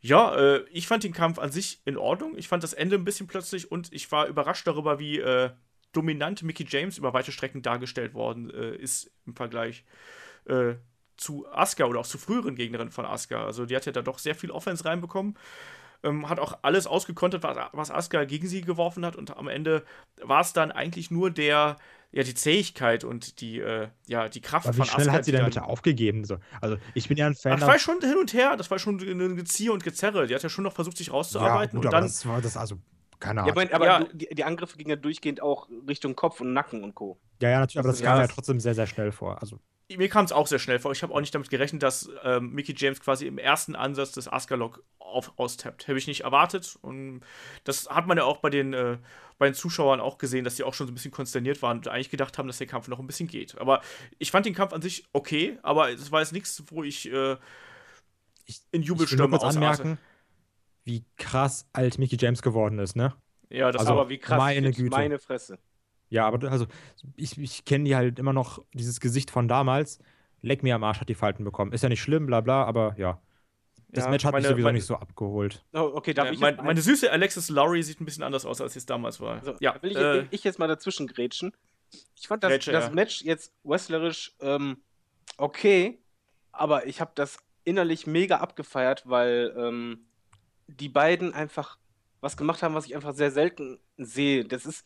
Ja, 0.00 0.34
äh, 0.36 0.64
ich 0.70 0.86
fand 0.86 1.04
den 1.04 1.12
Kampf 1.12 1.38
an 1.38 1.50
sich 1.50 1.80
in 1.84 1.96
Ordnung. 1.96 2.36
Ich 2.36 2.48
fand 2.48 2.62
das 2.62 2.72
Ende 2.72 2.96
ein 2.96 3.04
bisschen 3.04 3.26
plötzlich 3.26 3.70
und 3.70 3.92
ich 3.92 4.10
war 4.12 4.28
überrascht 4.28 4.66
darüber, 4.66 4.98
wie 4.98 5.18
äh, 5.18 5.50
dominant 5.92 6.42
Mickey 6.42 6.64
James 6.66 6.98
über 6.98 7.12
weite 7.12 7.32
Strecken 7.32 7.62
dargestellt 7.62 8.14
worden 8.14 8.50
äh, 8.50 8.76
ist 8.76 9.10
im 9.26 9.34
Vergleich 9.34 9.84
äh, 10.46 10.74
zu 11.18 11.46
Asuka 11.52 11.84
oder 11.84 12.00
auch 12.00 12.06
zu 12.06 12.16
früheren 12.16 12.54
Gegnerinnen 12.54 12.90
von 12.92 13.04
Asuka. 13.04 13.44
Also 13.44 13.66
die 13.66 13.76
hat 13.76 13.84
ja 13.84 13.92
da 13.92 14.00
doch 14.02 14.18
sehr 14.18 14.34
viel 14.34 14.50
Offense 14.50 14.84
reinbekommen. 14.86 15.36
Ähm, 16.04 16.28
hat 16.28 16.38
auch 16.38 16.58
alles 16.62 16.86
ausgekontert, 16.86 17.42
was, 17.42 17.56
was 17.72 17.90
Asuka 17.90 18.24
gegen 18.24 18.46
sie 18.46 18.60
geworfen 18.62 19.04
hat. 19.04 19.16
Und 19.16 19.36
am 19.36 19.48
Ende 19.48 19.84
war 20.22 20.40
es 20.40 20.52
dann 20.52 20.70
eigentlich 20.70 21.10
nur 21.10 21.30
der, 21.32 21.76
ja, 22.12 22.22
die 22.22 22.34
Zähigkeit 22.34 23.02
und 23.02 23.40
die, 23.40 23.58
äh, 23.58 23.88
ja, 24.06 24.28
die 24.28 24.40
Kraft 24.40 24.66
Aber 24.66 24.74
wie 24.76 24.78
von 24.78 24.86
schnell 24.86 25.00
Asuka. 25.02 25.12
hat 25.16 25.24
sie 25.24 25.32
denn 25.32 25.40
dann- 25.40 25.50
bitte 25.50 25.64
aufgegeben? 25.64 26.24
So, 26.24 26.38
also 26.60 26.76
ich 26.94 27.08
bin 27.08 27.16
ja 27.18 27.26
ein 27.26 27.34
Fan. 27.34 27.52
Ach, 27.54 27.58
das 27.58 27.68
war 27.68 27.78
schon 27.80 28.00
hin 28.00 28.16
und 28.16 28.32
her, 28.32 28.56
das 28.56 28.70
war 28.70 28.78
schon 28.78 28.98
ein 29.00 29.36
Gezieher 29.36 29.72
und 29.72 29.82
Gezerre. 29.82 30.28
Die 30.28 30.34
hat 30.36 30.42
ja 30.44 30.48
schon 30.48 30.62
noch 30.64 30.72
versucht, 30.72 30.96
sich 30.96 31.08
ja, 31.08 31.14
rauszuarbeiten. 31.14 31.76
gut, 31.76 31.86
und 31.86 31.92
aber 31.92 31.96
dann, 32.02 32.04
das 32.08 32.24
war 32.26 32.40
das, 32.40 32.56
also, 32.56 32.76
keine 33.18 33.40
Ja, 33.40 33.42
Ahnung. 33.42 33.54
Moment, 33.56 33.72
aber 33.72 33.86
Ja. 33.86 34.04
die, 34.12 34.28
die 34.32 34.44
Angriffe 34.44 34.76
gingen 34.78 34.90
ja 34.90 34.96
durchgehend 34.96 35.42
auch 35.42 35.68
Richtung 35.88 36.14
Kopf 36.14 36.40
und 36.40 36.52
Nacken 36.52 36.84
und 36.84 36.94
Co. 36.94 37.18
Ja, 37.42 37.50
ja, 37.50 37.58
natürlich, 37.60 37.78
aber 37.80 37.88
das 37.88 38.00
Ja, 38.00 38.06
kam 38.06 38.20
ja 38.20 38.26
das- 38.28 38.34
trotzdem 38.36 38.60
sehr, 38.60 38.76
sehr 38.76 38.86
schnell 38.86 39.10
vor. 39.10 39.40
Also, 39.42 39.58
mir 39.96 40.08
kam 40.08 40.24
es 40.24 40.32
auch 40.32 40.46
sehr 40.46 40.58
schnell 40.58 40.78
vor. 40.78 40.92
Ich 40.92 41.02
habe 41.02 41.14
auch 41.14 41.20
nicht 41.20 41.34
damit 41.34 41.50
gerechnet, 41.50 41.82
dass 41.82 42.10
ähm, 42.22 42.52
Mickey 42.52 42.74
James 42.76 43.00
quasi 43.00 43.26
im 43.26 43.38
ersten 43.38 43.74
Ansatz 43.74 44.12
des 44.12 44.30
Asuka-Lock 44.30 44.82
auf, 44.98 45.32
austappt. 45.38 45.88
Habe 45.88 45.98
ich 45.98 46.06
nicht 46.06 46.22
erwartet. 46.24 46.78
Und 46.82 47.20
das 47.64 47.88
hat 47.88 48.06
man 48.06 48.18
ja 48.18 48.24
auch 48.24 48.38
bei 48.38 48.50
den, 48.50 48.74
äh, 48.74 48.98
bei 49.38 49.46
den 49.46 49.54
Zuschauern 49.54 50.00
auch 50.00 50.18
gesehen, 50.18 50.44
dass 50.44 50.56
die 50.56 50.64
auch 50.64 50.74
schon 50.74 50.86
so 50.86 50.92
ein 50.92 50.94
bisschen 50.94 51.10
konsterniert 51.10 51.62
waren 51.62 51.78
und 51.78 51.88
eigentlich 51.88 52.10
gedacht 52.10 52.36
haben, 52.38 52.46
dass 52.48 52.58
der 52.58 52.66
Kampf 52.66 52.88
noch 52.88 52.98
ein 52.98 53.06
bisschen 53.06 53.28
geht. 53.28 53.58
Aber 53.58 53.80
ich 54.18 54.30
fand 54.30 54.44
den 54.46 54.54
Kampf 54.54 54.72
an 54.74 54.82
sich 54.82 55.04
okay, 55.12 55.58
aber 55.62 55.90
es 55.90 56.12
war 56.12 56.20
jetzt 56.20 56.32
nichts, 56.32 56.62
wo 56.68 56.82
ich 56.82 57.10
äh, 57.10 57.36
ich, 58.44 58.62
in 58.72 58.82
ich 59.06 59.18
will 59.18 59.26
Jubelstürme 59.26 59.38
kurz 59.38 59.44
ausrate. 59.44 59.82
anmerken, 59.82 59.98
wie 60.84 61.04
krass 61.16 61.68
alt 61.72 61.98
Mickey 61.98 62.16
James 62.18 62.42
geworden 62.42 62.78
ist, 62.78 62.96
ne? 62.96 63.14
Ja, 63.50 63.72
das 63.72 63.86
Also, 63.86 63.92
aber 63.92 64.08
wie 64.08 64.18
krass, 64.18 64.38
meine 64.38 64.72
Güte. 64.72 64.90
meine 64.90 65.18
Fresse. 65.18 65.58
Ja, 66.10 66.26
aber 66.26 66.50
also, 66.50 66.66
ich, 67.16 67.36
ich 67.38 67.64
kenne 67.64 67.84
die 67.84 67.96
halt 67.96 68.18
immer 68.18 68.32
noch, 68.32 68.64
dieses 68.72 69.00
Gesicht 69.00 69.30
von 69.30 69.48
damals. 69.48 69.98
Leck 70.40 70.62
mir 70.62 70.74
am 70.74 70.84
Arsch 70.84 71.00
hat 71.00 71.08
die 71.08 71.14
Falten 71.14 71.44
bekommen. 71.44 71.72
Ist 71.72 71.82
ja 71.82 71.88
nicht 71.88 72.00
schlimm, 72.00 72.26
bla 72.26 72.40
bla, 72.40 72.64
aber 72.64 72.94
ja. 72.96 73.20
Das 73.90 74.04
Ja, 74.04 74.10
Match 74.10 74.24
hat 74.24 74.32
meine- 74.32 74.42
mich 74.42 74.50
sowieso 74.50 74.64
meine- 74.66 74.78
nicht 74.78 74.86
so 74.86 74.96
abgeholt. 74.96 75.64
Oh, 75.72 75.90
okay, 75.94 76.12
darf 76.14 76.26
ja, 76.26 76.32
ich 76.32 76.40
mein, 76.40 76.54
jetzt 76.56 76.64
meine 76.64 76.80
süße 76.82 77.10
Alexis 77.10 77.48
Lowry 77.48 77.82
sieht 77.82 78.00
ein 78.00 78.04
bisschen 78.04 78.22
anders 78.22 78.44
aus, 78.46 78.60
als 78.60 78.74
sie 78.74 78.78
es 78.80 78.86
damals 78.86 79.18
war. 79.20 79.38
Also, 79.38 79.54
ja, 79.60 79.72
da 79.72 79.82
will 79.82 79.90
ich, 79.92 79.96
äh, 79.96 80.26
ich 80.30 80.44
jetzt 80.44 80.58
mal 80.58 80.68
dazwischen 80.68 81.06
grätschen. 81.06 81.52
Ich 82.14 82.28
fand 82.28 82.44
das, 82.44 82.50
Grätsche, 82.50 82.70
das 82.72 82.86
ja. 82.88 82.90
Match 82.92 83.22
jetzt 83.22 83.54
wrestlerisch 83.64 84.34
ähm, 84.40 84.76
okay, 85.38 85.98
aber 86.52 86.86
ich 86.86 87.00
habe 87.00 87.12
das 87.14 87.38
innerlich 87.64 88.06
mega 88.06 88.36
abgefeiert, 88.38 89.04
weil 89.06 89.54
ähm, 89.56 90.06
die 90.66 90.88
beiden 90.90 91.32
einfach 91.32 91.78
was 92.20 92.36
gemacht 92.36 92.62
haben, 92.62 92.74
was 92.74 92.86
ich 92.86 92.94
einfach 92.94 93.14
sehr 93.14 93.30
selten 93.30 93.78
sehe. 93.96 94.44
Das 94.44 94.66
ist, 94.66 94.84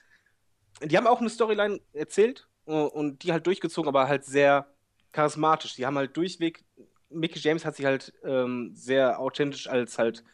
die 0.84 0.96
haben 0.96 1.06
auch 1.06 1.20
eine 1.20 1.30
Storyline 1.30 1.80
erzählt 1.92 2.48
äh, 2.66 2.72
und 2.72 3.22
die 3.22 3.32
halt 3.32 3.46
durchgezogen, 3.46 3.88
aber 3.88 4.08
halt 4.08 4.24
sehr 4.24 4.66
charismatisch. 5.12 5.74
Die 5.74 5.86
haben 5.86 5.96
halt 5.98 6.16
durchweg, 6.16 6.64
Mickey 7.10 7.38
James 7.38 7.64
hat 7.64 7.76
sich 7.76 7.86
halt 7.86 8.12
ähm, 8.24 8.72
sehr 8.74 9.20
authentisch 9.20 9.68
als 9.68 9.98
halt 9.98 10.24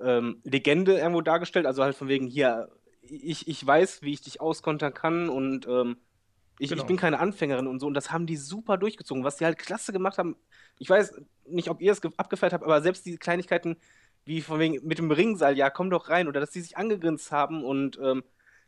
ähm, 0.00 0.40
Legende 0.44 0.98
irgendwo 0.98 1.20
dargestellt, 1.22 1.66
also 1.66 1.82
halt 1.82 1.96
von 1.96 2.08
wegen 2.08 2.26
hier, 2.26 2.70
ich, 3.02 3.48
ich 3.48 3.66
weiß, 3.66 4.02
wie 4.02 4.12
ich 4.12 4.22
dich 4.22 4.40
auskontern 4.40 4.94
kann 4.94 5.28
und 5.28 5.66
ähm, 5.66 5.96
ich, 6.58 6.70
Genau. 6.70 6.82
ich 6.82 6.86
bin 6.86 6.96
keine 6.96 7.18
Anfängerin 7.18 7.66
und 7.66 7.80
so 7.80 7.86
und 7.86 7.94
das 7.94 8.10
haben 8.12 8.26
die 8.26 8.36
super 8.36 8.78
durchgezogen, 8.78 9.24
was 9.24 9.36
die 9.36 9.44
halt 9.44 9.58
klasse 9.58 9.92
gemacht 9.92 10.18
haben. 10.18 10.36
Ich 10.78 10.88
weiß 10.88 11.14
nicht, 11.46 11.68
ob 11.70 11.80
ihr 11.82 11.92
es 11.92 12.00
ge- 12.00 12.12
abgefeiert 12.16 12.52
habt, 12.54 12.64
aber 12.64 12.80
selbst 12.82 13.04
diese 13.06 13.18
Kleinigkeiten 13.18 13.76
wie 14.24 14.40
von 14.42 14.58
wegen 14.58 14.84
mit 14.86 14.98
dem 14.98 15.10
Ringseil, 15.10 15.56
ja, 15.56 15.70
komm 15.70 15.90
doch 15.90 16.08
rein 16.08 16.28
oder 16.28 16.40
dass 16.40 16.50
die 16.50 16.60
sich 16.60 16.76
angegrinst 16.76 17.30
haben 17.30 17.62
und 17.64 17.98
ähm, 18.02 18.24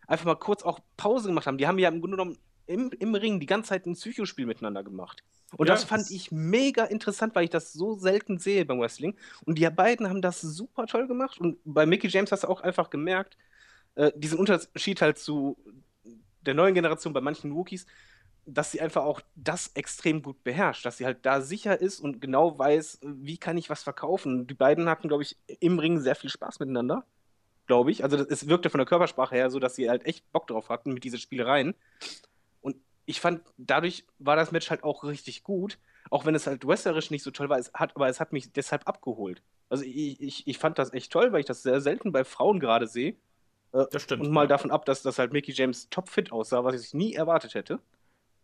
einfach 0.08 0.24
mal 0.24 0.34
kurz 0.34 0.64
auch 0.64 0.80
Pause 0.96 1.28
gemacht 1.28 1.46
haben. 1.46 1.58
Die 1.58 1.68
haben 1.68 1.78
ja 1.78 1.88
im 1.88 2.00
Grunde 2.00 2.16
genommen 2.16 2.38
im, 2.66 2.90
im 2.98 3.14
Ring 3.14 3.38
die 3.40 3.46
ganze 3.46 3.70
Zeit 3.70 3.86
ein 3.86 3.94
Psychospiel 3.94 4.46
miteinander 4.46 4.82
gemacht. 4.82 5.22
Und 5.56 5.68
Ja, 5.68 5.74
das 5.74 5.84
fand 5.84 6.10
ich 6.10 6.30
mega 6.30 6.84
interessant, 6.84 7.34
weil 7.34 7.44
ich 7.44 7.50
das 7.50 7.72
so 7.72 7.94
selten 7.94 8.38
sehe 8.38 8.66
beim 8.66 8.80
Wrestling. 8.80 9.16
Und 9.46 9.58
die 9.58 9.68
beiden 9.70 10.08
haben 10.08 10.20
das 10.20 10.40
super 10.40 10.86
toll 10.86 11.06
gemacht. 11.06 11.38
Und 11.38 11.58
bei 11.64 11.86
Mickey 11.86 12.08
James 12.08 12.32
hast 12.32 12.44
du 12.44 12.48
auch 12.48 12.60
einfach 12.60 12.90
gemerkt, 12.90 13.38
äh, 13.94 14.12
diesen 14.14 14.38
Unterschied 14.38 15.00
halt 15.00 15.18
zu 15.18 15.56
der 16.42 16.54
neuen 16.54 16.74
Generation 16.74 17.12
bei 17.12 17.20
manchen 17.20 17.52
Rookies, 17.52 17.86
dass 18.46 18.72
sie 18.72 18.80
einfach 18.80 19.04
auch 19.04 19.20
das 19.34 19.68
extrem 19.74 20.22
gut 20.22 20.42
beherrscht, 20.42 20.84
dass 20.86 20.98
sie 20.98 21.04
halt 21.04 21.24
da 21.26 21.40
sicher 21.40 21.80
ist 21.80 22.00
und 22.00 22.20
genau 22.20 22.58
weiß, 22.58 23.00
wie 23.02 23.36
kann 23.38 23.58
ich 23.58 23.68
was 23.70 23.82
verkaufen. 23.82 24.46
Die 24.46 24.54
beiden 24.54 24.88
hatten, 24.88 25.08
glaube 25.08 25.22
ich, 25.22 25.36
im 25.60 25.78
Ring 25.78 26.00
sehr 26.00 26.14
viel 26.14 26.30
Spaß 26.30 26.60
miteinander, 26.60 27.04
glaube 27.68 27.92
ich. 27.92 28.02
Also 28.02 28.16
das, 28.16 28.26
es 28.26 28.48
wirkte 28.48 28.70
von 28.70 28.78
der 28.78 28.86
Körpersprache 28.86 29.36
her 29.36 29.50
so, 29.50 29.60
dass 29.60 29.76
sie 29.76 29.88
halt 29.88 30.04
echt 30.04 30.30
Bock 30.32 30.48
drauf 30.48 30.68
hatten 30.68 30.92
mit 30.92 31.04
diesen 31.04 31.20
Spielereien. 31.20 31.74
Und 32.60 32.76
ich 33.06 33.20
fand, 33.20 33.42
dadurch 33.56 34.04
war 34.18 34.34
das 34.34 34.50
Match 34.50 34.70
halt 34.70 34.82
auch 34.82 35.04
richtig 35.04 35.44
gut, 35.44 35.78
auch 36.10 36.24
wenn 36.24 36.34
es 36.34 36.48
halt 36.48 36.66
wrestlerisch 36.66 37.10
nicht 37.10 37.22
so 37.22 37.30
toll 37.30 37.48
war, 37.48 37.58
es 37.58 37.72
hat, 37.74 37.94
aber 37.94 38.08
es 38.08 38.18
hat 38.18 38.32
mich 38.32 38.52
deshalb 38.52 38.88
abgeholt. 38.88 39.42
Also 39.68 39.84
ich, 39.84 40.20
ich, 40.20 40.46
ich 40.48 40.58
fand 40.58 40.78
das 40.78 40.92
echt 40.92 41.12
toll, 41.12 41.32
weil 41.32 41.40
ich 41.40 41.46
das 41.46 41.62
sehr 41.62 41.80
selten 41.80 42.10
bei 42.10 42.24
Frauen 42.24 42.58
gerade 42.58 42.86
sehe. 42.86 43.16
Äh, 43.72 43.84
das 43.90 44.02
stimmt. 44.02 44.24
und 44.24 44.32
mal 44.32 44.42
ja. 44.42 44.48
davon 44.48 44.70
ab, 44.70 44.84
dass 44.86 45.02
das 45.02 45.18
halt 45.18 45.32
Mickey 45.32 45.52
James 45.52 45.88
topfit 45.90 46.32
aussah, 46.32 46.64
was 46.64 46.82
ich 46.82 46.94
nie 46.94 47.14
erwartet 47.14 47.54
hätte. 47.54 47.80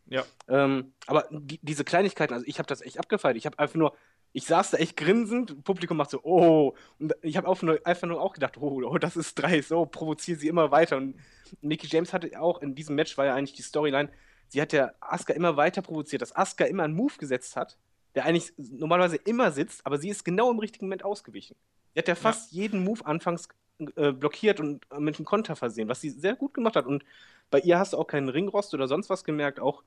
Ja. 0.07 0.23
Ähm, 0.49 0.93
aber 1.07 1.27
die, 1.31 1.59
diese 1.63 1.83
Kleinigkeiten, 1.83 2.35
also 2.35 2.47
ich 2.47 2.59
habe 2.59 2.67
das 2.67 2.83
echt 2.83 2.99
abgefeiert. 2.99 3.39
Ich 3.39 3.47
habe 3.47 3.59
einfach 3.59 3.77
nur, 3.77 3.97
ich 4.35 4.47
saß 4.47 4.73
da 4.73 4.79
echt 4.79 4.97
grinsend, 4.97 5.63
Publikum 5.63 5.97
macht 5.97 6.11
so, 6.11 6.21
oh. 6.25 6.75
Und 6.99 7.15
ich 7.23 7.37
habe 7.37 7.49
einfach 7.49 8.09
nur 8.09 8.21
auch 8.21 8.33
gedacht, 8.33 8.59
oh, 8.59 8.83
oh, 8.85 8.99
das 8.99 9.17
ist 9.17 9.37
dreist, 9.37 9.69
so, 9.69 9.87
provoziere 9.87 10.39
sie 10.39 10.49
immer 10.49 10.73
weiter. 10.73 10.97
Und 10.97 11.15
Mickey 11.63 11.87
James 11.87 12.13
hatte 12.13 12.39
auch 12.41 12.61
in 12.61 12.75
diesem 12.75 12.97
Match, 12.97 13.17
war 13.17 13.27
ja 13.27 13.35
eigentlich 13.37 13.55
die 13.55 13.63
Storyline, 13.63 14.11
sie 14.49 14.61
hat 14.61 14.73
ja 14.73 14.91
Asuka 15.01 15.35
immer 15.35 15.57
weiter 15.57 15.83
provoziert, 15.83 16.21
dass 16.21 16.35
Asuka 16.35 16.65
immer 16.65 16.83
einen 16.83 16.97
Move 16.97 17.15
gesetzt 17.17 17.55
hat, 17.55 17.79
der 18.17 18.25
eigentlich 18.25 18.53
normalerweise 18.57 19.17
immer 19.17 19.53
sitzt, 19.53 19.87
aber 19.87 19.99
sie 19.99 20.09
ist 20.09 20.25
genau 20.25 20.51
im 20.51 20.59
richtigen 20.59 20.87
Moment 20.87 21.05
ausgewichen. 21.05 21.57
Sie 21.93 22.01
hat 22.01 22.09
ja 22.09 22.17
fast 22.17 22.51
jeden 22.51 22.83
Move 22.83 23.07
anfangs 23.07 23.49
äh, 23.95 24.11
blockiert 24.11 24.59
und 24.59 24.85
mit 24.99 25.17
einem 25.17 25.25
Konter 25.25 25.55
versehen, 25.55 25.89
was 25.89 26.01
sie 26.01 26.11
sehr 26.11 26.35
gut 26.35 26.55
gemacht 26.55 26.75
hat. 26.75 26.87
Und 26.87 27.05
bei 27.51 27.61
ihr 27.61 27.79
hast 27.79 27.93
du 27.93 27.99
auch 27.99 28.07
keinen 28.09 28.29
Ringrost 28.29 28.75
oder 28.75 28.89
sonst 28.89 29.11
was 29.11 29.23
gemerkt. 29.23 29.61
Auch 29.61 29.85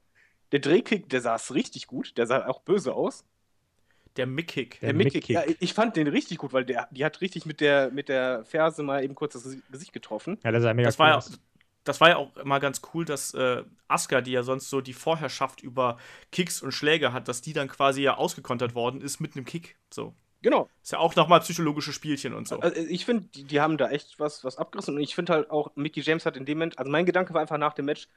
der 0.54 0.60
Drehkick, 0.60 1.10
der 1.10 1.20
saß 1.20 1.54
richtig 1.54 1.88
gut, 1.88 2.18
der 2.18 2.28
sah 2.28 2.48
auch 2.48 2.62
böse 2.62 2.94
aus. 2.94 3.26
Der 4.18 4.26
Mickkick. 4.28 4.80
Der 4.82 4.90
Der 4.90 4.98
Mickkick. 4.98 5.30
ja, 5.30 5.44
ich 5.60 5.74
fand 5.74 5.96
den 5.96 6.08
richtig 6.08 6.40
gut, 6.40 6.54
weil 6.54 6.66
der, 6.66 6.88
die 6.92 7.06
hat 7.06 7.22
richtig 7.22 7.46
mit 7.46 7.62
der, 7.62 7.92
mit 7.92 8.10
der 8.10 8.44
Ferse 8.46 8.84
mal 8.84 9.04
eben 9.04 9.16
kurz 9.16 9.34
das 9.34 9.58
Gesicht 9.72 9.94
getroffen. 9.94 10.38
Ja, 10.44 10.52
das 10.52 10.62
ist 10.62 10.68
ja 10.68 10.74
mega 10.74 10.88
Das 10.88 11.00
war 11.00 11.10
ja, 11.10 11.18
cool. 11.18 11.36
das 11.84 12.02
war 12.02 12.10
ja 12.10 12.18
auch 12.18 12.36
immer 12.38 12.60
ganz 12.60 12.82
cool, 12.94 13.06
dass 13.06 13.34
äh, 13.34 13.64
Asuka, 13.88 14.22
die 14.22 14.32
ja 14.32 14.44
sonst 14.44 14.70
so 14.70 14.82
die 14.82 14.94
Vorherrschaft 14.94 15.62
über 15.62 15.98
Kicks 16.32 16.62
und 16.62 16.72
Schläge 16.74 17.14
hat, 17.14 17.28
dass 17.28 17.42
die 17.42 17.54
dann 17.54 17.68
quasi 17.68 18.02
ja 18.02 18.16
ausgekontert 18.18 18.76
worden 18.76 19.02
ist 19.02 19.20
mit 19.20 19.36
einem 19.36 19.46
Kick. 19.46 19.78
So. 19.90 20.14
Genau. 20.42 20.70
Ist 20.84 20.92
ja 20.92 21.00
auch 21.00 21.16
nochmal 21.16 21.40
psychologische 21.40 21.92
Spielchen 21.94 22.34
und 22.34 22.48
so. 22.48 22.60
Also 22.60 22.76
ich 22.80 23.06
finde, 23.06 23.24
die, 23.36 23.44
die 23.44 23.60
haben 23.60 23.78
da 23.78 23.90
echt 23.90 24.20
was, 24.20 24.44
was 24.44 24.58
abgerissen. 24.58 24.96
Und 24.96 25.02
ich 25.02 25.16
finde 25.16 25.34
halt 25.34 25.50
auch, 25.50 25.76
Mickey 25.76 26.02
James 26.02 26.26
hat 26.26 26.38
in 26.38 26.46
dem 26.46 26.60
Moment, 26.60 26.78
also 26.78 26.92
mein 26.92 27.06
Gedanke 27.06 27.34
war 27.34 27.42
einfach 27.42 27.58
nach 27.58 27.74
dem 27.74 27.86
Match, 27.86 28.08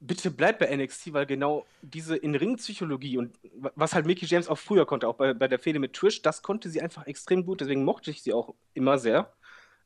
bitte 0.00 0.30
bleib 0.30 0.58
bei 0.58 0.74
NXT, 0.76 1.12
weil 1.12 1.26
genau 1.26 1.66
diese 1.82 2.16
In-Ring-Psychologie 2.16 3.18
und 3.18 3.38
wa- 3.54 3.72
was 3.76 3.94
halt 3.94 4.06
Mickey 4.06 4.26
James 4.26 4.48
auch 4.48 4.58
früher 4.58 4.86
konnte, 4.86 5.06
auch 5.08 5.14
bei, 5.16 5.34
bei 5.34 5.48
der 5.48 5.58
Fehde 5.58 5.78
mit 5.78 5.92
Trish, 5.92 6.22
das 6.22 6.42
konnte 6.42 6.70
sie 6.70 6.80
einfach 6.80 7.06
extrem 7.06 7.44
gut, 7.44 7.60
deswegen 7.60 7.84
mochte 7.84 8.10
ich 8.10 8.22
sie 8.22 8.32
auch 8.32 8.54
immer 8.74 8.98
sehr. 8.98 9.32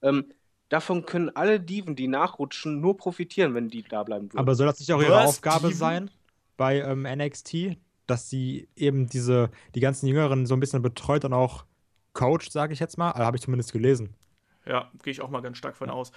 Ähm, 0.02 0.26
davon 0.68 1.04
können 1.06 1.30
alle 1.34 1.60
Diven, 1.60 1.96
die 1.96 2.08
nachrutschen, 2.08 2.80
nur 2.80 2.96
profitieren, 2.96 3.54
wenn 3.54 3.68
die 3.68 3.82
da 3.82 4.02
bleiben 4.02 4.32
würden. 4.32 4.38
Aber 4.38 4.54
soll 4.54 4.66
das 4.66 4.78
nicht 4.78 4.92
auch 4.92 5.00
ihre 5.02 5.12
Was? 5.12 5.28
Aufgabe 5.30 5.66
Steven? 5.66 5.78
sein 5.78 6.10
bei 6.56 6.80
ähm, 6.80 7.02
NXT, 7.02 7.76
dass 8.06 8.30
sie 8.30 8.68
eben 8.76 9.08
diese, 9.08 9.50
die 9.74 9.80
ganzen 9.80 10.06
Jüngeren 10.06 10.46
so 10.46 10.54
ein 10.54 10.60
bisschen 10.60 10.82
betreut 10.82 11.24
und 11.24 11.32
auch 11.32 11.64
coacht, 12.12 12.52
sage 12.52 12.72
ich 12.72 12.78
jetzt 12.80 12.96
mal? 12.98 13.10
Also, 13.10 13.24
habe 13.24 13.36
ich 13.36 13.42
zumindest 13.42 13.72
gelesen. 13.72 14.14
Ja, 14.66 14.90
gehe 15.02 15.10
ich 15.10 15.20
auch 15.20 15.28
mal 15.30 15.42
ganz 15.42 15.58
stark 15.58 15.76
von 15.76 15.90
aus. 15.90 16.12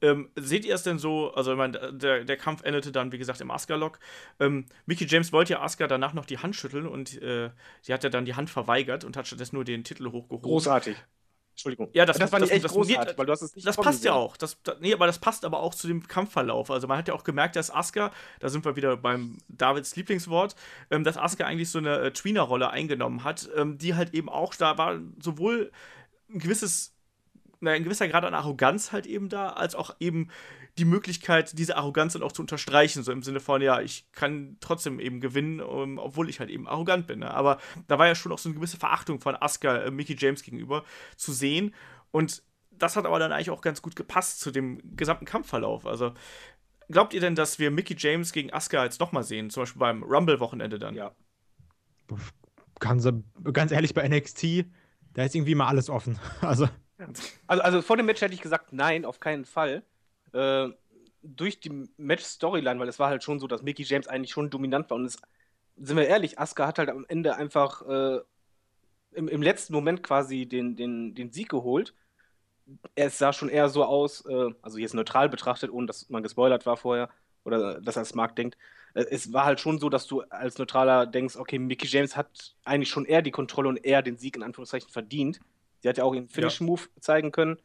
Ähm, 0.00 0.30
seht 0.36 0.64
ihr 0.64 0.74
es 0.74 0.82
denn 0.82 0.98
so? 0.98 1.32
Also, 1.34 1.52
ich 1.52 1.58
meine, 1.58 1.92
der, 1.92 2.24
der 2.24 2.36
Kampf 2.36 2.62
endete 2.62 2.92
dann, 2.92 3.12
wie 3.12 3.18
gesagt, 3.18 3.40
im 3.40 3.50
Asuka-Lock. 3.50 3.98
Ähm, 4.40 4.66
Mickey 4.86 5.06
James 5.06 5.32
wollte 5.32 5.54
ja 5.54 5.62
Asuka 5.62 5.86
danach 5.86 6.12
noch 6.12 6.26
die 6.26 6.38
Hand 6.38 6.56
schütteln 6.56 6.86
und 6.86 7.20
äh, 7.22 7.50
sie 7.80 7.92
hat 7.92 8.04
ja 8.04 8.10
dann 8.10 8.24
die 8.24 8.34
Hand 8.34 8.50
verweigert 8.50 9.04
und 9.04 9.16
hat 9.16 9.26
stattdessen 9.26 9.56
nur 9.56 9.64
den 9.64 9.84
Titel 9.84 10.06
hochgehoben. 10.06 10.42
Großartig. 10.42 10.96
Entschuldigung. 11.52 11.90
Ja, 11.92 12.06
das, 12.06 12.18
das 12.18 12.32
war 12.32 12.40
das, 12.40 12.50
echt 12.50 12.64
das, 12.64 12.72
großartig, 12.72 13.08
das, 13.08 13.18
weil 13.18 13.26
du 13.26 13.32
hast 13.32 13.42
es 13.42 13.54
nicht 13.54 13.66
Das 13.66 13.76
passt 13.76 14.04
ja 14.04 14.14
auch. 14.14 14.36
Das, 14.36 14.56
das, 14.62 14.76
nee, 14.80 14.94
aber 14.94 15.06
das 15.06 15.18
passt 15.18 15.44
aber 15.44 15.60
auch 15.60 15.74
zu 15.74 15.86
dem 15.86 16.06
Kampfverlauf. 16.08 16.70
Also 16.70 16.88
man 16.88 16.96
hat 16.96 17.08
ja 17.08 17.14
auch 17.14 17.24
gemerkt, 17.24 17.56
dass 17.56 17.70
Asuka, 17.70 18.10
da 18.40 18.48
sind 18.48 18.64
wir 18.64 18.74
wieder 18.74 18.96
beim 18.96 19.38
Davids 19.48 19.94
Lieblingswort, 19.94 20.56
ähm, 20.90 21.04
dass 21.04 21.18
Asuka 21.18 21.44
eigentlich 21.44 21.70
so 21.70 21.78
eine 21.78 21.98
äh, 21.98 22.10
Tweener-Rolle 22.10 22.70
eingenommen 22.70 23.22
hat, 23.22 23.50
ähm, 23.54 23.76
die 23.76 23.94
halt 23.94 24.14
eben 24.14 24.30
auch, 24.30 24.54
da 24.54 24.78
war 24.78 24.98
sowohl 25.22 25.70
ein 26.32 26.38
gewisses, 26.38 26.91
ein 27.66 27.84
gewisser 27.84 28.08
Grad 28.08 28.24
an 28.24 28.34
Arroganz 28.34 28.92
halt 28.92 29.06
eben 29.06 29.28
da, 29.28 29.50
als 29.50 29.74
auch 29.74 29.94
eben 30.00 30.28
die 30.78 30.84
Möglichkeit, 30.84 31.58
diese 31.58 31.76
Arroganz 31.76 32.14
dann 32.14 32.22
auch 32.22 32.32
zu 32.32 32.42
unterstreichen, 32.42 33.02
so 33.02 33.12
im 33.12 33.22
Sinne 33.22 33.40
von, 33.40 33.60
ja, 33.60 33.80
ich 33.80 34.10
kann 34.12 34.56
trotzdem 34.60 35.00
eben 35.00 35.20
gewinnen, 35.20 35.60
um, 35.60 35.98
obwohl 35.98 36.30
ich 36.30 36.40
halt 36.40 36.50
eben 36.50 36.66
arrogant 36.66 37.06
bin. 37.06 37.20
Ne? 37.20 37.30
Aber 37.32 37.58
da 37.88 37.98
war 37.98 38.06
ja 38.06 38.14
schon 38.14 38.32
auch 38.32 38.38
so 38.38 38.48
eine 38.48 38.56
gewisse 38.56 38.78
Verachtung 38.78 39.20
von 39.20 39.36
Asuka 39.36 39.82
äh, 39.82 39.90
Mickey 39.90 40.16
James 40.18 40.42
gegenüber 40.42 40.84
zu 41.16 41.32
sehen. 41.32 41.74
Und 42.10 42.42
das 42.70 42.96
hat 42.96 43.04
aber 43.04 43.18
dann 43.18 43.32
eigentlich 43.32 43.50
auch 43.50 43.60
ganz 43.60 43.82
gut 43.82 43.96
gepasst 43.96 44.40
zu 44.40 44.50
dem 44.50 44.96
gesamten 44.96 45.26
Kampfverlauf. 45.26 45.86
Also, 45.86 46.14
glaubt 46.88 47.12
ihr 47.12 47.20
denn, 47.20 47.34
dass 47.34 47.58
wir 47.58 47.70
Mickey 47.70 47.94
James 47.96 48.32
gegen 48.32 48.52
Asuka 48.52 48.82
jetzt 48.84 48.98
nochmal 48.98 49.24
sehen? 49.24 49.50
Zum 49.50 49.62
Beispiel 49.62 49.80
beim 49.80 50.02
Rumble-Wochenende 50.02 50.78
dann? 50.78 50.94
Ja. 50.94 51.12
Ganz, 52.80 53.06
ganz 53.52 53.72
ehrlich, 53.72 53.94
bei 53.94 54.08
NXT, 54.08 54.64
da 55.12 55.24
ist 55.24 55.34
irgendwie 55.34 55.54
mal 55.54 55.68
alles 55.68 55.90
offen. 55.90 56.18
Also, 56.40 56.68
Also, 57.46 57.62
also 57.62 57.82
vor 57.82 57.96
dem 57.96 58.06
Match 58.06 58.20
hätte 58.20 58.34
ich 58.34 58.40
gesagt, 58.40 58.72
nein, 58.72 59.04
auf 59.04 59.20
keinen 59.20 59.44
Fall. 59.44 59.82
Äh, 60.32 60.68
durch 61.22 61.60
die 61.60 61.88
Match-Storyline, 61.96 62.80
weil 62.80 62.88
es 62.88 62.98
war 62.98 63.08
halt 63.08 63.22
schon 63.22 63.38
so, 63.38 63.46
dass 63.46 63.62
Mickey 63.62 63.84
James 63.84 64.08
eigentlich 64.08 64.32
schon 64.32 64.50
dominant 64.50 64.90
war. 64.90 64.96
Und 64.96 65.06
es, 65.06 65.18
sind 65.76 65.96
wir 65.96 66.06
ehrlich, 66.06 66.38
Asuka 66.38 66.66
hat 66.66 66.78
halt 66.78 66.90
am 66.90 67.06
Ende 67.08 67.36
einfach 67.36 67.82
äh, 67.82 68.20
im, 69.12 69.28
im 69.28 69.42
letzten 69.42 69.72
Moment 69.72 70.02
quasi 70.02 70.46
den, 70.46 70.76
den, 70.76 71.14
den 71.14 71.30
Sieg 71.32 71.48
geholt. 71.48 71.94
Es 72.94 73.18
sah 73.18 73.32
schon 73.32 73.48
eher 73.48 73.68
so 73.68 73.84
aus, 73.84 74.24
äh, 74.26 74.50
also 74.62 74.78
jetzt 74.78 74.94
neutral 74.94 75.28
betrachtet, 75.28 75.70
ohne 75.70 75.86
dass 75.86 76.08
man 76.10 76.22
gespoilert 76.22 76.66
war 76.66 76.76
vorher 76.76 77.08
oder 77.44 77.80
dass 77.80 77.98
als 77.98 78.14
Mark 78.14 78.36
denkt. 78.36 78.56
Äh, 78.94 79.06
es 79.10 79.32
war 79.32 79.44
halt 79.44 79.60
schon 79.60 79.78
so, 79.78 79.88
dass 79.88 80.06
du 80.06 80.22
als 80.22 80.58
Neutraler 80.58 81.06
denkst, 81.06 81.36
okay, 81.36 81.58
Mickey 81.58 81.86
James 81.86 82.16
hat 82.16 82.54
eigentlich 82.64 82.90
schon 82.90 83.04
eher 83.04 83.22
die 83.22 83.30
Kontrolle 83.30 83.68
und 83.68 83.84
eher 83.84 84.02
den 84.02 84.16
Sieg 84.16 84.36
in 84.36 84.42
Anführungszeichen 84.42 84.90
verdient. 84.90 85.40
Sie 85.82 85.88
hat 85.88 85.98
ja 85.98 86.04
auch 86.04 86.14
ihren 86.14 86.28
Finish-Move 86.28 86.82
zeigen 87.00 87.32
können. 87.32 87.58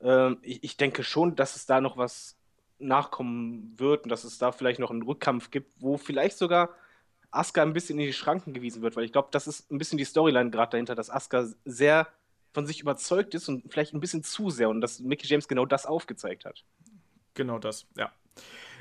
Ähm, 0.00 0.38
ich, 0.42 0.62
ich 0.62 0.76
denke 0.76 1.02
schon, 1.02 1.36
dass 1.36 1.56
es 1.56 1.66
da 1.66 1.80
noch 1.80 1.96
was 1.96 2.36
nachkommen 2.78 3.74
wird 3.76 4.04
und 4.04 4.08
dass 4.08 4.24
es 4.24 4.38
da 4.38 4.52
vielleicht 4.52 4.80
noch 4.80 4.90
einen 4.90 5.02
Rückkampf 5.02 5.50
gibt, 5.50 5.72
wo 5.80 5.98
vielleicht 5.98 6.38
sogar 6.38 6.70
Asuka 7.30 7.62
ein 7.62 7.72
bisschen 7.72 7.98
in 7.98 8.06
die 8.06 8.12
Schranken 8.12 8.54
gewiesen 8.54 8.82
wird, 8.82 8.96
weil 8.96 9.04
ich 9.04 9.12
glaube, 9.12 9.28
das 9.30 9.46
ist 9.46 9.70
ein 9.70 9.78
bisschen 9.78 9.98
die 9.98 10.04
Storyline 10.04 10.50
gerade 10.50 10.70
dahinter, 10.72 10.94
dass 10.94 11.10
Asuka 11.10 11.48
sehr 11.64 12.08
von 12.52 12.66
sich 12.66 12.80
überzeugt 12.80 13.34
ist 13.34 13.48
und 13.48 13.70
vielleicht 13.70 13.94
ein 13.94 14.00
bisschen 14.00 14.24
zu 14.24 14.50
sehr 14.50 14.68
und 14.68 14.80
dass 14.80 15.00
Mickey 15.00 15.26
James 15.26 15.46
genau 15.46 15.66
das 15.66 15.86
aufgezeigt 15.86 16.44
hat. 16.44 16.64
Genau 17.34 17.58
das, 17.58 17.86
ja. 17.96 18.10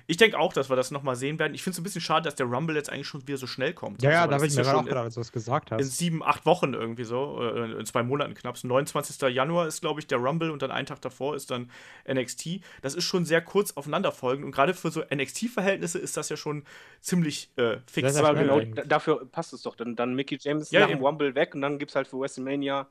Ich 0.10 0.18
denke 0.18 0.39
auch, 0.39 0.53
dass 0.53 0.70
wir 0.72 0.76
das 0.76 0.89
nochmal 0.89 1.16
sehen 1.16 1.38
werden. 1.38 1.53
Ich 1.53 1.62
finde 1.62 1.76
es 1.76 1.80
ein 1.80 1.84
bisschen 1.84 2.01
schade, 2.01 2.24
dass 2.24 2.34
der 2.34 2.47
Rumble 2.47 2.76
jetzt 2.76 2.91
eigentlich 2.91 3.07
schon 3.07 3.28
wieder 3.28 3.38
so 3.38 3.45
schnell 3.45 3.74
kommt. 3.76 4.01
ja, 4.01 4.10
ja, 4.10 4.18
Also, 4.22 4.32
da 4.32 4.38
das 4.38 4.41
habe 4.41 4.47
ich 4.47 4.55
mir 4.55 4.64
ja 4.64 4.64
gerade 4.64 4.76
schon 4.78 4.86
auch 4.86 4.89
gedacht, 4.89 5.03
als 5.05 5.14
du 5.14 5.20
das 5.20 5.32
gesagt 5.32 5.72
in 5.72 5.78
hast. 5.78 5.97
sieben, 5.99 6.24
acht 6.24 6.47
Wochen 6.47 6.74
irgendwie 6.74 7.03
so, 7.03 7.39
äh, 7.43 7.74
in 7.80 7.86
zwei 7.86 8.01
Monaten 8.01 8.34
knapp. 8.34 8.55
29. 8.64 9.22
Januar 9.30 9.68
ist, 9.68 9.82
glaube 9.82 9.99
ich, 9.99 10.07
der 10.07 10.18
Rumble 10.18 10.49
und 10.49 10.64
dann 10.64 10.72
einen 10.72 10.88
Tag 10.88 10.99
davor 11.01 11.36
ist 11.36 11.51
dann 11.51 11.70
NXT. 12.12 12.62
Das 12.82 12.95
ist 12.95 13.03
schon 13.03 13.24
sehr 13.26 13.41
kurz 13.41 13.74
aufeinanderfolgend 13.78 14.45
und 14.45 14.51
gerade 14.51 14.74
für 14.74 14.89
so 14.89 15.03
NXT-Verhältnisse 15.14 15.99
ist 15.99 16.18
das 16.18 16.30
ja 16.30 16.38
schon 16.38 16.64
ziemlich 17.01 17.51
äh, 17.57 17.78
fix. 17.86 18.14
Sehr 18.14 18.26
Aber 18.26 18.39
genau 18.39 18.62
dafür 18.88 19.26
passt 19.32 19.53
es 19.53 19.62
doch. 19.62 19.76
Dann, 19.76 19.95
dann 19.95 20.16
Mickey 20.16 20.39
James 20.41 20.72
Ja, 20.72 20.82
nach 20.82 20.88
dem. 20.88 21.03
Rumble 21.05 21.36
weg 21.36 21.53
und 21.53 21.62
dann 21.62 21.78
gibt 21.78 21.91
es 21.91 21.95
halt 21.95 22.07
für 22.07 22.20
WrestleMania 22.20 22.88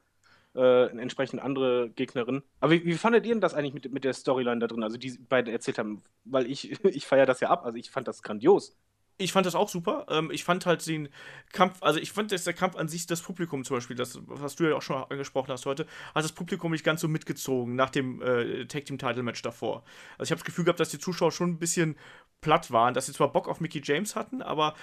äh, 0.59 0.87
entsprechend 0.99 1.41
andere 1.41 1.91
Gegnerin. 1.91 2.43
Aber 2.61 2.73
wie, 2.73 2.85
wie 2.85 2.95
fandet 2.95 3.25
ihr 3.27 3.35
denn 3.35 3.41
das 3.41 3.55
eigentlich 3.55 3.75
mit, 3.75 3.93
mit 3.93 4.05
der 4.05 4.13
Storyline 4.13 4.59
da 4.61 4.67
drin? 4.67 4.83
Also 4.83 4.97
die 4.97 5.17
beiden 5.19 5.53
erzählt 5.53 5.79
haben, 5.79 6.03
weil 6.25 6.51
ich, 6.51 6.71
ich 6.85 7.07
feiere 7.07 7.27
das 7.27 7.41
ja 7.41 7.49
ab, 7.49 7.65
also 7.65 7.79
ich 7.79 7.91
fand 7.91 8.09
das 8.09 8.23
grandios. 8.23 8.77
Ich 9.21 9.33
fand 9.33 9.47
das 9.47 9.57
auch 9.57 9.69
super. 9.69 10.07
Ähm, 10.09 10.31
ich 10.31 10.45
fand 10.45 10.65
halt 10.65 10.87
den 10.87 11.09
Kampf, 11.53 11.83
also 11.83 11.99
ich 11.99 12.13
fand, 12.13 12.31
dass 12.31 12.45
der 12.45 12.55
Kampf 12.55 12.77
an 12.77 12.87
sich, 12.87 13.07
das 13.07 13.21
Publikum 13.21 13.65
zum 13.65 13.77
Beispiel, 13.77 13.97
das, 13.97 14.21
was 14.27 14.55
du 14.55 14.65
ja 14.65 14.77
auch 14.77 14.83
schon 14.83 14.97
angesprochen 14.97 15.51
hast 15.51 15.67
heute, 15.67 15.87
hat 16.15 16.23
das 16.23 16.33
Publikum 16.33 16.71
nicht 16.71 16.85
ganz 16.85 17.01
so 17.01 17.09
mitgezogen 17.09 17.75
nach 17.75 17.91
dem 17.91 18.23
äh, 18.23 18.67
Tag 18.67 18.85
Team 18.85 18.97
Title 18.97 19.25
Match 19.25 19.43
davor. 19.43 19.83
Also 20.19 20.29
ich 20.29 20.31
habe 20.31 20.39
das 20.39 20.45
Gefühl 20.45 20.65
gehabt, 20.65 20.79
dass 20.79 20.91
die 20.91 21.01
Zuschauer 21.01 21.33
schon 21.33 21.51
ein 21.51 21.59
bisschen 21.59 21.97
platt 22.41 22.71
waren, 22.71 22.95
dass 22.95 23.07
sie 23.07 23.13
zwar 23.13 23.33
Bock 23.33 23.49
auf 23.49 23.61
Mickey 23.61 23.81
James 23.83 24.15
hatten, 24.15 24.41
aber 24.41 24.75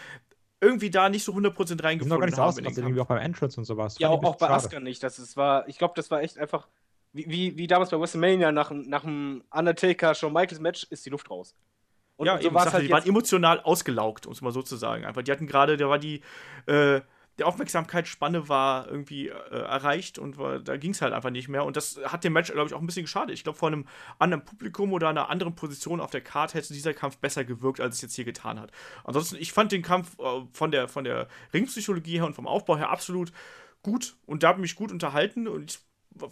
irgendwie 0.65 0.89
da 0.89 1.09
nicht 1.09 1.23
so 1.23 1.33
100% 1.33 1.59
Die 1.59 1.67
sind 1.77 1.85
reingefunden 1.85 2.19
gar 2.19 2.25
nicht 2.25 2.35
so 2.35 2.41
haben 2.41 2.57
in 2.57 2.65
irgendwie 2.65 3.01
auch 3.01 3.05
beim 3.07 3.19
Entrance 3.19 3.59
und 3.59 3.65
sowas. 3.65 3.97
Ja, 3.99 4.09
auch, 4.09 4.21
ich 4.21 4.27
auch 4.27 4.35
bei 4.37 4.49
Asuka 4.49 4.79
nicht. 4.79 5.01
Das 5.03 5.19
ist, 5.19 5.37
war, 5.37 5.67
ich 5.67 5.77
glaube, 5.77 5.93
das 5.95 6.11
war 6.11 6.21
echt 6.21 6.37
einfach, 6.37 6.67
wie, 7.13 7.25
wie, 7.29 7.57
wie 7.57 7.67
damals 7.67 7.91
bei 7.91 7.99
WrestleMania 7.99 8.51
nach, 8.51 8.69
dem- 8.69 8.89
nach 8.89 9.01
dem 9.03 9.43
Undertaker 9.51 10.13
Shawn 10.15 10.33
Michaels 10.33 10.59
Match 10.59 10.85
ist 10.89 11.05
die 11.05 11.09
Luft 11.09 11.29
raus. 11.29 11.55
Und 12.17 12.27
ja, 12.27 12.37
so 12.37 12.45
eben, 12.47 12.55
sagte, 12.55 12.73
halt 12.73 12.87
die 12.87 12.91
waren 12.91 13.05
emotional 13.05 13.59
ausgelaugt, 13.61 14.25
um 14.25 14.31
es 14.33 14.41
mal 14.41 14.51
so 14.51 14.61
zu 14.61 14.75
sagen. 14.77 15.03
Einfach, 15.05 15.21
die 15.21 15.31
hatten 15.31 15.47
gerade, 15.47 15.75
da 15.77 15.89
war 15.89 15.99
die, 15.99 16.21
äh, 16.65 17.01
die 17.37 17.43
Aufmerksamkeitsspanne 17.43 18.47
war 18.47 18.87
irgendwie 18.87 19.27
äh, 19.27 19.33
erreicht 19.33 20.17
und 20.19 20.37
war, 20.37 20.59
da 20.59 20.77
ging 20.77 20.91
es 20.91 21.01
halt 21.01 21.13
einfach 21.13 21.31
nicht 21.31 21.49
mehr. 21.49 21.65
Und 21.65 21.75
das 21.75 21.99
hat 22.05 22.23
dem 22.23 22.33
Match, 22.33 22.51
glaube 22.51 22.67
ich, 22.67 22.73
auch 22.73 22.79
ein 22.79 22.85
bisschen 22.85 23.03
geschadet. 23.03 23.33
Ich 23.33 23.43
glaube, 23.43 23.57
vor 23.57 23.67
einem 23.67 23.87
anderen 24.19 24.45
Publikum 24.45 24.93
oder 24.93 25.09
einer 25.09 25.29
anderen 25.29 25.55
Position 25.55 25.99
auf 25.99 26.11
der 26.11 26.21
Karte 26.21 26.57
hätte 26.57 26.73
dieser 26.73 26.93
Kampf 26.93 27.17
besser 27.17 27.43
gewirkt, 27.43 27.81
als 27.81 27.95
es 27.95 28.01
jetzt 28.01 28.15
hier 28.15 28.25
getan 28.25 28.59
hat. 28.59 28.71
Ansonsten, 29.03 29.35
ich 29.37 29.51
fand 29.51 29.71
den 29.71 29.81
Kampf 29.81 30.17
äh, 30.19 30.43
von, 30.53 30.71
der, 30.71 30.87
von 30.87 31.03
der 31.03 31.27
Ringpsychologie 31.53 32.19
her 32.19 32.25
und 32.25 32.35
vom 32.35 32.47
Aufbau 32.47 32.77
her 32.77 32.89
absolut 32.89 33.31
gut 33.83 34.15
und 34.25 34.41
da 34.41 34.47
habe 34.47 34.61
mich 34.61 34.75
gut 34.75 34.91
unterhalten 34.91 35.47
und 35.47 35.71
ich 35.71 35.79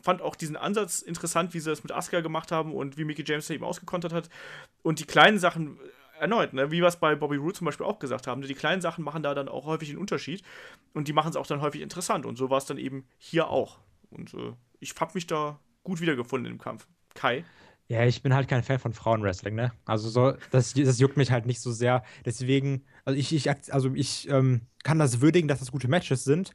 fand 0.02 0.22
auch 0.22 0.36
diesen 0.36 0.56
Ansatz 0.56 1.02
interessant, 1.02 1.54
wie 1.54 1.60
sie 1.60 1.70
das 1.70 1.84
mit 1.84 1.92
Asuka 1.92 2.22
gemacht 2.22 2.52
haben 2.52 2.74
und 2.74 2.98
wie 2.98 3.04
Mickey 3.04 3.24
James 3.26 3.50
eben 3.50 3.64
ausgekontert 3.64 4.14
hat. 4.14 4.30
Und 4.82 5.00
die 5.00 5.06
kleinen 5.06 5.40
Sachen, 5.40 5.78
erneut, 6.24 6.54
ne, 6.54 6.72
wie 6.72 6.82
wir 6.82 6.88
es 6.88 6.96
bei 6.98 7.16
Bobby 7.16 7.36
Roode 7.36 7.54
zum 7.54 7.66
Beispiel 7.66 7.86
auch 7.86 8.00
gesagt 8.00 8.26
haben, 8.26 8.42
ne, 8.42 8.48
die 8.48 8.56
kleinen 8.56 8.82
Sachen 8.82 9.04
machen 9.04 9.22
da 9.22 9.36
dann 9.36 9.48
auch 9.48 9.66
häufig 9.66 9.90
einen 9.90 10.00
Unterschied 10.00 10.42
und 10.94 11.08
die 11.08 11.14
machen 11.14 11.30
es 11.30 11.36
auch 11.36 11.46
dann 11.46 11.62
häufig 11.62 11.82
interessant. 11.82 12.26
Und 12.26 12.38
so 12.38 12.50
war 12.50 12.58
es 12.58 12.66
dann 12.66 12.78
eben 12.78 13.06
hier 13.18 13.50
auch. 13.50 13.80
Und 14.10 14.34
äh, 14.34 14.54
ich 14.80 14.94
habe 15.00 15.12
mich 15.14 15.28
da 15.28 15.60
gut 15.84 16.02
wiedergefunden 16.02 16.52
im 16.52 16.58
Kampf. 16.58 16.88
Kai? 17.14 17.46
Ja, 17.90 18.06
ich 18.06 18.24
bin 18.24 18.34
halt 18.34 18.48
kein 18.48 18.64
Fan 18.64 18.80
von 18.80 18.94
Frauenwrestling, 18.94 19.56
ne? 19.56 19.74
Also 19.86 20.10
so, 20.10 20.34
das, 20.52 20.74
das 20.74 21.00
juckt 21.00 21.18
mich 21.18 21.32
halt 21.32 21.46
nicht 21.46 21.60
so 21.60 21.72
sehr. 21.72 22.04
Deswegen, 22.26 22.86
also 23.06 23.20
ich, 23.20 23.34
ich, 23.36 23.50
also 23.72 23.94
ich 23.94 24.30
ähm, 24.30 24.62
kann 24.84 25.00
das 25.00 25.22
würdigen, 25.22 25.48
dass 25.48 25.60
das 25.60 25.72
gute 25.72 25.88
Matches 25.90 26.24
sind, 26.24 26.52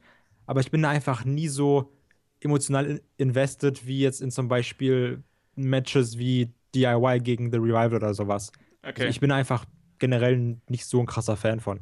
aber 0.47 0.59
ich 0.59 0.71
bin 0.71 0.81
da 0.81 0.89
einfach 0.89 1.25
nie 1.25 1.47
so 1.47 1.93
emotional 2.41 2.85
in 2.85 3.01
invested 3.17 3.85
wie 3.85 3.99
jetzt 3.99 4.21
in 4.21 4.31
zum 4.31 4.47
Beispiel 4.47 5.23
Matches 5.55 6.17
wie 6.17 6.51
DIY 6.73 7.19
gegen 7.19 7.51
The 7.51 7.57
Revival 7.57 7.95
oder 7.95 8.13
sowas. 8.13 8.51
Okay. 8.81 9.01
Also 9.01 9.05
ich 9.07 9.19
bin 9.19 9.31
einfach 9.31 9.65
generell 9.99 10.57
nicht 10.67 10.85
so 10.85 10.99
ein 10.99 11.05
krasser 11.05 11.37
Fan 11.37 11.59
von. 11.59 11.81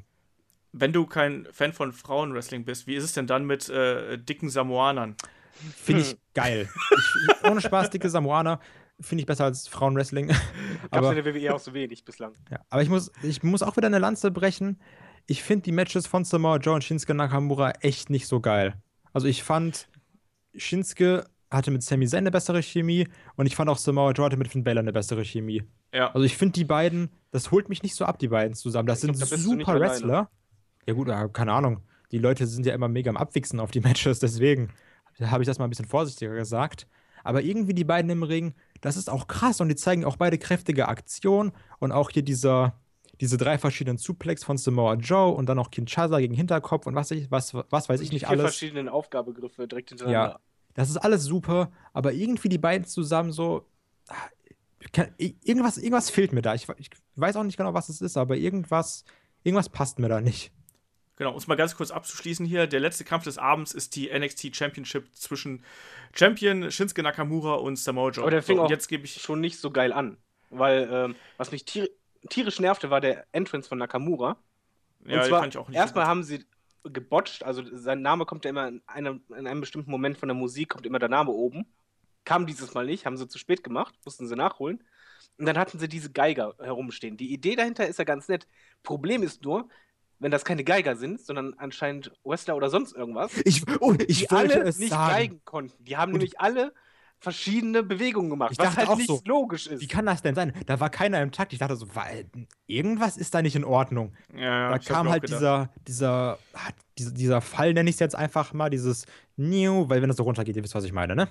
Wenn 0.73 0.93
du 0.93 1.05
kein 1.05 1.47
Fan 1.51 1.73
von 1.73 1.93
Frauenwrestling 1.93 2.65
bist, 2.65 2.87
wie 2.87 2.95
ist 2.95 3.03
es 3.03 3.13
denn 3.13 3.27
dann 3.27 3.45
mit 3.45 3.69
äh, 3.69 4.17
dicken 4.17 4.49
Samoanern? 4.49 5.15
Finde 5.75 6.01
ich 6.01 6.17
geil. 6.33 6.69
Ich, 6.91 7.49
ohne 7.49 7.61
Spaß, 7.61 7.89
dicke 7.89 8.09
Samoaner 8.09 8.59
finde 8.99 9.21
ich 9.21 9.25
besser 9.25 9.45
als 9.45 9.67
Frauenwrestling. 9.67 10.31
Aber 10.91 11.15
in 11.15 11.23
der 11.23 11.33
WWE 11.33 11.53
auch 11.53 11.59
so 11.59 11.73
wenig 11.73 12.03
bislang. 12.03 12.33
Ja, 12.49 12.59
aber 12.69 12.81
ich 12.81 12.89
muss, 12.89 13.11
ich 13.21 13.43
muss 13.43 13.61
auch 13.61 13.77
wieder 13.77 13.87
eine 13.87 13.99
Lanze 13.99 14.31
brechen. 14.31 14.79
Ich 15.27 15.43
finde 15.43 15.63
die 15.63 15.71
Matches 15.71 16.07
von 16.07 16.23
Samoa 16.23 16.57
Joe 16.57 16.75
und 16.75 16.83
Shinsuke 16.83 17.13
Nakamura 17.13 17.71
echt 17.81 18.09
nicht 18.09 18.27
so 18.27 18.39
geil. 18.39 18.75
Also 19.13 19.27
ich 19.27 19.43
fand, 19.43 19.89
Shinsuke 20.55 21.25
hatte 21.51 21.71
mit 21.71 21.81
Sami 21.83 22.07
Zayn 22.07 22.19
eine 22.19 22.31
bessere 22.31 22.61
Chemie 22.61 23.07
und 23.35 23.45
ich 23.45 23.55
fand 23.55 23.69
auch 23.69 23.77
Samoa 23.77 24.11
Joe 24.11 24.25
hatte 24.25 24.37
mit 24.37 24.47
Finn 24.49 24.63
Balor 24.63 24.81
eine 24.81 24.93
bessere 24.93 25.23
Chemie. 25.23 25.63
Ja. 25.93 26.11
Also 26.13 26.23
ich 26.25 26.35
finde 26.37 26.53
die 26.53 26.65
beiden, 26.65 27.09
das 27.31 27.51
holt 27.51 27.69
mich 27.69 27.83
nicht 27.83 27.95
so 27.95 28.05
ab, 28.05 28.19
die 28.19 28.27
beiden 28.27 28.53
zusammen. 28.55 28.87
Das 28.87 29.03
Ich 29.03 29.11
glaub, 29.11 29.15
sind 29.15 29.31
da 29.31 29.35
du 29.35 29.55
nicht 29.55 29.65
super 29.65 29.71
alleine. 29.73 29.91
Wrestler. 29.91 30.29
Ja 30.85 30.93
gut, 30.93 31.07
äh, 31.09 31.29
keine 31.31 31.53
Ahnung. 31.53 31.81
Die 32.11 32.19
Leute 32.19 32.47
sind 32.47 32.65
ja 32.65 32.73
immer 32.73 32.87
mega 32.87 33.09
am 33.09 33.17
Abwichsen 33.17 33.59
auf 33.59 33.71
die 33.71 33.79
Matches, 33.87 34.19
deswegen 34.19 34.69
habe 35.21 35.43
ich 35.43 35.47
das 35.47 35.57
mal 35.57 35.65
ein 35.65 35.69
bisschen 35.69 35.87
vorsichtiger 35.87 36.33
gesagt. 36.35 36.87
Aber 37.23 37.41
irgendwie 37.41 37.73
die 37.73 37.83
beiden 37.83 38.09
im 38.11 38.23
Ring, 38.23 38.53
das 38.81 38.95
ist 38.95 39.09
auch 39.09 39.27
krass 39.27 39.59
und 39.59 39.67
die 39.69 39.75
zeigen 39.75 40.05
auch 40.05 40.15
beide 40.15 40.37
kräftige 40.37 40.87
Aktionen 40.87 41.51
und 41.79 41.91
auch 41.91 42.09
hier 42.09 42.23
dieser, 42.23 42.79
diese 43.19 43.37
drei 43.37 43.57
verschiedenen 43.57 43.97
Suplex 43.97 44.43
von 44.43 44.57
Samoa 44.57 44.93
Joe 44.93 45.33
und 45.33 45.47
dann 45.49 45.59
auch 45.59 45.71
Kinshasa 45.71 46.19
gegen 46.19 46.35
Hinterkopf 46.35 46.85
und 46.87 46.95
was, 46.95 47.11
ich, 47.11 47.29
was, 47.31 47.53
was 47.53 47.89
weiß 47.89 47.99
ich 48.01 48.09
Die 48.09 48.15
nicht 48.15 48.25
vier 48.27 48.29
alles. 48.29 48.43
verschiedenen 48.43 48.87
Aufgabegriffe 48.87 49.67
direkt 49.67 49.89
hintereinander. 49.89 50.29
Ja, 50.35 50.39
das 50.77 50.89
ist 50.89 50.97
alles 50.97 51.23
super, 51.23 51.71
aber 51.91 52.13
irgendwie 52.13 52.49
die 52.49 52.57
beiden 52.59 52.85
zusammen 52.87 53.31
so. 53.31 53.65
ah, 54.07 54.15
kann- 54.93 55.13
Irgendwas, 55.17 55.77
irgendwas 55.77 56.09
fehlt 56.09 56.31
mir 56.33 56.41
da. 56.43 56.53
Ich, 56.53 56.67
ich 56.77 56.89
weiß 57.15 57.35
auch 57.35 57.43
nicht 57.43 57.57
genau, 57.57 57.73
was 57.73 57.89
es 57.89 57.99
ist, 57.99 58.15
aber 58.15 58.37
irgendwas, 58.37 59.03
irgendwas 59.43 59.69
passt 59.69 59.97
mir 59.99 60.07
da 60.07 60.21
nicht. 60.21 60.51
Genau, 61.15 61.31
um 61.31 61.37
es 61.37 61.47
mal 61.47 61.55
ganz 61.55 61.75
kurz 61.75 61.89
abzuschließen 61.89 62.45
hier. 62.45 62.67
Der 62.67 62.79
letzte 62.79 63.03
Kampf 63.03 63.23
des 63.23 63.39
Abends 63.39 63.71
ist 63.71 63.95
die 63.95 64.07
NXT 64.15 64.55
Championship 64.55 65.07
zwischen 65.15 65.63
Champion 66.13 66.69
Shinsuke 66.69 67.01
Nakamura 67.01 67.55
und 67.55 67.77
Samoa 67.77 68.11
Joe. 68.11 68.23
Aber 68.23 68.29
der 68.31 68.43
fing 68.43 68.57
so, 68.57 68.61
und 68.61 68.67
auch 68.67 68.69
jetzt 68.69 68.87
gebe 68.87 69.05
ich. 69.05 69.19
schon 69.19 69.41
nicht 69.41 69.59
so 69.59 69.71
geil 69.71 69.91
an. 69.91 70.17
Weil, 70.51 70.87
ähm, 70.91 71.15
was 71.37 71.51
mich 71.51 71.65
tier 71.65 71.89
tierisch 72.29 72.59
nervte, 72.59 72.91
war 72.91 73.01
der 73.01 73.25
Entrance 73.31 73.67
von 73.67 73.79
Nakamura. 73.79 74.37
Ja, 75.05 75.15
und 75.15 75.23
die 75.23 75.29
zwar, 75.29 75.39
fand 75.41 75.55
ich 75.55 75.57
auch 75.57 75.69
nicht 75.69 75.77
erstmal 75.77 76.05
so 76.05 76.09
haben 76.09 76.23
sie 76.23 76.45
gebotcht, 76.83 77.43
also 77.43 77.63
sein 77.75 78.01
Name 78.01 78.25
kommt 78.25 78.45
ja 78.45 78.49
immer 78.51 78.67
in 78.67 78.81
einem, 78.87 79.21
in 79.29 79.47
einem 79.47 79.61
bestimmten 79.61 79.91
Moment 79.91 80.17
von 80.17 80.29
der 80.29 80.35
Musik, 80.35 80.69
kommt 80.69 80.85
immer 80.85 80.99
der 80.99 81.09
Name 81.09 81.31
oben. 81.31 81.65
Kam 82.23 82.45
dieses 82.45 82.73
Mal 82.73 82.85
nicht, 82.85 83.05
haben 83.05 83.17
sie 83.17 83.27
zu 83.27 83.37
spät 83.37 83.63
gemacht, 83.63 83.95
mussten 84.05 84.27
sie 84.27 84.35
nachholen. 84.35 84.83
Und 85.37 85.45
dann 85.45 85.57
hatten 85.57 85.79
sie 85.79 85.87
diese 85.87 86.11
Geiger 86.11 86.55
herumstehen. 86.59 87.15
Die 87.17 87.31
Idee 87.31 87.55
dahinter 87.55 87.87
ist 87.87 87.99
ja 87.99 88.05
ganz 88.05 88.27
nett. 88.27 88.47
Problem 88.83 89.23
ist 89.23 89.43
nur, 89.43 89.69
wenn 90.19 90.31
das 90.31 90.43
keine 90.45 90.63
Geiger 90.63 90.95
sind, 90.95 91.21
sondern 91.21 91.53
anscheinend 91.57 92.11
Wrestler 92.23 92.55
oder 92.55 92.69
sonst 92.69 92.93
irgendwas, 92.95 93.31
Ich, 93.45 93.63
oh, 93.79 93.93
ich 94.07 94.19
die 94.27 94.29
alle 94.31 94.61
es 94.63 94.79
nicht 94.79 94.89
sagen. 94.89 95.13
geigen 95.13 95.41
konnten. 95.45 95.83
Die 95.83 95.95
haben 95.95 96.11
Und- 96.11 96.19
nämlich 96.19 96.39
alle 96.39 96.73
verschiedene 97.19 97.83
Bewegungen 97.83 98.29
gemacht, 98.29 98.51
Ich 98.51 98.59
was 98.59 98.67
dachte 98.67 98.77
halt 98.77 98.89
auch 98.89 98.97
nicht 98.97 99.07
so, 99.07 99.21
logisch 99.25 99.67
ist. 99.67 99.81
Wie 99.81 99.87
kann 99.87 100.05
das 100.05 100.21
denn 100.21 100.35
sein? 100.35 100.53
Da 100.65 100.79
war 100.79 100.89
keiner 100.89 101.21
im 101.21 101.31
Takt. 101.31 101.53
Ich 101.53 101.59
dachte 101.59 101.75
so, 101.75 101.93
weil, 101.95 102.25
irgendwas 102.67 103.17
ist 103.17 103.33
da 103.33 103.41
nicht 103.41 103.55
in 103.55 103.63
Ordnung. 103.63 104.13
Ja, 104.33 104.41
ja, 104.41 104.69
da 104.69 104.79
kam 104.79 105.09
halt 105.09 105.23
gedacht. 105.23 105.39
dieser, 105.39 105.69
dieser, 105.87 106.39
ah, 106.53 106.69
dieser, 106.97 107.11
dieser 107.11 107.41
Fall, 107.41 107.73
nenne 107.73 107.89
ich 107.89 107.95
es 107.95 107.99
jetzt 107.99 108.15
einfach 108.15 108.53
mal, 108.53 108.69
dieses 108.69 109.05
New, 109.35 109.89
weil 109.89 110.01
wenn 110.01 110.09
das 110.09 110.17
so 110.17 110.23
runtergeht, 110.23 110.55
ihr 110.55 110.63
wisst, 110.63 110.75
was 110.75 110.83
ich 110.83 110.93
meine, 110.93 111.15
ne? 111.15 111.27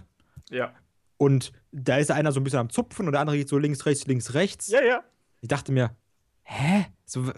Ja. 0.50 0.72
Und 1.18 1.52
da 1.72 1.96
ist 1.96 2.10
einer 2.10 2.32
so 2.32 2.40
ein 2.40 2.44
bisschen 2.44 2.58
am 2.58 2.70
Zupfen 2.70 3.06
und 3.06 3.12
der 3.12 3.20
andere 3.20 3.36
geht 3.36 3.48
so 3.48 3.58
links, 3.58 3.86
rechts, 3.86 4.06
links, 4.06 4.34
rechts. 4.34 4.68
ja, 4.68 4.82
ja. 4.82 5.02
Ich 5.40 5.48
dachte 5.48 5.70
mir, 5.70 5.94
hä? 6.42 6.86
So, 7.04 7.30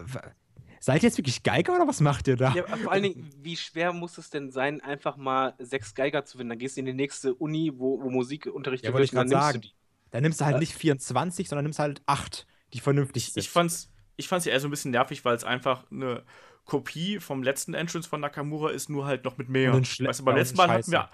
seid 0.79 1.03
ihr 1.03 1.09
jetzt 1.09 1.17
wirklich 1.17 1.43
Geiger 1.43 1.75
oder 1.75 1.87
was 1.87 1.99
macht 2.01 2.27
ihr 2.27 2.35
da? 2.37 2.53
Ja, 2.53 2.63
vor 2.77 2.91
allen 2.91 3.03
Dingen, 3.03 3.29
wie 3.37 3.55
schwer 3.57 3.93
muss 3.93 4.17
es 4.17 4.29
denn 4.29 4.51
sein, 4.51 4.81
einfach 4.81 5.17
mal 5.17 5.53
sechs 5.59 5.93
Geiger 5.95 6.25
zu 6.25 6.37
finden? 6.37 6.49
Dann 6.49 6.59
gehst 6.59 6.77
du 6.77 6.79
in 6.81 6.85
die 6.85 6.93
nächste 6.93 7.33
Uni, 7.35 7.71
wo, 7.75 8.01
wo 8.01 8.09
Musik 8.09 8.45
unterrichtet 8.47 8.87
Ja, 8.87 8.93
wollte 8.93 9.05
ich 9.05 9.11
dann 9.11 9.27
nimmst 9.27 9.41
sagen. 9.43 9.61
du 9.61 9.67
die. 9.67 9.73
Da 10.11 10.21
nimmst 10.21 10.41
du 10.41 10.45
halt 10.45 10.55
Äh. 10.55 10.59
nicht 10.59 10.73
24, 10.73 11.47
sondern 11.49 11.65
nimmst 11.65 11.79
halt 11.79 12.01
8, 12.07 12.47
die 12.73 12.79
vernünftig 12.79 13.25
sind. 13.31 13.37
Ich 13.41 13.49
fand's, 13.49 13.91
ich 14.17 14.27
fand's 14.27 14.45
ja 14.45 14.53
eher 14.53 14.59
so 14.59 14.67
ein 14.67 14.71
bisschen 14.71 14.91
nervig, 14.91 15.23
weil 15.25 15.35
es 15.35 15.43
einfach 15.43 15.89
eine 15.91 16.23
Kopie 16.65 17.19
vom 17.19 17.43
letzten 17.43 17.73
Entrance 17.73 18.07
von 18.07 18.21
Nakamura 18.21 18.69
ist, 18.71 18.89
nur 18.89 19.05
halt 19.05 19.25
noch 19.25 19.37
mit 19.37 19.49
mehr. 19.49 19.73
Weißt 19.73 19.99
du, 20.19 20.23
beim 20.25 20.35
letzten 20.35 20.57
Mal 20.57 20.69
hatten 20.69 20.91
wir, 20.91 21.09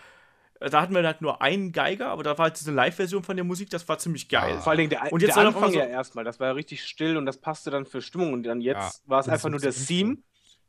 da 0.70 0.82
hatten 0.82 0.94
wir 0.94 1.04
halt 1.06 1.22
nur 1.22 1.42
einen 1.42 1.72
Geiger, 1.72 2.08
aber 2.08 2.24
da 2.24 2.38
war 2.38 2.46
halt 2.46 2.60
diese 2.60 2.72
Live-Version 2.72 3.24
von 3.24 3.36
der 3.36 3.46
Musik, 3.46 3.70
das 3.70 3.88
war 3.88 3.98
ziemlich 3.98 4.30
geil. 4.30 4.60
Vor 4.62 4.72
allen 4.72 4.78
Dingen 4.80 4.90
der, 4.90 5.12
Und 5.12 5.22
jetzt 5.22 5.36
der 5.36 5.46
Anfang 5.48 5.72
so- 5.72 5.80
ja 5.80 5.86
erstmal, 5.86 6.24
das 6.24 6.40
war 6.40 6.48
ja 6.48 6.54
richtig 6.54 6.84
still 6.84 7.18
und 7.18 7.26
das 7.26 7.38
passte 7.38 7.72
dann 7.72 7.86
für 7.86 8.02
Stimmung. 8.02 8.34
Und 8.34 8.44
dann 8.44 8.62
jetzt 8.62 9.04
Ja, 9.04 9.10
war 9.10 9.20
es 9.20 9.28
einfach 9.30 9.48
ein 9.50 9.52
nur 9.52 9.60
der 9.60 9.74
Theme 9.74 10.18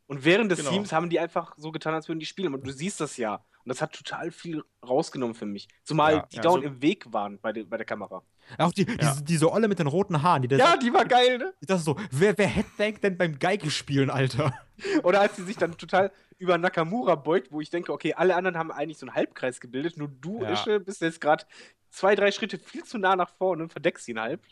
und 0.07 0.25
während 0.25 0.51
des 0.51 0.59
Genau. 0.61 0.71
Themes 0.71 0.93
haben 0.93 1.11
die 1.11 1.19
einfach 1.21 1.55
so 1.57 1.73
getan, 1.73 1.95
als 1.95 2.09
würden 2.09 2.21
die 2.21 2.27
spielen 2.27 2.55
und 2.55 2.67
du 2.67 2.71
siehst 2.73 3.01
das 3.01 3.17
ja 3.17 3.35
und 3.37 3.69
das 3.71 3.83
hat 3.83 3.93
total 3.93 4.31
viel 4.31 4.63
rausgenommen 4.87 5.35
für 5.35 5.47
mich. 5.47 5.69
Zumal 5.83 6.13
Ja. 6.15 6.27
die 6.31 6.37
Ja, 6.37 6.43
dauernd 6.43 6.63
so- 6.65 6.69
im 6.69 6.83
Weg 6.83 7.13
waren 7.13 7.39
bei, 7.41 7.53
de, 7.53 7.65
bei 7.65 7.77
der 7.77 7.87
Kamera. 7.87 8.23
Auch 8.59 8.73
die, 8.73 8.85
diese, 8.85 9.25
diese 9.25 9.51
Olle 9.51 9.67
mit 9.67 9.81
den 9.81 9.89
roten 9.89 10.23
Haaren, 10.23 10.43
die 10.43 10.49
das, 10.49 10.61
Ja, 10.61 10.77
die 10.77 10.93
war 10.93 11.05
geil, 11.07 11.39
ne? 11.39 11.53
das 11.63 11.81
ist 11.81 11.85
so, 11.85 11.97
wer, 12.13 12.39
wer 12.39 12.47
headbangt 12.47 13.03
denn 13.03 13.19
beim 13.19 13.39
Geige 13.41 13.71
spielen, 13.73 14.09
Alter? 14.09 14.53
Oder 15.03 15.21
als 15.21 15.35
sie 15.37 15.43
sich 15.43 15.57
dann 15.57 15.77
total 15.77 16.13
über 16.39 16.57
Nakamura 16.59 17.17
beugt, 17.17 17.51
wo 17.51 17.61
ich 17.61 17.71
denke, 17.71 17.93
okay, 17.93 18.15
alle 18.15 18.37
anderen 18.37 18.57
haben 18.57 18.71
eigentlich 18.71 18.99
so 18.99 19.07
einen 19.07 19.17
Halbkreis 19.17 19.59
gebildet, 19.59 19.97
nur 19.97 20.09
du, 20.09 20.43
Ja. 20.43 20.51
Ische, 20.53 20.79
bist 20.79 21.01
jetzt 21.01 21.21
gerade 21.21 21.45
zwei, 21.91 22.15
drei 22.15 22.31
Schritte 22.31 22.59
viel 22.59 22.85
zu 22.85 22.99
nah 22.99 23.17
nach 23.17 23.31
vorne 23.31 23.65
und 23.65 23.71
verdeckst 23.73 24.07
ihn 24.07 24.21
halb. 24.21 24.43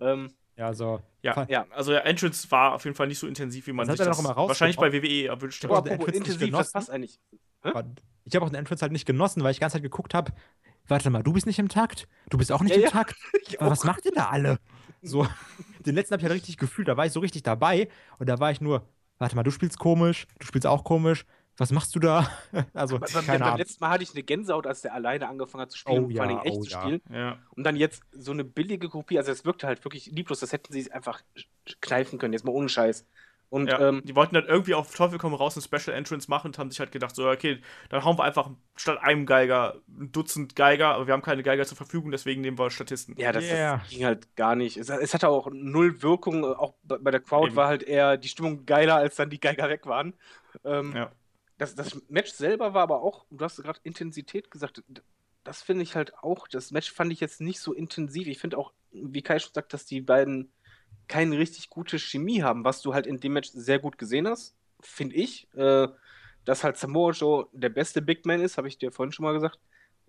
Ähm, 0.00 0.32
Ja, 0.56 0.72
so. 0.72 1.00
Ja, 1.22 1.34
Fa- 1.34 1.46
ja. 1.48 1.66
also 1.70 1.92
der 1.92 2.06
Entrance 2.06 2.50
war 2.50 2.74
auf 2.74 2.84
jeden 2.84 2.96
Fall 2.96 3.06
nicht 3.08 3.18
so 3.18 3.26
intensiv, 3.26 3.66
wie 3.66 3.72
man 3.72 3.86
Das 3.86 3.96
sich 3.98 4.06
hat 4.06 4.16
das 4.16 4.24
wahrscheinlich 4.24 4.76
bei 4.76 4.92
WWE 4.92 5.26
erwünscht 5.28 5.64
Aber 5.64 5.78
hat. 5.78 5.90
aber 5.90 6.06
nicht 6.06 6.16
intensiv, 6.16 6.50
das 6.50 6.72
passt 6.72 6.90
eigentlich. 6.90 7.18
Aber 7.62 7.84
Ich 8.24 8.34
habe 8.36 8.44
auch 8.44 8.50
den 8.50 8.56
Entrance 8.58 8.82
halt 8.82 8.92
nicht 8.92 9.06
genossen, 9.06 9.42
weil 9.42 9.50
ich 9.50 9.56
die 9.56 9.60
ganze 9.62 9.74
Zeit 9.74 9.82
geguckt 9.82 10.14
habe, 10.14 10.32
warte 10.86 11.10
mal, 11.10 11.22
du 11.22 11.32
bist 11.32 11.46
nicht 11.46 11.58
im 11.58 11.68
Takt? 11.68 12.06
Du 12.30 12.38
bist 12.38 12.52
auch 12.52 12.60
nicht 12.62 12.70
Ja, 12.72 12.76
im 12.76 12.82
ja. 12.84 12.90
Takt? 12.90 13.16
Was 13.58 13.84
macht 13.84 14.04
ihr 14.04 14.12
da 14.12 14.28
alle? 14.28 14.58
So, 15.02 15.26
den 15.86 15.94
letzten 15.94 16.12
habe 16.12 16.20
ich 16.20 16.24
halt 16.24 16.34
richtig 16.34 16.56
gefühlt, 16.56 16.88
da 16.88 16.96
war 16.96 17.06
ich 17.06 17.12
so 17.12 17.20
richtig 17.20 17.42
dabei 17.42 17.88
und 18.18 18.28
da 18.28 18.38
war 18.38 18.50
ich 18.50 18.60
nur, 18.60 18.86
warte 19.18 19.34
mal, 19.36 19.42
du 19.42 19.50
spielst 19.50 19.78
komisch, 19.78 20.26
du 20.38 20.46
spielst 20.46 20.66
auch 20.66 20.84
komisch, 20.84 21.24
was 21.56 21.70
machst 21.72 21.94
du 21.94 22.00
da? 22.00 22.28
Also, 22.74 22.98
Beim, 22.98 23.10
beim, 23.12 23.26
keine 23.26 23.44
beim 23.44 23.48
Ahnung. 23.48 23.58
letzten 23.58 23.82
Mal 23.84 23.90
hatte 23.90 24.02
ich 24.04 24.12
eine 24.14 24.22
Gänsehaut, 24.22 24.66
als 24.66 24.82
der 24.82 24.94
alleine 24.94 25.28
angefangen 25.28 25.62
hat 25.62 25.70
zu 25.70 25.78
spielen 25.78 26.02
Oh 26.02 26.06
und 26.06 26.12
vor 26.14 26.22
allen 26.22 26.30
ja, 26.30 26.40
Dingen 26.42 26.42
echt 26.42 26.60
oh 26.60 26.62
zu 26.62 26.70
ja. 26.70 26.80
spielen. 26.80 27.02
Ja. 27.10 27.38
Und 27.50 27.64
dann 27.64 27.76
jetzt 27.76 28.02
so 28.12 28.32
eine 28.32 28.44
billige 28.44 28.88
Kopie, 28.88 29.18
also 29.18 29.32
es 29.32 29.44
wirkte 29.44 29.66
halt 29.66 29.84
wirklich 29.84 30.06
lieblos, 30.06 30.40
das 30.40 30.52
hätten 30.52 30.72
sie 30.72 30.90
einfach 30.92 31.22
kneifen 31.80 32.18
können, 32.18 32.32
jetzt 32.32 32.44
mal 32.44 32.52
ohne 32.52 32.68
Scheiß. 32.68 33.06
Und 33.50 33.68
Ja, 33.68 33.78
ähm, 33.78 34.02
die 34.02 34.16
wollten 34.16 34.34
dann 34.34 34.46
irgendwie 34.46 34.74
auf 34.74 34.92
Teufel 34.94 35.18
komm 35.18 35.32
raus 35.34 35.56
ein 35.56 35.62
Special 35.62 35.96
Entrance 35.96 36.28
machen 36.28 36.48
und 36.48 36.58
haben 36.58 36.70
sich 36.70 36.80
halt 36.80 36.90
gedacht, 36.90 37.14
so, 37.14 37.28
okay, 37.30 37.60
dann 37.88 38.04
hauen 38.04 38.18
wir 38.18 38.24
einfach 38.24 38.50
statt 38.76 38.98
einem 39.02 39.26
Geiger 39.26 39.80
ein 39.88 40.10
Dutzend 40.10 40.56
Geiger, 40.56 40.94
aber 40.94 41.06
wir 41.06 41.12
haben 41.14 41.22
keine 41.22 41.42
Geiger 41.44 41.64
zur 41.64 41.76
Verfügung, 41.76 42.10
deswegen 42.10 42.40
nehmen 42.40 42.58
wir 42.58 42.70
Statisten. 42.70 43.16
ja, 43.16 43.30
das, 43.32 43.44
Yeah. 43.44 43.78
das 43.78 43.88
ging 43.90 44.04
halt 44.04 44.34
gar 44.36 44.56
nicht. 44.56 44.76
Es, 44.76 44.88
es 44.88 45.14
hatte 45.14 45.28
auch 45.28 45.48
null 45.52 46.02
Wirkung, 46.02 46.42
äh, 46.42 46.46
auch 46.48 46.74
bei, 46.82 46.98
bei 46.98 47.10
der 47.12 47.20
Crowd 47.20 47.48
Eben. 47.48 47.56
war 47.56 47.68
halt 47.68 47.84
eher 47.84 48.16
die 48.16 48.28
Stimmung 48.28 48.66
geiler, 48.66 48.96
als 48.96 49.16
dann 49.16 49.30
die 49.30 49.40
Geiger 49.40 49.68
weg 49.68 49.86
waren. 49.86 50.14
Ähm, 50.64 50.92
Ja. 50.96 51.12
Das, 51.58 51.74
das 51.74 52.00
Match 52.08 52.32
selber 52.32 52.74
war 52.74 52.82
aber 52.82 53.02
auch, 53.02 53.26
du 53.30 53.44
hast 53.44 53.62
gerade 53.62 53.80
Intensität 53.82 54.50
gesagt, 54.50 54.82
das 55.44 55.62
finde 55.62 55.82
ich 55.82 55.94
halt 55.94 56.14
auch, 56.18 56.48
das 56.48 56.70
Match 56.70 56.90
fand 56.90 57.12
ich 57.12 57.20
jetzt 57.20 57.40
nicht 57.40 57.60
so 57.60 57.72
intensiv. 57.72 58.26
Ich 58.26 58.38
finde 58.38 58.58
auch, 58.58 58.72
wie 58.90 59.22
Kai 59.22 59.38
schon 59.38 59.52
sagt, 59.52 59.72
dass 59.72 59.84
die 59.86 60.00
beiden 60.00 60.50
keine 61.06 61.38
richtig 61.38 61.70
gute 61.70 61.98
Chemie 61.98 62.42
haben, 62.42 62.64
was 62.64 62.80
du 62.80 62.94
halt 62.94 63.06
in 63.06 63.20
dem 63.20 63.34
Match 63.34 63.50
sehr 63.52 63.78
gut 63.78 63.98
gesehen 63.98 64.26
hast, 64.26 64.56
finde 64.80 65.16
ich. 65.16 65.52
Äh, 65.54 65.88
dass 66.44 66.64
halt 66.64 66.76
Samoa 66.76 67.12
Joe 67.12 67.48
der 67.52 67.70
beste 67.70 68.02
Big 68.02 68.26
Man 68.26 68.40
ist, 68.40 68.58
habe 68.58 68.68
ich 68.68 68.78
dir 68.78 68.92
vorhin 68.92 69.12
schon 69.12 69.24
mal 69.24 69.32
gesagt, 69.32 69.58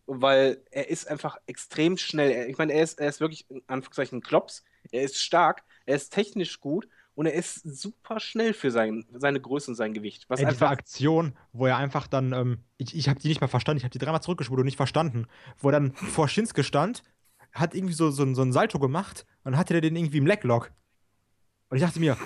weil 0.05 0.61
er 0.71 0.89
ist 0.89 1.07
einfach 1.07 1.37
extrem 1.47 1.97
schnell. 1.97 2.49
Ich 2.49 2.57
meine, 2.57 2.73
er 2.73 2.83
ist, 2.83 2.99
er 2.99 3.09
ist 3.09 3.21
wirklich 3.21 3.49
in 3.49 3.61
Anführungszeichen 3.67 4.19
ein 4.19 4.21
Klops, 4.21 4.63
er 4.91 5.03
ist 5.03 5.21
stark, 5.21 5.63
er 5.85 5.95
ist 5.95 6.11
technisch 6.11 6.59
gut 6.59 6.87
und 7.15 7.25
er 7.25 7.33
ist 7.33 7.61
super 7.63 8.19
schnell 8.19 8.53
für 8.53 8.71
sein, 8.71 9.05
seine 9.13 9.39
Größe 9.41 9.71
und 9.71 9.75
sein 9.75 9.93
Gewicht. 9.93 10.25
Was 10.29 10.39
Ey, 10.39 10.45
diese 10.45 10.55
einfach 10.55 10.71
Aktion, 10.71 11.35
wo 11.53 11.65
er 11.65 11.77
einfach 11.77 12.07
dann, 12.07 12.33
ähm, 12.33 12.63
ich, 12.77 12.95
ich 12.95 13.09
habe 13.09 13.19
die 13.19 13.27
nicht 13.29 13.41
mal 13.41 13.47
verstanden, 13.47 13.77
ich 13.77 13.83
habe 13.83 13.91
die 13.91 13.99
dreimal 13.99 14.21
zurückgespult 14.21 14.59
und 14.59 14.65
nicht 14.65 14.77
verstanden, 14.77 15.27
wo 15.57 15.69
er 15.69 15.73
dann 15.73 15.93
vor 15.93 16.27
Shinsuke 16.27 16.63
stand, 16.63 17.03
hat 17.53 17.73
irgendwie 17.73 17.93
so, 17.93 18.11
so, 18.11 18.23
ein- 18.23 18.35
so 18.35 18.41
ein 18.41 18.51
Salto 18.53 18.79
gemacht 18.79 19.25
und 19.43 19.53
dann 19.53 19.57
hatte 19.59 19.73
der 19.73 19.81
den 19.81 19.95
irgendwie 19.95 20.17
im 20.17 20.25
Leglock. 20.27 20.71
Und 21.69 21.77
ich 21.77 21.83
dachte 21.83 21.99
mir, 21.99 22.17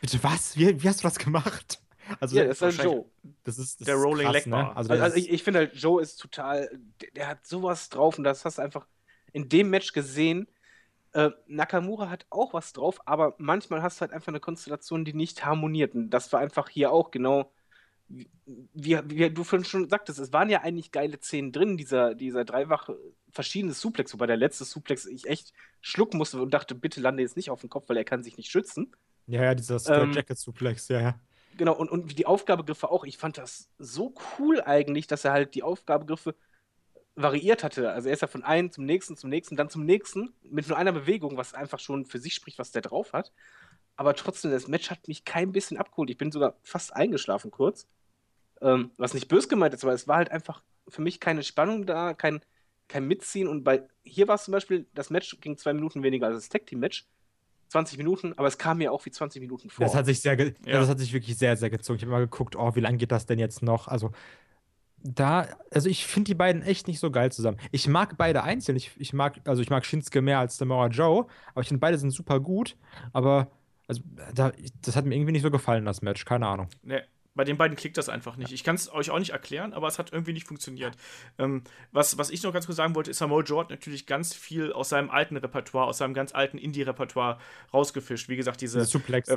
bitte 0.00 0.22
was? 0.22 0.56
Wie, 0.56 0.82
wie 0.82 0.88
hast 0.88 1.00
du 1.00 1.02
das 1.04 1.18
gemacht? 1.18 1.80
Also, 2.20 2.36
ja, 2.36 2.44
das 2.44 2.56
ist 2.56 2.62
halt 2.62 2.78
wahrscheinlich- 2.78 2.94
Joe. 3.24 3.34
das 3.44 3.58
ist 3.58 3.80
das 3.80 3.86
der 3.86 3.96
ist 3.96 4.02
Rolling 4.02 4.24
krass, 4.26 4.34
Leg 4.34 4.46
ne? 4.46 4.76
Also, 4.76 4.90
Also, 4.92 5.02
also 5.04 5.16
ich, 5.16 5.30
ich 5.30 5.42
finde 5.42 5.60
halt, 5.60 5.74
Joe 5.74 6.02
ist 6.02 6.16
total, 6.16 6.68
der, 7.00 7.10
der 7.12 7.28
hat 7.28 7.46
sowas 7.46 7.88
drauf 7.88 8.18
und 8.18 8.24
das 8.24 8.44
hast 8.44 8.58
du 8.58 8.62
einfach 8.62 8.86
in 9.32 9.48
dem 9.48 9.70
Match 9.70 9.92
gesehen. 9.92 10.48
Äh, 11.12 11.30
Nakamura 11.46 12.08
hat 12.08 12.26
auch 12.30 12.54
was 12.54 12.72
drauf, 12.72 13.00
aber 13.06 13.34
manchmal 13.38 13.82
hast 13.82 13.98
du 13.98 14.00
halt 14.02 14.12
einfach 14.12 14.28
eine 14.28 14.40
Konstellation, 14.40 15.04
die 15.04 15.14
nicht 15.14 15.44
harmoniert. 15.44 15.94
Und 15.94 16.10
das 16.10 16.32
war 16.32 16.40
einfach 16.40 16.68
hier 16.68 16.90
auch 16.90 17.10
genau, 17.10 17.52
wie, 18.08 18.28
wie, 18.74 18.98
wie 19.08 19.30
du 19.30 19.44
vorhin 19.44 19.64
schon 19.64 19.88
sagtest, 19.88 20.18
es 20.18 20.32
waren 20.32 20.50
ja 20.50 20.60
eigentlich 20.62 20.90
geile 20.90 21.18
Szenen 21.20 21.52
drin, 21.52 21.76
dieser, 21.76 22.14
dieser 22.14 22.44
dreifache 22.44 22.98
verschiedene 23.30 23.72
Suplex, 23.72 24.12
wobei 24.12 24.26
der 24.26 24.36
letzte 24.36 24.64
Suplex 24.64 25.06
ich 25.06 25.26
echt 25.26 25.52
schlucken 25.80 26.18
musste 26.18 26.40
und 26.40 26.52
dachte, 26.52 26.74
bitte 26.74 27.00
lande 27.00 27.22
jetzt 27.22 27.36
nicht 27.36 27.50
auf 27.50 27.60
den 27.60 27.70
Kopf, 27.70 27.88
weil 27.88 27.96
er 27.96 28.04
kann 28.04 28.22
sich 28.22 28.36
nicht 28.36 28.50
schützen. 28.50 28.94
ja, 29.26 29.42
ja, 29.42 29.54
dieser 29.54 30.02
ähm, 30.02 30.12
Jacket 30.12 30.38
Suplex, 30.38 30.88
ja, 30.88 31.00
ja. 31.00 31.20
Genau, 31.56 31.74
und, 31.74 31.90
und 31.90 32.18
die 32.18 32.26
Aufgabegriffe 32.26 32.90
auch. 32.90 33.04
Ich 33.04 33.18
fand 33.18 33.36
das 33.36 33.68
so 33.78 34.14
cool 34.38 34.62
eigentlich, 34.62 35.06
dass 35.06 35.24
er 35.24 35.32
halt 35.32 35.54
die 35.54 35.62
Aufgabegriffe 35.62 36.34
variiert 37.14 37.62
hatte. 37.62 37.90
Also 37.92 38.08
er 38.08 38.14
ist 38.14 38.22
ja 38.22 38.28
von 38.28 38.42
einem 38.42 38.70
zum 38.70 38.84
nächsten, 38.84 39.16
zum 39.16 39.30
nächsten, 39.30 39.56
dann 39.56 39.68
zum 39.68 39.84
nächsten, 39.84 40.32
mit 40.42 40.68
nur 40.68 40.78
einer 40.78 40.92
Bewegung, 40.92 41.36
was 41.36 41.54
einfach 41.54 41.78
schon 41.78 42.06
für 42.06 42.18
sich 42.18 42.34
spricht, 42.34 42.58
was 42.58 42.70
der 42.70 42.82
drauf 42.82 43.12
hat. 43.12 43.32
Aber 43.96 44.14
trotzdem, 44.14 44.50
das 44.50 44.68
Match 44.68 44.90
hat 44.90 45.06
mich 45.08 45.24
kein 45.24 45.52
bisschen 45.52 45.76
abgeholt. 45.76 46.10
Ich 46.10 46.16
bin 46.16 46.32
sogar 46.32 46.56
fast 46.62 46.94
eingeschlafen 46.94 47.50
kurz. 47.50 47.86
Ähm, 48.60 48.92
was 48.96 49.12
nicht 49.14 49.28
bös 49.28 49.48
gemeint 49.48 49.74
ist, 49.74 49.84
aber 49.84 49.92
es 49.92 50.08
war 50.08 50.16
halt 50.16 50.30
einfach 50.30 50.62
für 50.88 51.02
mich 51.02 51.20
keine 51.20 51.42
Spannung 51.42 51.84
da, 51.84 52.14
kein, 52.14 52.40
kein 52.88 53.06
Mitziehen. 53.06 53.48
Und 53.48 53.64
bei 53.64 53.86
hier 54.04 54.28
war 54.28 54.36
es 54.36 54.44
zum 54.44 54.52
Beispiel, 54.52 54.86
das 54.94 55.10
Match 55.10 55.36
ging 55.40 55.58
zwei 55.58 55.72
Minuten 55.74 56.02
weniger 56.02 56.28
als 56.28 56.36
das 56.36 56.48
Tag 56.48 56.66
Team 56.66 56.80
Match. 56.80 57.06
20 57.68 57.96
Minuten, 57.96 58.34
aber 58.36 58.48
es 58.48 58.58
kam 58.58 58.78
mir 58.78 58.92
auch 58.92 59.04
wie 59.06 59.10
20 59.10 59.40
Minuten 59.40 59.70
vor. 59.70 59.84
Das 59.86 59.94
hat 59.94 60.04
sich 60.04 60.20
sehr, 60.20 60.38
Ja. 60.38 60.52
das 60.64 60.90
hat 60.90 60.98
sich 60.98 61.12
wirklich 61.14 61.38
sehr, 61.38 61.56
sehr 61.56 61.70
gezogen. 61.70 61.96
Ich 61.96 62.02
habe 62.02 62.12
mal 62.12 62.20
geguckt, 62.20 62.54
oh, 62.54 62.74
wie 62.74 62.80
lange 62.80 62.98
geht 62.98 63.10
das 63.10 63.24
denn 63.24 63.38
jetzt 63.38 63.62
noch? 63.62 63.88
Also, 63.88 64.12
da, 65.02 65.46
also 65.70 65.88
ich 65.88 66.06
finde 66.06 66.28
die 66.28 66.34
beiden 66.34 66.62
echt 66.62 66.86
nicht 66.86 67.00
so 67.00 67.10
geil 67.10 67.32
zusammen. 67.32 67.58
Ich 67.70 67.88
mag 67.88 68.16
beide 68.16 68.42
einzeln. 68.42 68.76
Ich, 68.76 68.92
ich 68.98 69.12
mag, 69.12 69.40
also 69.44 69.62
ich 69.62 69.70
mag 69.70 69.84
Shinsuke 69.84 70.22
mehr 70.22 70.38
als 70.38 70.56
Samoa 70.56 70.88
Joe, 70.88 71.26
aber 71.52 71.60
ich 71.62 71.68
finde 71.68 71.80
beide 71.80 71.98
sind 71.98 72.10
super 72.10 72.40
gut. 72.40 72.76
Aber, 73.12 73.50
also, 73.88 74.02
da, 74.34 74.52
das 74.82 74.96
hat 74.96 75.04
mir 75.04 75.16
irgendwie 75.16 75.32
nicht 75.32 75.42
so 75.42 75.50
gefallen, 75.50 75.84
das 75.84 76.02
Match. 76.02 76.24
Keine 76.24 76.46
Ahnung. 76.46 76.68
Ne, 76.82 77.04
bei 77.34 77.44
den 77.44 77.56
beiden 77.56 77.76
klickt 77.76 77.96
das 77.96 78.08
einfach 78.08 78.36
nicht. 78.36 78.52
Ich 78.52 78.64
kann 78.64 78.74
es 78.74 78.92
euch 78.92 79.10
auch 79.10 79.18
nicht 79.18 79.30
erklären, 79.30 79.72
aber 79.72 79.88
es 79.88 79.98
hat 79.98 80.12
irgendwie 80.12 80.32
nicht 80.32 80.46
funktioniert. 80.46 80.96
Ähm, 81.38 81.62
was, 81.90 82.18
was 82.18 82.30
ich 82.30 82.42
noch 82.42 82.52
ganz 82.52 82.66
kurz 82.66 82.76
sagen 82.76 82.94
wollte, 82.94 83.10
ist, 83.10 83.18
Samoa 83.18 83.42
Joe 83.42 83.60
hat 83.60 83.70
natürlich 83.70 84.06
ganz 84.06 84.34
viel 84.34 84.72
aus 84.72 84.90
seinem 84.90 85.10
alten 85.10 85.36
Repertoire, 85.36 85.86
aus 85.86 85.98
seinem 85.98 86.14
ganz 86.14 86.34
alten 86.34 86.58
Indie-Repertoire 86.58 87.38
rausgefischt. 87.72 88.28
Wie 88.28 88.36
gesagt, 88.36 88.60
diese 88.60 88.80
Die 88.80 88.86
Suplex 88.86 89.28
äh, 89.28 89.36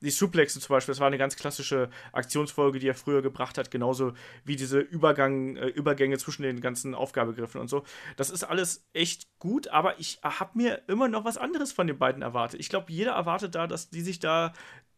die 0.00 0.10
Suplexe 0.10 0.60
zum 0.60 0.74
Beispiel, 0.74 0.92
das 0.92 1.00
war 1.00 1.06
eine 1.06 1.18
ganz 1.18 1.36
klassische 1.36 1.90
Aktionsfolge, 2.12 2.78
die 2.78 2.88
er 2.88 2.94
früher 2.94 3.22
gebracht 3.22 3.58
hat, 3.58 3.70
genauso 3.70 4.12
wie 4.44 4.56
diese 4.56 4.80
Übergang, 4.80 5.56
äh, 5.56 5.66
Übergänge 5.66 6.18
zwischen 6.18 6.42
den 6.42 6.60
ganzen 6.60 6.94
Aufgabegriffen 6.94 7.60
und 7.60 7.68
so. 7.68 7.84
Das 8.16 8.30
ist 8.30 8.44
alles 8.44 8.86
echt 8.92 9.28
gut, 9.38 9.68
aber 9.68 9.98
ich 10.00 10.20
habe 10.22 10.50
mir 10.54 10.82
immer 10.88 11.08
noch 11.08 11.24
was 11.24 11.36
anderes 11.36 11.72
von 11.72 11.86
den 11.86 11.98
beiden 11.98 12.22
erwartet. 12.22 12.60
Ich 12.60 12.68
glaube, 12.68 12.90
jeder 12.92 13.12
erwartet 13.12 13.54
da, 13.54 13.66
dass 13.66 13.90
die 13.90 14.00
sich 14.00 14.18
da 14.18 14.52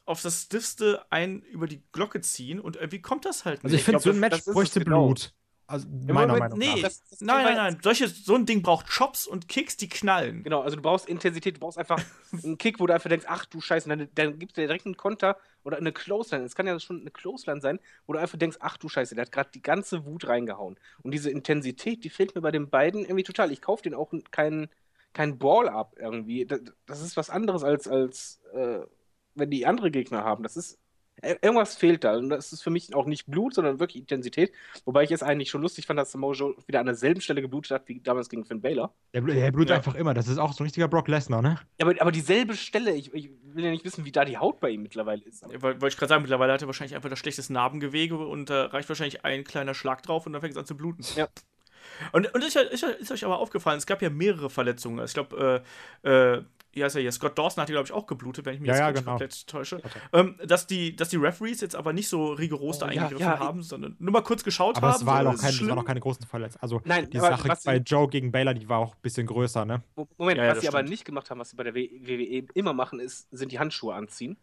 auf 0.08 0.22
das 0.22 0.42
Stiffste 0.42 1.04
ein 1.10 1.42
über 1.42 1.66
die 1.66 1.82
Glocke 1.92 2.20
ziehen 2.20 2.60
und 2.60 2.76
irgendwie 2.76 3.00
kommt 3.02 3.24
das 3.24 3.44
halt 3.44 3.62
Also 3.62 3.74
ich 3.74 3.80
nicht. 3.80 3.84
finde, 3.84 4.00
so 4.00 4.10
ein 4.10 4.18
Match 4.20 4.44
bräuchte 4.44 4.80
genau. 4.80 5.06
Blut. 5.06 5.32
Also 5.70 5.86
meiner 5.86 6.28
Moment, 6.32 6.40
Meinung 6.54 6.58
nee, 6.58 6.74
nach. 6.76 6.80
Das- 6.88 7.04
das 7.10 7.20
nein, 7.20 7.44
nein, 7.44 7.56
nein. 7.56 7.78
Solche, 7.82 8.08
so 8.08 8.34
ein 8.34 8.46
Ding 8.46 8.62
braucht 8.62 8.86
Chops 8.88 9.26
und 9.26 9.48
Kicks, 9.48 9.76
die 9.76 9.90
knallen. 9.90 10.42
Genau, 10.42 10.62
also 10.62 10.76
du 10.76 10.82
brauchst 10.82 11.06
Intensität, 11.06 11.56
du 11.56 11.60
brauchst 11.60 11.76
einfach 11.76 12.02
einen 12.42 12.56
Kick, 12.56 12.80
wo 12.80 12.86
du 12.86 12.94
einfach 12.94 13.10
denkst, 13.10 13.26
ach 13.28 13.44
du 13.44 13.60
Scheiße, 13.60 13.86
dann, 13.86 14.08
dann 14.14 14.38
gibt 14.38 14.56
dir 14.56 14.62
direkt 14.66 14.86
einen 14.86 14.96
Konter 14.96 15.36
oder 15.64 15.76
eine 15.76 15.92
Clothesline. 15.92 16.44
Es 16.44 16.54
kann 16.54 16.66
ja 16.66 16.80
schon 16.80 17.02
eine 17.02 17.10
Clothesline 17.10 17.60
sein, 17.60 17.80
wo 18.06 18.14
du 18.14 18.18
einfach 18.18 18.38
denkst, 18.38 18.56
ach 18.60 18.78
du 18.78 18.88
Scheiße, 18.88 19.14
der 19.14 19.26
hat 19.26 19.32
gerade 19.32 19.50
die 19.52 19.60
ganze 19.60 20.06
Wut 20.06 20.26
reingehauen. 20.26 20.78
Und 21.02 21.10
diese 21.10 21.30
Intensität, 21.30 22.02
die 22.02 22.08
fehlt 22.08 22.34
mir 22.34 22.40
bei 22.40 22.50
den 22.50 22.70
beiden 22.70 23.02
irgendwie 23.02 23.24
total. 23.24 23.52
Ich 23.52 23.60
kaufe 23.60 23.82
den 23.82 23.92
auch 23.92 24.10
keinen 24.30 24.70
kein 25.12 25.38
Ball-Up 25.38 25.96
irgendwie. 25.98 26.46
Das, 26.46 26.60
das 26.86 27.02
ist 27.02 27.16
was 27.18 27.28
anderes 27.28 27.62
als, 27.62 27.88
als 27.88 28.40
äh, 28.54 28.80
wenn 29.38 29.50
die 29.50 29.66
andere 29.66 29.90
Gegner 29.90 30.24
haben. 30.24 30.42
Das 30.42 30.56
ist. 30.56 30.78
ir- 31.22 31.38
Irgendwas 31.42 31.76
fehlt 31.76 32.04
da. 32.04 32.16
Und 32.16 32.28
das 32.30 32.52
ist 32.52 32.62
für 32.62 32.70
mich 32.70 32.94
auch 32.94 33.06
nicht 33.06 33.26
Blut, 33.26 33.54
sondern 33.54 33.80
wirklich 33.80 34.00
Intensität. 34.02 34.52
Wobei 34.84 35.02
ich 35.04 35.10
es 35.10 35.22
eigentlich 35.22 35.50
schon 35.50 35.62
lustig 35.62 35.86
fand, 35.86 35.98
dass 35.98 36.12
Samoa 36.12 36.32
Joe 36.34 36.54
wieder 36.66 36.78
an 36.80 36.86
derselben 36.86 37.20
Stelle 37.20 37.42
geblutet 37.42 37.72
hat 37.72 37.88
wie 37.88 38.00
damals 38.00 38.28
gegen 38.28 38.44
Finn 38.44 38.60
Balor. 38.60 38.94
Der, 39.14 39.20
blut- 39.22 39.34
der 39.36 39.50
blutet 39.50 39.70
Ja. 39.70 39.76
einfach 39.76 39.94
immer. 39.96 40.14
Das 40.14 40.28
ist 40.28 40.38
auch 40.38 40.52
so 40.52 40.62
ein 40.62 40.66
richtiger 40.66 40.86
Brock 40.88 41.08
Lesnar, 41.08 41.42
ne? 41.42 41.58
Ja, 41.80 41.86
aber, 41.86 42.00
aber 42.00 42.12
dieselbe 42.12 42.54
Stelle, 42.54 42.92
ich, 42.94 43.12
ich 43.14 43.30
will 43.42 43.64
ja 43.64 43.70
nicht 43.70 43.84
wissen, 43.84 44.04
wie 44.04 44.12
da 44.12 44.24
die 44.24 44.38
Haut 44.38 44.60
bei 44.60 44.70
ihm 44.70 44.82
mittlerweile 44.82 45.22
ist. 45.24 45.42
Ja, 45.50 45.60
Wollte 45.60 45.88
ich 45.88 45.96
gerade 45.96 46.08
sagen, 46.08 46.22
mittlerweile 46.22 46.52
hat 46.52 46.62
er 46.62 46.68
wahrscheinlich 46.68 46.94
einfach 46.94 47.10
das 47.10 47.18
schlechteste 47.18 47.52
Narbengewege 47.52 48.16
und 48.16 48.48
da 48.50 48.66
reicht 48.66 48.88
wahrscheinlich 48.88 49.24
ein 49.24 49.42
kleiner 49.44 49.74
Schlag 49.74 50.02
drauf 50.04 50.26
und 50.26 50.32
dann 50.34 50.40
fängt 50.40 50.52
es 50.52 50.58
an 50.58 50.66
zu 50.66 50.76
bluten. 50.76 51.04
Ja. 51.16 51.26
Und, 52.12 52.32
und 52.34 52.44
ist, 52.44 52.54
ist, 52.54 52.82
ist 52.82 53.10
euch 53.10 53.24
aber 53.24 53.38
aufgefallen, 53.38 53.78
es 53.78 53.86
gab 53.86 54.02
ja 54.02 54.10
mehrere 54.10 54.50
Verletzungen. 54.50 55.04
Ich 55.04 55.14
glaube, 55.14 55.62
äh, 56.04 56.08
äh, 56.08 56.42
wie 56.72 56.84
heißt 56.84 56.96
er 56.96 57.02
hier? 57.02 57.10
Scott 57.12 57.38
Dawson 57.38 57.62
hat, 57.62 57.68
glaube 57.68 57.84
ich, 57.86 57.92
auch 57.92 58.06
geblutet, 58.06 58.44
wenn 58.46 58.54
ich 58.54 58.60
mich 58.60 58.68
Ja, 58.68 58.74
jetzt 58.74 58.80
ja, 58.80 58.90
nicht 58.90 58.98
genau. 59.00 59.10
komplett 59.12 59.46
täusche. 59.46 59.80
Ähm, 60.12 60.36
dass, 60.46 60.66
die, 60.66 60.94
dass 60.94 61.08
die 61.08 61.16
Referees 61.16 61.60
jetzt 61.60 61.74
aber 61.74 61.92
nicht 61.92 62.08
so 62.08 62.32
rigoros 62.32 62.76
Oh, 62.76 62.80
da 62.86 62.92
ja, 62.92 63.02
eingegriffen 63.02 63.26
ja, 63.32 63.38
haben, 63.38 63.62
sondern 63.62 63.96
nur 63.98 64.12
mal 64.12 64.22
kurz 64.22 64.44
geschaut 64.44 64.76
Aber 64.76 64.88
haben. 64.88 64.96
es 64.96 65.06
war 65.06 65.18
so, 65.22 65.24
kein, 65.30 65.34
es 65.36 65.42
war 65.44 65.52
schlimm. 65.52 65.74
noch 65.74 65.84
keine 65.84 66.00
großen 66.00 66.26
Verletzungen. 66.26 66.62
Also 66.62 66.80
Nein, 66.84 67.08
die 67.10 67.18
aber 67.18 67.36
Sache 67.36 67.48
bei 67.64 67.76
sie- 67.78 67.82
Joe 67.84 68.08
gegen 68.08 68.30
Baylor, 68.32 68.54
die 68.54 68.68
war 68.68 68.78
auch 68.78 68.94
ein 68.94 69.00
bisschen 69.02 69.26
größer, 69.26 69.64
ne? 69.64 69.82
Moment, 70.18 70.38
Ja, 70.38 70.44
ja, 70.44 70.50
was 70.52 70.60
sie 70.60 70.68
aber 70.68 70.78
stimmt. 70.78 70.90
nicht 70.90 71.04
gemacht 71.04 71.30
haben, 71.30 71.40
was 71.40 71.50
sie 71.50 71.56
bei 71.56 71.64
der 71.64 71.74
WWE 71.74 72.46
immer 72.54 72.72
machen, 72.74 73.00
ist, 73.00 73.26
sind 73.30 73.50
die 73.52 73.58
Handschuhe 73.58 73.94
anziehen. 73.94 74.36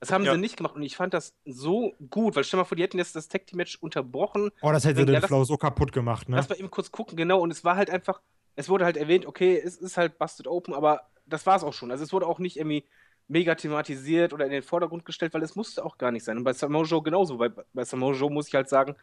Das 0.00 0.12
haben 0.12 0.22
Ja. 0.24 0.32
sie 0.34 0.38
nicht 0.40 0.56
gemacht 0.56 0.76
und 0.76 0.82
ich 0.84 0.94
fand 0.96 1.12
das 1.12 1.34
so 1.44 1.92
gut, 2.08 2.36
weil 2.36 2.44
stell 2.44 2.58
mal 2.58 2.64
vor, 2.64 2.76
die 2.76 2.84
hätten 2.84 2.98
jetzt 2.98 3.16
das 3.16 3.26
Tag 3.28 3.46
Team 3.48 3.56
Match 3.56 3.76
unterbrochen. 3.80 4.52
Oh, 4.62 4.70
das 4.70 4.84
hätte 4.84 5.00
Ja, 5.00 5.06
den 5.06 5.14
das- 5.20 5.26
Flow 5.26 5.42
so 5.42 5.56
kaputt 5.56 5.92
gemacht, 5.92 6.28
ne? 6.28 6.36
Lass 6.36 6.48
mal 6.48 6.54
eben 6.56 6.70
kurz 6.70 6.92
gucken, 6.92 7.16
genau, 7.16 7.40
und 7.40 7.50
es 7.50 7.64
war 7.64 7.74
halt 7.74 7.90
einfach, 7.90 8.20
es 8.54 8.68
wurde 8.68 8.84
halt 8.84 8.96
erwähnt, 8.96 9.26
okay, 9.26 9.60
es 9.62 9.76
ist 9.76 9.96
halt 9.96 10.16
Busted 10.18 10.46
Open, 10.46 10.72
aber 10.72 11.02
das 11.28 11.46
war 11.46 11.56
es 11.56 11.64
auch 11.64 11.72
schon. 11.72 11.90
Also 11.90 12.04
es 12.04 12.12
wurde 12.12 12.26
auch 12.26 12.38
nicht 12.38 12.56
irgendwie 12.56 12.84
mega 13.28 13.54
thematisiert 13.54 14.32
oder 14.32 14.46
in 14.46 14.50
den 14.52 14.62
Vordergrund 14.62 15.04
gestellt, 15.04 15.34
weil 15.34 15.42
es 15.42 15.54
musste 15.54 15.84
auch 15.84 15.98
gar 15.98 16.10
nicht 16.10 16.24
sein. 16.24 16.38
Und 16.38 16.44
bei 16.44 16.52
Samoa 16.52 16.84
Joe 16.84 17.02
genauso. 17.02 17.36
Bei, 17.38 17.48
bei 17.50 17.84
Samoa 17.84 18.14
Joe 18.14 18.30
muss 18.30 18.48
ich 18.48 18.54
halt 18.54 18.68
sagen, 18.68 18.96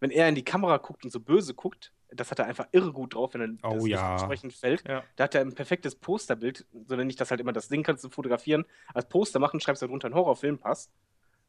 wenn 0.00 0.10
er 0.10 0.28
in 0.28 0.34
die 0.34 0.44
Kamera 0.44 0.76
guckt 0.78 1.04
und 1.04 1.10
so 1.10 1.20
böse 1.20 1.54
guckt, 1.54 1.92
das 2.10 2.30
hat 2.30 2.38
er 2.38 2.46
einfach 2.46 2.66
irre 2.72 2.92
gut 2.92 3.14
drauf, 3.14 3.34
wenn 3.34 3.58
er 3.62 3.68
Oh 3.70 3.74
das 3.74 3.86
ja. 3.86 4.12
entsprechend 4.12 4.52
fällt. 4.54 4.86
Ja. 4.88 5.04
Da 5.16 5.24
hat 5.24 5.34
er 5.34 5.42
ein 5.42 5.54
perfektes 5.54 5.94
Posterbild, 5.94 6.66
sondern 6.86 7.06
nicht, 7.06 7.20
dass 7.20 7.30
halt 7.30 7.40
immer 7.40 7.52
das 7.52 7.68
Ding 7.68 7.82
kannst 7.82 8.02
du 8.04 8.08
fotografieren, 8.08 8.64
als 8.94 9.08
Poster 9.08 9.38
machen, 9.38 9.60
schreibst 9.60 9.82
du 9.82 9.86
drunter 9.86 10.06
einen 10.06 10.14
Horrorfilm, 10.14 10.58
passt. 10.58 10.90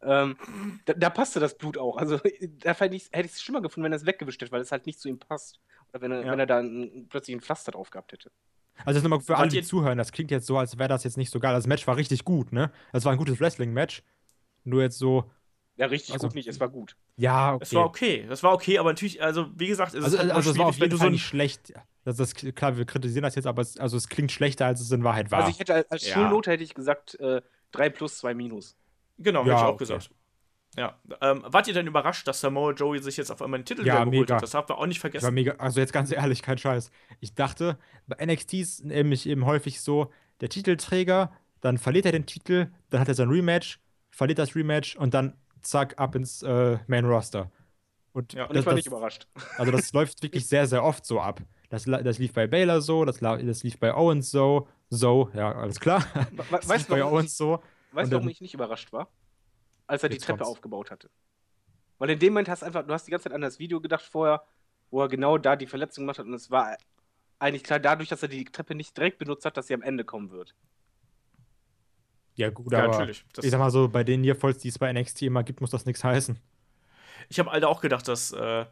Ähm, 0.01 0.37
da, 0.85 0.93
da 0.93 1.09
passte 1.09 1.39
das 1.39 1.57
Blut 1.57 1.77
auch. 1.77 1.97
Also 1.97 2.17
da 2.59 2.73
hätte 2.73 2.95
ich 2.95 3.09
es 3.11 3.41
schlimmer 3.41 3.61
gefunden, 3.61 3.85
wenn 3.85 3.93
er 3.93 3.97
es 3.97 4.05
weggewischt 4.05 4.41
hätte, 4.41 4.51
weil 4.51 4.61
es 4.61 4.71
halt 4.71 4.85
nicht 4.85 4.99
zu 4.99 5.09
ihm 5.09 5.19
passt. 5.19 5.59
Oder 5.91 6.01
wenn 6.01 6.11
er, 6.11 6.25
Ja. 6.25 6.31
wenn 6.31 6.39
er 6.39 6.45
da 6.45 6.59
ein, 6.59 7.07
plötzlich 7.09 7.35
ein 7.35 7.41
Pflaster 7.41 7.71
drauf 7.71 7.89
gehabt 7.89 8.11
hätte. 8.13 8.31
Also 8.85 8.97
jetzt 8.97 9.03
nochmal 9.03 9.19
für 9.21 9.37
alle, 9.37 9.49
die 9.49 9.61
zuhören, 9.61 9.97
das 9.97 10.11
klingt 10.11 10.31
jetzt 10.31 10.47
so, 10.47 10.57
als 10.57 10.77
wäre 10.77 10.89
das 10.89 11.03
jetzt 11.03 11.17
nicht 11.17 11.31
so 11.31 11.39
geil. 11.39 11.53
Das 11.53 11.67
Match 11.67 11.85
war 11.87 11.97
richtig 11.97 12.23
gut, 12.25 12.51
ne? 12.51 12.71
Das 12.93 13.05
war 13.05 13.11
ein 13.11 13.17
gutes 13.17 13.39
Wrestling-Match. 13.39 14.03
Nur 14.63 14.81
jetzt 14.81 14.97
so, 14.97 15.29
Ja, 15.77 15.85
richtig 15.87 16.13
Also- 16.13 16.27
gut 16.27 16.35
nicht, 16.35 16.47
es 16.47 16.59
war 16.59 16.67
gut. 16.69 16.95
ja, 17.15 17.53
okay. 17.53 17.63
Es 17.63 17.73
war 17.73 17.85
okay. 17.85 18.25
Das 18.27 18.43
war 18.43 18.53
okay, 18.53 18.77
aber 18.79 18.89
natürlich, 18.89 19.21
also 19.23 19.47
wie 19.55 19.67
gesagt, 19.67 19.93
es 19.95 20.03
Also, 20.03 20.17
ist 20.17 20.23
halt 20.23 20.31
also 20.31 20.51
es 20.51 20.57
war 20.57 20.65
auf 20.67 20.77
jeden 20.77 20.91
so 20.91 20.97
Fall 20.97 21.07
ein 21.07 21.13
nicht 21.13 21.25
schlecht. 21.25 21.73
Das 22.03 22.19
ist 22.19 22.35
klar, 22.55 22.75
wir 22.77 22.85
kritisieren 22.85 23.23
das 23.23 23.35
jetzt, 23.35 23.45
aber 23.47 23.61
es, 23.61 23.77
also 23.77 23.95
es 23.95 24.09
klingt 24.09 24.31
schlechter, 24.31 24.65
als 24.65 24.81
es 24.81 24.91
in 24.91 25.03
Wahrheit 25.03 25.31
war. 25.31 25.39
Also 25.39 25.51
ich 25.51 25.59
hätte 25.59 25.73
als, 25.75 25.89
als 25.91 26.07
Ja. 26.07 26.15
Schulnote 26.15 26.51
hätte 26.51 26.63
ich 26.63 26.73
gesagt 26.73 27.17
äh, 27.19 27.41
3 27.71 27.89
plus, 27.91 28.17
2 28.17 28.33
minus. 28.33 28.75
Genau, 29.17 29.41
Ja, 29.41 29.45
hätte 29.45 29.55
ich 29.55 29.63
auch 29.63 29.69
okay. 29.69 29.77
gesagt. 29.79 30.09
Ja. 30.77 30.97
Ähm, 31.21 31.43
wart 31.45 31.67
ihr 31.67 31.73
denn 31.73 31.87
überrascht, 31.87 32.27
dass 32.27 32.41
Samoa 32.41 32.71
Joe 32.73 33.01
sich 33.01 33.17
jetzt 33.17 33.31
auf 33.31 33.41
einmal 33.41 33.59
den 33.59 33.65
Titel 33.65 33.85
Ja, 33.85 33.99
geholt 34.03 34.11
mega. 34.11 34.35
hat? 34.35 34.43
Das 34.43 34.53
haben 34.53 34.69
wir 34.69 34.77
auch 34.77 34.85
nicht 34.85 34.99
vergessen. 34.99 35.33
mega, 35.33 35.53
also 35.53 35.79
jetzt 35.79 35.91
ganz 35.93 36.11
ehrlich, 36.11 36.41
kein 36.41 36.57
Scheiß. 36.57 36.91
Ich 37.19 37.33
dachte, 37.33 37.77
bei 38.07 38.23
NXT 38.25 38.53
ist 38.53 38.85
nämlich 38.85 39.27
eben 39.27 39.45
häufig 39.45 39.81
so, 39.81 40.11
der 40.41 40.49
Titelträger, 40.49 41.31
dann 41.61 41.77
verliert 41.77 42.05
er 42.05 42.11
den 42.13 42.25
Titel, 42.25 42.67
dann 42.91 43.01
hat 43.01 43.07
er 43.07 43.13
sein 43.15 43.29
Rematch, 43.29 43.79
verliert 44.11 44.39
das 44.39 44.55
Rematch 44.55 44.95
und 44.95 45.13
dann 45.13 45.35
zack, 45.61 45.99
ab 45.99 46.15
ins 46.15 46.43
äh, 46.43 46.77
Main 46.87 47.03
Roster. 47.05 47.51
Und, 48.13 48.33
Ja. 48.33 48.45
Und 48.45 48.55
das, 48.55 48.61
ich 48.61 48.65
war 48.65 48.71
das, 48.73 48.77
nicht 48.77 48.87
überrascht. 48.87 49.27
also 49.57 49.71
das 49.71 49.91
läuft 49.91 50.21
wirklich 50.23 50.47
sehr, 50.47 50.67
sehr 50.67 50.83
oft 50.83 51.05
so 51.05 51.19
ab. 51.19 51.41
Das, 51.69 51.83
das 51.83 52.17
lief 52.19 52.31
bei 52.33 52.47
Baylor 52.47 52.81
so, 52.81 53.05
das, 53.05 53.19
das 53.19 53.63
lief 53.63 53.79
bei 53.79 53.93
Owens 53.93 54.31
so, 54.31 54.67
so, 54.89 55.29
ja, 55.33 55.51
alles 55.51 55.79
klar. 55.79 56.03
We- 56.31 56.43
Das 56.51 56.51
lief 56.51 56.69
Weißt 56.69 56.87
du, 56.89 56.93
bei 56.93 56.97
ich, 56.99 57.03
Owens 57.03 57.37
so. 57.37 57.61
weißt, 57.91 58.11
du, 58.11 58.15
warum 58.15 58.29
ich 58.29 58.39
nicht 58.41 58.53
überrascht 58.53 58.91
war? 58.93 59.09
Als 59.89 60.03
er 60.03 60.09
die 60.09 60.17
Treppe 60.17 60.39
kommt's. 60.39 60.49
aufgebaut 60.51 60.91
hatte. 60.91 61.09
Weil 61.97 62.11
in 62.11 62.19
dem 62.19 62.33
Moment 62.33 62.47
hast 62.47 62.61
du 62.61 62.65
einfach, 62.67 62.85
du 62.85 62.93
hast 62.93 63.07
die 63.07 63.11
ganze 63.11 63.23
Zeit 63.25 63.33
an 63.33 63.41
das 63.41 63.59
Video 63.59 63.81
gedacht 63.81 64.03
vorher, 64.03 64.43
wo 64.91 65.01
er 65.01 65.07
genau 65.09 65.37
da 65.37 65.55
die 65.55 65.67
Verletzung 65.67 66.03
gemacht 66.03 66.19
hat 66.19 66.25
und 66.27 66.33
es 66.33 66.49
war 66.49 66.77
eigentlich 67.39 67.63
klar, 67.63 67.79
dadurch, 67.79 68.09
dass 68.09 68.21
er 68.21 68.27
die 68.29 68.45
Treppe 68.45 68.75
nicht 68.75 68.95
direkt 68.97 69.17
benutzt 69.17 69.45
hat, 69.45 69.57
dass 69.57 69.67
sie 69.67 69.73
am 69.73 69.81
Ende 69.81 70.03
kommen 70.05 70.29
wird. 70.31 70.55
Ja, 72.35 72.49
gut, 72.49 72.71
Ja, 72.71 72.79
aber 72.83 72.87
natürlich. 72.93 73.25
Das- 73.33 73.43
ich 73.43 73.51
sag 73.51 73.59
mal 73.59 73.69
so, 73.71 73.89
bei 73.89 74.03
den 74.03 74.21
Nearfalls, 74.21 74.59
die 74.59 74.69
es 74.69 74.79
bei 74.79 74.91
NXT 74.93 75.23
immer 75.23 75.43
gibt, 75.43 75.59
muss 75.61 75.71
das 75.71 75.85
nichts 75.85 76.03
heißen. 76.03 76.39
Ich 77.27 77.39
habe 77.39 77.51
halt 77.51 77.65
auch 77.65 77.81
gedacht, 77.81 78.07
dass 78.07 78.31
äh, 78.31 78.65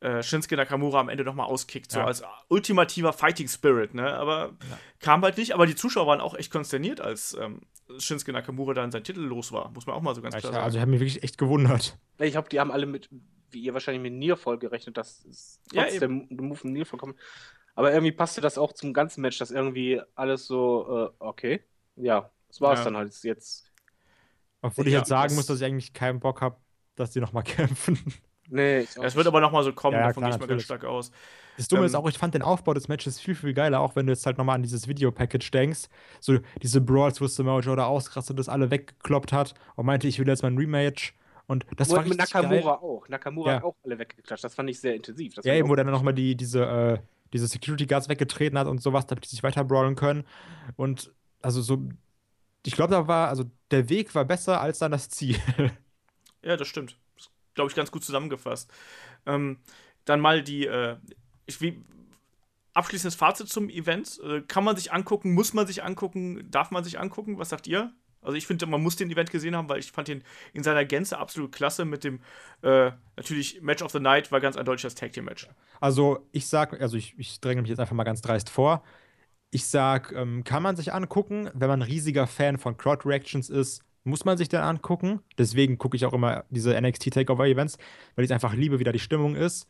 äh, 0.00 0.22
Shinsuke 0.22 0.56
Nakamura 0.56 1.00
am 1.00 1.08
Ende 1.08 1.24
nochmal 1.24 1.46
auskickt, 1.46 1.90
so 1.92 1.98
Ja. 2.00 2.06
als 2.06 2.22
ultimativer 2.48 3.12
Fighting 3.12 3.48
Spirit, 3.48 3.94
ne? 3.94 4.14
Aber 4.14 4.52
kam 5.00 5.22
halt 5.22 5.36
nicht. 5.36 5.52
Aber 5.52 5.66
die 5.66 5.74
Zuschauer 5.76 6.06
waren 6.06 6.20
auch 6.20 6.34
echt 6.34 6.50
konsterniert, 6.50 7.00
als 7.00 7.34
ähm, 7.34 7.60
Shinsuke 7.98 8.32
Nakamura 8.32 8.74
dann 8.74 8.90
seinen 8.90 9.04
Titel 9.04 9.20
los 9.20 9.52
war. 9.52 9.70
Muss 9.70 9.86
man 9.86 9.94
auch 9.96 10.02
mal 10.02 10.14
so 10.14 10.22
ganz 10.22 10.34
klar 10.36 10.52
sagen. 10.52 10.64
also 10.64 10.76
ich 10.78 10.80
habe 10.82 10.90
mich 10.90 11.00
wirklich 11.00 11.22
echt 11.22 11.38
gewundert. 11.38 11.98
Ich 12.18 12.32
glaube, 12.32 12.48
die 12.48 12.58
haben 12.60 12.70
alle 12.72 12.86
mit, 12.86 13.08
wie 13.50 13.60
ihr 13.60 13.74
wahrscheinlich 13.74 14.02
mit 14.02 14.14
Nearfall 14.14 14.58
gerechnet, 14.58 14.96
dass 14.96 15.24
es 15.26 15.60
Ja, 15.72 15.82
trotz 15.84 15.98
der, 15.98 16.08
der 16.08 16.08
Move 16.44 16.56
von 16.56 16.72
Nearfall 16.72 16.98
kommt. 16.98 17.18
Aber 17.74 17.92
irgendwie 17.92 18.12
passte 18.12 18.40
das 18.40 18.56
auch 18.56 18.72
zum 18.72 18.92
ganzen 18.92 19.20
Match, 19.20 19.38
dass 19.38 19.50
irgendwie 19.50 20.00
alles 20.14 20.46
so, 20.46 21.10
äh, 21.10 21.14
okay, 21.18 21.62
ja, 21.96 22.30
das 22.48 22.60
war 22.60 22.72
es 22.72 22.78
Ja. 22.80 22.84
dann 22.84 22.96
halt 22.96 23.14
jetzt. 23.24 23.70
Obwohl 24.62 24.86
ich 24.86 24.92
Ja, 24.92 25.00
jetzt 25.00 25.08
sagen 25.08 25.28
das- 25.30 25.36
muss, 25.36 25.46
dass 25.46 25.58
ich 25.60 25.64
eigentlich 25.66 25.92
keinen 25.92 26.20
Bock 26.20 26.40
habe, 26.40 26.56
dass 26.94 27.10
die 27.10 27.20
nochmal 27.20 27.42
kämpfen. 27.44 27.98
Nee, 28.50 28.80
ich 28.80 28.98
auch 28.98 29.04
es 29.04 29.14
wird 29.16 29.26
aber 29.26 29.40
nochmal 29.40 29.64
so 29.64 29.72
kommen, 29.72 29.94
Ja, 29.94 30.00
ja, 30.00 30.08
davon 30.08 30.22
klar, 30.22 30.30
gehe 30.30 30.34
ich 30.34 30.40
mal 30.40 30.46
ganz 30.46 30.62
stark 30.62 30.84
aus. 30.84 31.10
Das 31.56 31.68
Dumme 31.68 31.82
Ähm, 31.82 31.86
ist 31.86 31.94
auch, 31.94 32.08
ich 32.08 32.18
fand 32.18 32.34
den 32.34 32.42
Aufbau 32.42 32.74
des 32.74 32.88
Matches 32.88 33.20
viel, 33.20 33.34
viel 33.34 33.54
geiler, 33.54 33.80
auch 33.80 33.94
wenn 33.96 34.06
du 34.06 34.12
jetzt 34.12 34.26
halt 34.26 34.38
nochmal 34.38 34.56
an 34.56 34.62
dieses 34.62 34.88
Video-Package 34.88 35.50
denkst. 35.52 35.82
So 36.20 36.38
diese 36.62 36.80
Brawls, 36.80 37.20
wo 37.20 37.26
Samoa 37.26 37.60
Joe 37.60 37.76
da 37.76 37.86
ausgerastet 37.86 38.38
ist, 38.40 38.48
alle 38.48 38.70
weggekloppt 38.70 39.32
hat 39.32 39.54
und 39.76 39.86
meinte, 39.86 40.08
ich 40.08 40.18
will 40.18 40.26
jetzt 40.26 40.42
mein 40.42 40.56
Rematch. 40.56 41.14
Und 41.46 41.64
das 41.76 41.90
war 41.90 41.98
Und 41.98 42.08
mit 42.08 42.18
richtig 42.18 42.32
Nakamura 42.32 42.72
geil. 42.72 42.78
auch. 42.80 43.08
Nakamura 43.08 43.50
Ja. 43.50 43.56
hat 43.56 43.64
auch 43.64 43.76
alle 43.84 43.98
weggeklatscht. 43.98 44.44
Das 44.44 44.54
fand 44.54 44.70
ich 44.70 44.80
sehr 44.80 44.94
intensiv. 44.94 45.34
Das 45.34 45.44
Ja, 45.44 45.54
eben, 45.54 45.68
wo 45.68 45.74
der 45.76 45.84
dann 45.84 45.92
nochmal 45.94 46.14
die, 46.14 46.36
diese, 46.36 46.64
äh, 46.64 46.98
diese 47.32 47.46
Security 47.46 47.86
Guards 47.86 48.08
weggetreten 48.08 48.58
hat 48.58 48.66
und 48.66 48.80
sowas, 48.82 49.06
damit 49.06 49.24
die 49.24 49.28
sich 49.28 49.42
weiter 49.42 49.62
brawlen 49.64 49.94
können. 49.94 50.24
Und 50.76 51.12
also 51.42 51.60
so, 51.62 51.86
ich 52.66 52.74
glaube, 52.76 52.92
da 52.92 53.08
war, 53.08 53.28
also 53.28 53.44
der 53.70 53.88
Weg 53.90 54.14
war 54.14 54.24
besser 54.24 54.60
als 54.60 54.78
dann 54.80 54.92
das 54.92 55.08
Ziel. 55.10 55.38
Ja, 56.42 56.56
das 56.56 56.68
stimmt. 56.68 56.96
Glaube 57.54 57.70
ich 57.70 57.76
ganz 57.76 57.90
gut 57.90 58.04
zusammengefasst. 58.04 58.70
Ähm, 59.26 59.58
dann 60.04 60.20
mal 60.20 60.42
die, 60.42 60.66
äh, 60.66 60.96
ich, 61.46 61.60
wie, 61.60 61.82
abschließendes 62.74 63.14
Fazit 63.14 63.48
zum 63.48 63.70
Event. 63.70 64.20
Äh, 64.22 64.42
kann 64.42 64.64
man 64.64 64.76
sich 64.76 64.92
angucken, 64.92 65.32
muss 65.32 65.54
man 65.54 65.66
sich 65.66 65.82
angucken, 65.82 66.50
darf 66.50 66.70
man 66.70 66.84
sich 66.84 66.98
angucken? 66.98 67.38
Was 67.38 67.48
sagt 67.48 67.66
ihr? 67.66 67.92
Also 68.20 68.36
ich 68.36 68.46
finde, 68.46 68.66
man 68.66 68.82
muss 68.82 68.96
den 68.96 69.10
Event 69.10 69.30
gesehen 69.30 69.54
haben, 69.54 69.68
weil 69.68 69.78
ich 69.78 69.92
fand 69.92 70.08
ihn 70.08 70.24
in 70.54 70.62
seiner 70.62 70.84
Gänze 70.84 71.18
absolut 71.18 71.52
klasse 71.52 71.84
mit 71.84 72.04
dem, 72.04 72.20
äh, 72.62 72.90
natürlich 73.16 73.60
Match 73.60 73.82
of 73.82 73.92
the 73.92 74.00
Night 74.00 74.32
war 74.32 74.40
ganz 74.40 74.56
eindeutig 74.56 74.82
das 74.82 74.94
Tag 74.94 75.12
Team 75.12 75.26
Match. 75.26 75.46
Also 75.80 76.26
ich 76.32 76.46
sag, 76.46 76.80
also 76.80 76.96
ich, 76.96 77.18
ich 77.18 77.40
dränge 77.40 77.60
mich 77.60 77.68
jetzt 77.68 77.80
einfach 77.80 77.94
mal 77.94 78.04
ganz 78.04 78.22
dreist 78.22 78.48
vor. 78.48 78.82
Ich 79.50 79.66
sag, 79.66 80.12
ähm, 80.12 80.42
kann 80.42 80.62
man 80.62 80.74
sich 80.74 80.92
angucken, 80.92 81.50
wenn 81.54 81.68
man 81.68 81.80
ein 81.80 81.88
riesiger 81.88 82.26
Fan 82.26 82.58
von 82.58 82.76
Crowd 82.76 83.06
Reactions 83.06 83.50
ist, 83.50 83.84
muss 84.04 84.24
man 84.24 84.36
sich 84.36 84.48
dann 84.48 84.62
angucken. 84.62 85.20
Deswegen 85.38 85.78
gucke 85.78 85.96
ich 85.96 86.04
auch 86.06 86.12
immer 86.12 86.44
diese 86.50 86.78
NXT 86.80 87.12
Takeover 87.12 87.46
Events, 87.46 87.78
weil 88.14 88.24
ich 88.24 88.30
es 88.30 88.34
einfach 88.34 88.54
liebe, 88.54 88.78
wie 88.78 88.84
da 88.84 88.92
die 88.92 88.98
Stimmung 88.98 89.34
ist. 89.34 89.68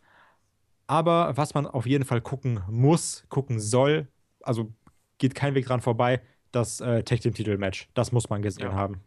Aber 0.86 1.36
was 1.36 1.54
man 1.54 1.66
auf 1.66 1.86
jeden 1.86 2.04
Fall 2.04 2.20
gucken 2.20 2.62
muss, 2.68 3.24
gucken 3.28 3.58
soll, 3.58 4.08
also 4.42 4.72
geht 5.18 5.34
kein 5.34 5.54
Weg 5.54 5.66
dran 5.66 5.80
vorbei, 5.80 6.20
das 6.52 6.80
äh, 6.80 7.02
Tag 7.04 7.20
Team 7.20 7.32
Titel 7.34 7.56
Match. 7.56 7.88
Das 7.94 8.12
muss 8.12 8.28
man 8.28 8.42
gesehen 8.42 8.64
Ja. 8.66 8.72
haben. 8.74 9.00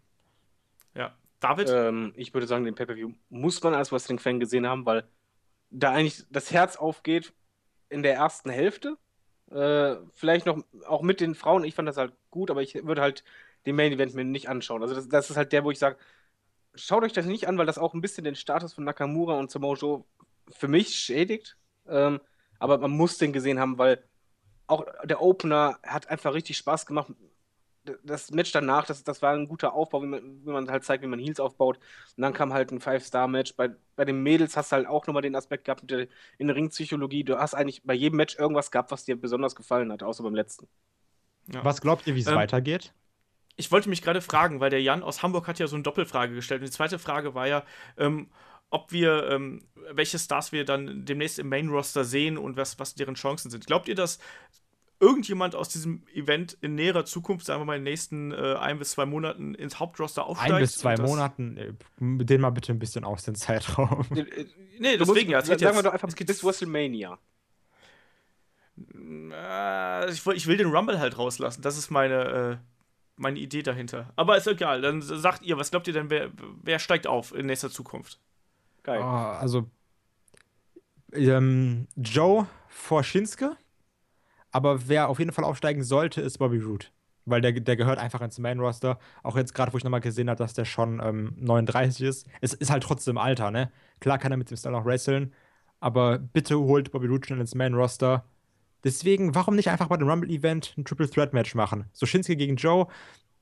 Ja. 0.95 1.15
David? 1.39 1.69
Ähm, 1.69 2.13
ich 2.15 2.33
würde 2.33 2.47
sagen, 2.47 2.65
den 2.65 2.73
Pay-Per-View 2.73 3.11
muss 3.29 3.61
man 3.61 3.75
als 3.75 3.91
Wrestling-Fan 3.91 4.39
gesehen 4.39 4.65
haben, 4.65 4.85
weil 4.85 5.03
da 5.69 5.91
eigentlich 5.91 6.25
das 6.31 6.51
Herz 6.51 6.77
aufgeht 6.77 7.33
in 7.89 8.01
der 8.01 8.15
ersten 8.15 8.49
Hälfte. 8.49 8.97
Äh, 9.51 9.97
vielleicht 10.13 10.45
noch 10.45 10.63
auch 10.87 11.03
mit 11.03 11.21
den 11.21 11.35
Frauen. 11.35 11.63
Ich 11.63 11.75
fand 11.75 11.87
das 11.87 11.97
halt 11.97 12.13
gut, 12.31 12.49
aber 12.49 12.61
ich 12.61 12.73
würde 12.75 13.01
halt 13.01 13.23
den 13.67 13.75
Main 13.75 13.91
Event 13.93 14.15
mir 14.15 14.23
nicht 14.23 14.49
anschauen. 14.49 14.81
Also 14.81 14.95
das, 14.95 15.07
das 15.07 15.29
ist 15.29 15.37
halt 15.37 15.51
der, 15.51 15.63
wo 15.63 15.71
ich 15.71 15.79
sage, 15.79 15.97
schaut 16.73 17.03
euch 17.03 17.13
das 17.13 17.25
nicht 17.25 17.47
an, 17.47 17.57
weil 17.57 17.65
das 17.65 17.77
auch 17.77 17.93
ein 17.93 18.01
bisschen 18.01 18.23
den 18.23 18.35
Status 18.35 18.73
von 18.73 18.83
Nakamura 18.83 19.35
und 19.37 19.51
Samoa 19.51 19.75
Joe 19.75 20.03
für 20.49 20.67
mich 20.67 20.95
schädigt. 20.95 21.57
Ähm, 21.87 22.19
aber 22.59 22.77
man 22.79 22.91
muss 22.91 23.17
den 23.17 23.33
gesehen 23.33 23.59
haben, 23.59 23.77
weil 23.77 24.03
auch 24.67 24.85
der 25.03 25.21
Opener 25.21 25.79
hat 25.83 26.09
einfach 26.09 26.33
richtig 26.33 26.57
Spaß 26.57 26.85
gemacht. 26.85 27.11
Das 28.03 28.31
Match 28.31 28.51
danach, 28.51 28.85
das, 28.85 29.03
das 29.03 29.21
war 29.21 29.33
ein 29.33 29.47
guter 29.47 29.73
Aufbau, 29.73 30.03
wie 30.03 30.07
man, 30.07 30.45
wie 30.45 30.49
man 30.49 30.69
halt 30.69 30.83
zeigt, 30.83 31.03
wie 31.03 31.07
man 31.07 31.19
Heels 31.19 31.39
aufbaut. 31.39 31.77
Und 32.17 32.21
dann 32.21 32.33
kam 32.33 32.51
halt 32.51 32.71
ein 32.71 32.81
Five-Star-Match. 32.81 33.55
Bei, 33.55 33.69
bei 33.95 34.03
den 34.03 34.21
Mädels 34.23 34.57
hast 34.57 34.71
du 34.71 34.75
halt 34.75 34.87
auch 34.87 35.07
nochmal 35.07 35.21
den 35.21 35.35
Aspekt 35.35 35.65
gehabt 35.65 35.83
mit 35.83 35.91
der 35.91 36.07
in 36.37 36.47
der 36.47 36.55
Ringpsychologie. 36.57 37.23
Du 37.23 37.37
hast 37.39 37.53
eigentlich 37.53 37.83
bei 37.83 37.93
jedem 37.93 38.17
Match 38.17 38.37
irgendwas 38.37 38.71
gehabt, 38.71 38.91
was 38.91 39.05
dir 39.05 39.15
besonders 39.19 39.55
gefallen 39.55 39.91
hat, 39.91 40.03
außer 40.03 40.23
beim 40.23 40.35
letzten. 40.35 40.67
Ja. 41.47 41.63
Was 41.63 41.79
glaubt 41.81 42.05
ihr, 42.07 42.15
wie 42.15 42.21
es 42.21 42.27
Ähm, 42.27 42.35
weitergeht? 42.35 42.93
Ich 43.57 43.71
wollte 43.71 43.89
mich 43.89 44.01
gerade 44.01 44.21
fragen, 44.21 44.59
weil 44.59 44.69
der 44.69 44.81
Jan 44.81 45.03
aus 45.03 45.23
Hamburg 45.23 45.47
hat 45.47 45.59
ja 45.59 45.67
so 45.67 45.75
eine 45.75 45.83
Doppelfrage 45.83 46.33
gestellt. 46.35 46.61
Und 46.61 46.67
die 46.67 46.71
zweite 46.71 46.99
Frage 46.99 47.33
war 47.33 47.47
ja, 47.47 47.63
ähm, 47.97 48.29
ob 48.69 48.91
wir, 48.91 49.29
ähm, 49.29 49.63
welche 49.91 50.19
Stars 50.19 50.51
wir 50.51 50.63
dann 50.63 51.05
demnächst 51.05 51.39
im 51.39 51.49
Main-Roster 51.49 52.03
sehen 52.05 52.37
und 52.37 52.55
was, 52.57 52.77
was 52.79 52.95
deren 52.95 53.15
Chancen 53.15 53.49
sind. 53.49 53.65
Glaubt 53.65 53.87
ihr, 53.87 53.95
dass 53.95 54.19
irgendjemand 54.99 55.55
aus 55.55 55.69
diesem 55.69 56.03
Event 56.13 56.57
in 56.61 56.75
näherer 56.75 57.05
Zukunft, 57.05 57.45
sagen 57.45 57.61
wir 57.61 57.65
mal 57.65 57.77
in 57.77 57.85
den 57.85 57.91
nächsten 57.91 58.31
äh, 58.31 58.55
ein 58.59 58.77
bis 58.79 58.91
zwei 58.91 59.05
Monaten, 59.05 59.53
ins 59.55 59.79
Hauptroster 59.79 60.25
aufsteigt? 60.25 60.53
Ein 60.53 60.61
bis 60.61 60.73
zwei 60.73 60.97
Monaten, 60.97 61.57
äh, 61.57 61.73
den 61.99 62.41
mal 62.41 62.49
bitte 62.51 62.71
ein 62.73 62.79
bisschen 62.79 63.03
aus 63.05 63.23
den 63.23 63.35
Zeitraum. 63.35 64.05
Nee, 64.09 64.23
Du 64.23 65.05
musst- 65.05 65.09
deswegen 65.15 65.31
ja. 65.31 65.41
Sagen 65.43 65.61
wir 65.61 65.83
doch 65.83 65.93
einfach 65.93 66.07
es 66.09 66.15
geht 66.15 66.27
bis 66.27 66.43
WrestleMania. 66.43 67.17
Äh, 69.31 70.11
ich, 70.11 70.25
will- 70.25 70.35
ich 70.35 70.47
will 70.47 70.57
den 70.57 70.67
Rumble 70.67 70.99
halt 70.99 71.17
rauslassen. 71.17 71.61
Das 71.61 71.77
ist 71.77 71.89
meine, 71.89 72.59
äh, 72.59 72.76
meine 73.17 73.39
Idee 73.39 73.63
dahinter. 73.63 74.11
Aber 74.15 74.37
ist 74.37 74.47
egal. 74.47 74.81
Dann 74.81 75.01
sagt 75.01 75.43
ihr, 75.43 75.57
was 75.57 75.71
glaubt 75.71 75.87
ihr 75.87 75.93
denn, 75.93 76.09
wer, 76.09 76.29
wer 76.63 76.79
steigt 76.79 77.07
auf 77.07 77.33
in 77.33 77.47
nächster 77.47 77.69
Zukunft? 77.69 78.19
Geil. 78.83 79.01
Oh, 79.01 79.03
also 79.03 79.69
ähm, 81.13 81.87
Joe 81.95 82.47
vor 82.67 83.03
Shinsuke, 83.03 83.57
aber 84.51 84.87
wer 84.87 85.09
auf 85.09 85.19
jeden 85.19 85.31
Fall 85.31 85.45
aufsteigen 85.45 85.83
sollte, 85.83 86.21
ist 86.21 86.37
Bobby 86.37 86.59
Roode. 86.59 86.87
Weil 87.25 87.41
der, 87.41 87.51
der 87.51 87.75
gehört 87.75 87.99
einfach 87.99 88.21
ins 88.21 88.39
Main-Roster. 88.39 88.99
Auch 89.21 89.35
jetzt 89.35 89.53
gerade, 89.53 89.73
wo 89.73 89.77
ich 89.77 89.83
nochmal 89.83 89.99
gesehen 89.99 90.29
habe, 90.29 90.37
dass 90.37 90.53
der 90.53 90.63
schon 90.63 91.01
ähm, 91.03 91.33
39 91.37 92.01
ist. 92.07 92.27
Es 92.39 92.53
ist 92.53 92.71
halt 92.71 92.83
trotzdem 92.83 93.17
Alter, 93.17 93.51
ne? 93.51 93.69
Klar 93.99 94.17
kann 94.17 94.31
er 94.31 94.37
mit 94.37 94.49
dem 94.49 94.55
Style 94.55 94.71
noch 94.73 94.85
wresteln, 94.85 95.33
aber 95.81 96.19
bitte 96.19 96.57
holt 96.57 96.91
Bobby 96.91 97.07
Roode 97.07 97.27
schnell 97.27 97.41
ins 97.41 97.55
Main-Roster. 97.55 98.23
Deswegen, 98.83 99.35
warum 99.35 99.55
nicht 99.55 99.69
einfach 99.69 99.87
bei 99.87 99.97
dem 99.97 100.09
Rumble-Event 100.09 100.75
ein 100.77 100.85
Triple 100.85 101.09
Threat 101.09 101.33
Match 101.33 101.55
machen? 101.55 101.89
So 101.93 102.05
Shinsuke 102.05 102.37
gegen 102.37 102.55
Joe, 102.55 102.87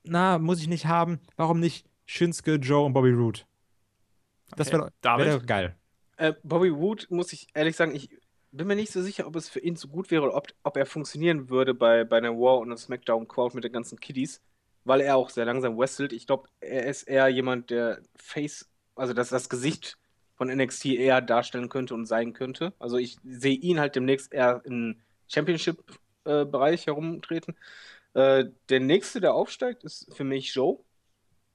na, 0.03 0.39
muss 0.39 0.61
ich 0.61 0.67
nicht 0.67 0.85
haben. 0.85 1.19
Warum 1.35 1.59
nicht 1.59 1.87
Shinsuke, 2.05 2.55
Joe 2.55 2.85
und 2.85 2.93
Bobby 2.93 3.11
Roode? 3.11 3.41
Das 4.55 4.67
Okay. 4.67 4.77
wäre 4.77 4.91
wär 5.17 5.39
geil. 5.39 5.75
Äh, 6.17 6.33
Bobby 6.43 6.73
Wood, 6.73 7.07
muss 7.09 7.33
ich 7.33 7.47
ehrlich 7.53 7.75
sagen, 7.75 7.93
ich 7.95 8.09
bin 8.51 8.67
mir 8.67 8.75
nicht 8.75 8.91
so 8.91 9.01
sicher, 9.01 9.27
ob 9.27 9.35
es 9.35 9.49
für 9.49 9.59
ihn 9.59 9.75
so 9.75 9.87
gut 9.89 10.11
wäre 10.11 10.23
oder 10.23 10.35
ob, 10.35 10.47
ob 10.63 10.77
er 10.77 10.85
funktionieren 10.85 11.49
würde 11.49 11.73
bei, 11.73 12.03
bei 12.05 12.17
einer 12.17 12.31
War 12.31 12.59
und 12.59 12.69
einer 12.69 12.77
Smackdown-Crowd 12.77 13.55
mit 13.55 13.63
den 13.65 13.73
ganzen 13.73 13.99
Kiddies, 13.99 14.41
weil 14.85 15.01
er 15.01 15.17
auch 15.17 15.29
sehr 15.29 15.45
langsam 15.45 15.77
wrestelt. 15.77 16.13
Ich 16.13 16.25
glaube, 16.27 16.47
er 16.61 16.85
ist 16.85 17.03
eher 17.03 17.27
jemand, 17.27 17.69
der 17.69 18.01
Face, 18.15 18.69
also 18.95 19.13
das, 19.13 19.29
das 19.29 19.49
Gesicht 19.49 19.97
von 20.35 20.47
NXT 20.49 20.85
eher 20.85 21.21
darstellen 21.21 21.69
könnte 21.69 21.93
und 21.95 22.05
sein 22.05 22.33
könnte. 22.33 22.73
Also 22.79 22.97
ich 22.97 23.17
sehe 23.23 23.55
ihn 23.55 23.79
halt 23.79 23.95
demnächst 23.95 24.31
eher 24.33 24.61
im 24.65 25.01
Championship-Bereich 25.27 26.88
herumtreten. 26.88 27.56
Äh, 28.14 28.45
der 28.69 28.80
nächste, 28.80 29.22
der 29.22 29.34
aufsteigt, 29.34 29.84
ist 29.84 30.14
für 30.15 30.23
mich 30.23 30.53
Joe. 30.53 30.80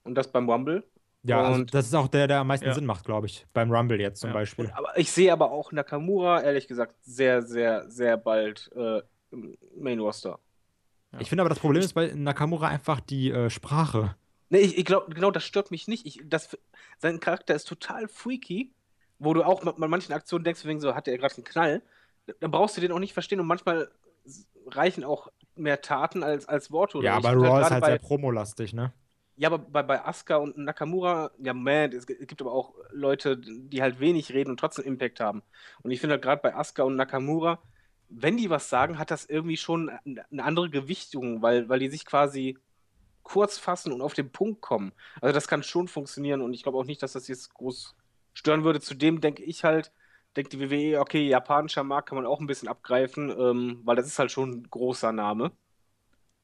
Und 0.03 0.15
das 0.15 0.31
beim 0.31 0.49
Rumble. 0.49 0.83
Ja, 1.23 1.41
also 1.43 1.59
Und- 1.61 1.73
das 1.73 1.85
ist 1.87 1.93
auch 1.93 2.07
der, 2.07 2.27
der 2.27 2.39
am 2.39 2.47
meisten 2.47 2.65
Ja. 2.65 2.73
Sinn 2.73 2.85
macht, 2.85 3.05
glaube 3.05 3.27
ich. 3.27 3.45
Beim 3.53 3.71
Rumble 3.71 3.99
jetzt 3.99 4.21
zum 4.21 4.29
Ja. 4.31 4.33
Beispiel. 4.33 4.65
Und, 4.65 4.73
aber 4.73 4.97
ich 4.97 5.11
sehe 5.11 5.31
aber 5.31 5.51
auch 5.51 5.71
Nakamura, 5.71 6.41
ehrlich 6.41 6.67
gesagt, 6.67 6.95
sehr, 7.01 7.43
sehr, 7.43 7.89
sehr 7.89 8.17
bald 8.17 8.71
äh, 8.75 9.01
im 9.31 9.55
Main 9.77 9.99
Roster. 9.99 10.39
Ich 11.19 11.29
finde 11.29 11.41
aber, 11.41 11.49
das 11.49 11.59
Problem 11.59 11.83
ist 11.83 11.93
bei 11.93 12.11
Nakamura 12.15 12.69
einfach 12.69 13.01
die 13.01 13.31
äh, 13.31 13.49
Sprache. 13.49 14.15
Nee, 14.49 14.59
ich, 14.59 14.77
ich 14.77 14.85
glaube, 14.85 15.13
genau 15.13 15.29
das 15.29 15.43
stört 15.43 15.69
mich 15.69 15.87
nicht. 15.87 16.05
Ich, 16.05 16.21
das, 16.25 16.57
sein 16.99 17.19
Charakter 17.19 17.53
ist 17.53 17.67
total 17.67 18.07
freaky, 18.07 18.73
wo 19.19 19.33
du 19.33 19.43
auch 19.43 19.61
bei 19.75 19.87
manchen 19.87 20.13
Aktionen 20.13 20.43
denkst, 20.45 20.63
wegen 20.65 20.79
so, 20.79 20.95
hat 20.95 21.07
er 21.07 21.17
gerade 21.17 21.35
einen 21.35 21.43
Knall. 21.43 21.81
Dann 22.39 22.51
brauchst 22.51 22.77
du 22.77 22.81
den 22.81 22.91
auch 22.91 22.99
nicht 22.99 23.13
verstehen 23.13 23.39
und 23.39 23.47
manchmal 23.47 23.89
reichen 24.67 25.03
auch 25.03 25.27
mehr 25.55 25.81
Taten 25.81 26.23
als, 26.23 26.47
als 26.47 26.71
Worte. 26.71 26.97
oder 26.97 27.07
ja, 27.07 27.15
aber 27.17 27.33
Raw 27.33 27.59
ist 27.61 27.71
halt 27.71 27.81
bei, 27.81 27.89
sehr 27.89 27.99
promolastig, 27.99 28.73
ne? 28.73 28.93
Ja, 29.37 29.47
aber 29.49 29.57
bei, 29.59 29.81
bei 29.81 30.05
Asuka 30.05 30.35
und 30.37 30.57
Nakamura, 30.57 31.31
ja, 31.39 31.53
man, 31.53 31.91
es 31.93 32.05
gi- 32.05 32.17
es 32.19 32.27
gibt 32.27 32.41
aber 32.41 32.51
auch 32.51 32.75
Leute, 32.91 33.37
die 33.37 33.81
halt 33.81 33.99
wenig 33.99 34.31
reden 34.33 34.51
und 34.51 34.59
trotzdem 34.59 34.85
Impact 34.85 35.19
haben. 35.19 35.41
Und 35.81 35.91
ich 35.91 35.99
finde 35.99 36.13
halt 36.13 36.21
gerade 36.23 36.41
bei 36.41 36.53
Asuka 36.55 36.83
und 36.83 36.95
Nakamura, 36.95 37.59
wenn 38.09 38.37
die 38.37 38.49
was 38.49 38.69
sagen, 38.69 38.99
hat 38.99 39.09
das 39.09 39.25
irgendwie 39.25 39.57
schon 39.57 39.89
eine 39.89 40.25
eine 40.31 40.43
andere 40.43 40.69
Gewichtung, 40.69 41.41
weil, 41.41 41.69
weil 41.69 41.79
die 41.79 41.89
sich 41.89 42.05
quasi 42.05 42.57
kurz 43.23 43.57
fassen 43.57 43.91
und 43.93 44.01
auf 44.01 44.13
den 44.13 44.31
Punkt 44.31 44.61
kommen. 44.61 44.93
Also 45.21 45.33
das 45.33 45.47
kann 45.47 45.63
schon 45.63 45.87
funktionieren 45.87 46.41
und 46.41 46.53
ich 46.53 46.63
glaube 46.63 46.77
auch 46.77 46.85
nicht, 46.85 47.03
dass 47.03 47.13
das 47.13 47.27
jetzt 47.27 47.53
groß 47.53 47.95
stören 48.33 48.63
würde. 48.63 48.81
Zudem 48.81 49.21
denke 49.21 49.43
ich 49.43 49.63
halt, 49.63 49.91
denkt 50.35 50.53
die 50.53 50.59
WWE, 50.59 50.99
okay, 50.99 51.27
japanischer 51.27 51.83
Markt 51.83 52.09
kann 52.09 52.17
man 52.17 52.25
auch 52.25 52.39
ein 52.39 52.47
bisschen 52.47 52.67
abgreifen, 52.67 53.29
ähm, 53.29 53.81
weil 53.83 53.95
das 53.95 54.07
ist 54.07 54.19
halt 54.19 54.31
schon 54.31 54.51
ein 54.51 54.67
großer 54.69 55.11
Name. 55.11 55.51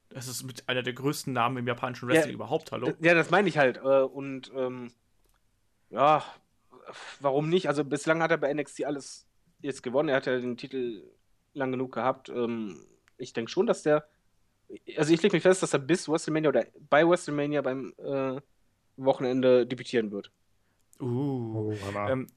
Das 0.09 0.27
ist 0.27 0.43
mit 0.43 0.67
einer 0.69 0.83
der 0.83 0.93
größten 0.93 1.33
Namen 1.33 1.57
im 1.57 1.67
japanischen 1.67 2.09
Ja. 2.09 2.15
Wrestling 2.15 2.35
überhaupt, 2.35 2.71
hallo? 2.71 2.93
Ja, 3.01 3.13
das 3.13 3.29
meine 3.29 3.49
ich 3.49 3.57
halt. 3.57 3.77
Äh, 3.77 4.01
und 4.03 4.51
ähm, 4.55 4.91
ja, 5.89 6.23
warum 7.19 7.49
nicht? 7.49 7.67
Also 7.67 7.83
bislang 7.83 8.21
hat 8.21 8.31
er 8.31 8.37
bei 8.37 8.53
NXT 8.53 8.85
alles 8.85 9.27
jetzt 9.61 9.83
gewonnen. 9.83 10.09
Er 10.09 10.17
hat 10.17 10.25
ja 10.25 10.39
den 10.39 10.57
Titel 10.57 11.03
lang 11.53 11.71
genug 11.71 11.93
gehabt. 11.93 12.29
Ähm, 12.29 12.85
ich 13.17 13.33
denke 13.33 13.51
schon, 13.51 13.67
dass 13.67 13.83
der. 13.83 14.07
Also 14.97 15.13
ich 15.13 15.21
lege 15.21 15.35
mich 15.35 15.43
fest, 15.43 15.63
dass 15.63 15.73
er 15.73 15.79
bis 15.79 16.09
WrestleMania 16.09 16.49
oder 16.49 16.65
bei 16.89 17.07
WrestleMania 17.07 17.61
beim 17.61 17.93
äh, 17.97 18.39
Wochenende 18.97 19.65
debütieren 19.65 20.11
wird. 20.11 20.31
Uh. 20.99 21.71
Oh, 21.71 21.73
Ähm, 22.09 22.27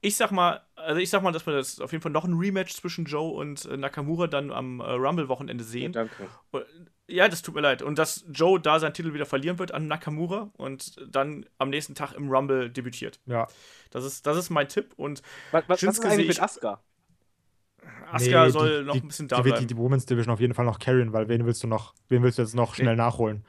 ich 0.00 0.16
sag 0.16 0.30
mal, 0.30 0.60
also 0.76 1.00
ich 1.00 1.10
sag 1.10 1.22
mal, 1.22 1.32
dass 1.32 1.46
wir 1.46 1.54
das 1.54 1.80
auf 1.80 1.92
jeden 1.92 2.02
Fall 2.02 2.12
noch 2.12 2.24
ein 2.24 2.34
Rematch 2.34 2.74
zwischen 2.74 3.04
Joe 3.04 3.32
und 3.32 3.64
äh, 3.66 3.76
Nakamura 3.76 4.26
dann 4.26 4.50
am 4.52 4.80
äh, 4.80 4.84
Rumble-Wochenende 4.92 5.64
sehen. 5.64 5.92
danke. 5.92 6.28
Ja, 7.10 7.26
das 7.26 7.40
tut 7.40 7.54
mir 7.54 7.62
leid. 7.62 7.80
Und 7.80 7.98
dass 7.98 8.24
Joe 8.30 8.60
da 8.60 8.78
seinen 8.78 8.92
Titel 8.92 9.14
wieder 9.14 9.24
verlieren 9.24 9.58
wird 9.58 9.72
an 9.72 9.86
Nakamura 9.86 10.50
und 10.58 10.96
dann 11.10 11.46
am 11.56 11.70
nächsten 11.70 11.94
Tag 11.94 12.12
im 12.12 12.28
Rumble 12.30 12.68
debütiert. 12.70 13.18
ja. 13.26 13.46
Das 13.90 14.04
ist, 14.04 14.26
das 14.26 14.36
ist 14.36 14.50
mein 14.50 14.68
Tipp. 14.68 14.92
Und 14.96 15.22
Was, 15.50 15.62
was, 15.62 15.68
was 15.68 15.76
ist 15.76 15.80
Shinsuke 15.80 16.08
eigentlich 16.08 16.28
mit 16.28 16.42
Asuka? 16.42 16.82
Asuka 18.12 18.44
Nee, 18.44 18.50
soll 18.50 18.80
die, 18.80 18.84
noch 18.86 18.92
die, 18.92 19.00
ein 19.00 19.08
bisschen 19.08 19.28
da 19.28 19.36
die 19.38 19.44
wird 19.44 19.54
bleiben. 19.54 19.66
die, 19.68 19.74
die 19.74 19.80
Women's 19.80 20.04
Division 20.04 20.32
auf 20.34 20.40
jeden 20.40 20.52
Fall 20.52 20.66
noch 20.66 20.78
carryen, 20.78 21.14
weil 21.14 21.28
wen 21.28 21.46
willst 21.46 21.62
du 21.62 21.66
noch, 21.66 21.94
wen 22.08 22.22
willst 22.22 22.36
du 22.36 22.42
jetzt 22.42 22.54
noch 22.54 22.74
schnell 22.74 22.96
nachholen? 22.96 23.44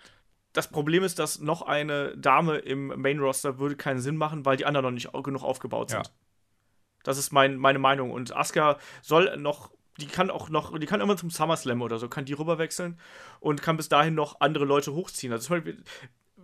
Das 0.53 0.69
Problem 0.69 1.03
ist, 1.03 1.19
dass 1.19 1.39
noch 1.39 1.61
eine 1.61 2.15
Dame 2.17 2.57
im 2.57 2.88
Main-Roster 2.88 3.59
würde 3.59 3.76
keinen 3.76 3.99
Sinn 3.99 4.15
machen, 4.15 4.45
weil 4.45 4.55
die 4.57 4.65
anderen 4.65 4.85
noch 4.85 4.91
nicht 4.91 5.11
genug 5.23 5.43
aufgebaut 5.43 5.89
sind. 5.89 6.07
Ja. 6.07 6.13
Das 7.03 7.17
ist 7.17 7.31
mein, 7.31 7.57
meine 7.57 7.80
Meinung. 7.80 8.11
Und 8.11 8.35
Asuka 8.35 8.77
soll 9.01 9.38
noch, 9.38 9.71
die 9.97 10.07
kann 10.07 10.30
auch 10.30 10.49
noch, 10.49 10.77
die 10.77 10.85
kann 10.85 11.01
immer 11.01 11.17
zum 11.17 11.30
SummerSlam 11.30 11.81
oder 11.81 11.99
so, 11.99 12.07
kann 12.07 12.26
die 12.26 12.34
rüberwechseln 12.34 12.99
und 13.39 13.61
kann 13.61 13.77
bis 13.77 13.89
dahin 13.89 14.15
noch 14.15 14.41
andere 14.41 14.65
Leute 14.65 14.93
hochziehen. 14.93 15.34
Also 15.34 15.47
zum 15.47 15.57
Beispiel, 15.57 15.84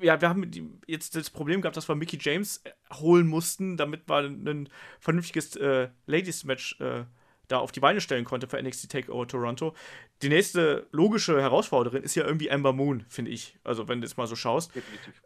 ja, 0.01 0.19
wir 0.19 0.29
haben 0.29 0.79
jetzt 0.87 1.15
das 1.15 1.29
Problem 1.29 1.61
gehabt, 1.61 1.77
dass 1.77 1.87
wir 1.87 1.95
Mickey 1.95 2.17
James 2.19 2.61
äh, 2.63 2.71
holen 2.95 3.27
mussten, 3.27 3.77
damit 3.77 4.07
man 4.07 4.47
ein 4.47 4.69
vernünftiges 4.99 5.55
äh, 5.55 5.89
Ladies-Match 6.05 6.79
äh, 6.81 7.05
da 7.47 7.59
auf 7.59 7.71
die 7.71 7.79
Beine 7.79 8.01
stellen 8.01 8.25
konnte 8.25 8.47
für 8.47 8.61
NXT 8.61 8.91
TakeOver 8.91 9.27
Toronto. 9.27 9.75
Die 10.21 10.29
nächste 10.29 10.87
logische 10.91 11.39
Herausforderin 11.39 12.03
ist 12.03 12.15
ja 12.15 12.25
irgendwie 12.25 12.49
Amber 12.49 12.73
Moon, 12.73 13.05
finde 13.07 13.31
ich. 13.31 13.57
Also, 13.63 13.87
wenn 13.87 14.01
du 14.01 14.07
jetzt 14.07 14.17
mal 14.17 14.27
so 14.27 14.35
schaust. 14.35 14.75
Definitiv. 14.75 15.21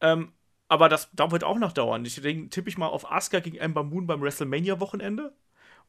Ähm, 0.00 0.32
aber 0.68 0.88
das, 0.88 1.08
da 1.12 1.30
wird 1.30 1.44
auch 1.44 1.58
noch 1.58 1.72
dauern. 1.72 2.04
Deswegen 2.04 2.50
tippe 2.50 2.68
ich 2.68 2.78
mal 2.78 2.88
auf 2.88 3.10
Asuka 3.10 3.40
gegen 3.40 3.60
Amber 3.60 3.84
Moon 3.84 4.06
beim 4.06 4.20
WrestleMania-Wochenende. 4.20 5.32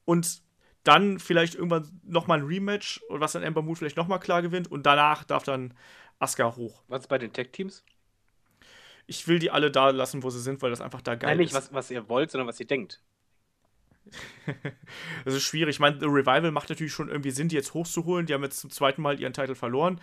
Und 0.06 0.42
dann 0.84 1.20
vielleicht 1.20 1.56
irgendwann 1.56 2.00
nochmal 2.04 2.40
ein 2.40 2.46
Rematch, 2.46 3.02
was 3.10 3.34
dann 3.34 3.44
Amber 3.44 3.62
Moon 3.62 3.76
vielleicht 3.76 3.98
nochmal 3.98 4.20
klar 4.20 4.42
gewinnt. 4.42 4.72
Und 4.72 4.86
danach 4.86 5.24
darf 5.24 5.44
dann 5.44 5.74
Asuka 6.20 6.56
hoch. 6.56 6.84
Was 6.88 7.02
ist 7.02 7.08
bei 7.08 7.18
den 7.18 7.34
Tech-Teams? 7.34 7.84
ich 9.08 9.28
will 9.28 9.40
die 9.40 9.50
alle 9.50 9.72
da 9.72 9.90
lassen, 9.90 10.22
wo 10.22 10.30
sie 10.30 10.42
sind, 10.42 10.62
weil 10.62 10.70
das 10.70 10.82
einfach 10.82 11.02
da 11.02 11.16
geil 11.16 11.32
Nein, 11.32 11.38
nicht 11.40 11.52
ist. 11.52 11.56
was, 11.56 11.74
was 11.74 11.92
ihr 11.92 12.08
wollt, 12.10 12.30
sondern 12.30 12.48
was 12.48 12.60
ihr 12.60 12.68
denkt. 12.68 13.02
Das 15.26 15.34
ist 15.34 15.44
schwierig. 15.44 15.76
Ich 15.76 15.80
meine, 15.82 16.00
The 16.00 16.06
Revival 16.06 16.52
macht 16.52 16.70
natürlich 16.70 16.94
schon 16.94 17.10
irgendwie 17.10 17.32
Sinn, 17.32 17.50
die 17.50 17.56
jetzt 17.56 17.74
hochzuholen. 17.74 18.26
Die 18.26 18.34
haben 18.34 18.44
jetzt 18.44 18.60
zum 18.60 18.70
zweiten 18.70 19.02
Mal 19.02 19.20
ihren 19.20 19.34
Titel 19.34 19.56
verloren. 19.56 20.00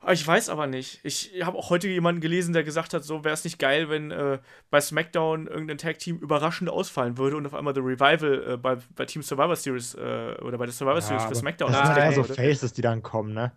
Ah, 0.00 0.12
Ich 0.12 0.24
weiß 0.26 0.50
aber 0.50 0.66
nicht. 0.66 1.00
Ich 1.04 1.32
habe 1.42 1.56
auch 1.58 1.70
heute 1.70 1.88
jemanden 1.88 2.20
gelesen, 2.20 2.52
der 2.52 2.62
gesagt 2.62 2.94
hat, 2.94 3.02
so 3.02 3.24
wäre 3.24 3.34
es 3.34 3.44
nicht 3.44 3.58
geil, 3.58 3.88
wenn 3.88 4.10
äh, 4.10 4.38
bei 4.70 4.80
SmackDown 4.80 5.46
irgendein 5.46 5.78
Tag-Team 5.78 6.18
überraschend 6.18 6.70
ausfallen 6.70 7.18
würde 7.18 7.36
und 7.36 7.46
auf 7.46 7.54
einmal 7.54 7.74
The 7.74 7.80
Revival 7.80 8.52
äh, 8.52 8.56
bei, 8.56 8.76
bei 8.94 9.04
Team 9.06 9.22
Survivor 9.22 9.56
Series 9.56 9.94
äh, 9.94 10.36
oder 10.42 10.58
bei 10.58 10.66
der 10.66 10.72
Survivor 10.74 11.00
Series 11.00 11.24
für 11.24 11.34
SmackDown 11.34 11.72
Das 11.72 11.86
sind 11.88 11.96
eher 11.96 12.12
so. 12.12 12.22
Faces, 12.24 12.72
die 12.72 12.82
dann 12.82 13.02
kommen, 13.02 13.32
ne? 13.34 13.52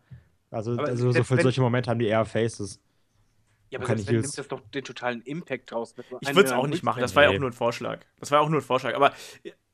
Also, 0.50 0.72
Aber 0.72 0.86
also 0.88 1.12
so 1.12 1.24
für 1.24 1.36
wenn- 1.38 1.44
solche 1.44 1.62
Momente 1.62 1.90
haben 1.92 2.00
die 2.00 2.08
eher 2.08 2.26
Faces. 2.26 2.80
Ja, 3.70 3.78
aber 3.78 3.86
Kann 3.86 3.98
selbst 3.98 4.02
ich 4.02 4.08
wenn 4.10 4.16
jetzt- 4.24 4.26
nimmt 4.38 4.38
das 4.40 4.48
doch 4.48 4.62
den 4.72 4.84
totalen 4.84 5.22
Impact 5.22 5.72
raus. 5.74 5.94
Ich 6.22 6.30
würde 6.36 6.46
es 6.48 6.52
auch 6.52 6.66
nicht 6.66 6.82
machen. 6.84 7.02
Das 7.02 7.16
war 7.16 7.24
ja 7.24 7.30
auch 7.30 7.38
nur 7.38 7.50
ein 7.52 7.54
Vorschlag. 7.54 8.00
Das 8.20 8.32
war 8.32 8.40
ja 8.40 8.46
auch 8.46 8.50
nur 8.50 8.62
ein 8.62 8.64
Vorschlag. 8.66 8.96
Aber 8.96 9.14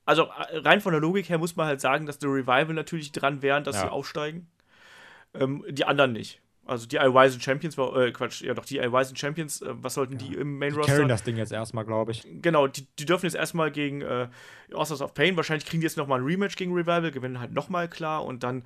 also 0.04 0.28
rein 0.52 0.82
von 0.82 0.92
der 0.92 1.00
Logik 1.00 1.30
her 1.30 1.38
muss 1.38 1.56
man 1.56 1.68
halt 1.68 1.80
sagen, 1.80 2.06
dass 2.06 2.18
The 2.20 2.28
Revival 2.28 2.74
natürlich 2.74 3.14
dran 3.14 3.42
wären, 3.42 3.64
dass 3.64 3.78
Ja. 3.78 3.84
sie 3.84 3.92
aufsteigen. 3.92 4.48
Ähm, 5.34 5.64
die 5.70 5.86
anderen 5.86 6.12
nicht. 6.12 6.42
Also 6.68 6.88
die 6.88 6.98
sind 7.30 7.44
Champions, 7.44 7.78
war- 7.78 7.96
äh, 7.96 8.12
Quatsch, 8.12 8.42
ja 8.42 8.54
doch, 8.56 8.66
die 8.66 8.78
sind 8.80 9.20
Champions. 9.20 9.62
Äh, 9.62 9.68
was 9.82 9.94
sollten 9.94 10.18
die 10.18 10.34
im 10.34 10.58
Main 10.58 10.72
Die 10.72 10.78
Roster? 10.78 10.94
carryen 10.94 11.10
das 11.10 11.24
Ding 11.24 11.38
jetzt 11.38 11.52
erstmal, 11.52 11.86
glaube 11.86 12.12
ich. 12.12 12.26
Genau, 12.42 12.68
die, 12.68 12.88
die 12.98 13.06
dürfen 13.06 13.26
jetzt 13.28 13.36
erstmal 13.36 13.72
gegen 13.72 14.02
äh, 14.02 14.28
Authors 14.74 15.02
of 15.02 15.14
Pain, 15.14 15.38
wahrscheinlich 15.38 15.66
kriegen 15.68 15.82
die 15.82 15.86
jetzt 15.86 15.98
nochmal 15.98 16.20
ein 16.20 16.26
Rematch 16.26 16.56
gegen 16.56 16.74
Revival, 16.74 17.12
gewinnen 17.12 17.40
halt 17.40 17.54
nochmal 17.54 17.88
klar 17.88 18.26
und 18.26 18.44
dann 18.44 18.64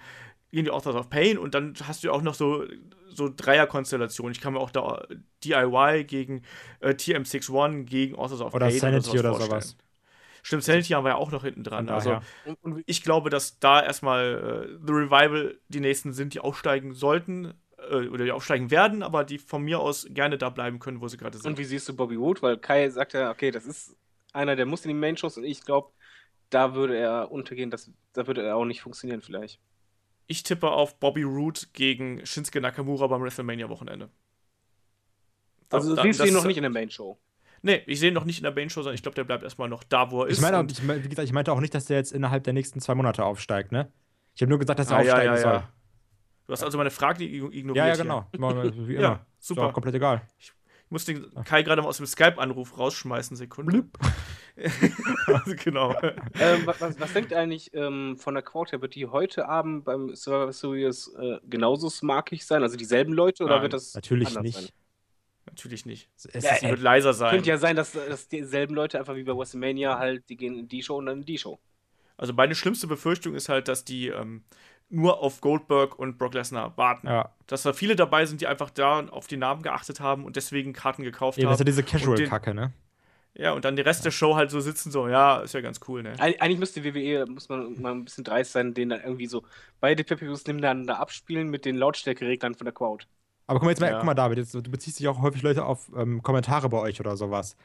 gegen 0.51 0.63
die 0.65 0.71
Authors 0.71 0.95
of 0.95 1.09
Pain 1.09 1.37
und 1.37 1.53
dann 1.53 1.73
hast 1.83 2.03
du 2.03 2.11
auch 2.11 2.21
noch 2.21 2.33
so, 2.35 2.63
so 3.09 3.29
Dreierkonstellationen. 3.35 4.31
Ich 4.31 4.39
kann 4.41 4.53
mir 4.53 4.59
auch 4.59 4.71
da 4.71 5.05
DIY 5.43 6.05
gegen 6.05 6.41
äh, 6.79 6.91
TM61 6.91 7.83
gegen 7.83 8.15
Authors 8.15 8.39
of 8.41 8.53
Oder 8.53 8.67
Pain 8.67 8.79
Sanity 8.79 9.19
oder 9.19 9.29
vorstellen. 9.31 9.49
sowas. 9.61 9.77
Stimmt, 10.41 10.63
Sanity 10.63 10.87
haben 10.93 11.03
wir 11.03 11.09
ja 11.09 11.15
auch 11.17 11.31
noch 11.31 11.43
hinten 11.43 11.63
dran. 11.65 11.89
Also 11.89 12.21
ich 12.85 13.03
glaube, 13.03 13.29
dass 13.29 13.59
da 13.59 13.83
erstmal 13.83 14.69
äh, 14.79 14.85
The 14.87 14.93
Revival 14.93 15.59
die 15.67 15.81
nächsten 15.81 16.13
sind, 16.13 16.33
die 16.33 16.39
aufsteigen 16.39 16.93
sollten 16.93 17.53
äh, 17.89 18.07
oder 18.09 18.25
die 18.25 18.31
aufsteigen 18.31 18.71
werden, 18.71 19.03
aber 19.03 19.23
die 19.23 19.37
von 19.39 19.63
mir 19.63 19.79
aus 19.79 20.07
gerne 20.09 20.37
da 20.37 20.49
bleiben 20.49 20.79
können, 20.79 21.01
wo 21.01 21.07
sie 21.07 21.17
gerade 21.17 21.37
sind. 21.37 21.47
und 21.47 21.57
wie 21.57 21.63
siehst 21.65 21.87
du 21.89 21.95
Bobby 21.95 22.19
Wood? 22.19 22.41
Weil 22.41 22.57
Kai 22.57 22.89
sagt 22.89 23.13
ja, 23.13 23.31
okay, 23.31 23.51
das 23.51 23.65
ist 23.65 23.95
einer, 24.33 24.55
der 24.55 24.65
muss 24.65 24.85
in 24.85 24.89
die 24.89 24.95
Main-Shows 24.95 25.37
und 25.37 25.43
ich 25.43 25.63
glaube, 25.65 25.91
da 26.49 26.73
würde 26.75 26.97
er 26.97 27.31
untergehen, 27.31 27.69
das, 27.71 27.91
da 28.13 28.25
würde 28.27 28.43
er 28.43 28.55
auch 28.55 28.65
nicht 28.65 28.81
funktionieren 28.81 29.21
vielleicht. 29.21 29.59
Ich 30.27 30.43
tippe 30.43 30.69
auf 30.71 30.99
Bobby 30.99 31.23
Roode 31.23 31.61
gegen 31.73 32.25
Shinsuke 32.25 32.61
Nakamura 32.61 33.07
beim 33.07 33.21
WrestleMania-Wochenende. 33.23 34.09
Also 35.69 35.95
da- 35.95 36.01
siehst 36.03 36.19
du 36.19 36.23
das- 36.23 36.31
ihn 36.31 36.35
noch 36.35 36.45
nicht 36.45 36.57
in 36.57 36.63
der 36.63 36.71
Main-Show. 36.71 37.17
Nee, 37.61 37.83
ich 37.87 37.99
sehe 37.99 38.07
ihn 38.09 38.13
noch 38.13 38.23
nicht 38.25 38.37
in 38.39 38.43
der 38.43 38.53
Main-Show, 38.53 38.81
sondern 38.81 38.95
ich 38.95 39.01
glaube, 39.03 39.15
der 39.15 39.25
bleibt 39.25 39.43
erstmal 39.43 39.67
noch 39.69 39.83
da, 39.83 40.11
wo 40.11 40.23
er 40.23 40.27
ist. 40.29 40.37
Ich 40.37 40.41
meine, 40.41 40.57
auch- 40.57 40.61
und- 40.61 40.71
ich, 40.71 40.81
wie 40.87 41.09
gesagt, 41.09 41.25
ich 41.27 41.33
meinte 41.33 41.51
auch 41.51 41.59
nicht, 41.59 41.73
dass 41.75 41.85
der 41.85 41.97
jetzt 41.97 42.11
innerhalb 42.11 42.43
der 42.43 42.53
nächsten 42.53 42.79
zwei 42.79 42.95
Monate 42.95 43.23
aufsteigt, 43.25 43.71
ne? 43.71 43.91
Ich 44.35 44.41
habe 44.41 44.49
nur 44.49 44.59
gesagt, 44.59 44.79
dass 44.79 44.89
er 44.91 44.97
Ah, 44.97 45.01
ja, 45.01 45.13
aufsteigen 45.13 45.33
ja, 45.35 45.41
soll. 45.41 45.53
ja. 45.53 45.73
Du 46.49 46.53
hast 46.53 46.63
also 46.63 46.79
meine 46.79 46.89
Frage 46.89 47.23
igno- 47.25 47.51
ignoriert. 47.53 47.75
Ja, 47.75 47.87
ja, 47.89 47.93
hier. 47.93 48.03
genau. 48.03 48.25
Wie 48.87 48.93
immer. 48.95 49.01
Ja, 49.01 49.25
Ist 49.39 49.47
super. 49.49 49.67
auch 49.67 49.73
komplett 49.73 49.93
egal. 49.93 50.23
Ich 50.39 50.51
muss 50.89 51.05
den 51.05 51.31
Kai 51.43 51.61
gerade 51.61 51.83
mal 51.83 51.87
aus 51.87 51.97
dem 51.97 52.07
Skype-Anruf 52.07 52.75
rausschmeißen, 52.75 53.37
Sekunde. 53.37 53.85
also, 55.27 55.53
genau. 55.63 55.93
ähm, 56.01 56.65
wa- 56.65 56.73
was, 56.79 56.99
was 56.99 57.13
denkt 57.13 57.29
ihr 57.29 57.37
eigentlich 57.39 57.71
ähm, 57.75 58.17
von 58.17 58.33
der 58.33 58.41
Quote 58.41 58.71
her? 58.71 58.81
Wird 58.81 58.95
die 58.95 59.05
heute 59.05 59.47
Abend 59.47 59.85
beim 59.85 60.15
Survivor 60.15 60.51
Series 60.51 61.13
äh, 61.19 61.37
genauso 61.47 61.87
smarkig 61.87 62.43
sein? 62.43 62.63
Also 62.63 62.77
dieselben 62.77 63.13
Leute 63.13 63.43
oder 63.43 63.55
Nein, 63.57 63.61
wird 63.61 63.73
das 63.73 63.93
Natürlich 63.93 64.29
anders 64.29 64.43
nicht. 64.43 64.57
sein? 64.59 64.69
Natürlich 65.45 65.85
nicht. 65.85 66.09
Es 66.15 66.43
Ja, 66.43 66.53
ist, 66.53 66.61
Sie 66.61 66.69
wird 66.69 66.79
leiser 66.81 67.13
sein. 67.13 67.29
Könnte 67.29 67.49
ja 67.49 67.57
sein, 67.57 67.75
dass, 67.75 67.91
dass 67.91 68.27
dieselben 68.27 68.73
Leute 68.73 68.97
einfach 68.97 69.15
wie 69.15 69.23
bei 69.23 69.35
WrestleMania 69.37 69.99
halt, 69.99 70.27
die 70.29 70.37
gehen 70.37 70.57
in 70.57 70.67
die 70.67 70.81
Show 70.81 70.97
und 70.97 71.05
dann 71.05 71.19
in 71.19 71.25
die 71.25 71.37
Show. 71.37 71.59
Also 72.17 72.33
meine 72.33 72.53
schlimmste 72.55 72.87
Befürchtung 72.87 73.33
ist 73.35 73.47
halt, 73.47 73.67
dass 73.67 73.85
die 73.85 74.07
ähm, 74.07 74.43
nur 74.89 75.21
auf 75.21 75.41
Goldberg 75.41 75.97
und 75.99 76.17
Brock 76.17 76.33
Lesnar 76.33 76.75
warten. 76.77 77.07
ja. 77.07 77.29
Dass 77.47 77.63
da 77.63 77.73
viele 77.73 77.95
dabei 77.95 78.25
sind, 78.27 78.41
die 78.41 78.47
einfach 78.47 78.69
da 78.69 78.99
auf 79.07 79.25
die 79.27 79.37
Namen 79.37 79.63
geachtet 79.63 79.99
haben 79.99 80.23
und 80.23 80.35
deswegen 80.35 80.71
Karten 80.73 81.01
gekauft 81.03 81.37
Eben, 81.39 81.49
das 81.49 81.59
ist 81.59 81.65
ja 81.67 81.71
haben. 81.83 81.87
diese 81.87 82.15
Casual-Kacke, 82.25 82.53
ne? 82.53 82.73
Ja, 83.35 83.53
und 83.53 83.63
dann 83.65 83.75
den 83.75 83.85
Rest 83.85 84.03
der 84.05 84.11
Show 84.11 84.35
halt 84.35 84.51
so 84.51 84.59
sitzen, 84.59 84.91
so, 84.91 85.07
ja, 85.07 85.37
ist 85.41 85.53
ja 85.53 85.61
ganz 85.61 85.79
cool, 85.87 86.03
ne? 86.03 86.13
Eig 86.19 86.41
eigentlich 86.41 86.59
müsste 86.59 86.83
WWE, 86.83 87.25
muss 87.27 87.47
man 87.49 87.79
mal 87.81 87.91
ein 87.93 88.03
bisschen 88.05 88.23
dreist 88.23 88.51
sein, 88.51 88.73
den 88.73 88.89
dann 88.89 89.01
irgendwie 89.01 89.27
so 89.27 89.43
beide 89.79 90.03
Pay-Per-Views 90.03 90.45
nebeneinander 90.47 90.99
abspielen 90.99 91.49
mit 91.49 91.65
den 91.65 91.75
Lautstärkereglern 91.75 92.55
von 92.55 92.65
der 92.65 92.73
Crowd. 92.73 93.05
Aber 93.47 93.59
guck 93.59 93.65
mal, 93.65 93.71
jetzt 93.71 93.79
mal, 93.79 93.89
Ja. 93.91 93.97
guck 93.97 94.05
mal 94.05 94.13
David, 94.15 94.39
jetzt, 94.39 94.53
du 94.53 94.61
beziehst 94.61 94.99
dich 94.99 95.07
auch 95.07 95.21
häufig 95.21 95.41
Leute 95.41 95.65
auf 95.65 95.89
ähm, 95.95 96.21
Kommentare 96.21 96.69
bei 96.69 96.77
euch 96.79 96.99
oder 96.99 97.15
sowas. 97.17 97.55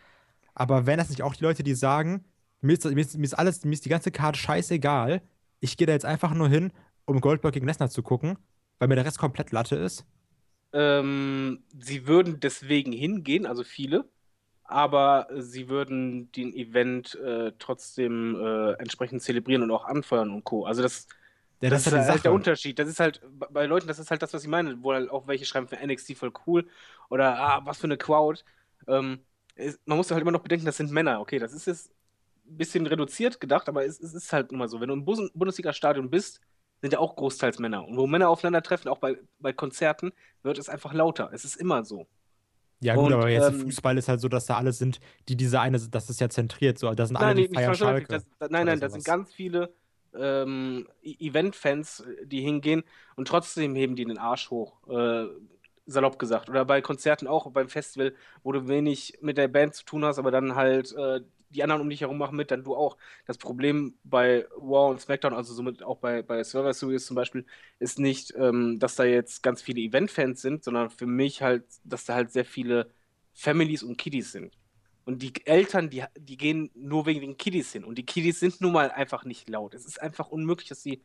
Aber 0.54 0.86
wären 0.86 0.98
das 0.98 1.10
nicht 1.10 1.22
auch 1.22 1.34
die 1.34 1.42
Leute, 1.44 1.62
die 1.62 1.74
sagen, 1.74 2.24
mir 2.60 2.74
ist, 2.74 2.84
mir 2.84 3.00
ist, 3.00 3.16
mir 3.18 3.24
ist 3.24 3.34
alles, 3.34 3.64
mir 3.64 3.72
ist 3.72 3.84
die 3.84 3.90
ganze 3.90 4.10
Karte 4.12 4.38
scheißegal, 4.38 5.20
ich 5.60 5.76
gehe 5.76 5.86
da 5.86 5.92
jetzt 5.92 6.04
einfach 6.06 6.32
nur 6.34 6.48
hin, 6.48 6.72
um 7.06 7.20
Goldberg 7.20 7.54
gegen 7.54 7.66
Lesnar 7.66 7.90
zu 7.90 8.02
gucken, 8.02 8.38
weil 8.78 8.88
mir 8.88 8.96
der 8.96 9.04
Rest 9.06 9.18
komplett 9.18 9.52
Latte 9.52 9.76
ist? 9.76 10.06
Ähm, 10.72 11.64
sie 11.78 12.06
würden 12.06 12.40
deswegen 12.40 12.92
hingehen, 12.92 13.46
also 13.46 13.62
viele, 13.64 14.08
aber 14.64 15.28
sie 15.38 15.68
würden 15.68 16.32
den 16.32 16.52
Event 16.54 17.14
äh, 17.16 17.52
trotzdem 17.58 18.36
äh, 18.36 18.72
entsprechend 18.74 19.22
zelebrieren 19.22 19.62
und 19.62 19.70
auch 19.70 19.84
anfeuern 19.86 20.30
und 20.30 20.44
Co. 20.44 20.66
Also 20.66 20.82
das, 20.82 21.06
Ja, 21.60 21.70
das, 21.70 21.86
ja 21.90 21.94
ist 21.94 22.08
halt 22.08 22.24
der 22.24 22.32
Unterschied. 22.32 22.78
Das 22.78 22.88
ist 22.88 23.00
halt, 23.00 23.20
bei- 23.50 23.66
Leuten, 23.66 23.86
das 23.88 23.98
ist 24.00 24.10
halt 24.10 24.22
das, 24.22 24.32
was 24.34 24.42
ich 24.44 24.48
meine, 24.48 24.82
wo 24.82 24.92
halt 24.94 25.10
auch 25.10 25.26
welche 25.28 25.44
schreiben 25.46 25.68
für 25.68 25.78
NXT 25.78 26.14
voll 26.14 26.32
cool 26.46 26.68
oder 27.10 27.38
ah, 27.38 27.62
was 27.66 27.78
für 27.78 27.84
eine 27.86 27.98
Crowd. 27.98 28.42
Ähm, 28.88 29.20
ist, 29.56 29.80
man 29.86 29.98
muss 29.98 30.10
halt 30.10 30.22
immer 30.22 30.32
noch 30.32 30.42
bedenken, 30.42 30.66
das 30.66 30.76
sind 30.78 30.90
Männer. 30.92 31.20
Okay, 31.20 31.38
das 31.38 31.52
ist 31.52 31.66
jetzt 31.66 31.92
ein 32.46 32.56
bisschen 32.58 32.86
reduziert 32.86 33.40
gedacht, 33.40 33.68
aber 33.68 33.84
es, 33.86 34.00
es 34.00 34.14
ist 34.14 34.32
halt 34.32 34.52
immer 34.52 34.68
so. 34.68 34.80
Wenn 34.80 34.88
du 34.88 34.94
im 34.94 35.04
Bundesliga-Stadion 35.04 36.10
bist, 36.10 36.40
sind 36.84 36.92
ja 36.92 36.98
auch 36.98 37.16
großteils 37.16 37.58
Männer. 37.58 37.88
Und 37.88 37.96
wo 37.96 38.06
Männer 38.06 38.28
aufeinandertreffen, 38.28 38.90
auch 38.90 38.98
bei, 38.98 39.16
bei 39.38 39.54
Konzerten, 39.54 40.12
wird 40.42 40.58
es 40.58 40.68
einfach 40.68 40.92
lauter. 40.92 41.30
Es 41.32 41.44
ist 41.46 41.56
immer 41.56 41.82
so. 41.82 42.06
Ja, 42.80 42.94
gut, 42.94 43.06
Und, 43.06 43.14
aber 43.14 43.30
jetzt 43.30 43.48
ähm, 43.54 43.60
Fußball 43.60 43.96
ist 43.96 44.08
halt 44.08 44.20
so, 44.20 44.28
dass 44.28 44.44
da 44.44 44.58
alle 44.58 44.70
sind, 44.72 45.00
die 45.28 45.36
diese 45.36 45.60
eine, 45.60 45.78
das 45.80 46.10
ist 46.10 46.20
ja 46.20 46.28
zentriert, 46.28 46.78
so, 46.78 46.92
da 46.92 47.06
sind 47.06 47.16
alle, 47.16 47.28
Nein, 47.28 47.36
die 47.36 47.42
nicht, 47.42 47.52
nicht 47.52 47.60
feiern. 47.60 47.74
Schalke. 47.74 48.06
Das, 48.08 48.26
das, 48.38 48.50
nein, 48.50 48.66
nein, 48.66 48.80
da 48.80 48.90
sind 48.90 49.02
ganz 49.02 49.32
viele 49.32 49.72
ähm, 50.14 50.86
E- 51.02 51.16
Event-Fans, 51.18 52.04
die 52.24 52.42
hingehen 52.42 52.82
und 53.16 53.28
trotzdem 53.28 53.74
heben 53.74 53.96
die 53.96 54.04
den 54.04 54.18
Arsch 54.18 54.50
hoch. 54.50 54.74
Äh, 54.86 55.28
salopp 55.86 56.18
gesagt. 56.18 56.50
Oder 56.50 56.66
bei 56.66 56.82
Konzerten 56.82 57.26
auch, 57.26 57.50
beim 57.50 57.68
Festival, 57.70 58.14
wo 58.42 58.52
du 58.52 58.68
wenig 58.68 59.18
mit 59.22 59.38
der 59.38 59.48
Band 59.48 59.74
zu 59.74 59.84
tun 59.84 60.04
hast, 60.04 60.18
aber 60.18 60.30
dann 60.30 60.54
halt 60.54 60.92
äh, 60.92 61.20
die 61.54 61.62
anderen 61.62 61.82
um 61.82 61.90
dich 61.90 62.00
herum 62.00 62.18
machen 62.18 62.36
mit, 62.36 62.50
dann 62.50 62.64
du 62.64 62.74
auch. 62.76 62.96
Das 63.26 63.38
Problem 63.38 63.94
bei 64.04 64.46
Raw 64.56 64.90
und 64.90 65.00
SmackDown, 65.00 65.34
also 65.34 65.54
somit 65.54 65.82
auch 65.82 65.98
bei, 65.98 66.22
bei 66.22 66.42
Survivor 66.44 66.74
Series 66.74 67.06
zum 67.06 67.16
Beispiel, 67.16 67.46
ist 67.78 67.98
nicht, 67.98 68.34
ähm, 68.36 68.78
dass 68.78 68.96
da 68.96 69.04
jetzt 69.04 69.42
ganz 69.42 69.62
viele 69.62 69.80
Event-Fans 69.80 70.42
sind, 70.42 70.64
sondern 70.64 70.90
für 70.90 71.06
mich 71.06 71.42
halt, 71.42 71.64
dass 71.84 72.04
da 72.04 72.14
halt 72.14 72.32
sehr 72.32 72.44
viele 72.44 72.90
Families 73.34 73.82
und 73.82 73.98
Kiddies 73.98 74.32
sind. 74.32 74.56
Und 75.04 75.22
die 75.22 75.32
Eltern, 75.44 75.90
die, 75.90 76.04
die 76.16 76.36
gehen 76.36 76.70
nur 76.74 77.06
wegen 77.06 77.20
den 77.20 77.36
Kiddies 77.36 77.72
hin. 77.72 77.84
Und 77.84 77.98
die 77.98 78.06
Kiddies 78.06 78.40
sind 78.40 78.60
nun 78.60 78.72
mal 78.72 78.90
einfach 78.90 79.24
nicht 79.24 79.48
laut. 79.48 79.74
Es 79.74 79.84
ist 79.84 80.00
einfach 80.00 80.28
unmöglich, 80.28 80.68
dass 80.68 80.82
sie 80.82 81.02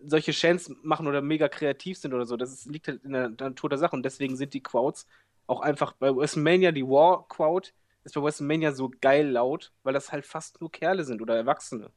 solche 0.00 0.32
Chants 0.32 0.72
machen 0.82 1.06
oder 1.06 1.20
mega 1.22 1.48
kreativ 1.48 1.98
sind 1.98 2.14
oder 2.14 2.26
so. 2.26 2.36
Das 2.36 2.52
ist, 2.52 2.66
liegt 2.66 2.88
halt 2.88 3.04
in 3.04 3.12
der 3.12 3.28
Natur 3.28 3.68
der 3.70 3.78
Sache. 3.78 3.94
Und 3.94 4.04
deswegen 4.04 4.36
sind 4.36 4.54
die 4.54 4.62
Crowds 4.62 5.06
auch 5.46 5.60
einfach 5.60 5.92
bei 5.92 6.14
WrestleMania, 6.14 6.72
die 6.72 6.86
War-Crowd, 6.86 7.72
ist 8.06 8.14
bei 8.14 8.22
WrestleMania 8.22 8.72
so 8.72 8.90
geil 9.00 9.28
laut, 9.28 9.72
weil 9.82 9.92
das 9.92 10.12
halt 10.12 10.24
fast 10.26 10.60
nur 10.60 10.70
Kerle 10.70 11.04
sind 11.04 11.20
oder 11.20 11.36
Erwachsene. 11.36 11.90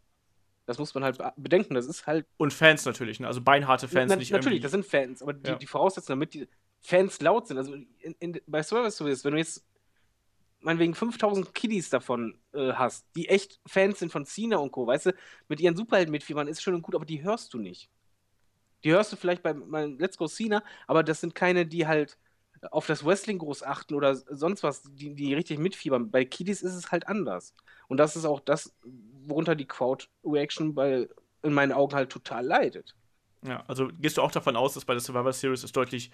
Das 0.66 0.78
muss 0.78 0.94
man 0.94 1.04
halt 1.04 1.18
be- 1.18 1.34
bedenken. 1.38 1.74
Das 1.74 1.88
ist 1.88 2.06
halt. 2.06 2.26
Und 2.38 2.54
Fans 2.54 2.86
natürlich, 2.86 3.20
ne? 3.20 3.28
also 3.28 3.42
beinharte 3.42 3.88
Fans, 3.88 4.10
Na, 4.10 4.16
nicht 4.18 4.32
natürlich, 4.32 4.62
das 4.62 4.74
irgendwie. 4.74 4.88
sind 4.90 4.92
Fans, 4.92 5.22
aber 5.22 5.34
die, 5.34 5.50
Ja. 5.52 5.56
die 5.56 5.66
Voraussetzungen, 5.68 6.20
damit 6.20 6.34
die 6.34 6.48
Fans 6.82 7.22
laut 7.22 7.48
sind, 7.48 7.58
also 7.58 7.74
in, 7.74 8.16
in, 8.20 8.40
bei 8.48 8.62
Survivor 8.64 8.92
Series, 8.92 9.24
wenn 9.26 9.32
du 9.34 9.38
jetzt 9.40 9.66
meinetwegen 10.62 10.94
5000 10.94 11.54
Kiddies 11.54 11.90
davon 11.90 12.38
äh, 12.54 12.74
hast, 12.74 13.06
die 13.16 13.30
echt 13.30 13.60
Fans 13.66 14.00
sind 14.00 14.12
von 14.12 14.26
Cena 14.26 14.58
und 14.58 14.72
Co., 14.72 14.86
weißt 14.88 15.08
du, 15.08 15.14
mit 15.48 15.60
ihren 15.62 15.76
Superhelden 15.76 16.12
mitfiebern, 16.12 16.48
ist 16.48 16.62
schön 16.62 16.76
und 16.76 16.82
gut, 16.82 16.96
aber 16.96 17.06
die 17.06 17.24
hörst 17.24 17.54
du 17.54 17.58
nicht. 17.60 17.90
Die 18.84 18.92
hörst 18.92 19.12
du 19.12 19.16
vielleicht 19.18 19.42
bei, 19.44 19.54
bei 19.54 19.86
Let's 19.86 20.18
Go 20.18 20.28
Cena, 20.28 20.64
aber 20.88 21.04
das 21.04 21.22
sind 21.22 21.36
keine, 21.36 21.66
die 21.66 21.88
halt 21.88 22.18
auf 22.72 22.88
das 22.88 23.06
Wrestling 23.06 23.38
groß 23.38 23.64
achten 23.64 23.94
oder 23.96 24.16
sonst 24.16 24.64
was, 24.64 24.84
die, 24.84 25.14
die 25.16 25.34
richtig 25.34 25.60
mitfiebern. 25.60 26.12
Bei 26.12 26.26
Kiddies 26.26 26.62
ist 26.62 26.74
es 26.76 26.92
halt 26.92 27.08
anders. 27.08 27.54
Und 27.88 27.98
das 27.98 28.16
ist 28.16 28.26
auch 28.26 28.40
das, 28.40 28.74
worunter 29.26 29.56
die 29.56 29.68
Crowd-Reaction 29.68 30.74
bei, 30.76 31.08
in 31.44 31.54
meinen 31.54 31.72
Augen 31.72 31.96
halt 31.96 32.12
total 32.12 32.46
leidet. 32.46 32.96
Ja, 33.42 33.64
also 33.68 33.88
gehst 34.00 34.18
du 34.18 34.22
auch 34.22 34.32
davon 34.32 34.56
aus, 34.56 34.74
dass 34.74 34.84
bei 34.86 34.94
der 34.94 35.02
Survivor 35.02 35.32
Series 35.32 35.64
es 35.64 35.72
deutlich 35.72 36.12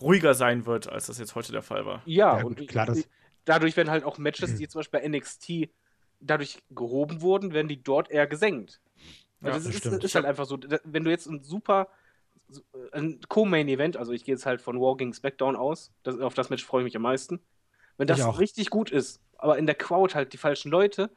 ruhiger 0.00 0.34
sein 0.34 0.64
wird, 0.66 0.88
als 0.88 1.06
das 1.06 1.18
jetzt 1.18 1.34
heute 1.34 1.50
der 1.52 1.62
Fall 1.62 1.84
war. 1.84 2.02
Ja, 2.06 2.38
Ja, 2.38 2.44
und 2.44 2.66
klar, 2.68 2.86
das- 2.86 3.08
dadurch 3.44 3.76
werden 3.76 3.90
halt 3.90 4.04
auch 4.04 4.18
Matches, 4.18 4.54
die 4.56 4.68
zum 4.68 4.78
Beispiel 4.80 5.00
bei 5.00 5.06
NXT 5.06 5.70
dadurch 6.20 6.58
gehoben 6.70 7.20
wurden, 7.20 7.52
werden 7.52 7.68
die 7.68 7.82
dort 7.82 8.10
eher 8.10 8.26
gesenkt. 8.26 8.80
Ja, 9.40 9.52
Also 9.52 9.68
das 9.68 9.74
es 9.74 9.80
stimmt. 9.80 9.96
ist, 9.96 10.04
ist 10.04 10.14
halt 10.14 10.24
einfach 10.26 10.46
so, 10.46 10.58
wenn 10.84 11.04
du 11.04 11.10
jetzt 11.10 11.26
ein 11.26 11.42
super 11.42 11.88
ein 12.92 13.20
Co-Main-Event, 13.28 13.96
also 13.96 14.12
ich 14.12 14.24
gehe 14.24 14.34
jetzt 14.34 14.46
halt 14.46 14.60
von 14.60 14.80
War 14.80 14.96
gegen 14.96 15.12
SmackDown 15.12 15.56
aus, 15.56 15.92
das, 16.02 16.18
auf 16.18 16.34
das 16.34 16.50
Match 16.50 16.64
freue 16.64 16.82
ich 16.82 16.84
mich 16.84 16.96
am 16.96 17.02
meisten. 17.02 17.40
Wenn 17.96 18.06
das 18.06 18.38
richtig 18.38 18.70
gut 18.70 18.90
ist, 18.90 19.20
aber 19.36 19.58
in 19.58 19.66
der 19.66 19.74
Crowd 19.74 20.14
halt 20.14 20.32
die 20.32 20.38
falschen 20.38 20.70
Leute, 20.70 21.10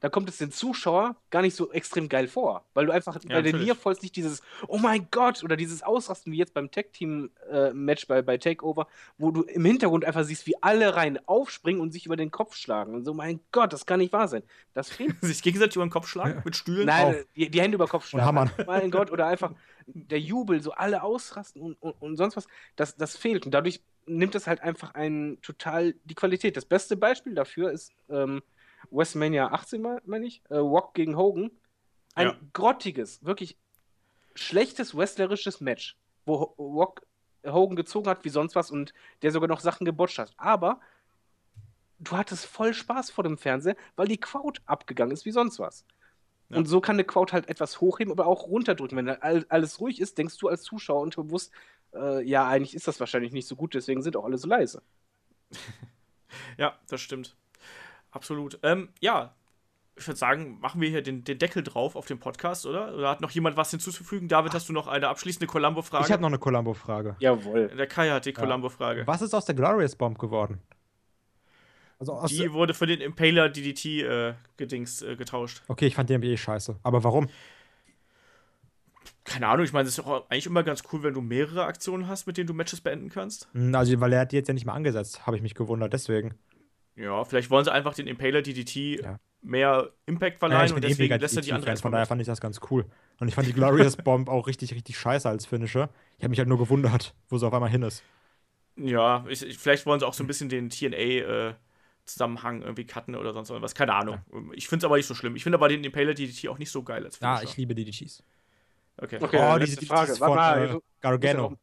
dann 0.00 0.10
kommt 0.10 0.28
es 0.28 0.38
den 0.38 0.50
Zuschauer 0.50 1.16
gar 1.30 1.42
nicht 1.42 1.56
so 1.56 1.72
extrem 1.72 2.08
geil 2.08 2.28
vor. 2.28 2.64
Weil 2.74 2.86
du 2.86 2.92
einfach 2.92 3.18
bei 3.26 3.42
den. 3.42 3.56
Nearfalls 3.56 4.02
nicht 4.02 4.16
dieses 4.16 4.42
Oh 4.68 4.78
mein 4.78 5.08
Gott 5.10 5.42
oder 5.42 5.56
dieses 5.56 5.82
Ausrasten 5.82 6.32
wie 6.32 6.36
jetzt 6.36 6.54
beim 6.54 6.70
Tag-Team-Match 6.70 8.06
bei, 8.06 8.22
bei 8.22 8.36
Takeover, 8.38 8.86
wo 9.18 9.30
du 9.30 9.42
im 9.42 9.64
Hintergrund 9.64 10.04
einfach 10.04 10.24
siehst, 10.24 10.46
wie 10.46 10.62
alle 10.62 10.94
rein 10.96 11.18
aufspringen 11.26 11.80
und 11.80 11.92
sich 11.92 12.06
über 12.06 12.16
den 12.16 12.30
Kopf 12.30 12.56
schlagen. 12.56 12.94
Und 12.94 13.04
so, 13.04 13.14
mein 13.14 13.40
Gott, 13.52 13.72
das 13.72 13.86
kann 13.86 14.00
nicht 14.00 14.12
wahr 14.12 14.28
sein. 14.28 14.42
Das 14.74 14.90
fehlt. 14.90 15.16
Sich 15.22 15.42
gegenseitig 15.42 15.76
über 15.76 15.86
den 15.86 15.90
Kopf 15.90 16.08
schlagen 16.08 16.42
mit 16.44 16.56
Stühlen. 16.56 16.86
Nein, 16.86 17.24
die, 17.34 17.50
die 17.50 17.60
Hände 17.60 17.76
über 17.76 17.86
Kopf 17.86 18.06
schlagen. 18.06 18.26
hammern. 18.26 18.50
Mein 18.66 18.90
Gott, 18.90 19.10
oder 19.10 19.26
einfach 19.26 19.52
der 19.86 20.20
Jubel, 20.20 20.60
so 20.60 20.72
alle 20.72 21.02
ausrasten 21.02 21.62
und, 21.62 21.74
und, 21.80 21.92
und 22.00 22.16
sonst 22.16 22.36
was, 22.36 22.46
das, 22.74 22.96
das 22.96 23.16
fehlt. 23.16 23.46
Und 23.46 23.52
dadurch 23.52 23.80
nimmt 24.06 24.34
es 24.34 24.46
halt 24.46 24.60
einfach 24.60 24.94
ein 24.94 25.38
total 25.42 25.94
die 26.04 26.14
Qualität. 26.14 26.56
Das 26.56 26.64
beste 26.64 26.96
Beispiel 26.96 27.34
dafür 27.34 27.70
ist 27.70 27.92
ähm, 28.08 28.42
WrestleMania 28.90 29.48
18, 29.52 29.80
me- 29.82 30.02
meine 30.04 30.26
ich, 30.26 30.42
äh, 30.48 30.56
Rock 30.56 30.94
gegen 30.94 31.16
Hogan. 31.16 31.50
Ein 32.14 32.28
Ja. 32.28 32.36
grottiges, 32.52 33.24
wirklich 33.24 33.58
schlechtes 34.34 34.96
wrestlerisches 34.96 35.60
Match, 35.60 35.96
wo 36.24 36.34
Rock 36.58 37.02
Hogan 37.46 37.76
gezogen 37.76 38.08
hat 38.08 38.24
wie 38.24 38.28
sonst 38.30 38.54
was 38.54 38.70
und 38.70 38.92
der 39.22 39.30
sogar 39.30 39.48
noch 39.48 39.60
Sachen 39.60 39.84
gebotcht 39.84 40.18
hat. 40.18 40.32
Aber 40.36 40.80
du 41.98 42.16
hattest 42.16 42.44
voll 42.46 42.74
Spaß 42.74 43.10
vor 43.10 43.24
dem 43.24 43.38
Fernseher, 43.38 43.76
weil 43.96 44.08
die 44.08 44.18
Crowd 44.18 44.60
abgegangen 44.66 45.12
ist 45.12 45.24
wie 45.24 45.30
sonst 45.32 45.58
was. 45.58 45.84
Ja. 46.48 46.58
Und 46.58 46.66
so 46.66 46.80
kann 46.80 46.96
eine 46.96 47.04
Crowd 47.04 47.32
halt 47.32 47.48
etwas 47.48 47.80
hochheben, 47.80 48.12
aber 48.12 48.26
auch 48.26 48.46
runterdrücken. 48.46 48.96
Wenn 48.98 49.08
alles 49.08 49.80
ruhig 49.80 50.00
ist, 50.00 50.16
denkst 50.18 50.38
du 50.38 50.48
als 50.48 50.62
Zuschauer 50.62 51.00
unterbewusst, 51.02 51.50
äh, 51.94 52.22
ja, 52.22 52.46
eigentlich 52.46 52.74
ist 52.74 52.86
das 52.88 53.00
wahrscheinlich 53.00 53.32
nicht 53.32 53.46
so 53.48 53.56
gut, 53.56 53.74
deswegen 53.74 54.02
sind 54.02 54.16
auch 54.16 54.24
alle 54.24 54.38
so 54.38 54.48
leise. 54.48 54.82
Ja, 56.58 56.78
das 56.88 57.00
stimmt. 57.00 57.36
Absolut. 58.16 58.58
Ähm, 58.62 58.88
ja, 59.00 59.34
ich 59.94 60.06
würde 60.06 60.18
sagen, 60.18 60.58
machen 60.60 60.80
wir 60.80 60.88
hier 60.88 61.02
den, 61.02 61.22
den 61.24 61.38
Deckel 61.38 61.62
drauf 61.62 61.96
auf 61.96 62.06
den 62.06 62.18
Podcast, 62.18 62.66
oder? 62.66 62.94
Oder 62.94 63.10
hat 63.10 63.20
noch 63.20 63.30
jemand 63.30 63.56
was 63.56 63.70
hinzuzufügen? 63.70 64.26
David, 64.28 64.54
hast 64.54 64.68
du 64.68 64.72
noch 64.72 64.88
eine 64.88 65.08
abschließende 65.08 65.46
Columbo-Frage? 65.46 66.04
Ich 66.06 66.12
habe 66.12 66.22
noch 66.22 66.28
eine 66.28 66.38
Columbo-Frage. 66.38 67.16
Jawohl. 67.18 67.68
Der 67.68 67.86
Kai 67.86 68.10
hat 68.10 68.24
die 68.26 68.32
Columbo-Frage. 68.32 69.06
Was 69.06 69.22
ist 69.22 69.34
aus 69.34 69.44
der 69.44 69.54
Glorious 69.54 69.94
Bomb 69.96 70.18
geworden? 70.18 70.60
Also 71.98 72.12
aus 72.12 72.30
Die 72.30 72.52
wurde 72.52 72.74
für 72.74 72.86
den 72.86 73.00
Impaler 73.00 73.48
DDT 73.48 74.02
äh, 74.02 74.34
gedings 74.56 75.02
äh, 75.02 75.16
getauscht. 75.16 75.62
okay, 75.68 75.86
ich 75.86 75.94
fand 75.94 76.10
die 76.10 76.14
eh 76.14 76.36
scheiße. 76.36 76.76
Aber 76.82 77.04
warum? 77.04 77.28
Keine 79.24 79.48
Ahnung, 79.48 79.64
ich 79.64 79.72
meine, 79.72 79.88
es 79.88 79.96
ist 79.98 80.04
doch 80.06 80.28
eigentlich 80.30 80.46
immer 80.46 80.62
ganz 80.62 80.82
cool, 80.92 81.02
wenn 81.02 81.14
du 81.14 81.20
mehrere 81.20 81.64
Aktionen 81.64 82.06
hast, 82.06 82.26
mit 82.26 82.36
denen 82.36 82.46
du 82.46 82.54
Matches 82.54 82.80
beenden 82.80 83.08
kannst. 83.08 83.48
Hm, 83.52 83.74
Also, 83.74 83.98
weil 84.00 84.12
er 84.12 84.20
hat 84.20 84.32
die 84.32 84.36
jetzt 84.36 84.48
ja 84.48 84.54
nicht 84.54 84.66
mal 84.66 84.74
angesetzt, 84.74 85.26
habe 85.26 85.36
ich 85.36 85.42
mich 85.42 85.54
gewundert, 85.54 85.92
deswegen. 85.92 86.34
Ja, 86.96 87.24
vielleicht 87.24 87.50
wollen 87.50 87.64
sie 87.64 87.72
einfach 87.72 87.94
den 87.94 88.06
Impaler 88.06 88.42
DDT 88.42 89.00
Ja. 89.02 89.18
mehr 89.42 89.90
Impact 90.06 90.36
Ja, 90.36 90.38
verleihen 90.38 90.66
ich 90.66 90.72
und 90.72 90.78
eh 90.78 90.88
deswegen 90.88 91.04
mega 91.04 91.16
lässt 91.16 91.36
er 91.36 91.42
die 91.42 91.52
andere 91.52 91.70
DDT-Fan, 91.72 91.82
von 91.82 91.92
daher 91.92 92.06
fand 92.06 92.20
ich 92.20 92.26
das 92.26 92.40
ganz 92.40 92.60
cool. 92.70 92.86
Und 93.20 93.28
ich 93.28 93.34
fand 93.34 93.46
die 93.46 93.52
Glorious 93.52 93.96
Bomb 94.04 94.28
auch 94.28 94.46
richtig, 94.46 94.74
richtig 94.74 94.98
scheiße 94.98 95.28
als 95.28 95.46
Finisher. 95.46 95.90
Ich 96.18 96.24
habe 96.24 96.30
mich 96.30 96.38
halt 96.38 96.48
nur 96.48 96.58
gewundert, 96.58 97.14
wo 97.28 97.38
sie 97.38 97.46
auf 97.46 97.52
einmal 97.54 97.70
hin 97.70 97.82
ist. 97.82 98.02
Ja, 98.76 99.24
ich, 99.28 99.42
ich, 99.42 99.58
vielleicht 99.58 99.86
wollen 99.86 100.00
sie 100.00 100.06
auch 100.06 100.14
so 100.14 100.22
ein 100.22 100.26
bisschen 100.26 100.48
den 100.48 100.68
TNA-Zusammenhang 100.70 102.62
irgendwie 102.62 102.84
cutten 102.86 103.14
oder 103.14 103.32
sonst 103.32 103.50
was. 103.50 103.74
Keine 103.74 103.94
Ahnung. 103.94 104.18
Ich 104.52 104.68
finde 104.68 104.84
es 104.84 104.84
aber 104.84 104.96
nicht 104.96 105.06
so 105.06 105.14
schlimm. 105.14 105.36
Ich 105.36 105.42
finde 105.42 105.56
aber 105.58 105.68
den 105.68 105.82
Impaler 105.84 106.14
DDT 106.14 106.48
auch 106.48 106.58
nicht 106.58 106.70
so 106.70 106.82
geil 106.82 107.04
als 107.04 107.18
Ja, 107.20 107.36
Finisher. 107.36 107.50
ich 107.50 107.56
liebe 107.56 107.74
DDTs. 107.74 108.22
Okay. 108.98 109.18
Okay, 109.20 109.38
Oh, 109.54 109.58
diese 109.58 109.84
Frage. 109.84 110.14
Von 110.16 110.34
mal, 110.34 110.58
äh, 110.62 110.68
ja 110.72 110.78
Gargano. 111.00 111.48
Können 111.48 111.58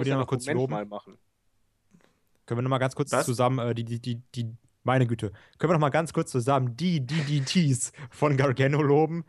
wir 0.00 0.04
die 0.04 0.10
ja 0.10 0.16
noch 0.18 0.26
kurz 0.26 0.46
loben? 0.46 0.72
mal 0.72 0.84
machen. 0.86 1.18
Können 2.46 2.58
wir 2.58 2.62
noch 2.62 2.70
mal 2.70 2.78
ganz 2.78 2.94
kurz 2.94 3.12
Was? 3.12 3.24
zusammen, 3.26 3.58
äh, 3.58 3.74
die, 3.74 3.84
die, 3.84 4.00
die, 4.00 4.20
die, 4.34 4.56
meine 4.84 5.06
Güte, 5.06 5.32
können 5.58 5.70
wir 5.70 5.74
noch 5.74 5.80
mal 5.80 5.90
ganz 5.90 6.12
kurz 6.12 6.30
zusammen 6.30 6.76
die 6.76 7.04
DDTs 7.04 7.92
von 8.10 8.36
Gargano 8.36 8.82
loben? 8.82 9.24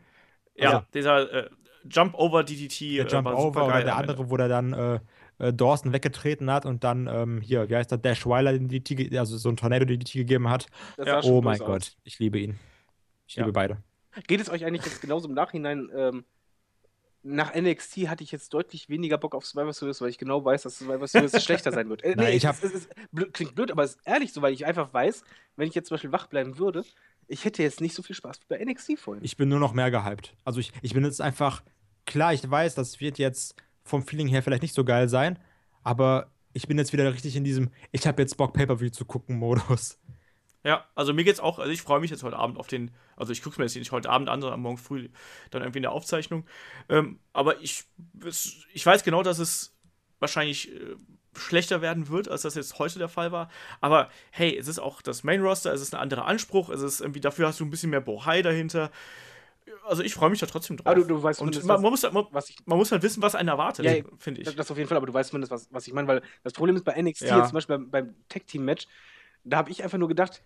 Ja, 0.54 0.70
Also- 0.70 0.86
dieser 0.94 1.32
äh, 1.46 1.50
Jump 1.88 2.14
Over 2.14 2.42
DDT 2.44 2.96
Der 2.96 3.06
äh, 3.06 3.08
Jump 3.08 3.26
war 3.26 3.38
Over 3.38 3.66
oder 3.66 3.82
der 3.84 3.96
andere, 3.96 4.28
wo 4.30 4.36
der 4.36 4.48
dann 4.48 4.72
äh, 4.72 5.00
äh, 5.38 5.52
Dawson 5.52 5.92
weggetreten 5.92 6.50
hat 6.50 6.66
und 6.66 6.82
dann 6.82 7.06
ähm, 7.06 7.40
hier, 7.40 7.68
wie 7.68 7.76
heißt 7.76 7.90
der, 7.90 7.98
Dash 7.98 8.26
Weiler 8.26 8.52
den 8.52 8.68
DDT, 8.68 9.16
also 9.18 9.36
so 9.36 9.48
ein 9.48 9.56
Tornado 9.56 9.84
DDT 9.84 10.12
gegeben 10.14 10.48
hat. 10.48 10.66
Das 10.96 11.06
Ja. 11.06 11.20
Oh 11.30 11.42
mein 11.42 11.58
Gott, 11.58 11.68
aus. 11.82 11.96
ich 12.04 12.18
liebe 12.18 12.38
ihn. 12.38 12.58
Ich 13.28 13.36
Ja. 13.36 13.42
liebe 13.42 13.52
beide. 13.52 13.78
Geht 14.26 14.40
es 14.40 14.48
euch 14.50 14.64
eigentlich 14.64 14.84
jetzt 14.84 15.00
genauso 15.00 15.28
im 15.28 15.34
Nachhinein? 15.34 15.90
Ähm, 15.94 16.24
nach 17.28 17.54
NXT 17.54 18.08
hatte 18.08 18.22
ich 18.22 18.30
jetzt 18.32 18.54
deutlich 18.54 18.88
weniger 18.88 19.18
Bock 19.18 19.34
auf 19.34 19.44
Survivor 19.44 19.72
Series, 19.72 20.00
weil 20.00 20.10
ich 20.10 20.18
genau 20.18 20.44
weiß, 20.44 20.62
dass 20.62 20.78
Survivor 20.78 21.06
Series 21.08 21.32
schlechter 21.44 21.72
sein 21.72 21.88
wird. 21.88 22.02
Äh, 22.04 22.14
Nein, 22.16 22.28
ich 22.36 22.44
es- 22.44 22.48
hab- 22.48 22.62
es, 22.62 22.72
ist 22.72 22.88
blöd, 23.12 23.32
klingt 23.34 23.54
blöd, 23.54 23.70
aber 23.72 23.82
es 23.82 23.92
ist 23.96 24.00
ehrlich 24.06 24.32
so, 24.32 24.42
weil 24.42 24.52
ich 24.52 24.64
einfach 24.66 24.92
weiß, 24.94 25.24
wenn 25.56 25.68
ich 25.68 25.74
jetzt 25.74 25.88
zum 25.88 25.94
Beispiel 25.96 26.12
wach 26.12 26.26
bleiben 26.28 26.58
würde, 26.58 26.84
ich 27.28 27.44
hätte 27.44 27.62
jetzt 27.62 27.80
nicht 27.80 27.94
so 27.94 28.02
viel 28.02 28.14
Spaß 28.14 28.40
wie 28.40 28.54
bei 28.56 28.64
NXT 28.64 28.98
vorhin. 28.98 29.24
Ich 29.24 29.36
bin 29.36 29.48
nur 29.48 29.58
noch 29.58 29.72
mehr 29.72 29.90
gehypt. 29.90 30.34
Also 30.44 30.60
ich, 30.60 30.72
ich 30.82 30.94
bin 30.94 31.04
jetzt 31.04 31.20
einfach, 31.20 31.62
klar, 32.06 32.32
ich 32.32 32.48
weiß, 32.48 32.74
das 32.76 33.00
wird 33.00 33.18
jetzt 33.18 33.56
vom 33.82 34.02
Feeling 34.06 34.28
her 34.28 34.42
vielleicht 34.42 34.62
nicht 34.62 34.74
so 34.74 34.84
geil 34.84 35.08
sein, 35.08 35.38
aber 35.82 36.30
ich 36.52 36.68
bin 36.68 36.78
jetzt 36.78 36.92
wieder 36.92 37.12
richtig 37.12 37.36
in 37.36 37.44
diesem, 37.44 37.70
ich 37.92 38.06
habe 38.06 38.22
jetzt 38.22 38.36
Bock, 38.36 38.52
Pay-Per-View 38.54 38.90
zu 38.90 39.04
gucken 39.04 39.36
Modus. 39.38 39.98
Ja, 40.66 40.84
also 40.96 41.14
mir 41.14 41.22
geht's 41.22 41.38
auch, 41.38 41.60
also 41.60 41.70
ich 41.70 41.80
freue 41.80 42.00
mich 42.00 42.10
jetzt 42.10 42.24
heute 42.24 42.36
Abend 42.36 42.58
auf 42.58 42.66
den, 42.66 42.90
also 43.14 43.30
ich 43.30 43.40
gucke 43.40 43.60
mir 43.60 43.66
das 43.66 43.76
nicht 43.76 43.92
heute 43.92 44.10
Abend 44.10 44.28
an, 44.28 44.40
sondern 44.40 44.58
morgen 44.58 44.78
früh 44.78 45.08
dann 45.50 45.62
irgendwie 45.62 45.78
in 45.78 45.82
der 45.82 45.92
Aufzeichnung. 45.92 46.44
Ähm, 46.88 47.20
aber 47.32 47.60
ich, 47.62 47.84
ich 48.72 48.84
weiß 48.84 49.04
genau, 49.04 49.22
dass 49.22 49.38
es 49.38 49.76
wahrscheinlich 50.18 50.74
äh, 50.74 50.96
schlechter 51.36 51.82
werden 51.82 52.08
wird, 52.08 52.28
als 52.28 52.42
das 52.42 52.56
jetzt 52.56 52.80
heute 52.80 52.98
der 52.98 53.08
Fall 53.08 53.30
war. 53.30 53.48
Aber 53.80 54.10
hey, 54.32 54.58
es 54.58 54.66
ist 54.66 54.80
auch 54.80 55.02
das 55.02 55.22
Main 55.22 55.40
Roster, 55.40 55.72
es 55.72 55.80
ist 55.80 55.94
ein 55.94 56.00
anderer 56.00 56.24
Anspruch, 56.24 56.68
es 56.68 56.82
ist 56.82 57.00
irgendwie, 57.00 57.20
dafür 57.20 57.46
hast 57.46 57.60
du 57.60 57.64
ein 57.64 57.70
bisschen 57.70 57.90
mehr 57.90 58.00
Bohai 58.00 58.42
dahinter. 58.42 58.90
Also 59.84 60.02
ich 60.02 60.14
freue 60.14 60.30
mich 60.30 60.40
da 60.40 60.46
trotzdem 60.46 60.78
drauf. 60.78 60.86
Aber 60.86 60.96
du, 60.96 61.04
du 61.04 61.22
weißt 61.22 61.42
Und 61.42 61.62
man, 61.64 61.80
man, 61.80 61.92
muss, 61.92 62.02
man, 62.02 62.26
was 62.32 62.50
ich. 62.50 62.56
man 62.66 62.76
muss 62.76 62.90
halt 62.90 63.04
wissen, 63.04 63.22
was 63.22 63.36
einen 63.36 63.50
erwartet, 63.50 63.84
Ja, 63.84 63.92
finde 64.18 64.40
ich. 64.40 64.46
Das, 64.46 64.56
das 64.56 64.70
auf 64.72 64.78
jeden 64.78 64.88
Fall, 64.88 64.96
aber 64.96 65.06
du 65.06 65.14
weißt 65.14 65.30
zumindest, 65.30 65.52
was, 65.52 65.68
was 65.70 65.86
ich 65.86 65.92
meine, 65.92 66.08
weil 66.08 66.22
das 66.42 66.54
Problem 66.54 66.74
ist 66.74 66.84
bei 66.84 67.00
NXT 67.00 67.22
Ja. 67.22 67.38
jetzt 67.38 67.50
zum 67.50 67.54
Beispiel 67.54 67.78
beim, 67.78 67.90
beim 67.90 68.14
Tag-Team-Match, 68.28 68.88
da 69.44 69.58
habe 69.58 69.70
ich 69.70 69.84
einfach 69.84 69.98
nur 69.98 70.08
gedacht, 70.08 70.42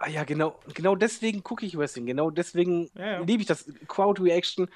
ah 0.00 0.08
ja, 0.08 0.24
genau, 0.24 0.60
genau 0.74 0.96
deswegen 0.96 1.42
gucke 1.44 1.66
ich 1.66 1.76
Wrestling, 1.78 2.06
genau 2.06 2.30
deswegen 2.30 2.90
Ja, 2.94 3.06
ja. 3.06 3.26
liebe 3.26 3.42
ich 3.42 3.48
das. 3.48 3.66
Crowd-Reaction, 3.88 4.70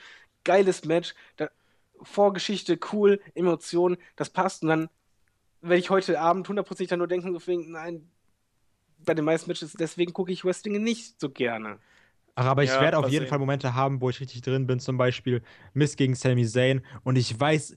geiles 0.45 0.85
Match, 0.85 1.15
da, 1.37 1.51
Vorgeschichte, 2.03 2.79
cool, 2.93 3.21
Emotionen, 3.35 3.99
das 4.17 4.31
passt 4.31 4.63
und 4.63 4.69
dann 4.71 4.91
werde 5.63 5.79
ich 5.81 5.91
heute 5.91 6.21
Abend 6.21 6.49
hundertprozentig 6.49 6.91
dann 6.91 7.01
nur 7.01 7.09
denken, 7.09 7.33
so 7.39 7.47
wegen, 7.47 7.73
nein, 7.73 8.11
bei 8.99 9.15
den 9.15 9.25
meisten 9.25 9.51
Matches, 9.51 9.73
deswegen 9.75 10.13
gucke 10.15 10.33
ich 10.33 10.45
Wrestling 10.45 10.83
nicht 10.83 11.21
so 11.21 11.31
gerne. 11.31 11.81
Ach, 12.37 12.47
aber 12.47 12.65
ich 12.65 12.71
Ja, 12.71 12.81
werde 12.81 12.99
auf 12.99 13.09
jeden 13.09 13.27
sehen. 13.27 13.29
Fall 13.29 13.39
Momente 13.39 13.75
haben, 13.75 14.01
wo 14.01 14.11
ich 14.11 14.21
richtig 14.21 14.43
drin 14.43 14.67
bin, 14.67 14.81
zum 14.81 14.97
Beispiel 14.99 15.43
Miss 15.73 15.97
gegen 15.97 16.15
Sami 16.17 16.45
Zayn. 16.47 16.85
Und 17.05 17.17
ich 17.17 17.39
weiß, 17.39 17.77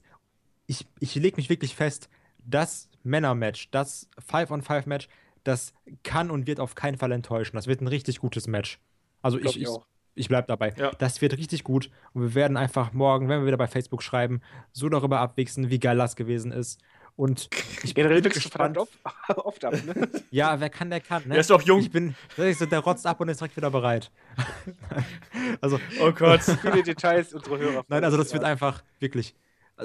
ich, 0.66 0.86
ich 1.00 1.14
lege 1.16 1.36
mich 1.36 1.50
wirklich 1.50 1.76
fest, 1.76 2.10
das 2.44 2.88
Männer-Match, 3.04 3.70
das 3.70 4.08
5-on-5-Match, 4.18 5.08
das 5.44 5.72
kann 6.02 6.30
und 6.30 6.46
wird 6.46 6.60
auf 6.60 6.74
keinen 6.74 6.96
Fall 6.98 7.12
enttäuschen. 7.12 7.56
Das 7.56 7.66
wird 7.66 7.80
ein 7.80 7.88
richtig 7.88 8.18
gutes 8.18 8.46
Match. 8.46 8.80
Also 9.22 9.38
ich, 9.38 9.56
ich 9.56 9.62
ich, 9.62 9.68
ich 10.14 10.28
bleib 10.28 10.46
dabei. 10.48 10.74
Ja. 10.76 10.90
Das 10.98 11.20
wird 11.20 11.36
richtig 11.36 11.64
gut. 11.64 11.90
Und 12.12 12.22
wir 12.22 12.34
werden 12.34 12.56
einfach 12.56 12.92
morgen, 12.92 13.28
wenn 13.28 13.40
wir 13.40 13.46
wieder 13.46 13.56
bei 13.56 13.66
Facebook 13.68 14.02
schreiben, 14.02 14.40
so 14.72 14.88
darüber 14.88 15.20
abwichsen, 15.20 15.70
wie 15.70 15.78
geil 15.78 15.96
das 15.96 16.16
gewesen 16.16 16.52
ist. 16.52 16.80
Und 17.16 17.50
ich 17.82 17.94
bin 17.94 18.06
verdammt 18.06 18.32
gespannt. 18.32 18.78
oft, 18.78 18.92
oft 19.36 19.64
ab, 19.64 19.74
ne? 19.84 20.08
Ja, 20.30 20.60
wer 20.60 20.70
kann, 20.70 20.88
der 20.88 21.00
kann. 21.00 21.24
Ne? 21.24 21.30
Der 21.30 21.40
ist 21.40 21.50
doch 21.50 21.62
jung. 21.62 21.80
Ich 21.80 21.90
bin, 21.90 22.14
so, 22.36 22.64
der 22.66 22.78
rotzt 22.78 23.04
ab 23.06 23.20
und 23.20 23.28
ist 23.28 23.40
direkt 23.40 23.56
wieder 23.56 23.70
bereit. 23.72 24.12
also, 25.60 25.80
Oh 26.00 26.12
Gott. 26.12 26.42
Viele 26.62 26.82
Details, 26.82 27.34
unsere 27.34 27.58
Hörer. 27.58 27.84
Nein, 27.88 28.04
also 28.04 28.16
das 28.16 28.32
wird 28.32 28.44
Ja. 28.44 28.48
einfach 28.50 28.82
wirklich. 29.00 29.34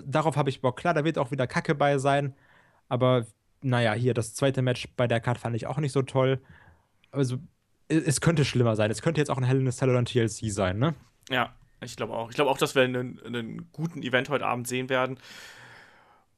Darauf 0.05 0.35
habe 0.37 0.49
ich 0.51 0.61
Bock. 0.61 0.77
Klar, 0.77 0.93
da 0.93 1.03
wird 1.03 1.17
auch 1.17 1.31
wieder 1.31 1.47
Kacke 1.47 1.73
bei 1.73 1.97
sein. 1.97 2.35
Aber 2.87 3.25
naja, 3.63 3.93
hier 3.93 4.13
das 4.13 4.33
zweite 4.33 4.61
Match 4.61 4.87
bei 4.95 5.07
der 5.07 5.19
Card 5.19 5.37
fand 5.37 5.55
ich 5.55 5.67
auch 5.67 5.77
nicht 5.77 5.91
so 5.91 6.01
toll. 6.01 6.41
Also, 7.11 7.37
es, 7.87 8.21
könnte 8.21 8.45
schlimmer 8.45 8.75
sein. 8.75 8.91
Es 8.91 9.01
könnte 9.01 9.21
jetzt 9.21 9.29
auch 9.29 9.37
ein 9.37 9.43
Hell 9.43 9.59
in 9.59 9.67
a 9.67 9.71
Cell 9.71 9.89
oder 9.89 9.99
ein 9.99 10.05
TLC 10.05 10.51
sein, 10.51 10.79
ne? 10.79 10.95
Ja, 11.29 11.53
ich 11.81 11.95
glaube 11.95 12.13
auch. 12.13 12.29
Ich 12.29 12.35
glaube 12.35 12.49
auch, 12.49 12.57
dass 12.57 12.75
wir 12.75 12.83
einen, 12.83 13.19
einen 13.23 13.71
guten 13.71 14.01
Event 14.01 14.29
heute 14.29 14.45
Abend 14.45 14.67
sehen 14.67 14.89
werden. 14.89 15.19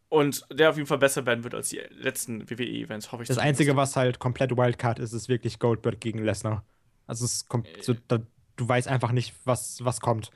Und 0.10 0.46
der 0.52 0.70
auf 0.70 0.78
jeden 0.78 0.88
Fall 0.88 0.98
besser 0.98 1.26
werden 1.26 1.44
wird 1.44 1.56
als 1.56 1.70
die 1.70 1.82
letzten 1.92 2.50
WWE-Events, 2.50 3.12
hoffe 3.12 3.24
ich. 3.24 3.28
Das 3.28 3.38
zumindest. 3.38 3.62
Einzige, 3.62 3.76
was 3.76 3.96
halt 3.96 4.20
komplett 4.20 4.56
Wildcard 4.56 5.00
ist, 5.00 5.14
ist 5.14 5.30
wirklich 5.30 5.60
Goldberg 5.60 6.00
gegen 6.00 6.20
Lesnar. 6.20 6.64
Also, 7.08 7.26
es 7.26 7.48
kommt, 7.48 7.68
so, 7.82 7.96
da, 8.08 8.20
du 8.56 8.68
weißt 8.68 8.88
einfach 8.88 9.12
nicht, 9.12 9.36
was, 9.46 9.84
was 9.84 10.00
kommt. 10.02 10.32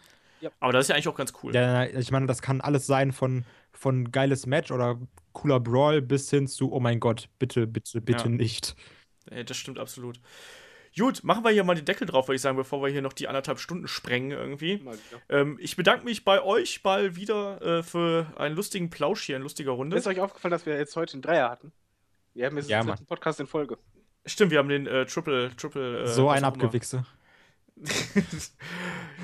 Aber 0.59 0.71
das 0.71 0.85
ist 0.85 0.89
ja 0.89 0.95
eigentlich 0.95 1.07
auch 1.07 1.15
ganz 1.15 1.33
cool. 1.43 1.53
Ja, 1.53 1.85
ich 1.85 2.11
meine, 2.11 2.25
das 2.25 2.41
kann 2.41 2.61
alles 2.61 2.85
sein 2.85 3.11
von, 3.11 3.45
von 3.71 4.11
geiles 4.11 4.45
Match 4.45 4.71
oder 4.71 4.97
cooler 5.39 5.59
Brawl 5.59 6.01
bis 6.01 6.29
hin 6.29 6.47
zu, 6.47 6.71
oh 6.71 6.79
mein 6.79 6.99
Gott, 6.99 7.29
bitte, 7.39 7.65
bitte, 7.67 8.01
bitte 8.01 8.23
Ja. 8.23 8.29
nicht. 8.29 8.75
Äh, 9.31 9.45
Das 9.45 9.57
stimmt 9.57 9.79
absolut. 9.79 10.19
Gut, 10.97 11.23
machen 11.23 11.43
wir 11.45 11.51
hier 11.51 11.63
mal 11.63 11.75
den 11.75 11.85
Deckel 11.85 12.07
drauf, 12.07 12.27
würde 12.27 12.35
ich 12.35 12.41
sagen, 12.41 12.57
bevor 12.57 12.81
wir 12.81 12.89
hier 12.89 13.01
noch 13.01 13.13
die 13.13 13.27
anderthalb 13.27 13.59
Stunden 13.59 13.87
sprengen 13.87 14.31
irgendwie. 14.31 14.83
Ähm, 15.29 15.57
ich 15.61 15.75
bedanke 15.75 16.03
mich 16.03 16.25
bei 16.25 16.41
euch 16.41 16.83
mal 16.83 17.15
wieder 17.15 17.61
äh, 17.61 17.83
für 17.83 18.33
einen 18.35 18.55
lustigen 18.55 18.89
Plausch 18.89 19.23
hier, 19.23 19.35
eine 19.35 19.43
lustige 19.43 19.69
Runde. 19.69 19.95
Ist 19.95 20.07
euch 20.07 20.19
aufgefallen, 20.19 20.51
dass 20.51 20.65
wir 20.65 20.77
jetzt 20.77 20.95
heute 20.95 21.13
einen 21.13 21.21
Dreier 21.21 21.49
hatten? 21.49 21.71
Wir 22.33 22.47
haben 22.47 22.57
jetzt 22.57 22.69
Ja, 22.69 22.83
dritten 22.83 23.05
Podcast 23.05 23.39
in 23.39 23.47
Folge. 23.47 23.77
Stimmt, 24.25 24.51
wir 24.51 24.57
haben 24.57 24.67
den 24.69 24.87
äh, 24.87 25.05
Triple, 25.05 25.55
Triple. 25.55 26.03
Äh, 26.03 26.07
so 26.07 26.27
ein. 26.29 26.43
Abgewichse. 26.43 27.05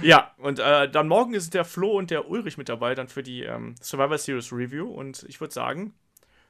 ja, 0.02 0.34
und 0.38 0.60
äh, 0.60 0.90
dann 0.90 1.08
morgen 1.08 1.34
ist 1.34 1.54
der 1.54 1.66
Flo 1.66 1.98
und 1.98 2.10
der 2.12 2.30
Ulrich 2.30 2.58
mit 2.58 2.70
dabei, 2.70 2.96
dann 2.96 3.08
für 3.08 3.24
die 3.24 3.44
ähm, 3.44 3.76
Survivor 3.82 4.18
Series 4.18 4.54
Review. 4.54 4.88
Und 4.88 5.26
ich 5.28 5.42
würde 5.42 5.54
sagen, 5.54 5.94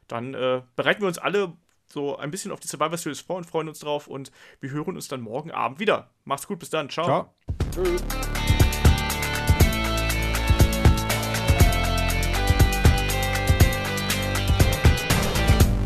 dann 0.08 0.34
äh, 0.34 0.62
bereiten 0.76 1.02
wir 1.02 1.08
uns 1.08 1.18
alle 1.18 1.54
so 1.88 2.18
ein 2.18 2.32
bisschen 2.32 2.52
auf 2.52 2.60
die 2.60 2.68
Survivor 2.68 2.98
Series 2.98 3.22
vor 3.22 3.38
und 3.38 3.46
freuen 3.46 3.68
uns 3.68 3.80
drauf. 3.80 4.08
Und 4.08 4.32
wir 4.60 4.72
hören 4.72 4.96
uns 4.96 5.08
dann 5.08 5.22
morgen 5.22 5.52
Abend 5.52 5.80
wieder. 5.80 6.10
Macht's 6.24 6.48
gut, 6.48 6.60
bis 6.60 6.70
dann. 6.70 6.90
Ciao. 6.90 7.06
Ciao. 7.06 7.34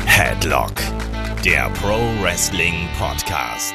Headlock, 0.06 0.74
der 1.44 1.70
Pro 1.80 1.98
Wrestling 2.22 2.88
Podcast. 2.98 3.74